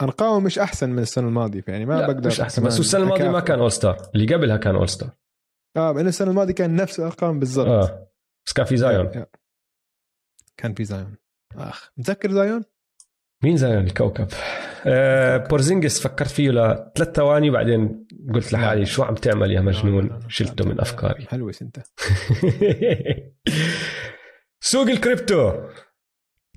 أرقامه 0.03 0.41
مش 0.41 0.59
أحسن 0.59 0.91
من 0.91 0.99
السنة 0.99 1.29
الماضية 1.29 1.65
يعني 1.69 1.85
ما 1.85 2.07
بقدر 2.07 2.27
مش 2.27 2.41
أحسن 2.41 2.65
بس 2.65 2.81
السنة 2.81 3.03
الماضية 3.03 3.29
ما. 3.31 3.41
كان 3.41 3.59
اول 3.59 3.73
ستار 3.73 3.97
اللي 4.15 4.35
قبلها 4.35 4.57
كان 4.57 4.75
all-star 4.75 5.11
آه 5.77 5.93
لأنه 5.93 6.09
السنة 6.09 6.31
الماضية 6.31 6.55
كان 6.55 6.77
نفس 6.77 6.99
الأرقام 7.01 7.39
بالضبط. 7.39 7.69
آه. 7.69 8.09
بس 8.47 8.53
كان 8.53 8.67
في 8.67 8.77
زايون. 8.77 9.07
يا- 9.15 9.27
كان 10.57 10.75
في 10.75 10.85
زايون. 10.85 11.17
آخ 11.57 11.91
متذكر 11.97 12.31
زايون؟ 12.33 12.65
مين 13.45 13.57
زايون؟ 13.57 13.85
الكوكب. 13.85 14.29
آه 14.87 15.37
بورزينجس 15.37 16.01
فكرت 16.01 16.29
فيه 16.29 16.51
لثلاث 16.51 17.17
ثواني 17.17 17.51
بعدين 17.51 18.07
قلت. 18.35 18.53
لحالي 18.53 18.87
شو 18.87 19.03
عم 19.03 19.15
تعمل 19.15 19.51
يا 19.51 19.61
مجنون. 19.61 20.21
شلته 20.29 20.69
من 20.69 20.81
أفكاري. 20.81 21.27
حلوس 21.27 21.63
انت 21.63 21.79
سوق 24.61 24.87
الكريبتو. 24.89 25.53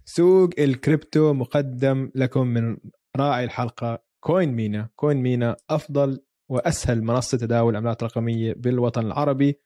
سوق 0.06 0.50
الكريبتو 0.60 1.34
مقدم 1.34 2.12
لكم 2.16 2.48
من 2.48 2.78
راعي 3.18 3.44
الحلقة. 3.44 4.04
كوين 4.24 4.54
مينا. 4.54 4.90
كوين 4.96 5.18
مينا 5.18 5.56
أفضل 5.70 6.22
واسهل 6.50 7.04
منصه 7.04 7.38
تداول 7.38 7.76
عملات 7.76 8.04
رقميه 8.04 8.54
بالوطن 8.58 9.06
العربي 9.06 9.60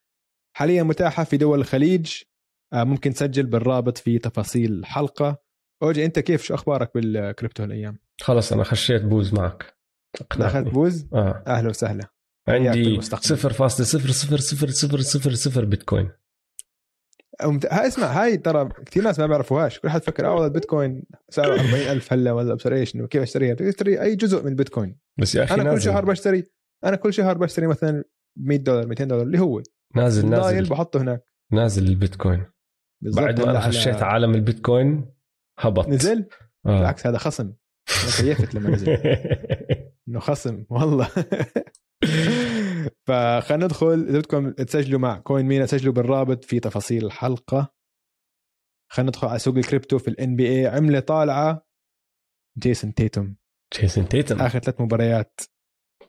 حاليا 0.58 0.84
متاحه 0.84 1.24
في 1.24 1.38
دول 1.38 1.60
الخليج 1.60 2.14
آه، 2.74 2.84
ممكن 2.84 3.14
تسجل 3.14 3.46
بالرابط 3.46 3.98
في 3.98 4.20
تفاصيل 4.20 4.72
الحلقة 4.72 5.38
اوجي 5.84 6.06
انت 6.06 6.20
كيف 6.20 6.44
شو 6.44 6.54
أخبارك 6.56 6.92
بالكريبتو 6.96 7.64
هالايام 7.64 7.98
خلص 8.22 8.54
أنا 8.54 8.64
خشيت 8.64 9.02
بوز 9.02 9.34
معك 9.34 9.78
اخذت 10.16 10.32
اقنعتني. 10.32 10.70
بوز 10.70 11.08
آه 11.14 11.44
أهلا 11.48 11.70
وسهلا 11.70 12.08
عندي 12.48 12.84
بالمستقبل. 12.84 13.24
0.00000 15.54 15.60
بيتكوين 15.60 16.12
أمت- 17.44 17.74
هاي 17.74 17.88
اسمع 17.88 18.08
هاي 18.08 18.38
ترى 18.38 18.70
كثير 18.86 19.04
ناس 19.04 19.20
ما 19.20 19.28
بيعرفوهاش 19.28 19.80
كل 19.80 19.90
حد 19.90 20.04
فكر 20.04 20.26
آه 20.26 20.32
والله 20.32 20.46
البيتكوين 20.46 21.04
سعره 21.30 21.54
40000 21.62 22.14
هلا 22.14 22.32
ولا 22.32 22.54
ابصر 22.54 22.74
إيش 22.74 22.96
انه 22.96 23.08
كيف 23.08 23.22
اشتريها 23.22 23.54
تشتري 23.54 24.02
اي 24.02 24.16
جزء 24.16 24.42
من 24.44 24.48
البيتكوين 24.48 24.98
بس 25.20 25.36
يا 25.36 25.44
أخي 25.44 25.54
أنا 25.56 25.74
كل. 25.74 25.82
شهر 25.82 26.06
بشتري 26.06 26.44
أنا 26.86 26.96
كل 26.96 27.14
شهر 27.14 27.38
بشتري 27.38 27.68
مثلا 27.68 28.04
100 28.40 28.58
دولار 28.58 28.88
200 28.88 29.04
دولار 29.04 29.24
اللي 29.26 29.40
هو. 29.40 29.62
نازل 29.96 30.30
نازل. 30.30 30.70
بحطه 30.70 31.02
هناك. 31.02 31.28
نازل 31.52 31.88
البيتكوين. 31.88 32.46
بعد 33.02 33.42
ما 33.42 33.52
أنا 33.52 33.62
على- 33.62 33.64
خشيت 33.64 33.96
عالم 34.04 34.36
البيتكوين 34.36 35.14
هبط. 35.60 35.88
نزل؟ 35.90 36.30
آه. 36.66 36.78
بالعكس 36.78 37.08
هذا 37.08 37.18
خصم. 37.18 37.44
أنا 38.04 38.12
كيفت 38.36 38.56
لما 38.56 38.70
نزل. 38.70 38.90
إنه 40.08 40.20
خصم 40.20 40.66
والله. 40.70 41.10
فخلينا 43.08 43.66
ندخل. 43.66 44.06
إذا 44.10 44.20
بدكم 44.20 44.52
تسجلوا 44.52 45.00
مع 45.00 45.20
كوين 45.20 45.46
مينا 45.46 45.66
سجلوا 45.66 45.94
بالرابط 45.94 46.46
في 46.46 46.60
تفاصيل 46.60 47.06
الحلقة. 47.06 47.74
خلينا 48.92 49.10
ندخل 49.10 49.28
على 49.28 49.40
سوق 49.40 49.56
الكريبتو 49.58 49.98
في 49.98 50.08
ال 50.08 50.36
NBA 50.36 50.68
عملة 50.68 51.00
طالعة. 51.00 51.66
جيسون 52.58 52.94
تيتم 52.94 53.36
جيسون 53.80 54.10
تيتم. 54.10 54.42
آخر 54.42 54.60
ثلاث 54.60 54.82
مباريات. 54.82 55.40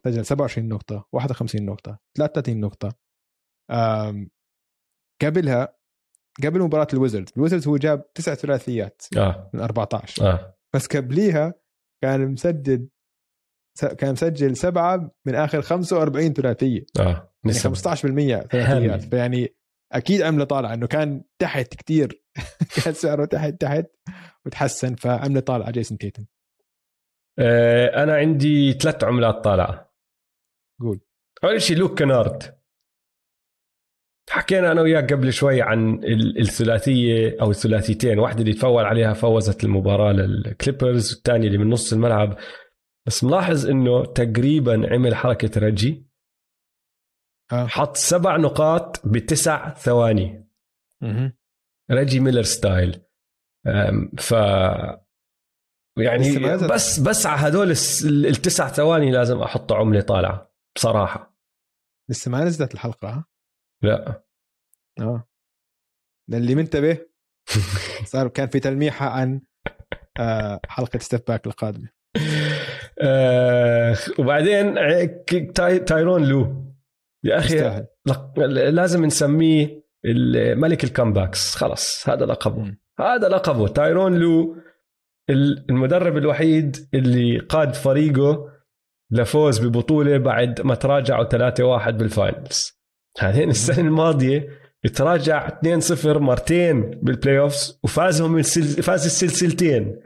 سجل 0.04 0.24
27 0.24 0.68
نقطة 0.68 1.08
51 1.12 1.64
نقطة 1.66 1.98
33 2.16 2.60
نقطة. 2.60 2.92
آم، 3.70 4.30
قبلها 5.22 5.76
قبل 6.44 6.60
مباراة 6.60 6.86
الويزردز 6.92 7.32
الويزردز 7.36 7.68
هو 7.68 7.76
جاب 7.76 8.12
تسع 8.12 8.34
ثلاثيات 8.34 9.02
آه. 9.16 9.50
من 9.54 9.60
14 9.60 10.30
آه. 10.30 10.56
بس 10.74 10.86
قبليها 10.86 11.54
كان 12.02 12.32
مسجل 12.32 12.88
كان 13.98 14.12
مسجل 14.12 14.56
سبعة 14.56 15.10
من 15.26 15.34
آخر 15.34 15.62
45 15.62 16.32
ثلاثية. 16.32 16.86
آه. 17.00 17.02
يعني 17.02 17.28
نسب. 17.44 17.74
15% 17.74 18.48
ثلاثيات. 18.48 19.02
فيعني 19.02 19.54
أكيد 19.92 20.22
عمله 20.22 20.44
طالعه 20.44 20.74
إنه 20.74 20.86
كان 20.86 21.24
تحت 21.38 21.74
كتير. 21.74 22.22
كان 22.84 22.94
سعره 22.94 23.24
تحت 23.24 23.60
تحت 23.60 23.86
وتحسن 24.46 24.94
فعمله 24.94 25.40
طالعه 25.40 25.70
جيسون 25.70 25.98
تيتم 25.98 26.24
آه 27.38 28.02
أنا 28.02 28.16
عندي 28.16 28.72
ثلاث 28.72 29.04
عملات 29.04 29.44
طالعة. 29.44 29.93
قول. 30.80 31.00
أول 31.44 31.62
شيء 31.62 31.76
لوك 31.76 31.98
كنارد 31.98 32.42
حكينا 34.30 34.72
أنا 34.72 34.82
وياك 34.82 35.12
قبل 35.12 35.32
شوي 35.32 35.62
عن 35.62 35.94
ال- 36.04 36.40
الثلاثية 36.40 37.36
أو 37.40 37.50
الثلاثيتين 37.50 38.18
واحدة 38.18 38.40
اللي 38.40 38.52
تفول 38.52 38.84
عليها 38.84 39.12
فوزت 39.12 39.64
المباراة 39.64 40.12
للكليبرز 40.12 41.14
والثانية 41.14 41.46
اللي 41.46 41.58
من 41.58 41.70
نص 41.70 41.92
الملعب 41.92 42.38
بس 43.06 43.24
ملاحظ 43.24 43.66
إنه 43.66 44.04
تقريبا 44.04 44.92
عمل 44.92 45.14
حركة 45.14 45.60
رجي 45.60 46.06
آه. 47.52 47.66
حط 47.66 47.96
سبع 47.96 48.36
نقاط 48.36 49.06
بتسع 49.06 49.74
ثواني 49.74 50.48
ريجي 51.90 52.20
ميلر 52.20 52.42
style 52.42 53.00
ف 54.18 54.30
يعني. 55.98 56.24
بس 56.74 57.00
بس 57.00 57.26
على 57.26 57.48
هدول 57.48 57.70
التسع 58.26 58.68
ثواني 58.68 59.10
لازم 59.10 59.38
أحط 59.42 59.72
عملة 59.72 60.00
طالعة 60.00 60.53
بصراحة. 60.76 61.34
لسه 62.10 62.30
ما 62.30 62.44
نزلت 62.44 62.74
الحلقة 62.74 63.08
ها؟ 63.08 63.24
لا. 63.82 64.24
آه. 65.00 65.28
للي 66.28 66.54
منتبه 66.54 66.98
صار 68.12 68.28
كان 68.28 68.48
في 68.48 68.60
تلميحه 68.60 69.08
عن 69.08 69.40
آه 70.20 70.60
حلقة 70.68 70.98
step 70.98 71.20
back 71.28 71.46
القادمة. 71.46 71.88
آه 73.02 73.96
وبعدين 74.18 74.74
تاي 75.54 75.78
تايرون 75.78 76.24
لو. 76.28 76.64
يا 77.24 77.38
أخي 77.38 77.86
لازم 78.70 79.04
نسميه 79.04 79.84
ملك 80.54 80.84
ال 80.84 80.91
comebacks 80.91 81.54
خلص 81.54 82.08
هذا 82.08 82.26
لقبه. 82.26 82.76
هذا 83.00 83.28
لقبه. 83.28 83.68
تايرون 83.68 84.14
لو 84.18 84.56
ال- 85.30 85.70
المدرب 85.70 86.16
الوحيد 86.16 86.88
اللي 86.94 87.38
قاد 87.38 87.74
فريقه 87.74 88.53
لفوز 89.10 89.66
ببطولة 89.66 90.18
بعد 90.18 90.60
ما 90.60 90.74
تراجعوا 90.74 91.24
3-1 91.84 91.90
بال 91.90 92.11
finals 92.11 92.72
بعدين 93.22 93.50
السنة 93.50 93.88
الماضية 93.88 94.48
تراجع 94.94 95.48
2-0 95.48 96.06
مرتين 96.06 96.90
بال 96.90 97.38
playoffs 97.38 97.80
وفازهم 97.84 98.38
السل... 98.38 98.82
فاز 98.82 99.04
السلسلتين. 99.04 100.00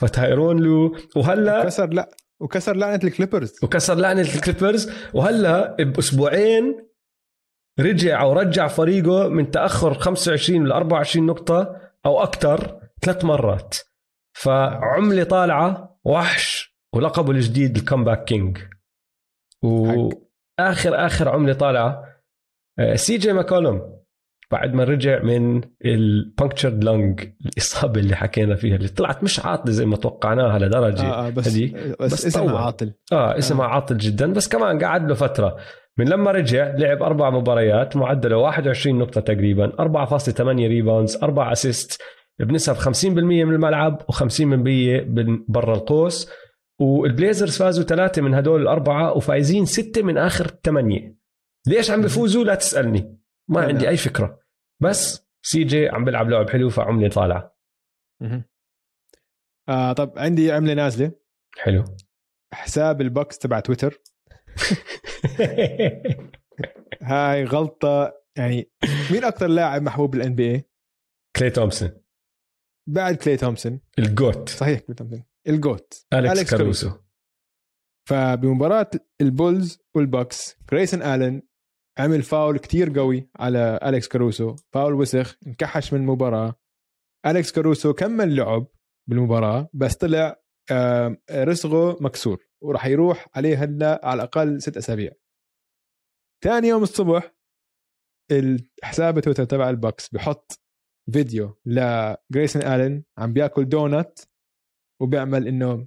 فتايرون 0.00 0.58
لو 0.58 0.96
وهلا 1.16 1.64
كسر 1.64 1.86
لا 1.86 2.16
وكسر 2.40 2.76
لعنة 2.76 3.00
الكليبرز. 3.04 3.54
وكسر 3.62 3.94
لعنة 3.94 4.20
الكليبرز. 4.20 4.92
وهلا 5.14 5.76
بأسبوعين 5.80 6.88
رجع 7.80 8.22
أو 8.22 8.32
رجع 8.32 8.68
فريقه 8.68 9.28
من 9.28 9.50
تأخر 9.50 9.94
25 9.94 10.66
ل 10.66 10.72
24 10.72 11.26
نقطة 11.26 11.76
أو 12.06 12.22
أكثر 12.22 12.80
ثلاث 13.02 13.24
مرات. 13.24 13.76
فعملة 14.32 15.24
طالعة 15.24 15.98
وحش. 16.04 16.67
ولقبه 16.98 17.30
الجديد 17.30 17.76
ال 17.76 17.81
comeback 17.81 18.24
king. 18.24 18.58
واخر 19.62 21.06
آخر 21.06 21.28
عملة 21.28 21.52
طالعة 21.52 22.04
آه، 22.78 22.94
سي 22.94 23.16
جي 23.16 23.32
ماكولوم. 23.32 23.98
بعد 24.50 24.74
ما 24.74 24.84
رجع 24.84 25.22
من 25.22 25.60
ال 25.84 25.94
punctured 25.94 26.84
lung 26.84 27.28
الإصابة 27.46 28.00
اللي 28.00 28.16
حكينا 28.16 28.54
فيها 28.54 28.76
اللي 28.76 28.88
طلعت 28.88 29.22
مش 29.24 29.40
عاطلة 29.40 29.72
زي 29.72 29.86
ما 29.86 29.96
توقعناها 29.96 30.58
لدرجة 30.58 31.02
آه 31.02 31.26
آه 31.26 31.30
بس 31.30 31.48
هذيك. 31.48 31.74
بس, 32.00 32.12
بس 32.12 32.26
اسمها 32.26 32.46
طول. 32.46 32.56
عاطل. 32.56 32.92
آه 33.12 33.38
اسمها 33.38 33.66
آه. 33.66 33.68
عاطل 33.70 33.96
جدا. 33.98 34.32
بس 34.32 34.48
كمان 34.48 34.84
قعد 34.84 35.08
له 35.08 35.14
فترة. 35.14 35.56
من 35.98 36.08
لما 36.08 36.30
رجع 36.30 36.74
لعب 36.76 37.02
أربع 37.02 37.30
مباريات 37.30 37.96
معدله 37.96 38.36
21 38.36 38.98
نقطة 38.98 39.20
تقريبا 39.20 39.72
4.8 39.80 40.40
rebounds 40.40 41.16
4 41.22 41.52
assist 41.52 42.02
بنسب 42.40 42.74
50% 42.74 43.06
من 43.06 43.54
الملعب 43.54 44.02
و50% 44.12 44.40
من 44.40 45.44
برا 45.48 45.74
القوس. 45.74 46.30
والبليزرز 46.80 47.58
فازوا 47.58 47.84
ثلاثة 47.84 48.22
من 48.22 48.34
هدول 48.34 48.62
الأربعة 48.62 49.16
وفايزين 49.16 49.64
ستة 49.64 50.02
من 50.02 50.18
آخر 50.18 50.46
ثمانية. 50.46 51.16
ليش 51.66 51.90
عم 51.90 52.02
بيفوزوا 52.02 52.44
لا 52.44 52.54
تسألني. 52.54 53.18
ما. 53.48 53.60
عندي 53.60 53.88
أي 53.88 53.96
فكرة. 53.96 54.40
بس 54.82 55.28
سي 55.42 55.64
جي 55.64 55.88
عم 55.88 56.04
بيلعب 56.04 56.30
لعب 56.30 56.50
حلو 56.50 56.70
فعملة 56.70 57.08
طالعة. 57.08 57.56
آه 59.68 59.92
طب 59.92 60.12
عندي 60.16 60.52
عملة 60.52 60.74
نازلة. 60.74 61.12
حلو. 61.58 61.84
حساب 62.52 63.00
ال 63.00 63.06
Bucks 63.06 63.38
تبع 63.38 63.60
تويتر. 63.60 64.02
هاي 67.02 67.44
غلطة 67.44 68.14
يعني 68.36 68.70
مين 69.10 69.24
أكثر 69.24 69.46
لاعب 69.46 69.82
محبوب 69.82 70.10
بال 70.10 70.34
NBA 70.34 70.64
كلي 71.36 71.50
تومسون. 71.50 71.90
بعد 72.88 73.14
كلي 73.14 73.36
تومسون. 73.36 73.80
ال 73.98 74.06
GOAT. 74.06 74.48
صحيح 74.48 74.80
كلي 74.80 74.94
تومسون. 74.94 75.27
ال 75.48 75.60
GOAT 75.60 76.06
أليكس, 76.12 76.32
أليكس 76.32 76.50
كاروسو 76.50 76.90
فبمباراة 78.08 78.90
ال 79.20 79.30
Bulls 79.30 79.78
وال 79.94 80.12
Bucks 80.12 80.56
جريسون 80.72 81.02
آلن 81.02 81.42
عمل 81.98 82.22
فاول 82.22 82.58
كتير 82.58 82.98
قوي 82.98 83.30
على 83.36 83.80
أليكس 83.82 84.08
كاروسو 84.08 84.56
فاول 84.72 84.94
وسخ 84.94 85.36
انكحش 85.46 85.92
من 85.92 86.00
المباراة 86.00 86.54
أليكس 87.26 87.52
كاروسو 87.52 87.92
كمل 87.92 88.36
لعب 88.36 88.66
بالمباراة 89.08 89.70
بس 89.72 89.96
طلع 89.96 90.42
رسغه 91.32 91.96
مكسور 92.00 92.48
وراح 92.62 92.86
يروح 92.86 93.28
عليه 93.34 93.64
هلا 93.64 94.00
على 94.04 94.22
الأقل 94.22 94.62
ست 94.62 94.76
أسابيع. 94.76 95.12
ثاني 96.44 96.68
يوم 96.68 96.82
الصبح 96.82 97.34
الحساب 98.32 99.20
تويتر 99.20 99.44
تبع 99.44 99.70
ال 99.70 99.76
Bucks 99.76 100.08
بحط 100.08 100.60
فيديو 101.12 101.58
لجريسون 101.66 102.62
آلن 102.62 103.02
عم 103.18 103.32
بياكل 103.32 103.68
دونت 103.68 104.18
وبيعمل 105.00 105.48
إنه 105.48 105.86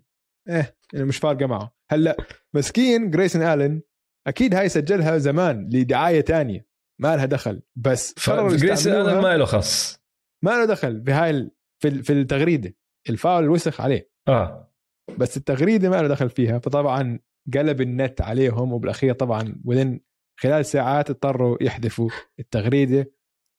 إيه 0.50 0.76
إنه 0.96 1.06
مش 1.06 1.18
فارقة 1.18 1.46
معه. 1.46 1.76
هلأ 1.92 2.18
مسكين 2.54 3.12
جريسون 3.12 3.42
آلن 3.42 3.82
أكيد 4.28 4.56
هاي 4.56 4.70
سجلها 4.70 5.18
زمان 5.18 5.70
لدعاية 5.74 6.22
تانية 6.22 6.68
ما 7.02 7.16
لها 7.16 7.26
دخل. 7.26 7.62
بس 7.76 8.16
يستعملوها. 8.18 9.14
ألن 9.14 9.22
ما 9.22 9.38
له 9.38 9.46
خص. 9.46 10.00
ما 10.44 10.52
له 10.52 10.66
دخل 10.66 11.00
بهاي 11.00 11.52
في 11.84 12.04
في 12.04 12.14
التغريدة. 12.14 12.76
الفاول 13.10 13.44
الوسخ 13.44 13.82
عليه. 13.82 14.12
آه. 14.28 14.74
بس 15.18 15.38
التغريدة 15.38 15.90
ما 15.90 16.02
له 16.02 16.08
دخل 16.08 16.30
فيها 16.30 16.60
فطبعا 16.60 17.20
قلب 17.54 17.82
النت 17.82 18.22
عليهم 18.22 18.74
وبالأخير 18.74 19.14
طبعا 19.14 19.62
ودن 19.66 20.00
خلال 20.40 20.66
ساعات 20.66 21.10
اضطروا 21.10 21.58
يحذفوا 21.62 22.10
التغريدة. 22.40 23.12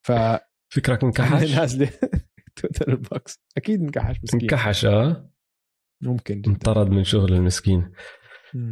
ف 0.07 0.11
فكرك 0.73 1.03
انكحش؟ 1.03 1.55
نازلة 1.57 1.89
تويتر 2.55 2.89
البوكس. 2.89 3.39
أكيد 3.57 3.81
انكحش 3.81 4.15
مسكين. 4.23 4.41
انكحش 4.41 4.85
آه. 4.85 5.29
ممكن 6.03 6.41
جدا. 6.41 6.51
انطرد 6.51 6.89
من 6.89 7.03
شغل 7.03 7.33
المسكين. 7.33 7.91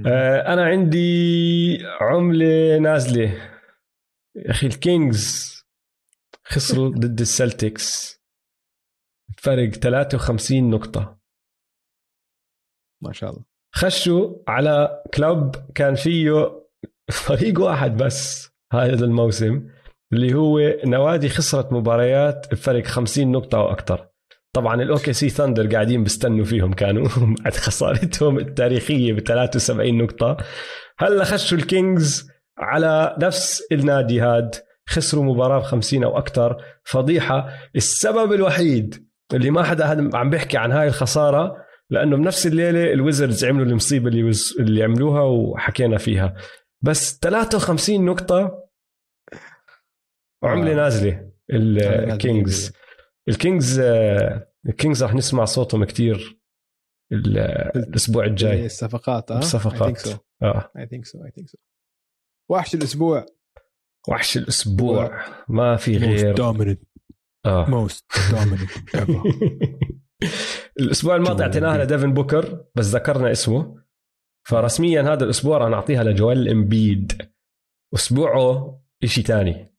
آه 0.07 0.53
أنا 0.53 0.65
عندي 0.65 1.77
عملة 2.01 2.77
نازلة. 2.77 3.51
يا 4.35 4.51
أخي 4.51 4.67
ال 4.67 4.81
Kings 4.81 5.51
خسروا 6.43 6.89
ضد 7.01 7.19
ال 7.19 7.30
Celtics. 7.30 8.19
فرق 9.37 9.69
53 9.69 10.69
نقطة. 10.69 11.19
ما 13.03 13.13
شاء 13.13 13.29
الله. 13.29 13.43
خشوا 13.75 14.35
على 14.47 15.03
كلوب 15.13 15.55
كان 15.75 15.95
فيه 15.95 16.61
فريق 17.11 17.61
واحد 17.61 17.97
بس 17.97 18.49
هذا 18.73 19.05
الموسم 19.05 19.69
اللي 20.13 20.33
هو 20.33 20.59
نوادي 20.85 21.29
خسرت 21.29 21.73
مباريات 21.73 22.51
بفرق 22.51 22.85
50 22.85 23.31
نقطة 23.31 23.57
أو 23.57 23.71
أكثر 23.71 24.10
طبعا 24.53 24.81
ال 24.81 25.13
OKC 25.13 25.29
Thunder 25.29 25.73
قاعدين 25.73 26.03
بيستنوا 26.03 26.45
فيهم 26.45 26.73
كانوا 26.73 27.07
بعد 27.43 27.53
خسارتهم 27.53 28.39
التاريخية 28.39 29.13
ب 29.13 29.19
73 29.19 29.97
نقطة. 29.97 30.37
هلأ 30.99 31.23
خشوا 31.23 31.57
ال 31.57 31.69
Kings 31.69 32.27
على 32.57 33.15
نفس 33.19 33.63
النادي 33.71 34.21
هاد. 34.21 34.55
خسروا 34.87 35.23
مباراة 35.23 35.59
ب 35.59 35.63
50 35.63 36.03
أو 36.03 36.17
أكثر 36.17 36.57
فضيحة. 36.83 37.49
السبب 37.75 38.33
الوحيد 38.33 39.07
اللي 39.33 39.51
ما 39.51 39.63
حدا 39.63 40.17
عم 40.17 40.29
بيحكي 40.29 40.57
عن 40.57 40.71
هاي 40.71 40.87
الخسارة 40.87 41.55
لأنه 41.89 42.17
بنفس 42.17 42.47
الليلة 42.47 42.93
ال 42.93 43.00
Wizards 43.00 43.45
عملوا 43.45 43.65
المصيبة 43.65 44.07
اللي. 44.07 44.31
اللي 44.59 44.83
عملوها 44.83 45.21
وحكينا 45.21 45.97
فيها. 45.97 46.35
بس 46.81 47.19
53 47.19 48.05
نقطة 48.05 48.67
وعمله 50.43 50.71
آه. 50.71 50.75
نازلة 50.75 51.31
ال 51.51 51.73
Kings 51.73 52.80
ال 53.29 53.38
Kings 53.38 53.79
ال 54.69 54.75
Kings 54.75 55.03
رح 55.03 55.13
نسمع 55.13 55.45
صوتهم 55.45 55.83
كتير 55.85 56.39
ال- 57.11 57.37
الأسبوع 57.75 58.25
الجاي. 58.25 58.65
الصفقات 58.65 59.31
آه؟ 59.31 59.37
الصفقات. 59.39 60.07
آه. 60.43 60.71
I 60.77 60.85
think 60.87 61.05
so 61.05 61.25
I 61.25 61.31
think 61.31 61.47
so 61.49 61.57
وحش 62.51 62.75
الأسبوع. 62.75 63.25
وحش 64.09 64.37
الأسبوع. 64.37 65.23
ما 65.49 65.75
في 65.75 65.97
غير. 65.97 66.35
dominant 66.35 66.81
آه. 67.45 67.69
most 67.69 68.05
dominant 68.31 68.69
الأسبوع 70.79 71.15
الماضي 71.15 71.43
اعطيناها. 71.43 71.83
لديفن 71.83 72.13
بوكر 72.13 72.65
بس 72.75 72.85
ذكرنا 72.85 73.31
اسمه. 73.31 73.81
فرسميا 74.49 75.01
هذا 75.01 75.23
الأسبوع 75.23 75.57
راح 75.57 75.69
نعطيها 75.69 76.03
لجوال 76.03 76.49
إمبيد. 76.49 77.31
أسبوعه 77.95 78.81
شيء 79.05 79.23
ثاني 79.23 79.75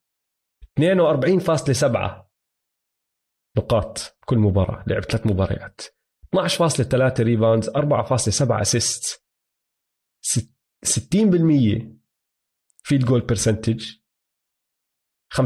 42.7 0.81 2.22
نقاط 3.59 4.19
كل 4.25 4.39
مباراة 4.39 4.85
لعب 4.87 5.03
ثلاث 5.03 5.27
مباريات. 5.27 5.81
12.3 6.37 7.21
rebounds 7.21 7.71
4.7 7.71 7.81
assist 8.51 9.25
60% 10.87 11.83
field 12.85 13.05
goal 13.05 13.21
percentage 13.21 13.97
50% 15.35 15.39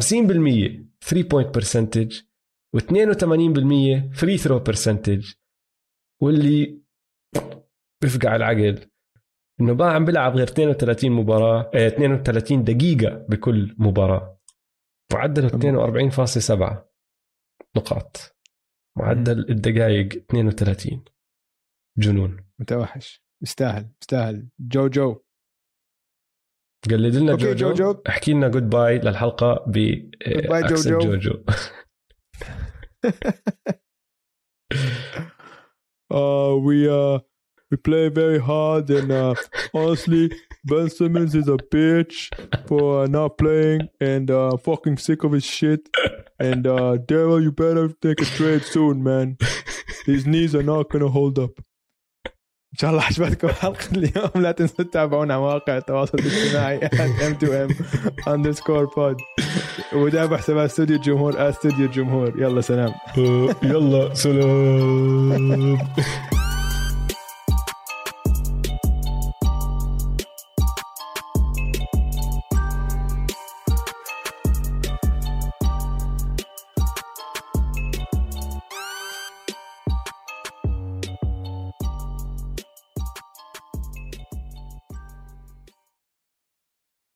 3 1.05 1.29
point 1.29 1.55
percentage 1.55 2.21
و82% 2.77 4.15
free 4.15 4.39
throw 4.39 4.59
percentage 4.59 5.33
واللي 6.23 6.83
بفقع 8.03 8.37
العقل 8.37 8.91
إنه 9.61 9.75
ما 9.75 9.91
عم 9.91 10.05
بيلعب 10.05 10.37
غير 10.37 10.47
32 10.49 11.11
مباراة 11.11 11.71
آه 11.75 11.87
32 11.87 12.65
دقيقة 12.65 13.27
بكل 13.29 13.75
مباراة. 13.79 14.41
معدله 15.13 15.49
42.7 15.49 16.96
نقاط. 17.77 18.37
معدل 18.99 19.51
الدقائق 19.51 20.09
32 20.31 21.05
جنون. 21.99 22.47
متوحش. 22.59 23.23
يستاهل 23.43 23.91
يستاهل. 24.03 24.49
جو 24.61 24.89
جو. 24.89 25.17
قلد 26.91 27.15
لنا 27.17 27.35
جوجو 27.35 27.73
جو 27.73 27.73
جو. 27.73 28.03
احكي 28.09 28.33
لنا 28.33 28.49
goodbye 28.49 28.99
للحلقة 28.99 29.65
ب 29.67 29.73
باي 29.73 30.61
accent 30.61 30.89
جوجو. 30.89 31.17
جوجو 31.17 31.45
uh, 36.11 36.57
we 36.57 36.89
uh, 36.89 37.19
we 37.71 37.77
play 37.77 38.09
very 38.09 38.39
hard, 38.39 38.91
and 38.91 39.11
uh, 39.11 39.35
honestly, 39.75 40.31
Ben 40.65 40.89
Simmons 40.89 41.35
is 41.35 41.49
a 41.49 41.57
bitch 41.57 42.31
for 42.67 43.05
uh, 43.05 43.07
not 43.07 43.39
playing, 43.39 43.89
and 44.01 44.31
uh, 44.31 44.57
fucking 44.57 44.99
sick 44.99 45.25
of 45.25 45.33
his 45.33 45.45
shit. 45.45 45.89
And 46.39 46.67
uh, 46.67 46.99
Daryl, 47.09 47.43
you 47.43 47.53
better 47.53 47.89
take 47.89 48.21
a 48.21 48.25
trade 48.25 48.63
soon, 48.63 49.03
man. 49.03 49.39
His 50.05 50.27
knees 50.27 50.55
are 50.55 50.63
not 50.63 50.91
gonna 50.91 51.09
hold 51.09 51.39
up. 51.39 51.51
ان 52.73 52.81
شاء 52.81 52.91
الله 52.91 53.03
عجبتكم 53.03 53.49
حلقه 53.49 53.87
اليوم 53.93 54.31
لا 54.43 54.53
تنسوا 54.53 54.85
تتابعونا 54.85 55.35
على 55.35 55.43
مواقع 55.43 55.77
التواصل 55.77 56.19
الاجتماعي 56.19 56.81
m2m 57.33 57.73
underscore 58.29 58.87
pod 58.97 59.17
وتابع 59.95 60.37
حسابات 60.37 60.71
استوديو 60.71 60.97
الجمهور 60.97 61.49
استوديو 61.49 61.87
الجمهور 61.87 62.41
يلا 62.43 62.61
سلام 62.61 62.93
يلا 63.63 64.15
سلام 64.15 65.79